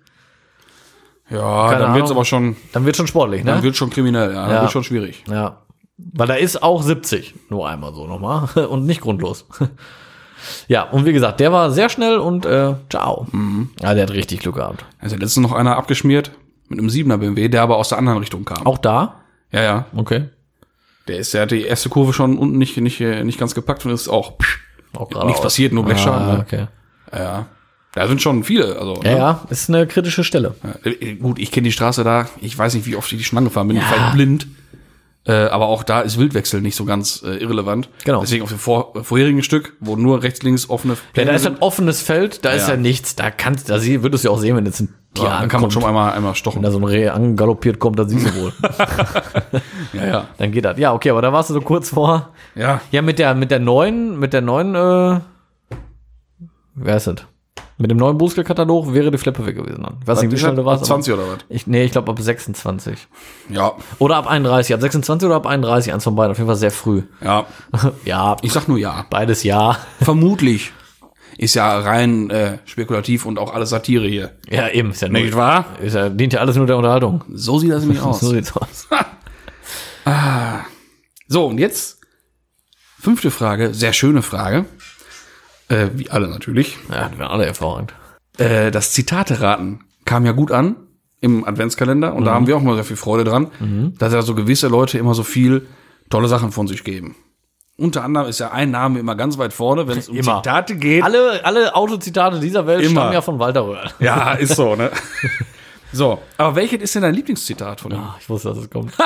Ja, 1.31 1.69
Keine 1.69 1.81
dann 1.83 1.95
wird's 1.95 2.07
Ahnung. 2.11 2.17
aber 2.19 2.25
schon, 2.25 2.57
dann 2.73 2.85
wird 2.87 2.97
schon 2.97 3.07
sportlich, 3.07 3.45
ne? 3.45 3.53
dann 3.53 3.63
wird 3.63 3.77
schon 3.77 3.91
kriminell, 3.91 4.33
ja, 4.35 4.43
dann 4.47 4.55
Ja. 4.57 4.61
wird 4.63 4.73
schon 4.73 4.85
schwierig. 4.85 5.25
Ja. 5.29 5.63
Weil 5.97 6.27
da 6.27 6.35
ist 6.35 6.63
auch 6.63 6.83
70. 6.83 7.35
Nur 7.51 7.69
einmal 7.69 7.95
so 7.95 8.07
nochmal. 8.07 8.49
Und 8.69 8.87
nicht 8.87 9.01
grundlos. 9.01 9.47
Ja, 10.69 10.83
und 10.83 11.07
wie 11.07 11.15
gesagt, 11.15 11.41
der 11.41 11.53
war 11.53 11.71
sehr 11.71 11.89
schnell 11.89 12.19
und 12.19 12.45
äh, 12.45 12.75
ciao. 12.91 13.27
Ja, 13.81 13.95
der 13.95 14.03
hat 14.03 14.11
richtig 14.13 14.41
Glück 14.41 14.57
gehabt. 14.57 14.85
Also 14.99 15.17
letztens 15.17 15.49
noch 15.49 15.53
einer 15.57 15.79
abgeschmiert 15.79 16.33
mit 16.69 16.79
einem 16.79 16.89
7er 16.89 17.17
BMW, 17.17 17.49
der 17.49 17.63
aber 17.63 17.77
aus 17.79 17.89
der 17.89 17.97
anderen 17.97 18.19
Richtung 18.19 18.45
kam. 18.45 18.67
Auch 18.67 18.77
da? 18.77 19.23
Ja, 19.53 19.63
ja. 19.63 19.87
Okay. 19.97 20.29
Der 21.09 21.17
ist, 21.17 21.33
der 21.33 21.43
hat 21.43 21.51
die 21.51 21.63
erste 21.63 21.89
Kurve 21.89 22.13
schon 22.13 22.37
unten 22.37 22.59
nicht, 22.59 22.77
nicht, 22.77 23.01
nicht 23.01 23.39
ganz 23.39 23.55
gepackt 23.55 23.87
und 23.87 23.93
ist 23.93 24.07
auch, 24.07 24.37
psch, 24.37 24.59
Auch 24.95 25.25
nichts 25.25 25.41
passiert, 25.41 25.73
nur 25.73 25.83
Blechschaden. 25.87 26.37
Ah, 26.37 26.41
okay. 26.41 26.67
Ja. 27.11 27.47
Da 27.95 28.09
sind 28.09 28.21
schon 28.21 28.43
viele, 28.45 28.77
also. 28.79 29.01
Ja, 29.05 29.11
ne? 29.13 29.17
ja, 29.19 29.41
ist 29.51 29.69
eine 29.69 29.87
kritische 29.87 30.25
Stelle. 30.25 30.55
Ja, 30.65 30.91
äh, 30.91 31.15
Gut, 31.15 31.39
ich 31.39 31.51
kenne 31.53 31.65
die 31.67 31.73
Straße 31.73 32.03
da. 32.05 32.29
Ich 32.41 32.57
weiß 32.59 32.75
nicht, 32.75 32.87
wie 32.87 32.97
oft 32.97 33.11
ich 33.13 33.19
die 33.19 33.25
schon 33.25 33.39
angefahren 33.39 33.69
bin. 33.69 33.77
Ja. 33.77 33.83
Vielleicht 33.85 34.13
blind. 34.15 34.47
Äh, 35.27 35.33
aber 35.47 35.69
auch 35.69 35.85
da 35.85 36.01
ist 36.03 36.19
Wildwechsel 36.19 36.61
nicht 36.61 36.77
so 36.77 36.85
ganz 36.85 37.23
äh, 37.25 37.37
irrelevant. 37.37 37.89
Genau. 38.05 38.21
Deswegen 38.21 38.43
auf 38.43 38.51
dem 38.51 38.59
vor, 38.59 38.93
vorherigen 39.05 39.43
Stück, 39.43 39.73
wo 39.81 39.97
nur 39.97 40.23
rechts, 40.23 40.43
links 40.43 40.69
offene 40.69 40.95
Ja, 40.95 40.99
Pläne 41.15 41.31
da 41.31 41.37
ist 41.37 41.47
ein 41.47 41.57
offenes 41.61 42.03
Feld, 42.03 42.45
da 42.45 42.51
ist 42.51 42.69
Ja. 42.69 42.75
ja 42.75 42.81
nichts, 42.81 43.17
da 43.17 43.31
kannst, 43.31 43.71
da 43.71 43.79
sie- 43.79 44.03
würdest 44.03 44.25
du 44.25 44.29
ja 44.29 44.35
auch 44.35 44.39
sehen, 44.39 44.55
wenn 44.55 44.67
jetzt 44.67 44.81
ein 44.81 44.93
Tier 45.15 45.25
ja, 45.25 45.31
dann 45.41 45.49
kann 45.49 45.61
man 45.63 45.71
ankommt. 45.71 45.73
schon 45.73 45.85
einmal, 45.85 46.13
einmal 46.13 46.35
stochen. 46.35 46.57
Wenn 46.57 46.63
da 46.65 46.71
so 46.73 46.79
ein 46.79 46.85
Reh 46.85 47.09
angaloppiert 47.09 47.79
kommt, 47.79 47.99
dann 47.99 48.09
siehst 48.09 48.27
du 48.27 48.35
wohl. 48.43 48.53
Ja, 49.95 50.07
ja. 50.07 50.29
dann 50.37 50.51
geht 50.53 50.65
das. 50.67 50.77
Ja, 50.77 50.93
okay, 50.93 51.09
aber 51.11 51.23
da 51.23 51.33
warst 51.33 51.49
du 51.51 51.55
so 51.55 51.61
kurz 51.63 51.89
vor. 51.91 52.31
Ja, 52.57 52.81
Ja, 52.91 53.01
mit 53.01 53.19
der, 53.21 53.35
mit 53.35 53.51
der 53.53 53.61
neuen, 53.61 54.19
mit 54.19 54.33
der 54.35 54.41
neuen, 54.43 54.75
äh, 54.75 55.21
wer 56.75 56.97
ist 56.97 57.07
das? 57.07 57.17
Mit 57.77 57.91
dem 57.91 57.99
neuen 57.99 58.19
Bußgeldkatalog 58.19 58.95
wäre 58.95 59.11
die 59.11 59.19
Flippe 59.19 59.45
weg 59.47 59.57
gewesen 59.57 59.83
dann. 59.83 59.97
Ich 60.01 60.07
weiß 60.07 60.23
nicht, 60.23 60.31
wie 60.33 60.39
schnell 60.39 60.55
du 60.55 60.65
warst. 60.65 60.83
Ab 60.83 60.87
20 60.87 61.15
oder 61.15 61.27
was? 61.27 61.39
Ich, 61.49 61.67
nee, 61.67 61.85
ich 61.85 61.91
glaube 61.93 62.11
ab 62.13 62.19
26. 62.21 63.09
Ja, 63.49 63.73
Oder 63.99 64.17
ab 64.17 64.29
31. 64.29 64.75
Ab 64.75 64.81
26 64.81 65.27
oder 65.27 65.37
ab 65.37 65.47
31, 65.47 65.93
eins 65.93 66.05
von 66.05 66.15
beiden. 66.15 66.31
Auf 66.31 66.39
jeden 66.39 66.47
Fall 66.47 66.57
sehr 66.57 66.71
früh. 66.71 67.03
ja. 67.21 67.47
ja, 68.05 68.37
Ich 68.43 68.53
sag 68.53 68.69
nur 68.69 68.79
ja. 68.79 69.05
beides 69.11 69.43
ja. 69.43 69.77
Vermutlich. 70.01 70.73
Ist 71.37 71.55
ja 71.55 71.81
rein 71.81 72.31
äh, 72.31 72.59
spekulativ 72.65 73.27
und 73.27 73.41
auch 73.41 73.53
alles 73.53 73.71
Satire 73.71 74.07
hier. 74.07 74.37
Ja, 74.49 74.69
eben. 74.69 74.93
Ist 74.93 75.03
ja, 75.03 75.09
nur, 75.09 75.21
Nicht 75.21 75.35
wahr? 75.35 75.65
ist 75.83 75.95
ja, 75.95 76.09
dient 76.09 76.33
ja 76.33 76.39
alles 76.41 76.55
nur 76.55 76.67
der 76.67 76.77
Unterhaltung. 76.77 77.25
So 77.33 77.59
sieht 77.59 77.73
das 77.73 77.83
nämlich 77.83 78.01
aus. 78.03 78.21
So 78.21 78.31
sieht's 78.31 78.53
aus. 78.57 78.87
So, 81.27 81.47
und 81.47 81.59
jetzt 81.59 82.01
fünfte 83.01 83.31
Frage, 83.31 83.73
sehr 83.75 83.93
schöne 83.95 84.21
Frage. 84.23 84.67
Äh, 85.69 85.89
wie 85.95 86.11
alle 86.11 86.29
natürlich. 86.29 86.77
Ja, 86.91 87.11
werden 87.11 87.23
alle 87.23 87.45
hervorragend. 87.47 87.95
Äh, 88.39 88.71
das 88.71 88.93
Zitate-Raten 88.93 89.81
kam 90.05 90.27
ja 90.27 90.33
gut 90.33 90.51
an 90.53 90.77
im 91.21 91.45
Adventskalender 91.45 92.15
und 92.15 92.25
da 92.27 92.35
haben 92.35 92.47
wir 92.47 92.57
auch 92.57 92.61
mal 92.63 92.75
sehr 92.75 92.85
viel 92.85 92.97
Freude 92.97 93.25
dran, 93.25 93.93
dass 93.99 94.13
ja 94.13 94.21
so 94.21 94.35
gewisse 94.35 94.69
Leute 94.69 94.99
immer 94.99 95.15
so 95.15 95.23
viel 95.23 95.67
tolle 96.11 96.29
Sachen 96.29 96.53
von 96.53 96.67
sich 96.67 96.85
geben. 96.85 97.17
Unter 97.79 98.05
anderem 98.05 98.29
ist 98.29 98.39
ja 98.41 98.53
ein 98.53 98.71
Name 98.71 99.01
immer 99.01 99.15
ganz 99.17 99.37
weit 99.39 99.53
vorne, 99.55 99.89
wenn 99.89 99.99
es 99.99 100.09
um 100.09 100.17
Immer. 100.17 100.43
Zitate 100.43 100.77
geht. 100.77 101.03
Alle, 101.03 101.45
alle 101.45 101.75
Autozitate 101.75 102.39
dieser 102.41 102.67
Welt 102.67 102.83
Immer. 102.85 103.01
stammen 103.01 103.13
ja 103.15 103.21
von 103.23 103.39
Walter 103.39 103.65
Röhrl. 103.67 103.91
Ja, 103.99 104.35
ist 104.35 104.55
so, 104.55 104.77
ne? 104.77 104.91
so, 105.93 106.21
aber 106.37 106.55
welches 106.57 106.83
ist 106.83 106.95
denn 106.95 107.03
dein 107.03 107.15
Lieblingszitat 107.15 107.81
von 107.81 107.91
ihm? 107.93 107.99
Ah, 107.99 108.17
Ich 108.21 108.29
wusste, 108.29 108.51
dass 108.51 108.59
es 108.59 108.71
kommt. 108.71 108.93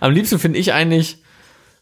Am 0.00 0.12
liebsten 0.12 0.38
finde 0.38 0.58
ich 0.58 0.72
eigentlich, 0.72 1.19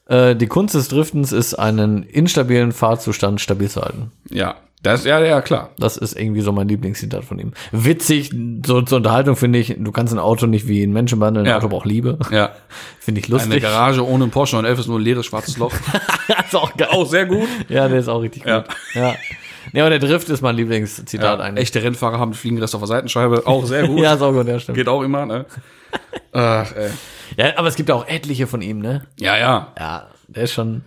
äh, 0.08 0.34
die 0.36 0.46
Kunst 0.46 0.74
des 0.74 0.88
Driftens 0.88 1.32
ist, 1.32 1.54
einen 1.54 2.02
instabilen 2.02 2.72
Fahrzustand 2.72 3.40
stabil 3.40 3.68
zu 3.68 3.80
halten. 3.82 4.10
Ja, 4.30 4.56
das 4.82 5.04
ja, 5.04 5.18
ja, 5.20 5.40
klar. 5.40 5.70
Das 5.78 5.96
ist 5.96 6.16
irgendwie 6.18 6.40
so 6.40 6.52
mein 6.52 6.68
Lieblingszitat 6.68 7.24
von 7.24 7.38
ihm. 7.40 7.52
Witzig, 7.72 8.32
so 8.64 8.80
zur 8.82 8.98
Unterhaltung 8.98 9.34
finde 9.34 9.58
ich, 9.58 9.74
du 9.76 9.90
kannst 9.90 10.12
ein 10.14 10.20
Auto 10.20 10.46
nicht 10.46 10.68
wie 10.68 10.82
ein 10.84 10.92
Menschen 10.92 11.18
behandeln, 11.18 11.46
ein 11.46 11.50
Ja. 11.50 11.56
Auto 11.58 11.68
braucht 11.68 11.86
Liebe. 11.86 12.18
Ja. 12.30 12.50
Finde 13.00 13.20
ich 13.20 13.26
Eine 13.26 13.34
lustig. 13.42 13.62
Garage 13.62 14.06
ohne 14.06 14.28
Porsche 14.28 14.56
und 14.58 14.64
elf 14.66 14.78
ist 14.78 14.86
nur 14.86 14.98
ein 14.98 15.02
leeres 15.02 15.26
schwarzes 15.26 15.56
Loch. 15.58 15.72
ist 16.46 16.54
auch 16.54 16.76
geil. 16.76 16.88
Auch 16.92 17.06
sehr 17.06 17.26
gut. 17.26 17.48
Ja, 17.68 17.88
der 17.88 17.98
ist 17.98 18.08
auch 18.08 18.20
richtig 18.22 18.44
Ja. 18.44 18.60
gut. 18.60 18.68
Ja. 18.94 19.14
Ja, 19.72 19.84
aber 19.84 19.90
der 19.90 19.98
Drift 19.98 20.28
ist 20.28 20.40
mein 20.40 20.56
Lieblingszitat 20.56 21.38
Ja, 21.38 21.44
eigentlich. 21.44 21.62
echte 21.64 21.82
Rennfahrer 21.82 22.18
haben 22.18 22.34
fliegende 22.34 22.62
Rest 22.62 22.74
auf 22.74 22.80
der 22.80 22.88
Seitenscheibe. 22.88 23.46
Auch 23.46 23.64
sehr 23.66 23.86
gut. 23.86 24.00
Ja, 24.02 24.14
ist 24.14 24.22
auch 24.22 24.32
gut, 24.32 24.46
ja, 24.46 24.58
stimmt. 24.58 24.76
Geht 24.76 24.88
auch 24.88 25.02
immer, 25.02 25.26
ne? 25.26 25.46
Ach, 26.32 26.72
ey. 26.74 26.90
Ja, 27.36 27.58
aber 27.58 27.68
es 27.68 27.76
gibt 27.76 27.90
auch 27.90 28.06
etliche 28.06 28.46
von 28.46 28.62
ihm, 28.62 28.78
ne? 28.80 29.06
Ja, 29.18 29.36
ja. 29.36 29.72
Ja, 29.78 30.08
der 30.28 30.44
ist 30.44 30.52
schon. 30.52 30.82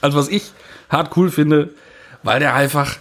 Also 0.00 0.18
was 0.18 0.28
ich 0.28 0.52
hart 0.88 1.16
cool 1.16 1.30
finde, 1.30 1.70
weil 2.22 2.40
der 2.40 2.54
einfach 2.54 2.96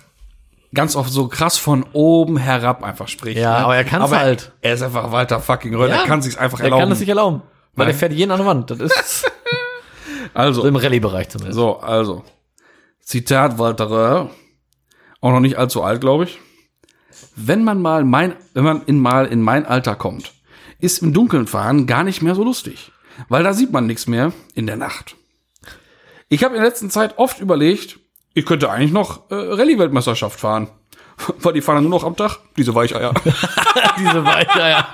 ganz 0.73 0.95
oft 0.95 1.11
so 1.11 1.27
krass 1.27 1.57
von 1.57 1.85
oben 1.93 2.37
herab 2.37 2.83
einfach 2.83 3.07
spricht. 3.07 3.37
Ja, 3.37 3.59
ne? 3.59 3.65
aber 3.65 3.75
er 3.75 3.83
kann's 3.83 4.05
Aber 4.05 4.19
halt. 4.19 4.51
Er 4.61 4.73
ist 4.73 4.81
einfach 4.81 5.11
Walter 5.11 5.39
fucking 5.39 5.75
Röll. 5.75 5.89
Ja, 5.89 6.01
er 6.01 6.05
kann 6.05 6.21
sich's 6.21 6.37
einfach 6.37 6.59
erlauben. 6.59 6.81
kann 6.81 6.91
es 6.91 6.99
sich 6.99 7.09
erlauben. 7.09 7.41
Weil 7.75 7.85
Nein. 7.87 7.93
der 7.93 7.99
fährt 7.99 8.13
jeden 8.13 8.31
an 8.31 8.37
der 8.39 8.47
Wand. 8.47 8.71
Das 8.71 8.79
ist 8.79 9.21
so 9.21 9.27
also, 10.33 10.65
im 10.65 10.75
Rallye-Bereich 10.75 11.29
zumindest. 11.29 11.55
so, 11.55 11.79
also. 11.79 12.23
Zitat 13.01 13.57
Walter 13.57 13.89
Röll. 13.89 14.29
Auch 15.25 15.31
noch 15.31 15.39
nicht 15.39 15.57
allzu 15.57 15.81
alt, 15.81 16.01
glaube 16.01 16.25
ich. 16.25 16.39
Wenn 17.35 17.63
man 17.63 17.81
mal 17.81 18.03
mein, 18.03 18.35
wenn 18.53 18.63
man 18.63 18.83
in 18.85 18.99
mal 18.99 19.25
in 19.25 19.41
mein 19.41 19.65
Alter 19.65 19.95
kommt, 19.95 20.33
ist 20.79 21.01
im 21.01 21.13
Dunkeln 21.13 21.47
fahren 21.47 21.87
gar 21.87 22.03
nicht 22.03 22.21
mehr 22.21 22.35
so 22.35 22.43
lustig. 22.43 22.91
Weil 23.27 23.41
da 23.41 23.53
sieht 23.53 23.71
man 23.71 23.87
nichts 23.87 24.05
mehr 24.05 24.33
in 24.53 24.67
der 24.67 24.75
Nacht. 24.75 25.15
Ich 26.29 26.43
habe 26.43 26.53
in 26.53 26.61
der 26.61 26.69
letzten 26.69 26.91
Zeit 26.91 27.17
oft 27.17 27.39
überlegt, 27.39 27.97
ich 28.35 28.45
könnte 28.45 28.69
eigentlich 28.69 28.91
noch 28.91 29.31
äh, 29.31 29.33
Rallye-Weltmeisterschaft 29.33 30.39
fahren. 30.39 30.67
Weil 31.39 31.53
die 31.53 31.61
fahren 31.61 31.77
dann 31.77 31.83
nur 31.83 31.99
noch 31.99 32.03
am 32.03 32.15
Tag. 32.15 32.39
Diese 32.57 32.73
Weicheier. 32.75 33.13
Diese 33.97 34.25
Weicher, 34.25 34.69
ja. 34.69 34.87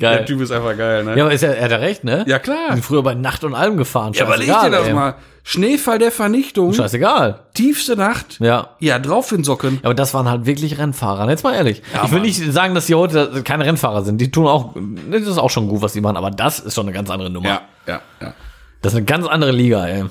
Der 0.00 0.16
Geil. 0.16 0.24
Typ 0.24 0.40
ist 0.40 0.50
einfach 0.50 0.76
geil, 0.76 1.04
ne? 1.04 1.16
Ja, 1.16 1.24
aber 1.24 1.32
ist 1.32 1.42
ja, 1.42 1.50
er 1.50 1.64
hat 1.64 1.70
ja 1.70 1.76
recht, 1.78 2.04
ne? 2.04 2.24
Ja, 2.26 2.38
klar. 2.38 2.68
Wir 2.68 2.74
sind 2.74 2.84
früher 2.84 3.02
bei 3.02 3.14
Nacht 3.14 3.44
und 3.44 3.54
Alm 3.54 3.76
gefahren. 3.76 4.12
Ja, 4.14 4.24
überleg 4.26 4.46
dir 4.46 4.70
das 4.70 4.88
ey. 4.88 4.94
mal. 4.94 5.14
Schneefall 5.42 6.00
der 6.00 6.10
Vernichtung, 6.10 6.72
Scheißegal. 6.72 7.46
tiefste 7.54 7.96
Nacht. 7.96 8.38
Ja. 8.40 8.70
Ja, 8.80 8.98
drauf 8.98 9.30
in 9.30 9.44
Socken. 9.44 9.78
Aber 9.84 9.94
das 9.94 10.12
waren 10.12 10.28
halt 10.28 10.44
wirklich 10.44 10.78
Rennfahrer. 10.78 11.28
Jetzt 11.30 11.44
mal 11.44 11.54
ehrlich. 11.54 11.82
Ja, 11.94 12.04
ich 12.04 12.10
will 12.10 12.18
Mann. 12.18 12.26
nicht 12.26 12.52
sagen, 12.52 12.74
dass 12.74 12.86
die 12.86 12.96
heute 12.96 13.42
keine 13.44 13.64
Rennfahrer 13.64 14.02
sind. 14.04 14.20
Die 14.20 14.30
tun 14.32 14.48
auch, 14.48 14.74
das 15.10 15.22
ist 15.22 15.38
auch 15.38 15.50
schon 15.50 15.68
gut, 15.68 15.82
was 15.82 15.92
die 15.92 16.00
machen. 16.00 16.16
Aber 16.16 16.32
das 16.32 16.58
ist 16.58 16.74
schon 16.74 16.86
eine 16.86 16.92
ganz 16.92 17.10
andere 17.10 17.30
Nummer. 17.30 17.48
Ja, 17.48 17.60
ja, 17.86 18.00
ja. 18.20 18.34
Das 18.82 18.92
ist 18.92 18.96
eine 18.96 19.06
ganz 19.06 19.26
andere 19.26 19.52
Liga, 19.52 19.86
ey. 19.86 20.04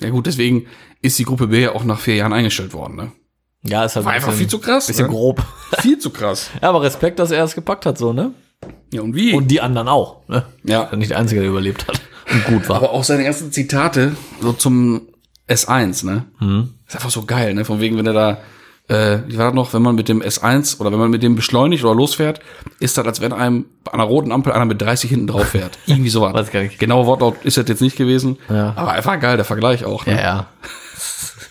Ja 0.00 0.10
gut, 0.10 0.26
deswegen 0.26 0.66
ist 1.02 1.18
die 1.18 1.24
Gruppe 1.24 1.48
B 1.48 1.62
ja 1.62 1.74
auch 1.74 1.82
nach 1.84 1.98
vier 1.98 2.14
Jahren 2.14 2.32
eingestellt 2.32 2.72
worden, 2.72 2.94
ne? 2.96 3.12
Ja, 3.62 3.84
ist 3.84 3.96
halt 3.96 4.04
War 4.06 4.12
ein 4.12 4.16
einfach 4.16 4.32
viel 4.32 4.46
zu 4.46 4.58
krass. 4.60 4.86
bisschen 4.86 5.06
ne? 5.06 5.12
grob. 5.12 5.42
Viel 5.80 5.98
zu 5.98 6.10
krass. 6.10 6.50
Ja, 6.62 6.68
aber 6.70 6.82
Respekt, 6.82 7.18
dass 7.18 7.30
er 7.30 7.44
es 7.44 7.54
gepackt 7.54 7.86
hat, 7.86 7.98
so, 7.98 8.12
ne? 8.12 8.32
Ja, 8.92 9.02
und 9.02 9.14
wie? 9.14 9.34
Und 9.34 9.50
die 9.50 9.60
anderen 9.60 9.88
auch, 9.88 10.26
ne? 10.28 10.44
Ja. 10.64 10.88
Nicht 10.96 11.10
der 11.10 11.18
Einzige, 11.18 11.40
der 11.40 11.50
überlebt 11.50 11.86
hat 11.88 12.00
und 12.32 12.44
gut 12.46 12.68
war. 12.68 12.76
Aber 12.76 12.90
auch 12.92 13.04
seine 13.04 13.24
ersten 13.24 13.52
Zitate 13.52 14.16
so 14.40 14.52
zum 14.52 15.08
S1, 15.48 16.06
ne? 16.06 16.24
Mhm. 16.40 16.74
Ist 16.86 16.94
einfach 16.96 17.10
so 17.10 17.24
geil, 17.24 17.54
ne? 17.54 17.64
Von 17.64 17.80
wegen, 17.80 17.96
wenn 17.98 18.06
er 18.06 18.12
da, 18.12 18.38
äh, 18.88 19.18
wie 19.26 19.36
war 19.38 19.46
das 19.46 19.54
noch, 19.54 19.74
wenn 19.74 19.82
man 19.82 19.94
mit 19.96 20.08
dem 20.08 20.22
S1 20.22 20.80
oder 20.80 20.90
wenn 20.92 20.98
man 20.98 21.10
mit 21.10 21.22
dem 21.22 21.34
beschleunigt 21.34 21.84
oder 21.84 21.94
losfährt, 21.94 22.40
ist 22.80 22.96
das, 22.96 23.06
als 23.06 23.20
wenn 23.20 23.32
einem 23.32 23.66
an 23.86 23.94
einer 24.00 24.04
roten 24.04 24.32
Ampel 24.32 24.52
einer 24.52 24.64
mit 24.64 24.80
30 24.80 25.10
hinten 25.10 25.26
drauf 25.26 25.48
fährt. 25.48 25.78
Irgendwie 25.86 26.10
sowas. 26.10 26.32
Weiß 26.32 26.50
gar 26.50 26.62
nicht. 26.62 26.78
Genauer 26.78 27.06
Wortlaut 27.06 27.36
ist 27.44 27.56
das 27.56 27.68
jetzt 27.68 27.82
nicht 27.82 27.96
gewesen. 27.96 28.38
Ja. 28.48 28.72
Aber 28.76 28.92
einfach 28.92 29.18
geil, 29.20 29.36
der 29.36 29.44
Vergleich 29.44 29.84
auch. 29.84 30.06
Ne? 30.06 30.12
ja, 30.14 30.46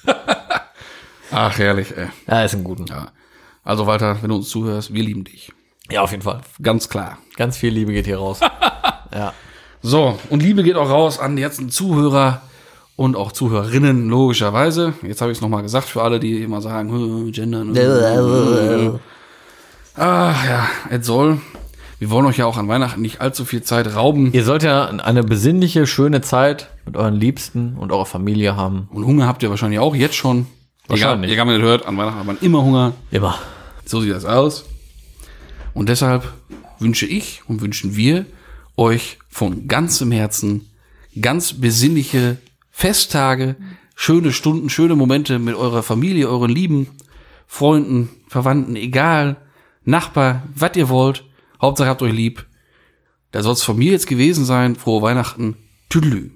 ja. 0.07 0.15
Ach, 1.31 1.57
herrlich, 1.57 1.95
ey. 1.95 2.07
Ja, 2.27 2.43
ist 2.43 2.53
ein 2.55 2.63
guten. 2.63 2.85
Ja. 2.87 3.07
Also 3.63 3.85
Walter, 3.85 4.17
wenn 4.21 4.29
du 4.29 4.37
uns 4.37 4.49
zuhörst, 4.49 4.93
wir 4.93 5.03
lieben 5.03 5.23
dich. 5.23 5.51
Ja, 5.91 6.01
auf 6.01 6.11
jeden 6.11 6.23
Fall. 6.23 6.41
Ganz 6.61 6.89
klar. 6.89 7.17
Ganz 7.35 7.57
viel 7.57 7.73
Liebe 7.73 7.91
geht 7.93 8.05
hier 8.05 8.17
raus. 8.17 8.39
ja. 9.13 9.33
So, 9.81 10.17
und 10.29 10.41
Liebe 10.43 10.63
geht 10.63 10.75
auch 10.75 10.89
raus 10.89 11.19
an 11.19 11.35
die 11.35 11.41
ganzen 11.43 11.69
Zuhörer 11.69 12.41
und 12.95 13.15
auch 13.15 13.31
Zuhörerinnen, 13.31 14.09
logischerweise. 14.09 14.93
Jetzt 15.03 15.21
habe 15.21 15.31
ich 15.31 15.37
es 15.37 15.41
nochmal 15.41 15.61
gesagt 15.63 15.87
für 15.87 16.01
alle, 16.01 16.19
die 16.19 16.41
immer 16.41 16.61
sagen, 16.61 16.91
"Hm, 16.91 17.31
gendern. 17.31 17.75
äh, 17.75 18.91
Ach 19.95 20.45
ja, 20.45 20.67
es 20.89 21.05
soll. 21.05 21.39
Wir 21.99 22.09
wollen 22.11 22.25
euch 22.27 22.37
ja 22.37 22.45
auch 22.45 22.57
an 22.57 22.67
Weihnachten 22.67 23.01
nicht 23.01 23.21
allzu 23.21 23.43
viel 23.45 23.63
Zeit 23.63 23.95
rauben. 23.95 24.31
Ihr 24.31 24.43
sollt 24.43 24.61
ja 24.63 24.85
eine 24.85 25.23
besinnliche, 25.23 25.87
schöne 25.87 26.21
Zeit 26.21 26.69
mit 26.85 26.95
euren 26.95 27.15
Liebsten 27.15 27.75
und 27.77 27.91
eurer 27.91 28.05
Familie 28.05 28.55
haben. 28.55 28.87
Und 28.91 29.05
Hunger 29.05 29.25
habt 29.25 29.41
ihr 29.41 29.49
wahrscheinlich 29.49 29.79
auch 29.79 29.95
jetzt 29.95 30.15
schon. 30.15 30.45
Ihr 30.89 31.05
habt 31.05 31.21
nicht 31.21 31.37
hört, 31.37 31.85
an 31.85 31.97
Weihnachten 31.97 32.19
hat 32.19 32.25
man 32.25 32.37
immer 32.39 32.63
Hunger. 32.63 32.93
Immer. 33.11 33.37
So 33.85 34.01
sieht 34.01 34.11
das 34.11 34.25
aus. 34.25 34.65
Und 35.73 35.89
deshalb 35.89 36.33
wünsche 36.79 37.05
ich 37.05 37.41
und 37.47 37.61
wünschen 37.61 37.95
wir 37.95 38.25
euch 38.75 39.17
von 39.29 39.67
ganzem 39.67 40.11
Herzen 40.11 40.69
ganz 41.19 41.53
besinnliche 41.53 42.37
Festtage, 42.71 43.55
schöne 43.95 44.31
Stunden, 44.31 44.69
schöne 44.69 44.95
Momente 44.95 45.39
mit 45.39 45.55
eurer 45.55 45.83
Familie, 45.83 46.29
euren 46.29 46.51
Lieben, 46.51 46.87
Freunden, 47.47 48.09
Verwandten, 48.27 48.75
egal, 48.75 49.37
Nachbar, 49.87 50.43
was 50.53 50.75
ihr 50.75 50.89
wollt. 50.89 51.23
Hauptsache 51.61 51.87
habt 51.87 52.01
euch 52.01 52.11
lieb. 52.11 52.45
Da 53.31 53.41
soll 53.41 53.53
es 53.53 53.63
von 53.63 53.77
mir 53.77 53.93
jetzt 53.93 54.05
gewesen 54.05 54.43
sein. 54.43 54.75
Frohe 54.75 55.01
Weihnachten. 55.01 55.55
Tüdelü. 55.87 56.31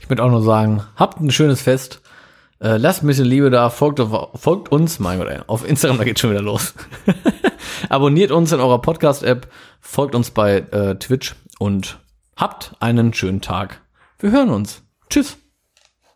Ich 0.00 0.08
würde 0.08 0.24
auch 0.24 0.30
nur 0.30 0.42
sagen, 0.42 0.82
habt 0.96 1.20
ein 1.20 1.30
schönes 1.30 1.60
Fest. 1.60 2.00
Äh, 2.60 2.78
lasst 2.78 3.02
ein 3.02 3.06
bisschen 3.06 3.26
Liebe 3.26 3.50
da, 3.50 3.68
folgt, 3.70 4.00
folgt 4.34 4.72
uns, 4.72 4.98
mein 4.98 5.18
Gott, 5.18 5.28
auf 5.46 5.68
Instagram, 5.68 5.98
da 5.98 6.04
geht 6.04 6.18
schon 6.18 6.30
wieder 6.30 6.42
los. 6.42 6.74
Abonniert 7.88 8.30
uns 8.30 8.52
in 8.52 8.60
eurer 8.60 8.80
Podcast-App, 8.80 9.48
folgt 9.80 10.14
uns 10.14 10.30
bei 10.30 10.58
äh, 10.70 10.94
Twitch 10.96 11.34
und 11.58 11.98
habt 12.36 12.74
einen 12.80 13.12
schönen 13.12 13.40
Tag. 13.40 13.82
Wir 14.18 14.30
hören 14.30 14.50
uns. 14.50 14.82
Tschüss. 15.10 15.36